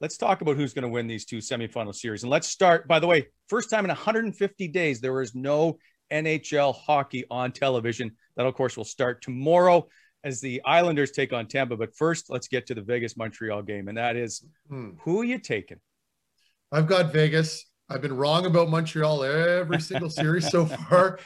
Let's 0.00 0.16
talk 0.16 0.40
about 0.40 0.56
who's 0.56 0.72
going 0.72 0.84
to 0.84 0.88
win 0.88 1.06
these 1.06 1.26
two 1.26 1.36
semifinal 1.36 1.94
series. 1.94 2.22
And 2.22 2.30
let's 2.30 2.48
start, 2.48 2.88
by 2.88 2.98
the 2.98 3.06
way, 3.06 3.26
first 3.46 3.68
time 3.68 3.84
in 3.84 3.90
150 3.90 4.68
days, 4.68 5.02
there 5.02 5.20
is 5.20 5.34
no 5.34 5.76
NHL 6.10 6.74
hockey 6.74 7.26
on 7.30 7.52
television. 7.52 8.12
That, 8.36 8.46
of 8.46 8.54
course, 8.54 8.74
will 8.78 8.86
start 8.86 9.20
tomorrow 9.20 9.86
as 10.24 10.40
the 10.40 10.62
Islanders 10.64 11.10
take 11.10 11.34
on 11.34 11.46
Tampa. 11.46 11.76
But 11.76 11.94
first, 11.94 12.30
let's 12.30 12.48
get 12.48 12.66
to 12.68 12.74
the 12.74 12.80
Vegas 12.80 13.18
Montreal 13.18 13.60
game. 13.64 13.88
And 13.88 13.98
that 13.98 14.16
is 14.16 14.46
hmm. 14.70 14.92
who 15.02 15.20
are 15.20 15.24
you 15.24 15.38
taking? 15.38 15.78
I've 16.72 16.86
got 16.86 17.12
Vegas. 17.12 17.66
I've 17.90 18.00
been 18.00 18.16
wrong 18.16 18.46
about 18.46 18.70
Montreal 18.70 19.24
every 19.24 19.80
single 19.82 20.08
series 20.08 20.50
so 20.50 20.64
far. 20.64 21.18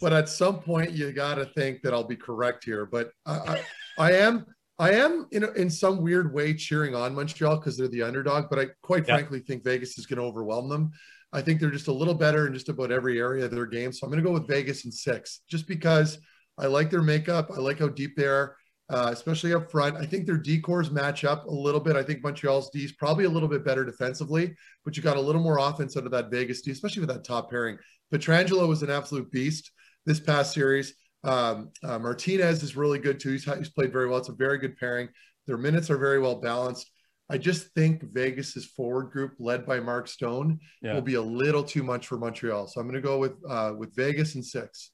But 0.00 0.14
at 0.14 0.30
some 0.30 0.60
point, 0.60 0.92
you 0.92 1.12
got 1.12 1.34
to 1.34 1.44
think 1.44 1.82
that 1.82 1.92
I'll 1.92 2.08
be 2.08 2.16
correct 2.16 2.64
here. 2.64 2.86
But 2.86 3.10
I, 3.26 3.32
I, 3.36 3.62
I 3.98 4.12
am 4.12 4.46
I 4.78 4.92
am 4.92 5.26
in 5.30 5.44
in 5.56 5.70
some 5.70 6.02
weird 6.02 6.32
way 6.32 6.54
cheering 6.54 6.94
on 6.94 7.14
Montreal 7.14 7.56
because 7.56 7.76
they're 7.76 7.88
the 7.88 8.02
underdog, 8.02 8.46
but 8.50 8.58
I 8.58 8.66
quite 8.82 9.06
yeah. 9.06 9.14
frankly 9.14 9.40
think 9.40 9.64
Vegas 9.64 9.98
is 9.98 10.06
going 10.06 10.18
to 10.18 10.24
overwhelm 10.24 10.68
them. 10.68 10.90
I 11.32 11.40
think 11.40 11.60
they're 11.60 11.70
just 11.70 11.88
a 11.88 11.92
little 11.92 12.14
better 12.14 12.46
in 12.46 12.52
just 12.52 12.68
about 12.68 12.90
every 12.90 13.18
area 13.18 13.44
of 13.44 13.50
their 13.50 13.66
game. 13.66 13.92
So 13.92 14.06
I'm 14.06 14.10
going 14.10 14.22
to 14.22 14.28
go 14.28 14.34
with 14.34 14.48
Vegas 14.48 14.84
in 14.84 14.92
six, 14.92 15.40
just 15.48 15.66
because 15.66 16.18
I 16.58 16.66
like 16.66 16.90
their 16.90 17.02
makeup. 17.02 17.50
I 17.54 17.60
like 17.60 17.78
how 17.78 17.88
deep 17.88 18.16
they 18.16 18.26
are, 18.26 18.56
uh, 18.90 19.10
especially 19.12 19.54
up 19.54 19.70
front. 19.70 19.96
I 19.96 20.04
think 20.04 20.26
their 20.26 20.36
D 20.36 20.60
corps 20.60 20.90
match 20.90 21.24
up 21.24 21.46
a 21.46 21.50
little 21.50 21.80
bit. 21.80 21.96
I 21.96 22.02
think 22.02 22.22
Montreal's 22.22 22.70
D 22.70 22.84
is 22.84 22.92
probably 22.92 23.24
a 23.24 23.30
little 23.30 23.48
bit 23.48 23.64
better 23.64 23.84
defensively, 23.84 24.54
but 24.84 24.96
you 24.96 25.02
got 25.02 25.16
a 25.16 25.20
little 25.20 25.42
more 25.42 25.58
offense 25.58 25.96
out 25.96 26.04
of 26.04 26.12
that 26.12 26.30
Vegas 26.30 26.62
D, 26.62 26.70
especially 26.70 27.00
with 27.00 27.10
that 27.10 27.24
top 27.24 27.50
pairing. 27.50 27.78
Pietrangelo 28.12 28.68
was 28.68 28.82
an 28.82 28.90
absolute 28.90 29.30
beast 29.30 29.70
this 30.04 30.20
past 30.20 30.52
series. 30.52 30.94
Um, 31.24 31.70
uh, 31.84 31.98
Martinez 31.98 32.62
is 32.62 32.76
really 32.76 32.98
good 32.98 33.20
too. 33.20 33.32
He's, 33.32 33.44
he's 33.44 33.70
played 33.70 33.92
very 33.92 34.08
well. 34.08 34.18
It's 34.18 34.28
a 34.28 34.34
very 34.34 34.58
good 34.58 34.76
pairing. 34.76 35.08
Their 35.46 35.58
minutes 35.58 35.90
are 35.90 35.98
very 35.98 36.20
well 36.20 36.36
balanced. 36.36 36.90
I 37.30 37.38
just 37.38 37.68
think 37.74 38.02
Vegas's 38.12 38.66
forward 38.66 39.10
group, 39.10 39.32
led 39.38 39.64
by 39.64 39.80
Mark 39.80 40.06
Stone, 40.06 40.58
yeah. 40.82 40.94
will 40.94 41.02
be 41.02 41.14
a 41.14 41.22
little 41.22 41.64
too 41.64 41.82
much 41.82 42.06
for 42.06 42.18
Montreal. 42.18 42.66
So 42.66 42.80
I'm 42.80 42.86
going 42.86 43.00
to 43.00 43.06
go 43.06 43.18
with 43.18 43.32
uh, 43.48 43.72
with 43.76 43.94
Vegas 43.96 44.34
and 44.34 44.44
six. 44.44 44.90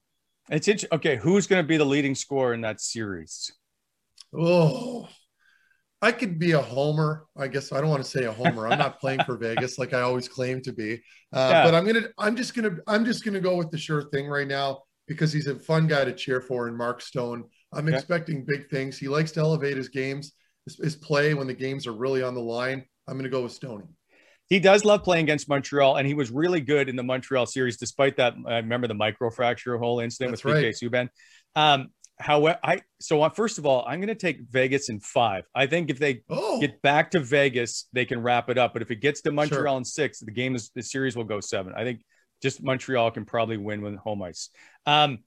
It's 0.50 0.68
interesting. 0.68 0.96
Okay, 0.96 1.16
who's 1.16 1.46
going 1.46 1.62
to 1.62 1.66
be 1.66 1.76
the 1.76 1.84
leading 1.84 2.14
scorer 2.14 2.54
in 2.54 2.60
that 2.60 2.80
series? 2.80 3.50
Oh, 4.32 5.08
I 6.00 6.12
could 6.12 6.38
be 6.38 6.52
a 6.52 6.60
homer. 6.60 7.26
I 7.36 7.48
guess 7.48 7.72
I 7.72 7.80
don't 7.80 7.90
want 7.90 8.04
to 8.04 8.08
say 8.08 8.24
a 8.24 8.32
homer. 8.32 8.68
I'm 8.68 8.78
not 8.78 9.00
playing 9.00 9.20
for 9.24 9.36
Vegas 9.38 9.78
like 9.78 9.92
I 9.92 10.02
always 10.02 10.28
claim 10.28 10.62
to 10.62 10.72
be. 10.72 10.94
Uh, 11.32 11.48
yeah. 11.50 11.64
But 11.64 11.74
I'm 11.74 11.86
gonna. 11.86 12.08
I'm 12.18 12.36
just 12.36 12.54
gonna. 12.54 12.76
I'm 12.86 13.04
just 13.04 13.24
gonna 13.24 13.40
go 13.40 13.56
with 13.56 13.70
the 13.70 13.78
sure 13.78 14.08
thing 14.10 14.28
right 14.28 14.46
now 14.46 14.82
because 15.08 15.32
he's 15.32 15.46
a 15.46 15.58
fun 15.58 15.86
guy 15.86 16.04
to 16.04 16.12
cheer 16.12 16.40
for. 16.40 16.68
And 16.68 16.76
Mark 16.76 17.00
Stone, 17.00 17.44
I'm 17.72 17.88
expecting 17.88 18.44
big 18.44 18.68
things. 18.70 18.98
He 18.98 19.08
likes 19.08 19.32
to 19.32 19.40
elevate 19.40 19.76
his 19.76 19.88
games, 19.88 20.32
his, 20.66 20.76
his 20.76 20.96
play 20.96 21.34
when 21.34 21.46
the 21.46 21.54
games 21.54 21.86
are 21.86 21.92
really 21.92 22.22
on 22.22 22.34
the 22.34 22.40
line. 22.40 22.84
I'm 23.08 23.14
going 23.14 23.24
to 23.24 23.30
go 23.30 23.42
with 23.42 23.52
Stoney. 23.52 23.86
He 24.48 24.60
does 24.60 24.84
love 24.84 25.02
playing 25.02 25.24
against 25.24 25.48
Montreal, 25.48 25.96
and 25.96 26.06
he 26.06 26.14
was 26.14 26.30
really 26.30 26.60
good 26.60 26.88
in 26.88 26.96
the 26.96 27.02
Montreal 27.02 27.44
series, 27.46 27.76
despite 27.76 28.16
that. 28.16 28.34
I 28.46 28.56
remember 28.56 28.86
the 28.86 28.94
microfracture 28.94 29.78
whole 29.78 30.00
incident 30.00 30.32
That's 30.32 30.44
with 30.44 30.56
PK 30.56 30.64
right. 30.64 30.74
Subban. 30.74 31.08
Um, 31.54 31.88
however, 32.18 32.58
I 32.62 32.80
so 32.98 33.20
on, 33.20 33.32
first 33.32 33.58
of 33.58 33.66
all, 33.66 33.84
I'm 33.86 34.00
going 34.00 34.08
to 34.08 34.14
take 34.14 34.40
Vegas 34.48 34.88
in 34.88 35.00
five. 35.00 35.44
I 35.54 35.66
think 35.66 35.90
if 35.90 35.98
they 35.98 36.22
oh. 36.30 36.60
get 36.60 36.80
back 36.80 37.10
to 37.10 37.20
Vegas, 37.20 37.88
they 37.92 38.06
can 38.06 38.22
wrap 38.22 38.48
it 38.48 38.56
up. 38.56 38.72
But 38.72 38.80
if 38.80 38.90
it 38.90 39.02
gets 39.02 39.20
to 39.22 39.32
Montreal 39.32 39.74
sure. 39.74 39.78
in 39.78 39.84
six, 39.84 40.20
the 40.20 40.30
game 40.30 40.54
is 40.54 40.70
the 40.74 40.82
series 40.82 41.14
will 41.14 41.24
go 41.24 41.40
seven. 41.40 41.74
I 41.76 41.84
think 41.84 42.00
just 42.42 42.62
Montreal 42.62 43.10
can 43.10 43.24
probably 43.24 43.56
win 43.56 43.82
with 43.82 43.96
home 43.96 44.22
ice. 44.22 44.50
Um, 44.86 45.18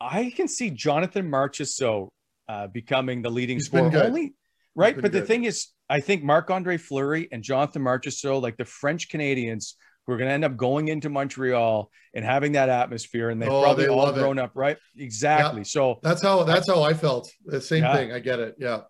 I 0.00 0.32
can 0.34 0.48
see 0.48 0.70
Jonathan 0.70 1.30
Marchessault 1.30 2.08
uh, 2.48 2.66
becoming 2.68 3.22
the 3.22 3.30
leading 3.30 3.56
He's 3.56 3.66
scorer 3.66 3.90
only, 3.96 4.34
right? 4.74 4.94
But 4.94 5.12
good. 5.12 5.22
the 5.22 5.26
thing 5.26 5.44
is, 5.44 5.68
I 5.90 6.00
think 6.00 6.22
Marc 6.22 6.50
Andre 6.50 6.76
Fleury 6.76 7.28
and 7.32 7.42
Jonathan 7.42 7.82
Marchessault, 7.82 8.42
like 8.42 8.56
the 8.56 8.64
French 8.64 9.08
Canadians, 9.08 9.76
who 10.06 10.14
are 10.14 10.16
going 10.16 10.28
to 10.28 10.34
end 10.34 10.44
up 10.44 10.56
going 10.56 10.88
into 10.88 11.10
Montreal 11.10 11.90
and 12.14 12.24
having 12.24 12.52
that 12.52 12.68
atmosphere, 12.68 13.28
and 13.28 13.42
they've 13.42 13.50
oh, 13.50 13.62
probably 13.62 13.84
they 13.84 13.90
all 13.90 14.12
grown 14.12 14.38
it. 14.38 14.42
up, 14.42 14.52
right? 14.54 14.78
Exactly. 14.96 15.60
Yeah. 15.60 15.64
So 15.64 15.98
that's 16.02 16.22
how 16.22 16.44
that's 16.44 16.68
how 16.68 16.82
I 16.82 16.94
felt. 16.94 17.30
The 17.44 17.60
same 17.60 17.82
yeah. 17.82 17.94
thing. 17.94 18.12
I 18.12 18.18
get 18.18 18.40
it. 18.40 18.54
Yeah. 18.58 18.80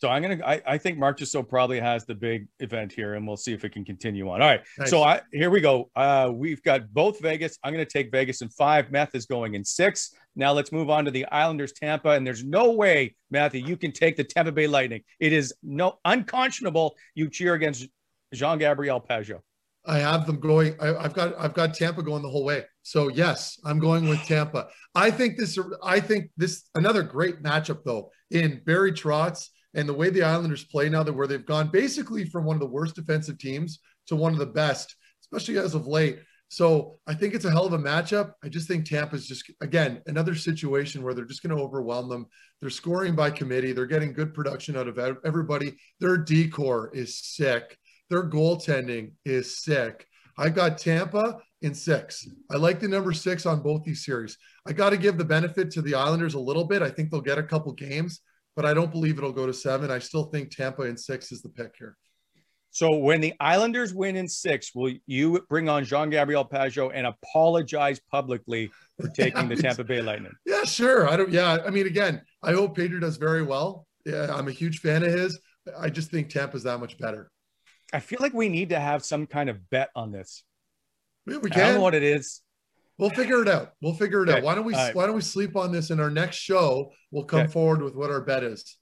So 0.00 0.08
I'm 0.08 0.22
gonna. 0.22 0.38
I, 0.44 0.62
I 0.64 0.78
think 0.78 0.96
Marchessault 0.96 1.48
probably 1.48 1.80
has 1.80 2.06
the 2.06 2.14
big 2.14 2.46
event 2.60 2.92
here, 2.92 3.14
and 3.14 3.26
we'll 3.26 3.36
see 3.36 3.52
if 3.52 3.64
it 3.64 3.72
can 3.72 3.84
continue 3.84 4.28
on. 4.30 4.40
All 4.40 4.48
right. 4.48 4.60
Nice. 4.78 4.90
So 4.90 5.02
I 5.02 5.20
here 5.32 5.50
we 5.50 5.60
go. 5.60 5.90
Uh, 5.96 6.30
we've 6.32 6.62
got 6.62 6.92
both 6.92 7.20
Vegas. 7.20 7.58
I'm 7.64 7.72
gonna 7.72 7.84
take 7.84 8.12
Vegas 8.12 8.40
in 8.40 8.48
five. 8.48 8.92
Meth 8.92 9.16
is 9.16 9.26
going 9.26 9.54
in 9.54 9.64
six. 9.64 10.14
Now 10.36 10.52
let's 10.52 10.70
move 10.70 10.88
on 10.88 11.04
to 11.06 11.10
the 11.10 11.26
Islanders 11.26 11.72
Tampa. 11.72 12.10
And 12.10 12.24
there's 12.24 12.44
no 12.44 12.70
way, 12.70 13.16
Matthew, 13.32 13.64
you 13.64 13.76
can 13.76 13.90
take 13.90 14.16
the 14.16 14.22
Tampa 14.22 14.52
Bay 14.52 14.68
Lightning. 14.68 15.02
It 15.18 15.32
is 15.32 15.52
no 15.64 15.98
unconscionable. 16.04 16.94
You 17.16 17.28
cheer 17.28 17.54
against 17.54 17.88
Jean 18.32 18.58
Gabriel 18.58 19.00
Pageau. 19.00 19.40
I 19.84 19.98
have 19.98 20.26
them 20.26 20.38
going. 20.38 20.76
I, 20.80 21.02
have 21.02 21.14
got 21.14 21.34
I've 21.40 21.54
got 21.54 21.74
Tampa 21.74 22.04
going 22.04 22.22
the 22.22 22.28
whole 22.28 22.44
way. 22.44 22.64
So 22.82 23.08
yes, 23.08 23.58
I'm 23.64 23.80
going 23.80 24.08
with 24.08 24.22
Tampa. 24.26 24.68
I 24.94 25.10
think 25.10 25.38
this. 25.38 25.58
I 25.82 25.98
think 25.98 26.30
this 26.36 26.68
another 26.76 27.02
great 27.02 27.42
matchup 27.42 27.82
though 27.84 28.10
in 28.30 28.60
Barry 28.64 28.92
Trotz 28.92 29.48
and 29.74 29.88
the 29.88 29.94
way 29.94 30.10
the 30.10 30.22
Islanders 30.22 30.64
play 30.64 30.88
now 30.88 31.02
that 31.02 31.12
where 31.12 31.26
they've 31.26 31.44
gone 31.44 31.68
basically 31.68 32.24
from 32.24 32.44
one 32.44 32.56
of 32.56 32.60
the 32.60 32.66
worst 32.66 32.94
defensive 32.94 33.38
teams 33.38 33.80
to 34.06 34.16
one 34.16 34.32
of 34.32 34.38
the 34.38 34.46
best, 34.46 34.96
especially 35.22 35.58
as 35.58 35.74
of 35.74 35.86
late. 35.86 36.20
So 36.50 36.98
I 37.06 37.12
think 37.12 37.34
it's 37.34 37.44
a 37.44 37.50
hell 37.50 37.66
of 37.66 37.74
a 37.74 37.78
matchup. 37.78 38.32
I 38.42 38.48
just 38.48 38.66
think 38.68 38.86
Tampa's 38.86 39.26
just 39.26 39.50
again 39.60 40.00
another 40.06 40.34
situation 40.34 41.02
where 41.02 41.12
they're 41.12 41.26
just 41.26 41.42
going 41.42 41.54
to 41.54 41.62
overwhelm 41.62 42.08
them. 42.08 42.26
They're 42.60 42.70
scoring 42.70 43.14
by 43.14 43.30
committee. 43.30 43.72
They're 43.72 43.86
getting 43.86 44.14
good 44.14 44.32
production 44.32 44.76
out 44.76 44.88
of 44.88 44.98
everybody. 45.24 45.76
Their 46.00 46.16
D 46.16 46.48
corps 46.48 46.90
is 46.94 47.18
sick. 47.18 47.76
Their 48.08 48.30
goaltending 48.30 49.12
is 49.26 49.58
sick. 49.58 50.06
I 50.38 50.48
got 50.48 50.78
Tampa 50.78 51.38
in 51.60 51.74
six. 51.74 52.26
I 52.50 52.56
like 52.56 52.80
the 52.80 52.88
number 52.88 53.12
six 53.12 53.44
on 53.44 53.60
both 53.60 53.84
these 53.84 54.04
series. 54.04 54.38
I 54.66 54.72
got 54.72 54.90
to 54.90 54.96
give 54.96 55.18
the 55.18 55.24
benefit 55.24 55.70
to 55.72 55.82
the 55.82 55.94
Islanders 55.94 56.34
a 56.34 56.40
little 56.40 56.64
bit. 56.64 56.80
I 56.80 56.90
think 56.90 57.10
they'll 57.10 57.20
get 57.20 57.38
a 57.38 57.42
couple 57.42 57.72
games, 57.72 58.20
but 58.58 58.66
I 58.66 58.74
don't 58.74 58.90
believe 58.90 59.18
it'll 59.18 59.30
go 59.30 59.46
to 59.46 59.54
seven. 59.54 59.88
I 59.88 60.00
still 60.00 60.24
think 60.24 60.50
Tampa 60.50 60.82
in 60.82 60.96
six 60.96 61.30
is 61.30 61.42
the 61.42 61.48
pick 61.48 61.76
here. 61.78 61.96
So 62.72 62.96
when 62.96 63.20
the 63.20 63.32
Islanders 63.38 63.94
win 63.94 64.16
in 64.16 64.26
six, 64.26 64.74
will 64.74 64.92
you 65.06 65.46
bring 65.48 65.68
on 65.68 65.84
Jean 65.84 66.10
Gabriel 66.10 66.44
Pageau 66.44 66.90
and 66.92 67.06
apologize 67.06 68.00
publicly 68.10 68.72
for 69.00 69.08
taking 69.14 69.48
the 69.48 69.54
Tampa 69.54 69.84
Bay 69.84 70.02
Lightning? 70.02 70.32
Yeah, 70.44 70.64
sure. 70.64 71.08
I 71.08 71.16
don't. 71.16 71.30
Yeah, 71.30 71.58
I 71.64 71.70
mean, 71.70 71.86
again, 71.86 72.20
I 72.42 72.50
hope 72.50 72.74
Pedro 72.74 72.98
does 72.98 73.16
very 73.16 73.44
well. 73.44 73.86
Yeah, 74.04 74.34
I'm 74.34 74.48
a 74.48 74.52
huge 74.52 74.80
fan 74.80 75.04
of 75.04 75.12
his. 75.12 75.38
I 75.78 75.88
just 75.88 76.10
think 76.10 76.28
Tampa's 76.28 76.64
that 76.64 76.80
much 76.80 76.98
better. 76.98 77.30
I 77.92 78.00
feel 78.00 78.18
like 78.20 78.34
we 78.34 78.48
need 78.48 78.70
to 78.70 78.80
have 78.80 79.04
some 79.04 79.28
kind 79.28 79.50
of 79.50 79.70
bet 79.70 79.90
on 79.94 80.10
this. 80.10 80.42
Yeah, 81.28 81.38
we 81.38 81.48
can. 81.48 81.60
I 81.60 81.66
don't 81.66 81.74
know 81.76 81.82
what 81.82 81.94
it 81.94 82.02
is. 82.02 82.40
We'll 82.98 83.10
figure 83.10 83.42
it 83.42 83.48
out. 83.48 83.72
We'll 83.80 83.94
figure 83.94 84.24
it 84.24 84.28
okay. 84.28 84.38
out. 84.38 84.44
Why 84.44 84.54
don't 84.54 84.64
we? 84.64 84.74
Right. 84.74 84.94
Why 84.94 85.06
don't 85.06 85.14
we 85.14 85.22
sleep 85.22 85.56
on 85.56 85.70
this 85.70 85.90
in 85.90 86.00
our 86.00 86.10
next 86.10 86.36
show? 86.36 86.90
We'll 87.12 87.24
come 87.24 87.42
okay. 87.42 87.52
forward 87.52 87.82
with 87.82 87.94
what 87.94 88.10
our 88.10 88.20
bet 88.20 88.42
is. 88.42 88.76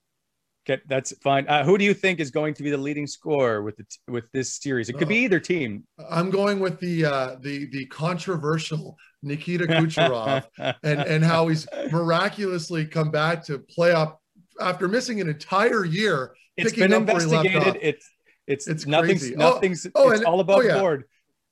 Okay, 0.68 0.82
that's 0.88 1.16
fine. 1.18 1.46
Uh, 1.46 1.64
who 1.64 1.78
do 1.78 1.84
you 1.84 1.94
think 1.94 2.18
is 2.18 2.30
going 2.30 2.52
to 2.54 2.62
be 2.64 2.70
the 2.70 2.76
leading 2.76 3.06
scorer 3.06 3.62
with 3.62 3.76
the 3.76 3.84
t- 3.84 3.98
with 4.08 4.30
this 4.32 4.56
series? 4.56 4.88
It 4.88 4.94
could 4.94 5.08
be 5.08 5.18
uh, 5.18 5.24
either 5.26 5.38
team. 5.38 5.84
I'm 6.10 6.30
going 6.30 6.58
with 6.58 6.80
the 6.80 7.04
uh, 7.04 7.36
the 7.40 7.66
the 7.66 7.86
controversial 7.86 8.96
Nikita 9.22 9.66
Kucherov 9.66 10.44
and 10.82 11.00
and 11.00 11.24
how 11.24 11.48
he's 11.48 11.68
miraculously 11.92 12.86
come 12.86 13.10
back 13.10 13.44
to 13.44 13.58
play 13.58 13.92
up 13.92 14.20
after 14.60 14.88
missing 14.88 15.20
an 15.20 15.28
entire 15.28 15.84
year. 15.84 16.34
It's 16.56 16.72
been 16.72 16.92
investigated. 16.92 17.78
It's 17.82 18.10
it's 18.46 18.66
it's 18.66 18.86
nothing's 18.86 19.20
crazy. 19.20 19.36
nothing's. 19.36 19.86
Oh, 19.94 20.06
oh 20.06 20.10
it's 20.10 20.20
and, 20.20 20.26
all 20.26 20.40
above 20.40 20.58
oh, 20.58 20.62
yeah. 20.62 20.80
board. 20.80 21.04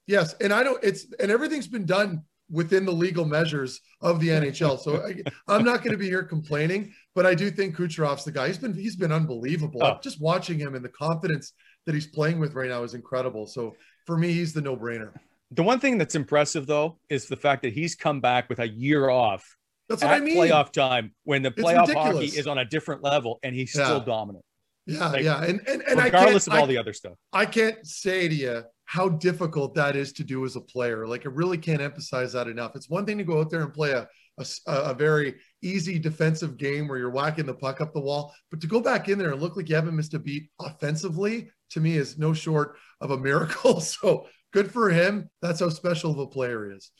Yes, 0.07 0.35
and 0.41 0.53
I 0.53 0.65
don't. 0.65 0.83
It's 0.83 1.07
and 1.21 1.31
everything's 1.31 1.69
been 1.69 1.87
done 1.87 2.25
within 2.51 2.85
the 2.85 2.93
legal 2.93 3.25
measures 3.25 3.81
of 4.01 4.21
the 4.21 4.29
NHL. 4.29 4.79
So 4.79 5.03
I, 5.49 5.55
am 5.55 5.65
not 5.65 5.79
going 5.79 5.93
to 5.93 5.99
be 5.99 6.09
here 6.09 6.23
complaining, 6.23 6.93
but 7.15 7.27
I 7.27 7.35
do 7.35 7.51
think 7.51 7.77
Kucherov's 7.77 8.25
the 8.25 8.33
guy. 8.33 8.49
He's 8.49 8.59
been 8.59 8.75
he's 8.75 8.97
been 8.97 9.13
unbelievable. 9.13 9.83
Oh. 9.83 9.99
Just 10.03 10.21
watching 10.21 10.59
him 10.59 10.75
and 10.75 10.85
the 10.85 10.91
confidence 10.91 11.53
that 11.87 11.95
he's 11.95 12.07
playing 12.07 12.39
with 12.39 12.55
right 12.55 12.69
now 12.69 12.83
is 12.83 12.95
incredible. 12.95 13.47
So 13.47 13.75
for 14.07 14.17
me, 14.17 14.33
he's 14.33 14.53
the 14.53 14.61
no 14.61 14.77
brainer. 14.77 15.13
The 15.51 15.63
one 15.63 15.79
thing 15.79 15.99
that's 15.99 16.15
impressive 16.15 16.67
though 16.67 16.99
is 17.09 17.27
the 17.27 17.37
fact 17.37 17.63
that 17.63 17.73
he's 17.73 17.95
come 17.95 18.21
back 18.21 18.49
with 18.49 18.59
a 18.59 18.69
year 18.69 19.09
off. 19.09 19.57
That's 19.89 20.03
what 20.03 20.13
I 20.13 20.21
mean. 20.21 20.37
Playoff 20.37 20.73
time 20.73 21.15
when 21.25 21.43
the 21.43 21.51
playoff 21.51 21.93
hockey 21.93 22.27
is 22.27 22.47
on 22.47 22.59
a 22.59 22.65
different 22.65 23.03
level 23.03 23.39
and 23.43 23.55
he's 23.55 23.75
yeah. 23.75 23.85
still 23.85 24.01
dominant. 24.01 24.45
Yeah, 24.87 25.09
like, 25.09 25.23
yeah, 25.23 25.43
and 25.43 25.67
and, 25.67 25.83
and 25.83 26.03
regardless 26.03 26.47
of 26.47 26.55
all 26.55 26.65
I, 26.65 26.67
the 26.67 26.77
other 26.77 26.93
stuff, 26.93 27.15
I 27.33 27.47
can't 27.47 27.87
say 27.87 28.29
to 28.29 28.35
you 28.35 28.65
how 28.87 29.09
difficult 29.09 29.75
that 29.75 29.97
is 29.97 30.13
to 30.13 30.25
do 30.25 30.45
as 30.45 30.57
a 30.57 30.61
player. 30.61 31.07
Like 31.07 31.27
I 31.27 31.31
really 31.31 31.59
can't 31.59 31.81
emphasize 31.81 32.33
that 32.33 32.49
enough. 32.49 32.77
It's 32.77 32.89
one 32.89 33.07
thing 33.07 33.19
to 33.19 33.25
go 33.25 33.41
out 33.41 33.51
there 33.51 33.63
and 33.63 33.73
play 33.73 33.93
a, 33.93 34.07
a, 34.39 34.47
a, 34.67 34.95
very 34.95 35.37
easy 35.63 35.99
defensive 35.99 36.57
game 36.57 36.87
where 36.87 36.99
you're 36.99 37.11
whacking 37.11 37.47
the 37.47 37.55
puck 37.55 37.81
up 37.81 37.93
the 37.93 38.01
wall, 38.01 38.35
but 38.51 38.61
to 38.61 38.67
go 38.67 38.81
back 38.81 39.09
in 39.09 39.19
there 39.19 39.33
and 39.33 39.41
look 39.41 39.57
like 39.57 39.69
you 39.69 39.75
haven't 39.75 39.97
missed 39.97 40.15
a 40.15 40.19
beat 40.19 40.51
offensively 40.61 41.49
to 41.71 41.81
me 41.81 41.97
is 41.97 42.19
no 42.19 42.33
short 42.33 42.77
of 43.01 43.11
a 43.11 43.19
miracle. 43.19 43.81
So 43.81 44.27
good 44.53 44.71
for 44.71 44.91
him. 44.91 45.31
That's 45.41 45.61
how 45.61 45.69
special 45.69 46.11
of 46.11 46.19
a 46.19 46.27
player 46.27 46.69
he 46.69 46.77
is. 46.77 46.91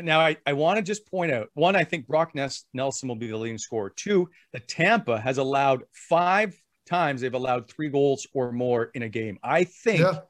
Now, 0.00 0.20
I, 0.20 0.36
I 0.46 0.52
want 0.52 0.76
to 0.76 0.82
just 0.82 1.10
point 1.10 1.32
out 1.32 1.48
one, 1.54 1.74
I 1.74 1.84
think 1.84 2.06
Brock 2.06 2.32
Nelson 2.34 3.08
will 3.08 3.16
be 3.16 3.26
the 3.26 3.36
leading 3.36 3.58
scorer. 3.58 3.92
Two, 3.94 4.28
the 4.52 4.60
Tampa 4.60 5.20
has 5.20 5.38
allowed 5.38 5.82
five 5.92 6.56
times 6.88 7.20
they've 7.20 7.34
allowed 7.34 7.68
three 7.68 7.88
goals 7.88 8.26
or 8.32 8.52
more 8.52 8.90
in 8.94 9.02
a 9.02 9.08
game. 9.08 9.38
I 9.42 9.64
think 9.64 10.00
yeah 10.00 10.20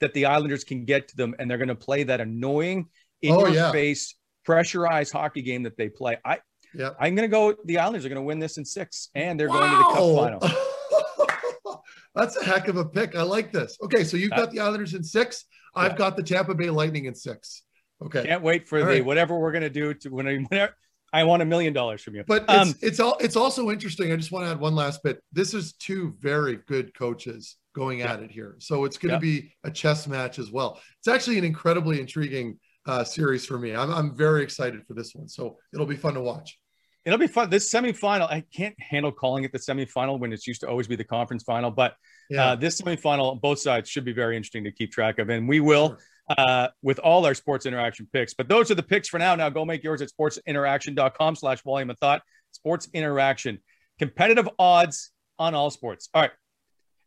that 0.00 0.14
the 0.14 0.26
Islanders 0.26 0.64
can 0.64 0.84
get 0.84 1.08
to 1.08 1.16
them, 1.16 1.34
and 1.38 1.50
they're 1.50 1.58
going 1.58 1.68
to 1.68 1.74
play 1.74 2.02
that 2.04 2.20
annoying 2.20 2.88
in 3.22 3.32
oh, 3.32 3.46
your 3.46 3.54
yeah. 3.54 3.72
face 3.72 4.14
pressurized 4.44 5.12
hockey 5.12 5.42
game 5.42 5.62
that 5.64 5.76
they 5.76 5.88
play. 5.88 6.18
I 6.24 6.38
yeah. 6.74 6.90
I'm 6.98 7.14
going 7.14 7.28
to 7.28 7.32
go. 7.32 7.54
The 7.64 7.78
Islanders 7.78 8.04
are 8.04 8.08
going 8.08 8.16
to 8.16 8.22
win 8.22 8.38
this 8.38 8.58
in 8.58 8.64
six, 8.64 9.08
and 9.14 9.38
they're 9.38 9.48
wow. 9.48 9.60
going 9.60 9.70
to 9.70 9.76
the 9.76 9.84
cup 9.84 10.50
final. 10.50 11.82
That's 12.14 12.36
a 12.36 12.44
heck 12.44 12.68
of 12.68 12.76
a 12.76 12.84
pick. 12.84 13.14
I 13.14 13.22
like 13.22 13.52
this. 13.52 13.78
Okay, 13.82 14.02
so 14.04 14.16
you've 14.16 14.30
got 14.32 14.50
the 14.50 14.60
Islanders 14.60 14.94
in 14.94 15.04
six. 15.04 15.44
I've 15.74 15.96
got 15.96 16.16
the 16.16 16.22
Tampa 16.22 16.54
Bay 16.54 16.70
Lightning 16.70 17.04
in 17.04 17.14
six. 17.14 17.62
Okay. 18.02 18.24
Can't 18.24 18.42
wait 18.42 18.66
for 18.66 18.78
All 18.78 18.86
the 18.86 18.92
right. 18.92 19.04
whatever 19.04 19.38
we're 19.38 19.52
going 19.52 19.62
to 19.62 19.70
do 19.70 19.94
to 19.94 20.08
when 20.08 20.26
whenever, 20.26 20.74
I 21.12 21.24
want 21.24 21.42
a 21.42 21.44
million 21.44 21.72
dollars 21.72 22.02
from 22.02 22.14
you. 22.14 22.24
But 22.26 22.48
um, 22.48 22.70
it's, 22.70 22.82
it's 22.82 23.00
all 23.00 23.16
it's 23.20 23.36
also 23.36 23.70
interesting. 23.70 24.12
I 24.12 24.16
just 24.16 24.32
want 24.32 24.46
to 24.46 24.50
add 24.50 24.60
one 24.60 24.74
last 24.74 25.02
bit. 25.02 25.22
This 25.32 25.54
is 25.54 25.74
two 25.74 26.16
very 26.18 26.60
good 26.66 26.94
coaches 26.94 27.56
going 27.74 28.02
at 28.02 28.20
it 28.20 28.30
here. 28.30 28.56
So 28.58 28.84
it's 28.84 28.98
going 28.98 29.14
to 29.14 29.20
be 29.20 29.52
a 29.64 29.70
chess 29.70 30.06
match 30.06 30.38
as 30.38 30.50
well. 30.50 30.80
It's 30.98 31.08
actually 31.08 31.38
an 31.38 31.44
incredibly 31.44 32.00
intriguing 32.00 32.58
uh, 32.86 33.04
series 33.04 33.46
for 33.46 33.58
me. 33.58 33.74
I'm, 33.74 33.92
I'm 33.92 34.16
very 34.16 34.42
excited 34.42 34.86
for 34.86 34.94
this 34.94 35.14
one. 35.14 35.28
So 35.28 35.58
it'll 35.72 35.86
be 35.86 35.96
fun 35.96 36.14
to 36.14 36.20
watch. 36.20 36.58
It'll 37.04 37.18
be 37.18 37.28
fun. 37.28 37.48
This 37.48 37.72
semifinal, 37.72 38.30
I 38.30 38.44
can't 38.54 38.74
handle 38.78 39.10
calling 39.12 39.44
it 39.44 39.52
the 39.52 39.58
semifinal 39.58 40.18
when 40.18 40.32
it's 40.32 40.46
used 40.46 40.60
to 40.62 40.68
always 40.68 40.86
be 40.86 40.96
the 40.96 41.04
conference 41.04 41.42
final, 41.44 41.70
but 41.70 41.94
yeah. 42.28 42.48
uh, 42.48 42.56
this 42.56 42.80
semifinal, 42.80 43.40
both 43.40 43.58
sides 43.58 43.88
should 43.88 44.04
be 44.04 44.12
very 44.12 44.36
interesting 44.36 44.64
to 44.64 44.72
keep 44.72 44.92
track 44.92 45.18
of. 45.18 45.30
And 45.30 45.48
we 45.48 45.60
will 45.60 45.88
sure. 45.88 45.98
uh, 46.36 46.68
with 46.82 46.98
all 46.98 47.24
our 47.24 47.34
sports 47.34 47.64
interaction 47.64 48.06
picks. 48.12 48.34
But 48.34 48.48
those 48.48 48.70
are 48.70 48.74
the 48.74 48.82
picks 48.82 49.08
for 49.08 49.18
now. 49.18 49.34
Now 49.34 49.48
go 49.48 49.64
make 49.64 49.82
yours 49.82 50.02
at 50.02 50.10
sportsinteraction.com 50.10 51.36
slash 51.36 51.64
Wally 51.64 51.82
and 51.82 51.90
Methot. 51.90 52.20
Sports 52.52 52.88
interaction. 52.92 53.60
Competitive 53.98 54.48
odds 54.58 55.10
on 55.38 55.54
all 55.54 55.70
sports. 55.70 56.10
All 56.12 56.22
right. 56.22 56.30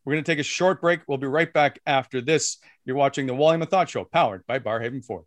We're 0.06 0.14
going 0.14 0.24
to 0.24 0.32
take 0.32 0.40
a 0.40 0.44
short 0.44 0.82
break. 0.82 1.02
We'll 1.08 1.18
be 1.18 1.28
right 1.28 1.52
back 1.52 1.80
after 1.86 2.20
this. 2.20 2.58
You're 2.84 2.98
watching 2.98 3.26
the 3.26 3.34
Wally 3.34 3.66
Thought 3.66 3.90
Show, 3.90 4.04
powered 4.04 4.46
by 4.46 4.60
Barrhaven 4.60 5.04
Ford. 5.04 5.24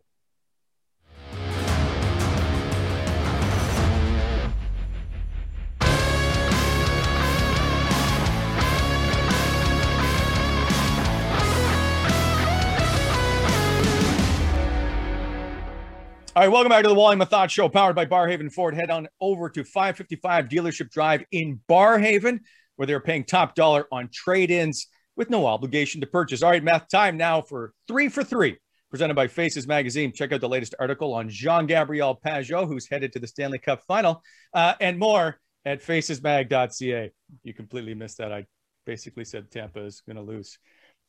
All 16.35 16.43
right, 16.43 16.51
welcome 16.51 16.69
back 16.69 16.83
to 16.83 16.89
the 16.89 16.93
Wally 16.93 17.25
Thought 17.25 17.49
Show, 17.49 17.67
powered 17.67 17.95
by 17.95 18.05
Barrhaven 18.05 18.53
Ford. 18.53 18.75
Head 18.75 18.91
on 18.91 19.07
over 19.19 19.49
to 19.49 19.63
555 19.63 20.49
Dealership 20.49 20.91
Drive 20.91 21.23
in 21.31 21.59
Barrhaven 21.67 22.41
where 22.77 22.85
they're 22.85 23.01
paying 23.01 23.23
top 23.23 23.53
dollar 23.53 23.85
on 23.91 24.09
trade 24.11 24.49
ins 24.49 24.87
with 25.15 25.29
no 25.29 25.45
obligation 25.45 25.99
to 26.01 26.07
purchase. 26.07 26.41
All 26.41 26.51
right, 26.51 26.63
math 26.63 26.87
time 26.87 27.17
now 27.17 27.41
for 27.41 27.73
three 27.87 28.07
for 28.07 28.23
three, 28.23 28.57
presented 28.89 29.15
by 29.15 29.27
Faces 29.27 29.67
Magazine. 29.67 30.13
Check 30.13 30.31
out 30.31 30.39
the 30.39 30.47
latest 30.47 30.75
article 30.79 31.13
on 31.13 31.27
Jean 31.27 31.65
Gabriel 31.65 32.19
Pageau, 32.25 32.67
who's 32.67 32.87
headed 32.89 33.11
to 33.13 33.19
the 33.19 33.27
Stanley 33.27 33.59
Cup 33.59 33.81
final, 33.87 34.23
uh, 34.53 34.75
and 34.79 34.97
more 34.97 35.37
at 35.65 35.83
facesmag.ca. 35.83 37.11
You 37.43 37.53
completely 37.53 37.93
missed 37.93 38.19
that. 38.19 38.31
I 38.31 38.45
basically 38.85 39.25
said 39.25 39.51
Tampa 39.51 39.83
is 39.83 40.01
going 40.01 40.15
to 40.15 40.21
lose. 40.21 40.57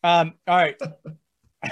Um, 0.03 0.35
all 0.47 0.57
right. 0.57 0.77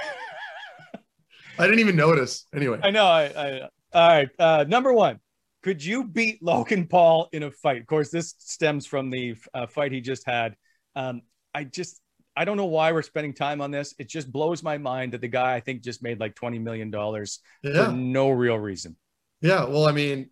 I 1.59 1.65
didn't 1.65 1.79
even 1.79 1.95
notice. 1.95 2.45
Anyway, 2.55 2.79
I 2.83 2.91
know. 2.91 3.05
I, 3.05 3.23
I 3.25 3.61
all 3.93 4.07
right. 4.07 4.29
Uh, 4.37 4.65
number 4.67 4.93
one, 4.93 5.19
could 5.67 5.83
you 5.83 6.05
beat 6.05 6.41
Logan 6.41 6.87
Paul 6.87 7.27
in 7.33 7.43
a 7.43 7.51
fight? 7.51 7.81
Of 7.81 7.87
course, 7.87 8.09
this 8.09 8.35
stems 8.37 8.85
from 8.85 9.09
the 9.09 9.35
uh, 9.53 9.67
fight 9.67 9.91
he 9.91 9.99
just 9.99 10.25
had. 10.25 10.55
Um, 10.95 11.23
I 11.53 11.65
just, 11.65 11.99
I 12.37 12.45
don't 12.45 12.55
know 12.55 12.67
why 12.67 12.93
we're 12.93 13.01
spending 13.01 13.33
time 13.33 13.59
on 13.59 13.69
this. 13.69 13.93
It 13.99 14.07
just 14.07 14.31
blows 14.31 14.63
my 14.63 14.77
mind 14.77 15.11
that 15.11 15.19
the 15.19 15.27
guy 15.27 15.55
I 15.55 15.59
think 15.59 15.83
just 15.83 16.01
made 16.01 16.21
like 16.21 16.35
twenty 16.35 16.57
million 16.57 16.89
dollars 16.89 17.41
yeah. 17.63 17.87
for 17.87 17.91
no 17.91 18.29
real 18.29 18.57
reason. 18.57 18.95
Yeah, 19.41 19.65
well, 19.65 19.85
I 19.85 19.91
mean, 19.91 20.29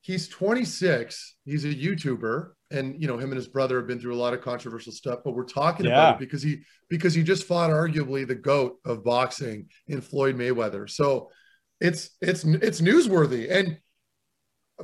he's 0.00 0.26
26. 0.26 1.36
He's 1.44 1.66
a 1.66 1.74
YouTuber, 1.74 2.52
and 2.70 2.98
you 2.98 3.08
know 3.08 3.18
him 3.18 3.28
and 3.28 3.36
his 3.36 3.48
brother 3.48 3.76
have 3.76 3.86
been 3.86 4.00
through 4.00 4.14
a 4.14 4.16
lot 4.16 4.32
of 4.32 4.40
controversial 4.40 4.90
stuff. 4.90 5.18
But 5.22 5.32
we're 5.32 5.44
talking 5.44 5.84
yeah. 5.84 5.92
about 5.92 6.14
it 6.14 6.20
because 6.20 6.42
he 6.42 6.62
because 6.88 7.12
he 7.12 7.22
just 7.22 7.44
fought 7.44 7.68
arguably 7.68 8.26
the 8.26 8.36
goat 8.36 8.78
of 8.86 9.04
boxing 9.04 9.66
in 9.86 10.00
Floyd 10.00 10.34
Mayweather. 10.34 10.88
So 10.88 11.30
it's 11.78 12.16
it's 12.22 12.44
it's 12.44 12.80
newsworthy 12.80 13.50
and 13.50 13.76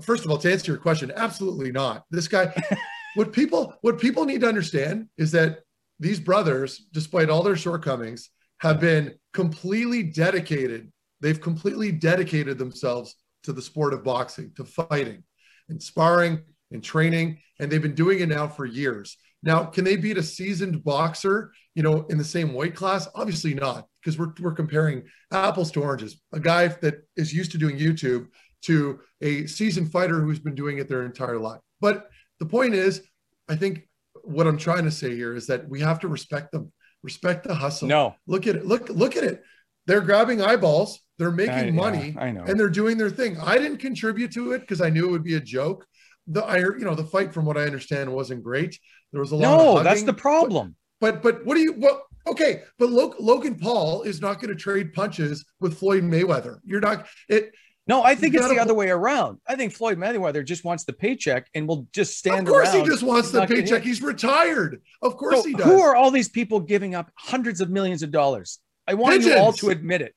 first 0.02 0.24
of 0.24 0.30
all, 0.30 0.38
to 0.38 0.52
answer 0.52 0.72
your 0.72 0.80
question, 0.80 1.12
absolutely 1.16 1.72
not. 1.72 2.04
This 2.10 2.28
guy, 2.28 2.52
what 3.14 3.32
people 3.32 3.74
what 3.82 3.98
people 3.98 4.24
need 4.24 4.40
to 4.40 4.48
understand 4.48 5.08
is 5.16 5.32
that 5.32 5.60
these 6.00 6.20
brothers, 6.20 6.86
despite 6.92 7.30
all 7.30 7.42
their 7.42 7.56
shortcomings, 7.56 8.30
have 8.58 8.80
been 8.80 9.14
completely 9.32 10.02
dedicated. 10.02 10.90
They've 11.20 11.40
completely 11.40 11.92
dedicated 11.92 12.58
themselves 12.58 13.14
to 13.44 13.52
the 13.52 13.62
sport 13.62 13.94
of 13.94 14.02
boxing, 14.02 14.52
to 14.56 14.64
fighting 14.64 15.22
and 15.68 15.82
sparring 15.82 16.42
and 16.72 16.82
training. 16.82 17.38
And 17.60 17.70
they've 17.70 17.82
been 17.82 17.94
doing 17.94 18.20
it 18.20 18.28
now 18.28 18.48
for 18.48 18.66
years. 18.66 19.16
Now, 19.42 19.64
can 19.64 19.84
they 19.84 19.96
beat 19.96 20.16
a 20.16 20.22
seasoned 20.22 20.82
boxer, 20.82 21.52
you 21.74 21.82
know, 21.82 22.06
in 22.08 22.16
the 22.16 22.24
same 22.24 22.54
weight 22.54 22.74
class? 22.74 23.06
Obviously 23.14 23.52
not, 23.52 23.86
because 24.00 24.18
we're, 24.18 24.32
we're 24.40 24.54
comparing 24.54 25.04
apples 25.30 25.70
to 25.72 25.82
oranges. 25.82 26.20
A 26.32 26.40
guy 26.40 26.68
that 26.68 27.06
is 27.16 27.32
used 27.32 27.52
to 27.52 27.58
doing 27.58 27.78
YouTube 27.78 28.28
to 28.64 29.00
a 29.20 29.46
seasoned 29.46 29.90
fighter 29.92 30.20
who's 30.20 30.38
been 30.38 30.54
doing 30.54 30.78
it 30.78 30.88
their 30.88 31.04
entire 31.04 31.38
life. 31.38 31.60
But 31.80 32.08
the 32.40 32.46
point 32.46 32.74
is, 32.74 33.02
I 33.48 33.56
think 33.56 33.88
what 34.22 34.46
I'm 34.46 34.58
trying 34.58 34.84
to 34.84 34.90
say 34.90 35.14
here 35.14 35.34
is 35.34 35.46
that 35.48 35.68
we 35.68 35.80
have 35.80 36.00
to 36.00 36.08
respect 36.08 36.52
them, 36.52 36.72
respect 37.02 37.46
the 37.46 37.54
hustle. 37.54 37.88
No, 37.88 38.14
look 38.26 38.46
at 38.46 38.56
it. 38.56 38.66
Look, 38.66 38.88
look 38.88 39.16
at 39.16 39.24
it. 39.24 39.42
They're 39.86 40.00
grabbing 40.00 40.40
eyeballs. 40.40 41.00
They're 41.18 41.30
making 41.30 41.54
I- 41.54 41.70
money. 41.70 42.12
yeah, 42.16 42.22
I 42.22 42.30
know. 42.30 42.44
and 42.44 42.58
they're 42.58 42.70
doing 42.70 42.96
their 42.96 43.10
thing. 43.10 43.38
I 43.38 43.58
didn't 43.58 43.78
contribute 43.78 44.32
to 44.32 44.52
it 44.52 44.60
because 44.60 44.80
I 44.80 44.90
knew 44.90 45.08
it 45.08 45.10
would 45.12 45.24
be 45.24 45.34
a 45.34 45.40
joke. 45.40 45.86
The 46.26 46.42
I, 46.42 46.58
you 46.58 46.78
know, 46.80 46.94
the 46.94 47.04
fight 47.04 47.34
from 47.34 47.44
what 47.44 47.58
I 47.58 47.62
understand 47.62 48.10
wasn't 48.10 48.42
great. 48.42 48.78
There 49.12 49.20
was 49.20 49.32
a 49.32 49.36
lot. 49.36 49.60
Of. 49.60 49.64
No, 49.64 49.78
of 49.78 49.84
that's 49.84 50.02
the 50.04 50.14
problem. 50.14 50.74
But 51.00 51.22
but 51.22 51.44
what 51.44 51.54
do 51.54 51.60
you? 51.60 51.74
Well, 51.76 52.02
okay, 52.26 52.62
but 52.78 52.88
Lo- 52.88 53.14
Logan 53.20 53.56
Paul 53.56 54.02
is 54.02 54.22
not 54.22 54.40
going 54.40 54.48
to 54.48 54.58
trade 54.58 54.94
punches 54.94 55.44
with 55.60 55.78
Floyd 55.78 56.02
Mayweather. 56.02 56.60
You're 56.64 56.80
not. 56.80 57.06
It. 57.28 57.52
No, 57.86 58.02
I 58.02 58.14
think 58.14 58.34
it's 58.34 58.48
the 58.48 58.58
other 58.58 58.72
way 58.72 58.88
around. 58.88 59.40
I 59.46 59.56
think 59.56 59.74
Floyd 59.74 59.98
Mayweather 59.98 60.44
just 60.44 60.64
wants 60.64 60.84
the 60.84 60.94
paycheck 60.94 61.48
and 61.54 61.68
will 61.68 61.86
just 61.92 62.16
stand 62.18 62.48
Of 62.48 62.52
course, 62.54 62.72
he 62.72 62.82
just 62.82 63.02
wants 63.02 63.30
the 63.30 63.46
paycheck. 63.46 63.82
He's 63.82 64.00
retired. 64.00 64.80
Of 65.02 65.16
course, 65.18 65.42
So 65.42 65.48
he 65.48 65.54
does. 65.54 65.66
Who 65.66 65.82
are 65.82 65.94
all 65.94 66.10
these 66.10 66.30
people 66.30 66.60
giving 66.60 66.94
up 66.94 67.10
hundreds 67.18 67.60
of 67.60 67.68
millions 67.68 68.02
of 68.02 68.10
dollars? 68.10 68.58
I 68.86 68.94
want 68.94 69.22
you 69.22 69.36
all 69.36 69.52
to 69.54 69.68
admit 69.68 70.00
it. 70.00 70.14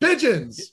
pigeons? 0.00 0.72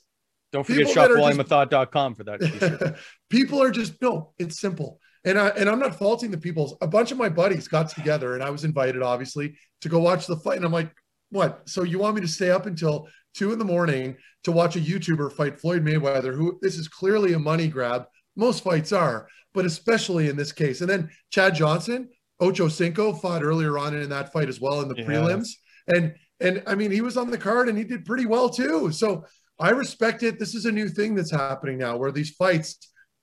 Don't 0.52 0.64
forget 0.64 0.86
People 0.86 1.02
that 1.02 1.10
are 1.12 1.16
shopvolumeothought.com 1.16 2.14
for 2.14 2.24
that. 2.24 2.98
people 3.30 3.62
are 3.62 3.70
just 3.70 4.00
no 4.02 4.34
it's 4.38 4.60
simple 4.60 5.00
and 5.24 5.38
i 5.38 5.48
and 5.48 5.66
i'm 5.68 5.78
not 5.78 5.98
faulting 5.98 6.30
the 6.30 6.36
people 6.36 6.76
a 6.82 6.86
bunch 6.86 7.10
of 7.10 7.16
my 7.16 7.30
buddies 7.30 7.66
got 7.68 7.88
together 7.88 8.34
and 8.34 8.42
i 8.42 8.50
was 8.50 8.64
invited 8.64 9.00
obviously 9.02 9.56
to 9.80 9.88
go 9.88 9.98
watch 9.98 10.26
the 10.26 10.36
fight 10.36 10.56
and 10.58 10.66
i'm 10.66 10.72
like 10.72 10.92
what 11.30 11.62
so 11.66 11.82
you 11.82 11.98
want 11.98 12.14
me 12.14 12.20
to 12.20 12.28
stay 12.28 12.50
up 12.50 12.66
until 12.66 13.08
two 13.34 13.52
in 13.52 13.58
the 13.58 13.64
morning 13.64 14.16
to 14.44 14.52
watch 14.52 14.76
a 14.76 14.80
youtuber 14.80 15.32
fight 15.32 15.58
floyd 15.60 15.84
mayweather 15.84 16.34
who 16.34 16.58
this 16.62 16.76
is 16.76 16.88
clearly 16.88 17.32
a 17.32 17.38
money 17.38 17.68
grab 17.68 18.04
most 18.36 18.62
fights 18.64 18.92
are 18.92 19.26
but 19.54 19.64
especially 19.64 20.28
in 20.28 20.36
this 20.36 20.52
case 20.52 20.80
and 20.80 20.90
then 20.90 21.08
chad 21.30 21.54
johnson 21.54 22.08
ocho 22.40 22.68
cinco 22.68 23.12
fought 23.12 23.42
earlier 23.42 23.78
on 23.78 23.94
in 23.96 24.08
that 24.08 24.32
fight 24.32 24.48
as 24.48 24.60
well 24.60 24.80
in 24.80 24.88
the 24.88 24.96
Yes. 24.96 25.06
prelims 25.06 25.48
and 25.94 26.14
and 26.40 26.62
i 26.66 26.74
mean 26.74 26.90
he 26.90 27.00
was 27.00 27.16
on 27.16 27.30
the 27.30 27.38
card 27.38 27.68
and 27.68 27.78
he 27.78 27.84
did 27.84 28.04
pretty 28.04 28.26
well 28.26 28.48
too 28.48 28.90
so 28.92 29.24
I 29.58 29.70
respect 29.70 30.24
it. 30.24 30.40
This 30.40 30.56
is 30.56 30.64
a 30.64 30.72
new 30.72 30.88
thing 30.88 31.14
that's 31.14 31.30
happening 31.30 31.78
now 31.78 31.96
where 31.96 32.10
these 32.10 32.30
fights 32.30 32.78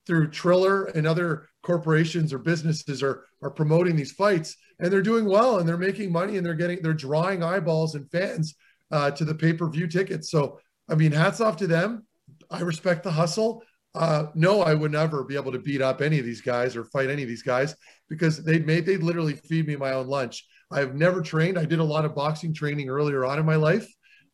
through 0.08 0.30
Triller 0.30 0.86
and 0.86 1.06
other 1.06 1.50
corporations 1.64 2.32
or 2.32 2.38
businesses 2.40 3.04
are 3.04 3.26
are 3.42 3.50
promoting 3.50 3.98
these 3.98 4.14
fights 4.14 4.56
and 4.80 4.94
they're 4.94 5.02
doing 5.02 5.26
well 5.26 5.58
and 5.58 5.68
they're 5.68 5.76
making 5.76 6.12
money 6.14 6.38
and 6.38 6.46
they're 6.46 6.54
getting 6.54 6.82
they're 6.82 6.94
drawing 6.94 7.44
eyeballs 7.44 7.96
and 7.96 8.10
fans 8.10 8.56
uh, 8.92 9.12
to 9.12 9.26
the 9.26 9.36
pay-per-view 9.36 9.88
tickets. 9.88 10.32
So 10.32 10.60
I 10.90 10.96
mean 10.96 11.12
hats 11.12 11.42
off 11.42 11.58
to 11.58 11.68
them. 11.68 12.06
I 12.50 12.62
respect 12.62 13.04
the 13.04 13.12
hustle. 13.12 13.64
Uh, 13.96 14.28
no, 14.36 14.62
I 14.62 14.74
would 14.74 14.92
never 14.92 15.24
be 15.24 15.36
able 15.36 15.52
to 15.52 15.60
beat 15.60 15.82
up 15.82 16.02
any 16.02 16.20
of 16.20 16.26
these 16.26 16.42
guys 16.42 16.76
or 16.76 16.84
fight 16.86 17.10
any 17.10 17.24
of 17.24 17.28
these 17.28 17.44
guys 17.44 17.76
because 18.08 18.44
they'd 18.44 18.66
made 18.66 18.86
they'd 18.86 19.04
literally 19.04 19.34
feed 19.34 19.68
me 19.68 19.76
my 19.76 19.94
own 19.94 20.08
lunch. 20.08 20.46
I've 20.72 20.96
never 20.96 21.22
trained. 21.22 21.58
I 21.58 21.66
did 21.66 21.80
a 21.80 21.84
lot 21.84 22.06
of 22.06 22.14
boxing 22.14 22.54
training 22.54 22.90
earlier 22.90 23.26
on 23.26 23.40
in 23.40 23.46
my 23.46 23.56
life 23.56 23.88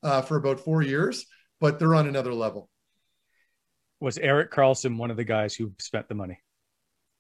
uh, 0.04 0.22
for 0.22 0.36
about 0.38 0.60
four 0.60 0.82
years, 0.82 1.26
but 1.62 1.80
they're 1.80 1.96
on 1.96 2.08
another 2.08 2.34
level. 2.34 2.70
Was 4.02 4.18
Erik 4.18 4.52
Karlsson 4.52 4.98
one 4.98 5.10
of 5.10 5.18
the 5.18 5.24
guys 5.24 5.56
who 5.56 5.72
spent 5.80 6.10
the 6.10 6.16
money? 6.16 6.40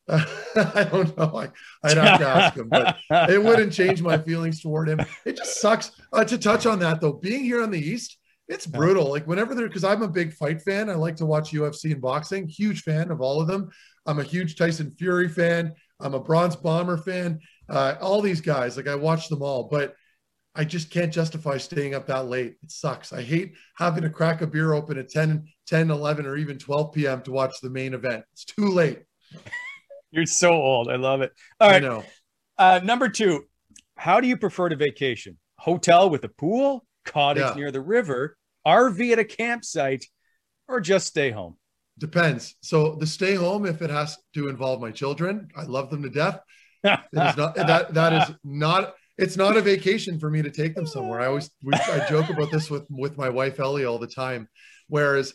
I 0.55 0.87
don't 0.91 1.17
know. 1.17 1.31
I, 1.35 1.49
I'd 1.83 1.97
have 1.97 2.19
to 2.19 2.27
ask 2.27 2.55
him, 2.55 2.69
but 2.69 2.97
it 3.29 3.43
wouldn't 3.43 3.73
change 3.73 4.01
my 4.01 4.17
feelings 4.17 4.61
toward 4.61 4.87
him. 4.87 4.99
It 5.25 5.37
just 5.37 5.59
sucks. 5.59 5.91
Uh, 6.13 6.23
to 6.23 6.37
touch 6.37 6.65
on 6.65 6.79
that 6.79 7.01
though, 7.01 7.13
being 7.13 7.43
here 7.43 7.63
on 7.63 7.71
the 7.71 7.79
East, 7.79 8.17
it's 8.47 8.67
brutal. 8.67 9.09
Like 9.09 9.25
whenever 9.25 9.55
they're, 9.55 9.67
because 9.67 9.83
I'm 9.83 10.03
a 10.03 10.07
big 10.07 10.33
fight 10.33 10.61
fan. 10.61 10.89
I 10.89 10.95
like 10.95 11.15
to 11.17 11.25
watch 11.25 11.51
UFC 11.51 11.91
and 11.91 12.01
boxing. 12.01 12.47
Huge 12.47 12.83
fan 12.83 13.09
of 13.09 13.19
all 13.19 13.41
of 13.41 13.47
them. 13.47 13.69
I'm 14.05 14.19
a 14.19 14.23
huge 14.23 14.55
Tyson 14.55 14.93
Fury 14.97 15.27
fan. 15.27 15.73
I'm 15.99 16.13
a 16.13 16.19
Bronze 16.19 16.55
Bomber 16.55 16.97
fan. 16.97 17.39
Uh, 17.67 17.95
all 17.99 18.21
these 18.21 18.41
guys, 18.41 18.77
like 18.77 18.87
I 18.87 18.95
watch 18.95 19.29
them 19.29 19.41
all, 19.41 19.63
but 19.63 19.95
I 20.53 20.63
just 20.63 20.91
can't 20.91 21.11
justify 21.11 21.57
staying 21.57 21.95
up 21.95 22.07
that 22.07 22.27
late. 22.27 22.55
It 22.63 22.71
sucks. 22.71 23.11
I 23.11 23.21
hate 23.21 23.55
having 23.75 24.03
to 24.03 24.09
crack 24.09 24.41
a 24.41 24.47
beer 24.47 24.73
open 24.73 24.97
at 24.97 25.09
10, 25.09 25.47
10, 25.67 25.89
11, 25.89 26.25
or 26.25 26.37
even 26.37 26.57
12 26.57 26.93
p.m. 26.93 27.21
to 27.23 27.31
watch 27.31 27.59
the 27.61 27.69
main 27.69 27.93
event. 27.93 28.23
It's 28.33 28.45
too 28.45 28.69
late. 28.69 28.99
You're 30.15 30.25
so 30.25 30.53
old. 30.53 30.89
I 30.89 30.95
love 30.95 31.21
it. 31.21 31.33
All 31.59 31.69
I 31.69 31.79
know. 31.79 32.05
Uh, 32.57 32.79
number 32.81 33.09
two, 33.09 33.43
how 33.97 34.21
do 34.21 34.29
you 34.29 34.37
prefer 34.37 34.69
to 34.69 34.77
vacation? 34.77 35.37
Hotel 35.57 36.09
with 36.09 36.23
a 36.23 36.29
pool, 36.29 36.85
cottage 37.03 37.43
Yeah. 37.43 37.53
near 37.55 37.71
the 37.71 37.81
river, 37.81 38.37
RV 38.65 39.11
at 39.11 39.19
a 39.19 39.25
campsite, 39.25 40.05
or 40.69 40.79
just 40.79 41.07
stay 41.07 41.31
home? 41.31 41.57
Depends. 41.97 42.55
So 42.61 42.95
the 42.95 43.05
stay 43.05 43.35
home, 43.35 43.65
if 43.65 43.81
it 43.81 43.89
has 43.89 44.17
to 44.35 44.47
involve 44.47 44.79
my 44.79 44.91
children, 44.91 45.49
I 45.53 45.63
love 45.63 45.89
them 45.89 46.01
to 46.03 46.09
death. 46.09 46.39
It 46.83 46.99
is 47.13 47.35
not 47.35 47.55
that 47.55 47.93
that 47.93 48.13
is 48.13 48.35
not 48.43 48.93
it's 49.17 49.35
not 49.35 49.57
a 49.57 49.61
vacation 49.61 50.19
for 50.19 50.29
me 50.29 50.41
to 50.43 50.51
take 50.51 50.75
them 50.75 50.85
somewhere. 50.85 51.19
I 51.19 51.25
always 51.25 51.49
we, 51.63 51.73
I 51.73 52.05
joke 52.07 52.29
about 52.29 52.51
this 52.51 52.69
with 52.69 52.85
with 52.89 53.17
my 53.17 53.27
wife 53.27 53.59
Ellie 53.59 53.85
all 53.85 53.97
the 53.97 54.07
time. 54.07 54.47
Whereas 54.87 55.33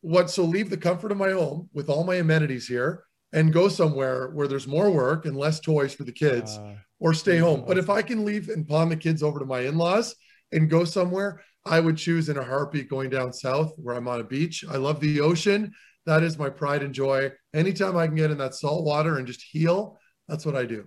what 0.00 0.30
so 0.30 0.44
leave 0.44 0.70
the 0.70 0.76
comfort 0.76 1.12
of 1.12 1.18
my 1.18 1.30
home 1.30 1.68
with 1.72 1.88
all 1.90 2.02
my 2.02 2.16
amenities 2.16 2.66
here 2.66 3.04
and 3.34 3.52
go 3.52 3.68
somewhere 3.68 4.30
where 4.36 4.48
there's 4.48 4.66
more 4.66 4.90
work 4.90 5.26
and 5.26 5.36
less 5.36 5.60
toys 5.60 5.92
for 5.94 6.04
the 6.04 6.12
kids 6.12 6.56
Uh, 6.56 6.76
or 7.00 7.12
stay 7.12 7.36
home. 7.38 7.64
But 7.68 7.76
if 7.76 7.90
I 7.90 8.00
can 8.00 8.24
leave 8.24 8.48
and 8.48 8.66
pawn 8.66 8.88
the 8.88 8.96
kids 8.96 9.22
over 9.22 9.38
to 9.40 9.44
my 9.44 9.60
in-laws 9.60 10.14
and 10.52 10.70
go 10.70 10.84
somewhere, 10.84 11.42
I 11.66 11.80
would 11.80 11.96
choose 11.98 12.28
in 12.30 12.38
a 12.38 12.44
heartbeat 12.44 12.88
going 12.88 13.10
down 13.10 13.32
south 13.32 13.72
where 13.76 13.94
I'm 13.96 14.08
on 14.08 14.20
a 14.20 14.24
beach. 14.24 14.64
I 14.70 14.76
love 14.76 15.00
the 15.00 15.20
ocean. 15.20 15.72
That 16.06 16.22
is 16.22 16.38
my 16.38 16.48
pride 16.50 16.82
and 16.82 16.94
joy. 16.94 17.32
Anytime 17.52 17.96
I 17.96 18.06
can 18.06 18.16
get 18.16 18.30
in 18.30 18.38
that 18.38 18.54
salt 18.54 18.84
water 18.84 19.18
and 19.18 19.26
just 19.26 19.42
heal, 19.42 19.98
that's 20.28 20.46
what 20.46 20.56
I 20.56 20.64
do. 20.64 20.84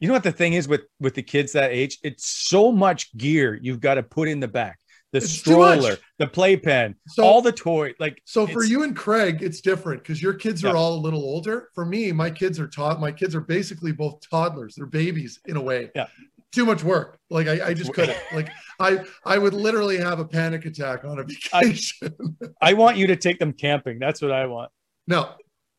you 0.00 0.08
know 0.08 0.14
what 0.14 0.22
the 0.22 0.32
thing 0.32 0.52
is 0.54 0.66
with 0.68 0.82
with 1.04 1.14
the 1.14 1.22
kids 1.34 1.52
that 1.52 1.70
age? 1.72 1.98
It's 2.02 2.26
so 2.52 2.70
much 2.72 3.16
gear 3.16 3.58
you've 3.60 3.80
got 3.80 3.94
to 3.94 4.02
put 4.02 4.28
in 4.28 4.40
the 4.40 4.48
back. 4.48 4.78
The 5.12 5.18
It's 5.18 5.30
stroller, 5.30 5.96
the 6.18 6.26
playpen, 6.28 6.94
So- 7.08 7.24
all 7.24 7.42
the 7.42 7.50
toy. 7.52 7.94
Like 7.98 8.22
So 8.24 8.46
for 8.46 8.62
you 8.62 8.84
and 8.84 8.94
Craig, 8.94 9.42
it's 9.42 9.60
different 9.60 10.02
because 10.02 10.22
your 10.22 10.34
kids 10.34 10.64
are 10.64 10.68
Yeah. 10.68 10.74
all 10.74 10.94
a 10.94 11.00
little 11.00 11.22
older. 11.22 11.68
For 11.74 11.84
me, 11.84 12.12
my 12.12 12.30
kids 12.30 12.60
are 12.60 12.68
taught. 12.68 13.00
My 13.00 13.10
kids 13.10 13.34
are 13.34 13.40
basically 13.40 13.90
both 13.90 14.20
toddlers. 14.30 14.76
They're 14.76 14.86
babies 14.86 15.40
in 15.46 15.56
a 15.56 15.60
way. 15.60 15.90
Yeah. 15.96 16.06
Too 16.52 16.64
much 16.64 16.84
work. 16.84 17.18
Like 17.28 17.48
I, 17.48 17.68
I 17.68 17.74
just 17.74 17.92
couldn't. 17.92 18.18
Like 18.32 18.50
I, 18.78 19.04
I 19.24 19.38
would 19.38 19.52
literally 19.54 19.96
have 19.98 20.20
a 20.20 20.24
panic 20.24 20.64
attack 20.64 21.04
on 21.04 21.18
a 21.18 21.24
I- 21.52 21.62
vacation. 21.64 22.36
I 22.62 22.74
want 22.74 22.96
you 22.96 23.08
to 23.08 23.16
take 23.16 23.38
them 23.40 23.52
camping. 23.52 23.98
That's 23.98 24.22
what 24.22 24.30
I 24.32 24.46
want. 24.46 24.70
No, 25.08 25.30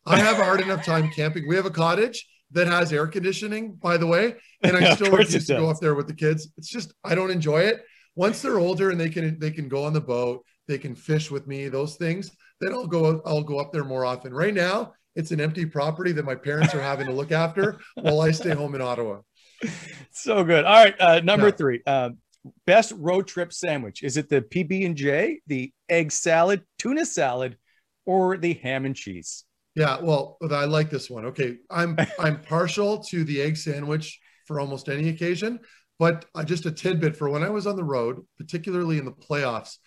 I 0.05 0.17
have 0.19 0.39
a 0.39 0.43
hard 0.43 0.59
enough 0.59 0.85
time 0.85 1.09
camping. 1.09 1.47
We 1.47 1.55
have 1.55 1.65
a 1.65 1.71
cottage 1.71 2.27
that 2.51 2.67
has 2.67 2.91
air 2.91 3.07
conditioning, 3.07 3.75
by 3.75 3.95
the 3.95 4.07
way, 4.07 4.35
and 4.61 4.75
I 4.75 4.93
still 4.95 5.11
refuse 5.15 5.47
to 5.47 5.53
go 5.55 5.69
up 5.69 5.79
there 5.79 5.95
with 5.95 6.07
the 6.07 6.13
kids. 6.13 6.49
It's 6.57 6.67
just 6.67 6.93
I 7.03 7.15
don't 7.15 7.31
enjoy 7.31 7.61
it. 7.61 7.81
Once 8.15 8.41
they're 8.41 8.59
older 8.59 8.89
and 8.91 8.99
they 8.99 9.09
can 9.09 9.39
they 9.39 9.51
can 9.51 9.67
go 9.69 9.83
on 9.85 9.93
the 9.93 10.01
boat, 10.01 10.43
they 10.67 10.77
can 10.77 10.95
fish 10.95 11.31
with 11.31 11.47
me, 11.47 11.67
those 11.69 11.95
things. 11.95 12.31
Then 12.59 12.73
I'll 12.73 12.87
go 12.87 13.21
I'll 13.25 13.43
go 13.43 13.59
up 13.59 13.71
there 13.71 13.83
more 13.83 14.05
often. 14.05 14.33
Right 14.33 14.53
now, 14.53 14.93
it's 15.15 15.31
an 15.31 15.41
empty 15.41 15.65
property 15.65 16.11
that 16.13 16.25
my 16.25 16.35
parents 16.35 16.73
are 16.75 16.81
having 16.81 17.07
to 17.07 17.13
look 17.13 17.31
after 17.31 17.79
while 17.95 18.21
I 18.21 18.31
stay 18.31 18.53
home 18.53 18.75
in 18.75 18.81
Ottawa. 18.81 19.19
So 20.13 20.43
good. 20.43 20.65
All 20.65 20.83
right, 20.83 20.95
uh, 20.99 21.19
number 21.21 21.47
Yeah. 21.47 21.51
three. 21.55 21.81
Um, 21.85 22.17
best 22.65 22.91
road 22.97 23.27
trip 23.27 23.53
sandwich. 23.53 24.03
Is 24.03 24.17
it 24.17 24.27
the 24.27 24.41
PB 24.41 24.85
and 24.85 24.95
J, 24.95 25.39
the 25.47 25.71
egg 25.87 26.11
salad, 26.11 26.63
tuna 26.79 27.05
salad, 27.05 27.57
or 28.05 28.35
the 28.37 28.53
ham 28.55 28.85
and 28.85 28.95
cheese? 28.95 29.45
Yeah, 29.75 29.99
well, 30.01 30.37
I 30.51 30.65
like 30.65 30.89
this 30.89 31.09
one. 31.09 31.25
Okay, 31.27 31.57
I'm 31.69 31.95
I'm 32.19 32.41
partial 32.41 33.01
to 33.05 33.23
the 33.23 33.41
egg 33.41 33.55
sandwich 33.55 34.19
for 34.47 34.59
almost 34.59 34.89
any 34.89 35.07
occasion, 35.09 35.59
but 36.01 36.25
uh, 36.33 36.43
just 36.43 36.65
a 36.65 36.71
tidbit 36.71 37.15
for 37.15 37.29
when 37.29 37.43
I 37.43 37.49
was 37.49 37.67
on 37.67 37.75
the 37.75 37.83
road, 37.83 38.25
particularly 38.35 38.97
in 38.97 39.05
the 39.05 39.11
playoffs, 39.11 39.77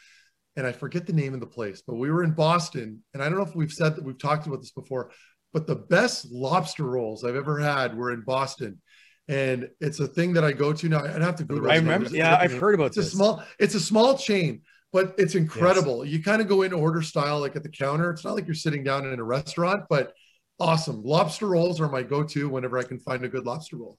and 0.55 0.65
I 0.65 0.71
forget 0.71 1.09
the 1.09 1.13
name 1.13 1.35
of 1.35 1.41
the 1.41 1.47
place, 1.47 1.83
but 1.85 1.97
we 1.97 2.09
were 2.09 2.23
in 2.23 2.31
Boston, 2.31 3.03
and 3.13 3.21
I 3.21 3.29
don't 3.29 3.37
know 3.37 3.45
if 3.45 3.57
we've 3.57 3.73
said 3.73 3.97
that 3.97 4.05
we've 4.05 4.17
talked 4.17 4.47
about 4.47 4.61
this 4.61 4.71
before, 4.71 5.11
but 5.53 5.67
the 5.67 5.75
best 5.75 6.31
lobster 6.31 6.85
rolls 6.85 7.25
I've 7.25 7.35
ever 7.35 7.59
had 7.59 7.97
were 7.97 8.13
in 8.13 8.21
Boston, 8.21 8.81
and 9.27 9.69
it's 9.81 9.99
a 9.99 10.07
thing 10.07 10.35
that 10.35 10.45
I 10.45 10.53
go 10.53 10.73
to 10.73 10.89
now. 10.89 11.05
I'd 11.05 11.21
have 11.21 11.35
to 11.35 11.45
Google. 11.45 11.69
I 11.69 11.79
remember. 11.79 12.09
Yeah, 12.11 12.39
I've 12.41 12.61
heard 12.61 12.77
about 12.77 12.97
it's 12.97 12.99
a 12.99 13.01
this. 13.01 13.11
small 13.11 13.43
it's 13.59 13.75
a 13.75 13.81
small 13.81 14.17
chain 14.17 14.63
but 14.93 15.13
it's 15.19 15.35
incredible 15.35 16.05
you 16.05 16.23
kind 16.23 16.41
of 16.41 16.47
go 16.47 16.63
in 16.63 16.73
order 16.73 17.03
style 17.03 17.41
like 17.41 17.57
at 17.57 17.65
the 17.65 17.69
counter 17.69 18.13
it's 18.13 18.25
not 18.25 18.37
like 18.37 18.47
you're 18.47 18.55
sitting 18.55 18.85
down 18.85 19.05
in 19.05 19.19
a 19.19 19.25
restaurant 19.25 19.83
but 19.91 20.13
awesome 20.61 21.03
lobster 21.03 21.49
rolls 21.49 21.81
are 21.81 21.89
my 21.89 22.05
go-to 22.05 22.49
whenever 22.49 22.79
i 22.79 22.83
can 22.85 23.01
find 23.01 23.25
a 23.25 23.29
good 23.29 23.45
lobster 23.45 23.77
roll 23.77 23.99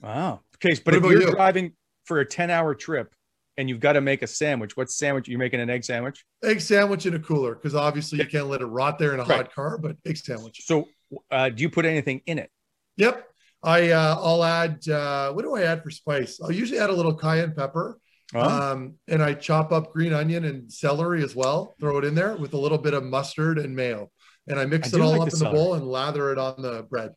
Wow. 0.00 0.40
Okay, 0.56 0.78
but 0.84 0.94
What 0.94 1.04
if 1.04 1.10
you're 1.10 1.22
you? 1.22 1.30
driving 1.32 1.72
for 2.04 2.20
a 2.20 2.24
10 2.26 2.50
hour 2.50 2.74
trip 2.74 3.14
and 3.56 3.68
you've 3.68 3.80
got 3.80 3.94
to 3.94 4.00
make 4.00 4.22
a 4.22 4.26
sandwich. 4.26 4.76
What 4.76 4.90
sandwich? 4.90 5.28
You're 5.28 5.38
making 5.38 5.60
an 5.60 5.70
egg 5.70 5.84
sandwich. 5.84 6.24
Egg 6.44 6.60
sandwich 6.60 7.06
in 7.06 7.14
a 7.14 7.18
cooler 7.18 7.54
because 7.54 7.74
obviously 7.74 8.18
you 8.18 8.26
can't 8.26 8.48
let 8.48 8.60
it 8.60 8.66
rot 8.66 8.98
there 8.98 9.14
in 9.14 9.20
a 9.20 9.24
Right. 9.24 9.36
hot 9.38 9.54
car. 9.54 9.78
But 9.78 9.96
egg 10.06 10.16
sandwich. 10.18 10.62
So, 10.64 10.84
uh, 11.30 11.48
do 11.50 11.62
you 11.62 11.70
put 11.70 11.84
anything 11.86 12.20
in 12.26 12.38
it? 12.38 12.50
Yep. 12.96 13.26
I 13.62 13.90
uh, 13.90 14.14
I'll 14.18 14.44
add. 14.44 14.86
Uh, 14.88 15.32
what 15.32 15.42
do 15.42 15.54
I 15.56 15.62
add 15.62 15.82
for 15.82 15.90
spice? 15.90 16.38
I'll 16.42 16.52
usually 16.52 16.78
add 16.78 16.90
a 16.90 16.94
little 16.94 17.14
cayenne 17.14 17.54
pepper. 17.54 17.98
Huh? 18.32 18.72
Um, 18.72 18.94
and 19.08 19.22
I 19.22 19.34
chop 19.34 19.72
up 19.72 19.92
green 19.92 20.12
onion 20.12 20.44
and 20.44 20.70
celery 20.70 21.22
as 21.22 21.34
well. 21.34 21.74
Throw 21.80 21.98
it 21.98 22.04
in 22.04 22.14
there 22.14 22.36
with 22.36 22.52
a 22.54 22.58
little 22.58 22.78
bit 22.78 22.92
of 22.92 23.02
mustard 23.04 23.58
and 23.58 23.74
mayo, 23.74 24.10
and 24.46 24.58
I 24.58 24.66
mix 24.66 24.92
I 24.92 24.98
it 24.98 25.00
all 25.00 25.10
like 25.12 25.20
up 25.22 25.32
in 25.32 25.38
the 25.38 25.44
bowl 25.50 25.74
and 25.74 25.86
lather 25.86 26.32
it 26.32 26.38
on 26.38 26.60
the 26.60 26.82
bread. 26.82 27.12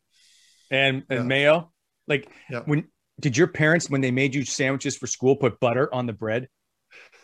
and 0.72 1.04
and 1.10 1.20
Yeah. 1.20 1.24
mayo. 1.24 1.72
Like 2.10 2.30
Yeah. 2.50 2.62
when 2.66 2.88
did 3.20 3.38
your 3.38 3.48
parents 3.48 3.90
when 3.90 4.02
they 4.02 4.12
made 4.12 4.34
you 4.36 4.44
sandwiches 4.44 4.98
for 4.98 5.08
school 5.08 5.36
put 5.36 5.60
butter 5.60 5.94
on 5.94 6.06
the 6.08 6.14
bread? 6.14 6.48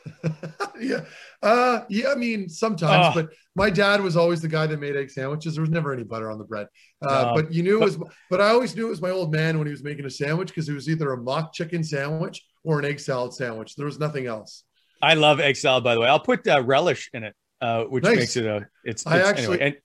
yeah. 0.80 1.02
Uh, 1.42 1.82
yeah. 1.90 2.10
I 2.12 2.16
mean, 2.16 2.48
sometimes, 2.50 3.08
Oh. 3.18 3.22
but 3.22 3.30
my 3.56 3.70
dad 3.70 4.02
was 4.02 4.16
always 4.16 4.42
the 4.42 4.48
guy 4.48 4.68
that 4.68 4.80
made 4.80 4.96
egg 4.96 5.10
sandwiches. 5.10 5.56
There 5.56 5.62
was 5.62 5.70
never 5.72 5.94
any 5.94 6.04
butter 6.04 6.30
on 6.30 6.38
the 6.38 6.44
bread. 6.44 6.68
Uh, 7.02 7.24
No. 7.24 7.34
but 7.36 7.52
you 7.54 7.64
knew 7.64 7.82
it 7.82 7.86
was, 7.86 7.98
but 8.30 8.40
I 8.42 8.50
always 8.50 8.76
knew 8.76 8.86
it 8.88 8.90
was 8.92 9.02
my 9.02 9.10
old 9.10 9.32
man 9.34 9.58
when 9.58 9.66
he 9.68 9.72
was 9.72 9.84
making 9.84 10.06
a 10.06 10.10
sandwich 10.10 10.50
because 10.50 10.70
it 10.70 10.74
was 10.74 10.88
either 10.90 11.12
a 11.14 11.18
mock 11.18 11.54
chicken 11.54 11.84
sandwich 11.84 12.46
or 12.64 12.78
an 12.80 12.86
egg 12.86 13.00
salad 13.00 13.34
sandwich. 13.34 13.76
There 13.76 13.86
was 13.86 14.00
nothing 14.00 14.28
else. 14.28 14.64
I 15.02 15.16
love 15.16 15.40
egg 15.40 15.56
salad 15.56 15.84
by 15.84 15.96
the 15.96 16.02
way. 16.02 16.08
I'll 16.08 16.20
put 16.20 16.48
uh, 16.48 16.62
relish 16.64 17.10
in 17.14 17.24
it, 17.24 17.36
uh, 17.62 17.86
which 17.86 18.04
Nice. 18.04 18.18
makes 18.18 18.36
it 18.38 18.46
a 18.46 18.68
it's, 18.84 19.06
I 19.08 19.20
actually- 19.20 19.62
anyway, 19.62 19.66
and 19.66 19.76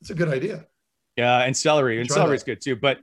It's 0.00 0.10
a 0.10 0.14
good 0.14 0.28
idea. 0.28 0.66
yeah, 1.16 1.38
and 1.40 1.56
celery 1.56 2.00
and 2.00 2.08
celery 2.10 2.30
that. 2.30 2.34
is 2.36 2.42
good 2.44 2.60
too. 2.60 2.76
But 2.76 2.98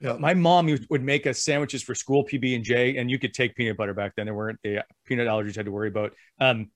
Yeah. 0.00 0.16
my 0.18 0.34
mom 0.34 0.68
would 0.90 1.02
make 1.02 1.26
us 1.26 1.42
sandwiches 1.42 1.82
for 1.82 1.94
school 1.94 2.24
PB 2.24 2.54
and 2.54 2.64
J, 2.64 2.96
and 2.98 3.10
you 3.10 3.18
could 3.18 3.32
take 3.34 3.54
peanut 3.54 3.76
butter 3.76 3.94
back 3.94 4.12
then. 4.16 4.26
There 4.26 4.34
weren't 4.34 4.58
the 4.62 4.84
peanut 5.06 5.26
allergies 5.28 5.48
you 5.54 5.58
had 5.60 5.66
to 5.66 5.72
worry 5.72 5.88
about. 5.88 6.12
Um, 6.40 6.70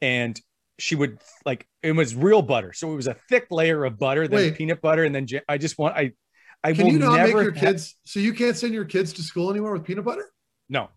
and 0.00 0.40
she 0.78 0.94
would 0.94 1.18
like 1.44 1.66
it 1.82 1.92
was 1.92 2.14
real 2.14 2.42
butter, 2.42 2.72
so 2.72 2.92
it 2.92 2.96
was 2.96 3.06
a 3.06 3.14
thick 3.28 3.46
layer 3.50 3.84
of 3.84 3.98
butter, 3.98 4.26
then 4.28 4.36
Wait. 4.38 4.54
peanut 4.56 4.80
butter, 4.80 5.04
and 5.04 5.14
then 5.14 5.26
j- 5.26 5.42
I 5.48 5.58
just 5.58 5.78
want 5.78 5.96
I 5.96 6.12
I 6.64 6.72
Can 6.72 6.86
will 6.86 6.92
you 6.92 6.98
not 6.98 7.16
never 7.16 7.36
make 7.38 7.44
your 7.44 7.54
ha- 7.54 7.60
kids 7.60 7.96
so 8.04 8.20
you 8.20 8.32
can't 8.32 8.56
send 8.56 8.72
your 8.74 8.84
kids 8.84 9.12
to 9.14 9.22
school 9.22 9.50
anymore 9.50 9.72
with 9.72 9.84
peanut 9.84 10.04
butter? 10.04 10.30
no, 10.68 10.88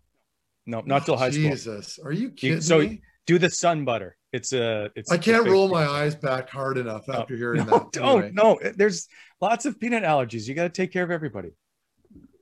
no, 0.66 0.82
not 0.86 1.06
till 1.06 1.18
high 1.18 1.32
school. 1.32 1.50
Jesus, 1.50 2.00
are 2.04 2.12
you 2.14 2.30
kidding 2.32 2.62
so 2.62 2.80
me? 2.80 3.02
do 3.28 3.38
the 3.38 3.50
sun 3.50 3.84
butter. 3.86 4.16
It's 4.32 4.52
a. 4.54 4.90
It's. 4.96 5.12
I 5.12 5.18
can't 5.18 5.48
roll 5.48 5.68
my 5.70 5.86
eyes 5.86 6.16
back 6.16 6.50
hard 6.50 6.78
enough 6.78 7.08
after 7.10 7.36
hearing 7.36 7.66
No, 7.68 7.80
that. 7.80 7.92
don't. 7.92 8.34
No, 8.34 8.60
there's 8.76 9.08
lots 9.42 9.66
of 9.66 9.80
peanut 9.80 10.04
allergies. 10.04 10.48
You 10.48 10.54
got 10.56 10.64
to 10.64 10.70
take 10.70 10.92
care 10.92 11.04
of 11.04 11.12
everybody. 11.12 11.52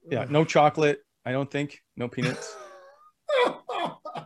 Yeah, 0.10 0.26
no 0.30 0.45
chocolate. 0.45 0.99
I 1.26 1.32
don't 1.32 1.49
think 1.49 1.80
no 1.95 2.07
peanuts. 2.07 2.56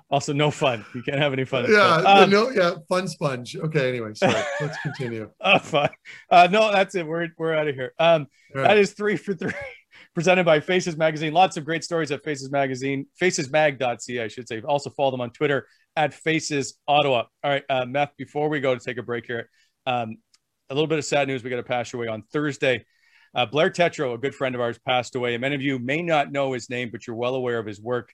Also, 0.10 0.34
no 0.34 0.52
fun. 0.52 0.86
You 0.94 1.02
can't 1.02 1.20
have 1.20 1.34
any 1.34 1.46
fun. 1.46 1.66
yeah. 1.70 1.96
Um, 1.96 2.30
no, 2.30 2.50
yeah, 2.50 2.76
fun 2.88 3.08
sponge. 3.08 3.56
Okay, 3.56 3.90
anyway, 3.90 4.14
sorry. 4.14 4.40
Let's 4.62 4.78
continue. 4.82 5.32
uh, 5.42 5.60
fun. 5.60 5.90
Uh, 6.30 6.48
no, 6.50 6.72
that's 6.72 6.96
it. 6.96 7.06
We're 7.06 7.28
we're 7.38 7.54
out 7.54 7.68
of 7.68 7.76
here. 7.76 7.94
Um, 7.98 8.28
right. 8.54 8.78
is 8.78 8.94
three 8.94 9.18
for 9.18 9.34
three, 9.34 9.52
presented 10.14 10.46
by 10.46 10.60
Faces 10.60 10.96
Magazine. 10.96 11.34
Lots 11.34 11.58
of 11.58 11.66
great 11.66 11.84
stories 11.84 12.12
at 12.12 12.24
Faces 12.24 12.52
Magazine, 12.52 13.08
facesmag.ca, 13.22 14.24
I 14.24 14.28
should 14.28 14.48
say. 14.48 14.62
Also 14.62 14.90
follow 14.92 15.12
them 15.12 15.22
on 15.22 15.32
Twitter 15.32 15.68
at 15.96 16.14
Faces 16.14 16.78
Ottawa. 16.88 17.24
All 17.44 17.52
right, 17.52 17.64
uh, 17.68 17.86
Meth. 17.86 18.14
Before 18.16 18.48
we 18.48 18.60
go 18.60 18.76
to 18.76 18.80
take 18.80 18.98
a 18.98 19.04
break 19.04 19.26
here, 19.26 19.50
um, 19.88 20.18
a 20.70 20.74
little 20.74 20.88
bit 20.88 21.00
of 21.00 21.06
sad 21.06 21.28
news. 21.28 21.44
We 21.44 21.50
got 21.50 21.58
to 21.58 21.64
pass 21.64 21.94
away 21.94 22.08
on 22.08 22.24
Thursday. 22.32 22.86
Uh, 23.36 23.46
Blair 23.46 23.70
Tetro, 23.70 24.14
a 24.14 24.18
good 24.18 24.34
friend 24.34 24.56
of 24.56 24.62
ours, 24.62 24.80
passed 24.86 25.16
away. 25.16 25.34
And 25.34 25.42
many 25.42 25.56
of 25.56 25.62
you 25.62 25.78
may 25.78 26.02
not 26.02 26.32
know 26.32 26.54
his 26.54 26.70
name, 26.70 26.90
but 26.92 27.06
you're 27.06 27.16
well 27.16 27.36
aware 27.36 27.60
of 27.60 27.66
his 27.66 27.82
work. 27.82 28.14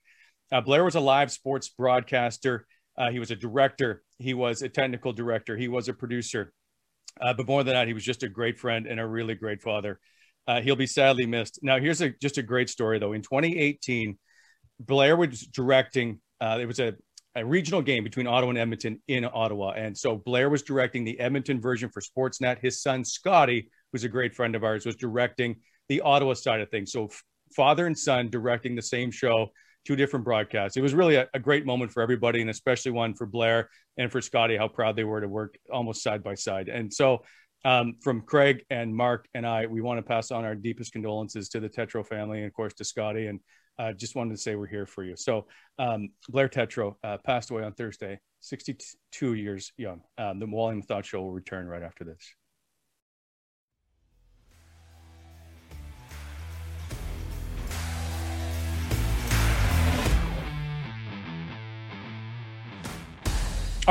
Uh, 0.51 0.61
Blair 0.61 0.83
was 0.83 0.95
a 0.95 0.99
live 0.99 1.31
sports 1.31 1.69
broadcaster. 1.69 2.65
Uh, 2.97 3.11
he 3.11 3.19
was 3.19 3.31
a 3.31 3.35
director. 3.35 4.03
He 4.17 4.33
was 4.33 4.61
a 4.61 4.69
technical 4.69 5.13
director. 5.13 5.55
He 5.55 5.67
was 5.67 5.87
a 5.87 5.93
producer. 5.93 6.51
Uh, 7.21 7.33
but 7.33 7.47
more 7.47 7.63
than 7.63 7.73
that, 7.73 7.87
he 7.87 7.93
was 7.93 8.03
just 8.03 8.23
a 8.23 8.29
great 8.29 8.59
friend 8.59 8.87
and 8.87 8.99
a 8.99 9.05
really 9.05 9.35
great 9.35 9.61
father. 9.61 9.99
Uh, 10.47 10.61
he'll 10.61 10.75
be 10.75 10.87
sadly 10.87 11.25
missed. 11.25 11.59
Now, 11.61 11.79
here's 11.79 12.01
a 12.01 12.09
just 12.21 12.37
a 12.37 12.43
great 12.43 12.69
story 12.69 12.99
though. 12.99 13.13
In 13.13 13.21
2018, 13.21 14.17
Blair 14.79 15.15
was 15.15 15.41
directing. 15.41 16.19
Uh, 16.39 16.57
it 16.59 16.65
was 16.65 16.79
a, 16.79 16.93
a 17.35 17.45
regional 17.45 17.81
game 17.81 18.03
between 18.03 18.27
Ottawa 18.27 18.49
and 18.49 18.57
Edmonton 18.57 19.01
in 19.07 19.25
Ottawa, 19.31 19.71
and 19.71 19.95
so 19.95 20.15
Blair 20.15 20.49
was 20.49 20.63
directing 20.63 21.03
the 21.03 21.19
Edmonton 21.19 21.61
version 21.61 21.89
for 21.89 22.01
Sportsnet. 22.01 22.59
His 22.59 22.81
son 22.81 23.05
Scotty, 23.05 23.69
who's 23.91 24.03
a 24.03 24.09
great 24.09 24.33
friend 24.33 24.55
of 24.55 24.63
ours, 24.63 24.85
was 24.85 24.95
directing 24.95 25.55
the 25.89 26.01
Ottawa 26.01 26.33
side 26.33 26.61
of 26.61 26.69
things. 26.69 26.91
So 26.91 27.09
father 27.55 27.85
and 27.85 27.97
son 27.97 28.29
directing 28.29 28.75
the 28.75 28.81
same 28.81 29.11
show, 29.11 29.51
two 29.85 29.95
different 29.95 30.25
broadcasts. 30.25 30.77
It 30.77 30.81
was 30.81 30.93
really 30.93 31.15
a, 31.15 31.27
a 31.33 31.39
great 31.39 31.65
moment 31.65 31.91
for 31.91 32.01
everybody, 32.01 32.41
and 32.41 32.49
especially 32.49 32.91
one 32.91 33.13
for 33.13 33.25
Blair 33.25 33.69
and 33.97 34.11
for 34.11 34.21
Scotty, 34.21 34.57
how 34.57 34.67
proud 34.67 34.95
they 34.95 35.03
were 35.03 35.21
to 35.21 35.27
work 35.27 35.57
almost 35.71 36.03
side 36.03 36.23
by 36.23 36.35
side. 36.35 36.69
And 36.69 36.93
so, 36.93 37.23
um, 37.63 37.93
from 38.01 38.21
Craig 38.21 38.65
and 38.71 38.95
Mark 38.95 39.27
and 39.35 39.45
I, 39.45 39.67
we 39.67 39.81
want 39.81 39.99
to 39.99 40.01
pass 40.01 40.31
on 40.31 40.45
our 40.45 40.55
deepest 40.55 40.93
condolences 40.93 41.49
to 41.49 41.59
the 41.59 41.69
Tetro 41.69 42.03
family 42.03 42.39
and, 42.39 42.47
of 42.47 42.53
course, 42.53 42.73
to 42.75 42.83
Scotty. 42.83 43.27
And 43.27 43.39
uh, 43.77 43.93
just 43.93 44.15
wanted 44.15 44.31
to 44.31 44.41
say 44.41 44.55
we're 44.55 44.65
here 44.67 44.87
for 44.87 45.03
you. 45.03 45.15
So, 45.15 45.45
um, 45.77 46.09
Blair 46.29 46.49
Tetro 46.49 46.95
uh, 47.03 47.17
passed 47.23 47.51
away 47.51 47.63
on 47.63 47.73
Thursday, 47.73 48.19
62 48.39 49.33
years 49.35 49.73
young. 49.77 50.01
Um, 50.17 50.39
the 50.39 50.47
the 50.47 50.83
Thought 50.87 51.05
Show 51.05 51.21
will 51.21 51.33
return 51.33 51.67
right 51.67 51.83
after 51.83 52.03
this. 52.03 52.33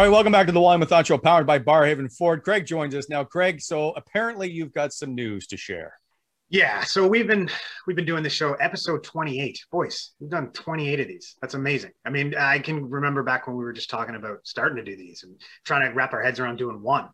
All 0.00 0.06
right, 0.06 0.12
welcome 0.12 0.32
back 0.32 0.46
to 0.46 0.52
the 0.52 0.60
Wally 0.62 0.86
Thought 0.86 1.08
Show, 1.08 1.18
powered 1.18 1.46
by 1.46 1.58
Barrhaven 1.58 2.10
Ford. 2.16 2.42
Craig 2.42 2.64
joins 2.64 2.94
us 2.94 3.10
now. 3.10 3.22
Craig, 3.22 3.60
so 3.60 3.90
apparently 3.90 4.50
you've 4.50 4.72
got 4.72 4.94
some 4.94 5.14
news 5.14 5.46
to 5.48 5.58
share. 5.58 5.92
Yeah, 6.48 6.80
so 6.84 7.06
we've 7.06 7.26
been 7.26 7.50
we've 7.86 7.96
been 7.96 8.06
doing 8.06 8.22
this 8.22 8.32
show 8.32 8.54
episode 8.54 9.04
28. 9.04 9.62
Boys, 9.70 10.12
we've 10.18 10.30
done 10.30 10.52
28 10.52 11.00
of 11.00 11.06
these. 11.06 11.36
That's 11.42 11.52
amazing. 11.52 11.90
I 12.06 12.08
mean, 12.08 12.34
I 12.34 12.60
can 12.60 12.88
remember 12.88 13.22
back 13.22 13.46
when 13.46 13.56
we 13.56 13.62
were 13.62 13.74
just 13.74 13.90
talking 13.90 14.14
about 14.14 14.38
starting 14.44 14.82
to 14.82 14.90
do 14.90 14.96
these 14.96 15.22
and 15.22 15.38
trying 15.66 15.86
to 15.86 15.94
wrap 15.94 16.14
our 16.14 16.22
heads 16.22 16.40
around 16.40 16.56
doing 16.56 16.80
one. 16.80 17.10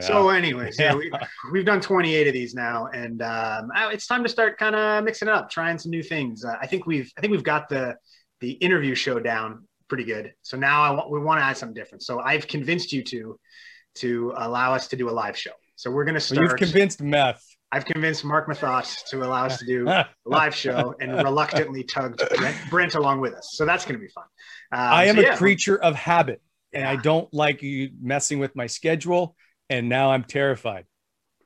So, 0.00 0.28
anyways, 0.28 0.78
yeah, 0.78 0.94
we, 0.94 1.10
we've 1.50 1.64
done 1.64 1.80
28 1.80 2.26
of 2.26 2.34
these 2.34 2.52
now, 2.52 2.88
and 2.88 3.22
um, 3.22 3.70
it's 3.74 4.06
time 4.06 4.22
to 4.22 4.28
start 4.28 4.58
kind 4.58 4.76
of 4.76 5.02
mixing 5.02 5.28
it 5.28 5.34
up, 5.34 5.48
trying 5.48 5.78
some 5.78 5.88
new 5.88 6.02
things. 6.02 6.44
Uh, 6.44 6.56
I 6.60 6.66
think 6.66 6.84
we've 6.84 7.10
I 7.16 7.22
think 7.22 7.30
we've 7.30 7.42
got 7.42 7.70
the 7.70 7.96
the 8.40 8.50
interview 8.50 8.94
show 8.94 9.18
down 9.18 9.66
pretty 9.88 10.04
good. 10.04 10.32
So 10.42 10.56
now 10.56 10.82
I 10.82 10.90
want 10.90 11.10
we 11.10 11.20
want 11.20 11.40
to 11.40 11.44
add 11.44 11.56
something 11.56 11.74
different. 11.74 12.02
So 12.02 12.20
I've 12.20 12.46
convinced 12.46 12.92
you 12.92 13.02
to 13.04 13.38
to 13.96 14.32
allow 14.36 14.74
us 14.74 14.88
to 14.88 14.96
do 14.96 15.08
a 15.08 15.12
live 15.12 15.36
show. 15.36 15.50
So 15.76 15.90
we're 15.90 16.04
going 16.04 16.14
to 16.14 16.20
start. 16.20 16.42
you've 16.42 16.56
convinced 16.56 17.00
Meth. 17.02 17.44
I've 17.70 17.84
convinced 17.84 18.24
Mark 18.24 18.48
Methot 18.48 19.04
to 19.10 19.22
allow 19.22 19.44
us 19.46 19.58
to 19.58 19.66
do 19.66 19.88
a 19.88 20.08
live 20.24 20.54
show 20.54 20.94
and 21.00 21.12
reluctantly 21.12 21.84
tugged 21.84 22.22
Brent, 22.36 22.56
Brent 22.70 22.94
along 22.94 23.20
with 23.20 23.34
us. 23.34 23.50
So 23.52 23.66
that's 23.66 23.84
going 23.84 23.94
to 23.94 24.00
be 24.00 24.08
fun. 24.08 24.24
Um, 24.72 24.80
I 24.80 25.04
am 25.04 25.16
so 25.16 25.30
a 25.30 25.36
creature 25.36 25.80
of 25.80 25.94
habit, 25.94 26.40
and 26.72 26.84
I 26.84 26.96
don't 26.96 27.32
like 27.32 27.62
you 27.62 27.90
messing 28.00 28.38
with 28.38 28.56
my 28.56 28.66
schedule. 28.66 29.36
And 29.70 29.88
now 29.88 30.12
I'm 30.12 30.24
terrified. 30.24 30.86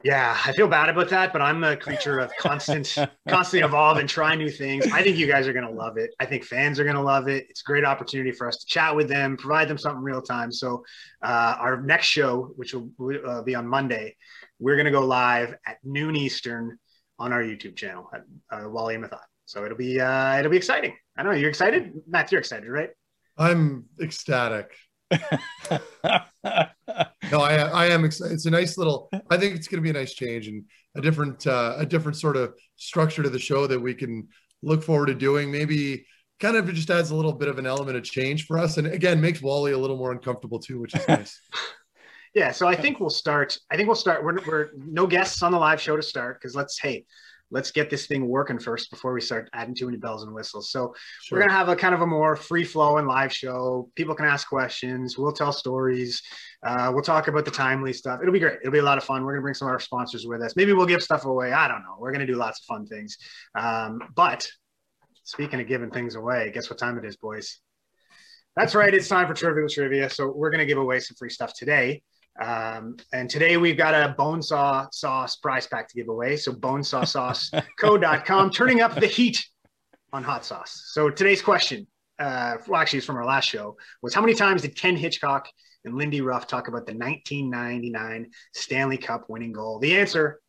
Yeah, 0.04 0.36
I 0.44 0.52
feel 0.52 0.66
bad 0.66 0.88
about 0.88 1.08
that, 1.10 1.32
but 1.32 1.40
I'm 1.40 1.62
a 1.62 1.76
creature 1.76 2.18
of 2.18 2.32
constant, 2.36 2.96
constantly 3.28 3.64
evolve 3.64 3.98
and 3.98 4.08
try 4.08 4.34
new 4.34 4.50
things. 4.50 4.86
I 4.92 5.02
think 5.02 5.16
you 5.16 5.28
guys 5.28 5.46
are 5.46 5.52
going 5.52 5.66
to 5.66 5.72
love 5.72 5.96
it. 5.96 6.10
I 6.18 6.26
think 6.26 6.44
fans 6.44 6.80
are 6.80 6.84
going 6.84 6.96
to 6.96 7.02
love 7.02 7.28
it. 7.28 7.46
It's 7.48 7.60
a 7.60 7.64
great 7.64 7.84
opportunity 7.84 8.32
for 8.32 8.48
us 8.48 8.56
to 8.58 8.66
chat 8.66 8.96
with 8.96 9.08
them, 9.08 9.36
provide 9.36 9.68
them 9.68 9.78
something 9.78 10.02
real 10.02 10.20
time. 10.20 10.50
So, 10.50 10.84
uh, 11.22 11.56
our 11.58 11.80
next 11.80 12.06
show, 12.06 12.52
which 12.56 12.74
will 12.74 12.90
uh, 13.24 13.42
be 13.42 13.54
on 13.54 13.66
Monday, 13.66 14.16
we're 14.58 14.76
going 14.76 14.86
to 14.86 14.92
go 14.92 15.04
live 15.04 15.54
at 15.66 15.78
noon 15.84 16.16
Eastern 16.16 16.78
on 17.18 17.32
our 17.32 17.42
YouTube 17.42 17.76
channel 17.76 18.10
at 18.12 18.22
uh, 18.50 18.68
Wally 18.68 18.96
and 18.96 19.04
Methot. 19.04 19.20
So 19.44 19.64
it'll 19.64 19.76
be 19.76 20.00
uh, 20.00 20.38
it'll 20.38 20.50
be 20.50 20.56
exciting. 20.56 20.96
I 21.16 21.22
don't 21.22 21.32
know 21.32 21.38
you're 21.38 21.50
excited, 21.50 21.92
Matt. 22.08 22.32
You're 22.32 22.40
excited, 22.40 22.68
right? 22.68 22.90
I'm 23.36 23.84
ecstatic. 24.00 24.72
No, 27.32 27.40
I 27.40 27.54
I 27.54 27.86
am 27.86 28.04
excited. 28.04 28.34
It's 28.34 28.46
a 28.46 28.50
nice 28.50 28.76
little. 28.76 29.08
I 29.30 29.38
think 29.38 29.56
it's 29.56 29.66
going 29.66 29.78
to 29.78 29.82
be 29.82 29.90
a 29.90 29.98
nice 29.98 30.12
change 30.12 30.48
and 30.48 30.64
a 30.96 31.00
different 31.00 31.46
uh, 31.46 31.74
a 31.78 31.86
different 31.86 32.18
sort 32.18 32.36
of 32.36 32.54
structure 32.76 33.22
to 33.22 33.30
the 33.30 33.38
show 33.38 33.66
that 33.66 33.80
we 33.80 33.94
can 33.94 34.28
look 34.62 34.82
forward 34.82 35.06
to 35.06 35.14
doing. 35.14 35.50
Maybe 35.50 36.04
kind 36.40 36.56
of 36.56 36.72
just 36.74 36.90
adds 36.90 37.10
a 37.10 37.16
little 37.16 37.32
bit 37.32 37.48
of 37.48 37.58
an 37.58 37.66
element 37.66 37.96
of 37.96 38.04
change 38.04 38.46
for 38.46 38.58
us, 38.58 38.76
and 38.76 38.86
again 38.86 39.20
makes 39.20 39.40
Wally 39.40 39.72
a 39.72 39.78
little 39.78 39.96
more 39.96 40.12
uncomfortable 40.12 40.58
too, 40.58 40.80
which 40.80 40.94
is 40.94 41.08
nice. 41.08 41.40
Yeah, 42.34 42.50
so 42.50 42.66
I 42.66 42.74
think 42.74 42.98
we'll 42.98 43.10
start. 43.10 43.58
I 43.70 43.76
think 43.76 43.88
we'll 43.88 43.94
start. 43.94 44.24
We're, 44.24 44.38
we're 44.46 44.70
no 44.74 45.06
guests 45.06 45.42
on 45.42 45.52
the 45.52 45.58
live 45.58 45.78
show 45.78 45.96
to 45.96 46.02
start 46.02 46.40
because 46.40 46.56
let's 46.56 46.78
hey, 46.78 47.04
let's 47.52 47.70
get 47.70 47.90
this 47.90 48.06
thing 48.06 48.26
working 48.26 48.58
first 48.58 48.90
before 48.90 49.12
we 49.12 49.20
start 49.20 49.48
adding 49.52 49.74
too 49.74 49.86
many 49.86 49.98
bells 49.98 50.24
and 50.24 50.34
whistles. 50.34 50.70
So 50.72 50.94
Sure. 51.22 51.36
we're 51.38 51.42
gonna 51.42 51.56
have 51.56 51.68
a 51.68 51.76
kind 51.76 51.94
of 51.94 52.00
a 52.00 52.06
more 52.06 52.34
free 52.34 52.64
flowing 52.64 53.06
live 53.06 53.32
show. 53.32 53.90
People 53.94 54.14
can 54.14 54.26
ask 54.26 54.48
questions. 54.48 55.16
We'll 55.16 55.32
tell 55.32 55.52
stories. 55.52 56.22
Uh, 56.64 56.90
we'll 56.92 57.02
talk 57.04 57.28
about 57.28 57.44
the 57.44 57.50
timely 57.50 57.92
stuff. 57.92 58.20
It'll 58.20 58.32
be 58.32 58.40
great. 58.40 58.58
It'll 58.62 58.72
be 58.72 58.78
a 58.78 58.82
lot 58.82 58.98
of 58.98 59.04
fun. 59.04 59.24
We're 59.24 59.32
gonna 59.34 59.42
bring 59.42 59.54
some 59.54 59.68
of 59.68 59.72
our 59.72 59.80
sponsors 59.80 60.26
with 60.26 60.42
us. 60.42 60.56
Maybe 60.56 60.72
we'll 60.72 60.86
give 60.86 61.02
stuff 61.02 61.24
away. 61.24 61.52
I 61.52 61.68
don't 61.68 61.82
know. 61.82 61.96
We're 61.98 62.12
gonna 62.12 62.26
do 62.26 62.36
lots 62.36 62.60
of 62.60 62.64
fun 62.64 62.86
things. 62.86 63.18
Um, 63.54 64.00
but 64.16 64.50
speaking 65.24 65.60
of 65.60 65.68
giving 65.68 65.90
things 65.90 66.14
away, 66.16 66.50
guess 66.52 66.68
what 66.70 66.78
time 66.78 66.98
it 66.98 67.04
is, 67.04 67.16
boys? 67.16 67.60
That's 68.56 68.74
right. 68.74 68.92
It's 68.92 69.08
time 69.08 69.26
for 69.28 69.34
Trivial 69.34 69.68
Trivia. 69.68 70.10
So 70.10 70.30
we're 70.30 70.50
going 70.50 70.58
to 70.58 70.66
give 70.66 70.76
away 70.76 71.00
some 71.00 71.14
free 71.16 71.30
stuff 71.30 71.54
today. 71.54 72.02
Um, 72.40 72.96
and 73.12 73.28
today 73.28 73.56
we've 73.56 73.76
got 73.76 73.94
a 73.94 74.14
bone 74.14 74.42
saw 74.42 74.88
sauce 74.90 75.36
prize 75.36 75.66
pack 75.66 75.88
to 75.88 75.94
give 75.94 76.08
away. 76.08 76.36
So 76.36 76.52
bonesawsauceco.com, 76.52 78.50
turning 78.52 78.80
up 78.80 78.94
the 78.94 79.06
heat 79.06 79.44
on 80.12 80.22
hot 80.22 80.44
sauce. 80.44 80.82
So 80.92 81.10
today's 81.10 81.42
question, 81.42 81.86
uh, 82.18 82.56
well, 82.66 82.80
actually, 82.80 82.98
it's 82.98 83.06
from 83.06 83.16
our 83.16 83.24
last 83.24 83.48
show, 83.48 83.76
was 84.02 84.14
how 84.14 84.20
many 84.20 84.34
times 84.34 84.62
did 84.62 84.76
Ken 84.76 84.96
Hitchcock 84.96 85.48
and 85.84 85.96
Lindy 85.96 86.20
Ruff 86.20 86.46
talk 86.46 86.68
about 86.68 86.86
the 86.86 86.94
1999 86.94 88.30
Stanley 88.54 88.98
Cup 88.98 89.28
winning 89.28 89.52
goal? 89.52 89.78
The 89.78 89.98
answer, 89.98 90.40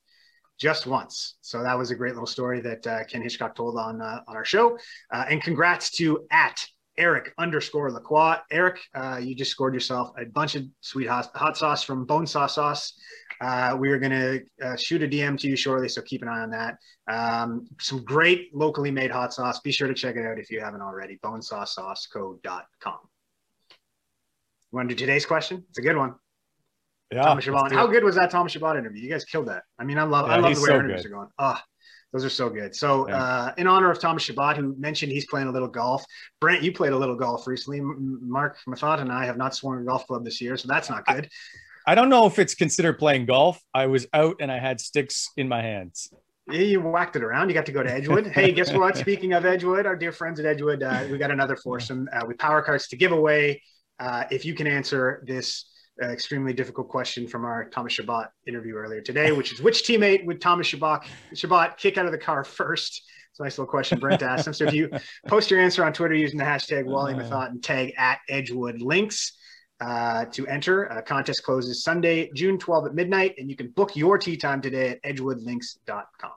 just 0.60 0.86
once. 0.86 1.36
So 1.42 1.64
that 1.64 1.78
was 1.78 1.92
a 1.92 1.96
great 1.96 2.14
little 2.14 2.28
story 2.28 2.62
that 2.62 2.86
uh, 2.86 3.04
Ken 3.06 3.22
Hitchcock 3.22 3.56
told 3.56 3.78
on 3.78 4.02
uh, 4.02 4.22
on 4.28 4.36
our 4.36 4.46
show. 4.46 4.78
Uh, 5.12 5.26
and 5.30 5.42
congrats 5.42 5.92
to 5.98 6.26
at 6.32 6.66
Eric 6.98 7.34
underscore 7.38 7.92
Lacroix. 7.92 8.38
Eric, 8.52 8.80
uh, 8.96 9.20
you 9.22 9.36
just 9.36 9.52
scored 9.52 9.74
yourself 9.74 10.12
a 10.20 10.26
bunch 10.26 10.56
of 10.56 10.64
sweet 10.82 11.08
hot, 11.08 11.30
hot 11.36 11.58
sauce 11.58 11.84
from 11.84 12.06
Bonesaw 12.06 12.50
Sauce. 12.50 12.94
Uh, 13.42 13.76
we 13.78 13.90
are 13.90 14.00
going 14.00 14.12
to 14.12 14.42
uh, 14.64 14.76
shoot 14.76 15.02
a 15.04 15.08
DM 15.08 15.38
to 15.40 15.48
you 15.48 15.56
shortly, 15.56 15.90
so 15.90 16.02
keep 16.02 16.22
an 16.22 16.28
eye 16.28 16.42
on 16.42 16.52
that. 16.52 16.78
Um, 17.08 17.66
some 17.80 18.04
great 18.04 18.56
locally 18.56 18.92
made 18.92 19.12
hot 19.12 19.34
sauce. 19.34 19.60
Be 19.60 19.72
sure 19.72 19.88
to 19.88 19.94
check 19.94 20.16
it 20.16 20.26
out 20.26 20.40
if 20.40 20.50
you 20.52 20.62
haven't 20.62 20.82
already. 20.82 21.20
BonesawSauceCo.com. 21.24 23.00
You 24.72 24.78
want 24.78 24.90
to 24.90 24.96
do 24.96 25.00
today's 25.00 25.26
question? 25.26 25.64
It's 25.70 25.80
a 25.80 25.82
good 25.82 25.98
one. 25.98 26.16
Yeah. 27.12 27.24
Thomas 27.24 27.46
do 27.46 27.54
How 27.54 27.86
good 27.86 28.04
was 28.04 28.16
that 28.16 28.32
Thomas 28.32 28.54
Chabot 28.54 28.76
interview? 28.78 29.04
You 29.04 29.10
guys 29.10 29.24
killed 29.26 29.48
that. 29.48 29.64
I 29.78 29.84
mean, 29.84 30.00
I 30.00 30.04
love, 30.04 30.26
I 30.26 30.38
love 30.38 30.56
the 30.56 30.62
way 30.62 30.68
so 30.68 30.74
our 30.74 30.80
interviews 30.80 31.04
good. 31.04 31.12
are 31.12 31.16
going. 31.16 31.28
Ah, 31.38 31.64
those 32.14 32.24
are 32.24 32.30
so 32.30 32.50
good. 32.50 32.76
So, 32.76 33.08
Yeah. 33.10 33.18
uh, 33.22 33.54
in 33.58 33.68
honor 33.68 33.90
of 33.92 34.00
Thomas 34.00 34.24
Chabot, 34.24 34.56
who 34.56 34.76
mentioned 34.78 35.12
he's 35.12 35.26
playing 35.26 35.48
a 35.48 35.52
little 35.52 35.68
golf, 35.68 36.06
Brent, 36.40 36.64
you 36.64 36.72
played 36.72 36.94
a 36.94 36.98
little 36.98 37.16
golf 37.16 37.48
recently. 37.48 37.82
Mark 37.82 38.58
Methot 38.68 39.02
and 39.02 39.12
I 39.12 39.26
have 39.26 39.36
not 39.38 39.56
swung 39.56 39.82
a 39.82 39.84
golf 39.84 40.06
club 40.08 40.24
this 40.24 40.40
year, 40.40 40.56
so 40.56 40.68
that's 40.68 40.90
not 40.90 41.06
good. 41.06 41.28
I 41.86 41.96
don't 41.96 42.08
know 42.10 42.26
if 42.28 42.40
it's 42.40 42.56
considered 42.56 42.98
playing 43.00 43.26
golf. 43.26 43.60
I 43.74 43.88
was 43.88 44.08
out 44.14 44.38
and 44.40 44.52
I 44.52 44.58
had 44.60 44.80
sticks 44.80 45.28
in 45.36 45.50
my 45.50 45.62
hands. 45.62 46.14
Yeah, 46.50 46.60
you 46.60 46.82
whacked 46.82 47.16
it 47.16 47.24
around. 47.24 47.50
You 47.50 47.54
got 47.56 47.66
to 47.66 47.72
go 47.72 47.84
to 47.84 47.92
Edgewood. 47.92 48.28
hey, 48.28 48.52
guess 48.52 48.72
what? 48.74 48.96
Speaking 48.98 49.34
of 49.34 49.46
Edgewood, 49.46 49.86
our 49.86 49.96
dear 49.96 50.12
friends 50.12 50.40
at 50.40 50.46
Edgewood, 50.46 50.84
uh, 50.84 51.06
we 51.10 51.18
got 51.18 51.32
another 51.32 51.56
foursome 51.56 52.08
uh, 52.14 52.26
with 52.28 52.38
power 52.38 52.62
cards 52.62 52.88
to 52.90 52.96
give 52.96 53.12
away. 53.12 53.62
Uh, 54.00 54.26
if 54.32 54.46
you 54.46 54.54
can 54.54 54.68
answer 54.68 55.24
this 55.28 55.66
uh, 56.02 56.08
extremely 56.08 56.54
difficult 56.54 56.90
question 56.90 57.28
from 57.28 57.46
our 57.46 57.66
Thomas 57.66 57.94
Chabot 57.94 58.28
interview 58.48 58.76
earlier 58.76 59.02
today, 59.02 59.32
which 59.32 59.54
is 59.54 59.62
which 59.62 59.84
teammate 59.84 60.26
would 60.26 60.42
Thomas 60.42 60.68
Chabot, 60.68 61.06
Chabot 61.36 61.78
kick 61.78 61.98
out 61.98 62.06
of 62.06 62.12
the 62.12 62.18
car 62.18 62.44
first? 62.44 63.04
It's 63.32 63.40
a 63.40 63.44
nice 63.44 63.58
little 63.58 63.70
question 63.70 64.00
Brent 64.00 64.22
asked 64.22 64.48
him. 64.48 64.54
So 64.54 64.66
if 64.66 64.74
you 64.74 64.90
post 65.28 65.50
your 65.50 65.60
answer 65.60 65.84
on 65.84 65.94
Twitter 65.94 66.14
using 66.14 66.38
the 66.38 66.46
hashtag 66.46 66.86
Wally 66.86 67.14
Methot 67.14 67.50
and 67.50 67.64
tag 67.64 67.94
at 67.98 68.20
Edgewood 68.30 68.82
Links 68.82 69.34
uh, 69.82 70.26
to 70.26 70.48
enter. 70.48 70.92
Uh, 70.92 71.02
contest 71.02 71.44
closes 71.44 71.84
Sunday, 71.84 72.30
June 72.36 72.58
12 72.58 72.88
at 72.88 72.96
midnight, 72.96 73.36
and 73.38 73.50
you 73.50 73.56
can 73.56 73.70
book 73.72 73.96
your 73.96 74.18
tee 74.18 74.38
time 74.38 74.62
today 74.62 74.90
at 74.90 75.04
edgewoodlinks.com. 75.04 76.32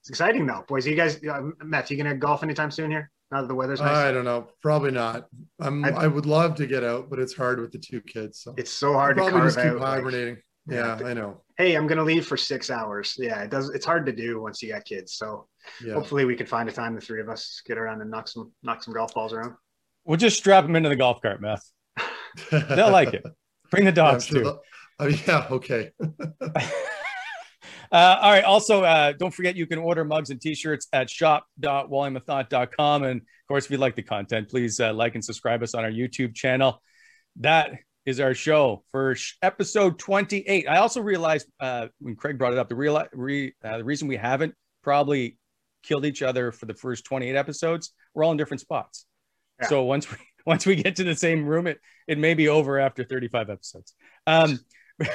It's 0.00 0.10
exciting 0.10 0.46
though, 0.46 0.64
boys. 0.68 0.86
You 0.86 0.96
guys, 0.96 1.18
uh, 1.24 1.40
Matt, 1.62 1.90
you 1.90 1.96
gonna 1.96 2.14
golf 2.14 2.42
anytime 2.42 2.70
soon 2.70 2.90
here? 2.90 3.10
Now 3.34 3.40
that 3.40 3.48
the 3.48 3.54
weather's 3.56 3.80
nice. 3.80 3.90
I 3.90 4.12
don't 4.12 4.24
know. 4.24 4.46
Probably 4.62 4.92
not. 4.92 5.26
I'm, 5.60 5.84
I- 5.84 5.90
I, 6.04 6.06
would 6.06 6.24
love 6.24 6.54
to 6.54 6.68
get 6.68 6.84
out, 6.84 7.10
but 7.10 7.18
it's 7.18 7.34
hard 7.34 7.58
with 7.60 7.72
the 7.72 7.78
two 7.78 8.00
kids. 8.00 8.38
So 8.42 8.54
it's 8.56 8.70
so 8.70 8.92
hard 8.92 9.16
to 9.16 9.22
probably 9.22 9.40
carve 9.40 9.44
just 9.52 9.56
keep 9.56 9.66
out. 9.72 9.80
like, 9.80 9.88
hibernating. 9.88 10.36
yeah, 10.68 11.00
Yeah. 11.00 11.06
I 11.06 11.14
know. 11.14 11.42
hey, 11.58 11.74
I'm 11.74 11.88
gonna 11.88 12.04
leave 12.04 12.24
for 12.26 12.36
six 12.36 12.70
hours. 12.70 13.16
Yeah, 13.18 13.42
it 13.42 13.50
does. 13.50 13.70
It's 13.70 13.84
hard 13.84 14.06
to 14.06 14.12
do 14.12 14.40
once 14.40 14.62
you 14.62 14.70
got 14.72 14.84
kids. 14.84 15.14
So 15.14 15.48
Yeah. 15.84 15.94
hopefully 15.94 16.24
we 16.24 16.36
can 16.36 16.46
find 16.46 16.68
a 16.68 16.72
time 16.72 16.94
the 16.94 17.00
three 17.00 17.20
of 17.20 17.28
us 17.28 17.60
get 17.66 17.76
around 17.76 18.02
and 18.02 18.10
knock 18.10 18.28
some 18.28 18.52
knock 18.62 18.84
some 18.84 18.94
golf 18.94 19.12
balls 19.14 19.32
around. 19.32 19.54
We'll 20.04 20.16
just 20.16 20.38
strap 20.38 20.64
them 20.64 20.76
into 20.76 20.88
the 20.88 20.94
golf 20.96 21.20
cart, 21.20 21.40
Meth. 21.40 21.68
They'll 22.52 22.92
like 22.92 23.14
it. 23.14 23.24
Bring 23.68 23.82
the 23.84 23.90
Yeah, 23.90 23.94
dogs 23.96 24.26
sure 24.26 24.44
too. 24.44 24.58
oh, 25.00 25.06
yeah. 25.08 25.48
Okay. 25.50 25.90
Uh, 27.94 28.18
all 28.20 28.32
right. 28.32 28.42
Also, 28.42 28.82
uh, 28.82 29.12
don't 29.12 29.32
forget 29.32 29.54
you 29.54 29.68
can 29.68 29.78
order 29.78 30.04
mugs 30.04 30.30
and 30.30 30.40
t-shirts 30.40 30.88
at 30.92 31.08
shop.wallymethot.com. 31.08 33.04
And 33.04 33.20
of 33.20 33.46
course, 33.46 33.66
if 33.66 33.70
you 33.70 33.76
like 33.76 33.94
the 33.94 34.02
content, 34.02 34.48
please 34.48 34.80
uh, 34.80 34.92
like 34.92 35.14
and 35.14 35.24
subscribe 35.24 35.62
us 35.62 35.74
on 35.74 35.84
our 35.84 35.92
YouTube 35.92 36.34
channel. 36.34 36.82
That 37.36 37.70
is 38.04 38.18
our 38.18 38.34
show 38.34 38.82
for 38.90 39.14
sh- 39.14 39.36
episode 39.42 39.96
28. 40.00 40.68
I 40.68 40.78
also 40.78 41.02
realized 41.02 41.46
uh, 41.60 41.86
when 42.00 42.16
Craig 42.16 42.36
brought 42.36 42.52
it 42.52 42.58
up, 42.58 42.68
the 42.68 42.74
real 42.74 43.00
re, 43.12 43.54
uh, 43.64 43.78
the 43.78 43.84
reason 43.84 44.08
we 44.08 44.16
haven't 44.16 44.56
probably 44.82 45.38
killed 45.84 46.04
each 46.04 46.20
other 46.20 46.50
for 46.50 46.66
the 46.66 46.74
first 46.74 47.04
28 47.04 47.36
episodes, 47.36 47.92
we're 48.12 48.24
all 48.24 48.32
in 48.32 48.36
different 48.36 48.60
spots. 48.60 49.06
Yeah. 49.60 49.68
So 49.68 49.84
once 49.84 50.10
we 50.10 50.18
once 50.46 50.66
we 50.66 50.74
get 50.74 50.96
to 50.96 51.04
the 51.04 51.14
same 51.14 51.46
room, 51.46 51.68
it 51.68 51.78
it 52.08 52.18
may 52.18 52.34
be 52.34 52.48
over 52.48 52.80
after 52.80 53.04
35 53.04 53.50
episodes. 53.50 53.94
Um, 54.26 54.58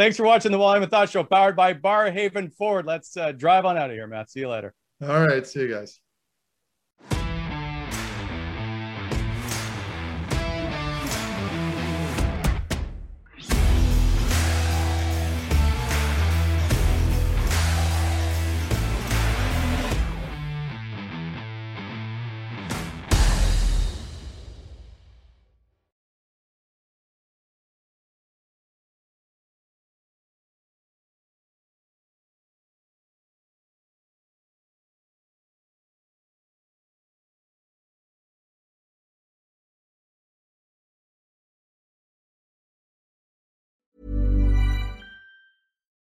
thanks 0.00 0.16
for 0.16 0.24
watching 0.24 0.50
the 0.50 0.58
Wally 0.58 0.84
Thought 0.86 1.10
Show, 1.10 1.22
powered 1.22 1.54
by 1.54 1.74
Barrhaven 1.74 2.50
Ford. 2.54 2.86
Let's 2.86 3.18
uh, 3.18 3.32
drive 3.32 3.66
on 3.66 3.76
out 3.76 3.90
of 3.90 3.96
here, 3.96 4.06
Matt. 4.06 4.30
See 4.30 4.40
you 4.40 4.48
later. 4.48 4.72
All 5.02 5.26
right. 5.26 5.46
See 5.46 5.60
you 5.60 5.68
guys. 5.68 6.00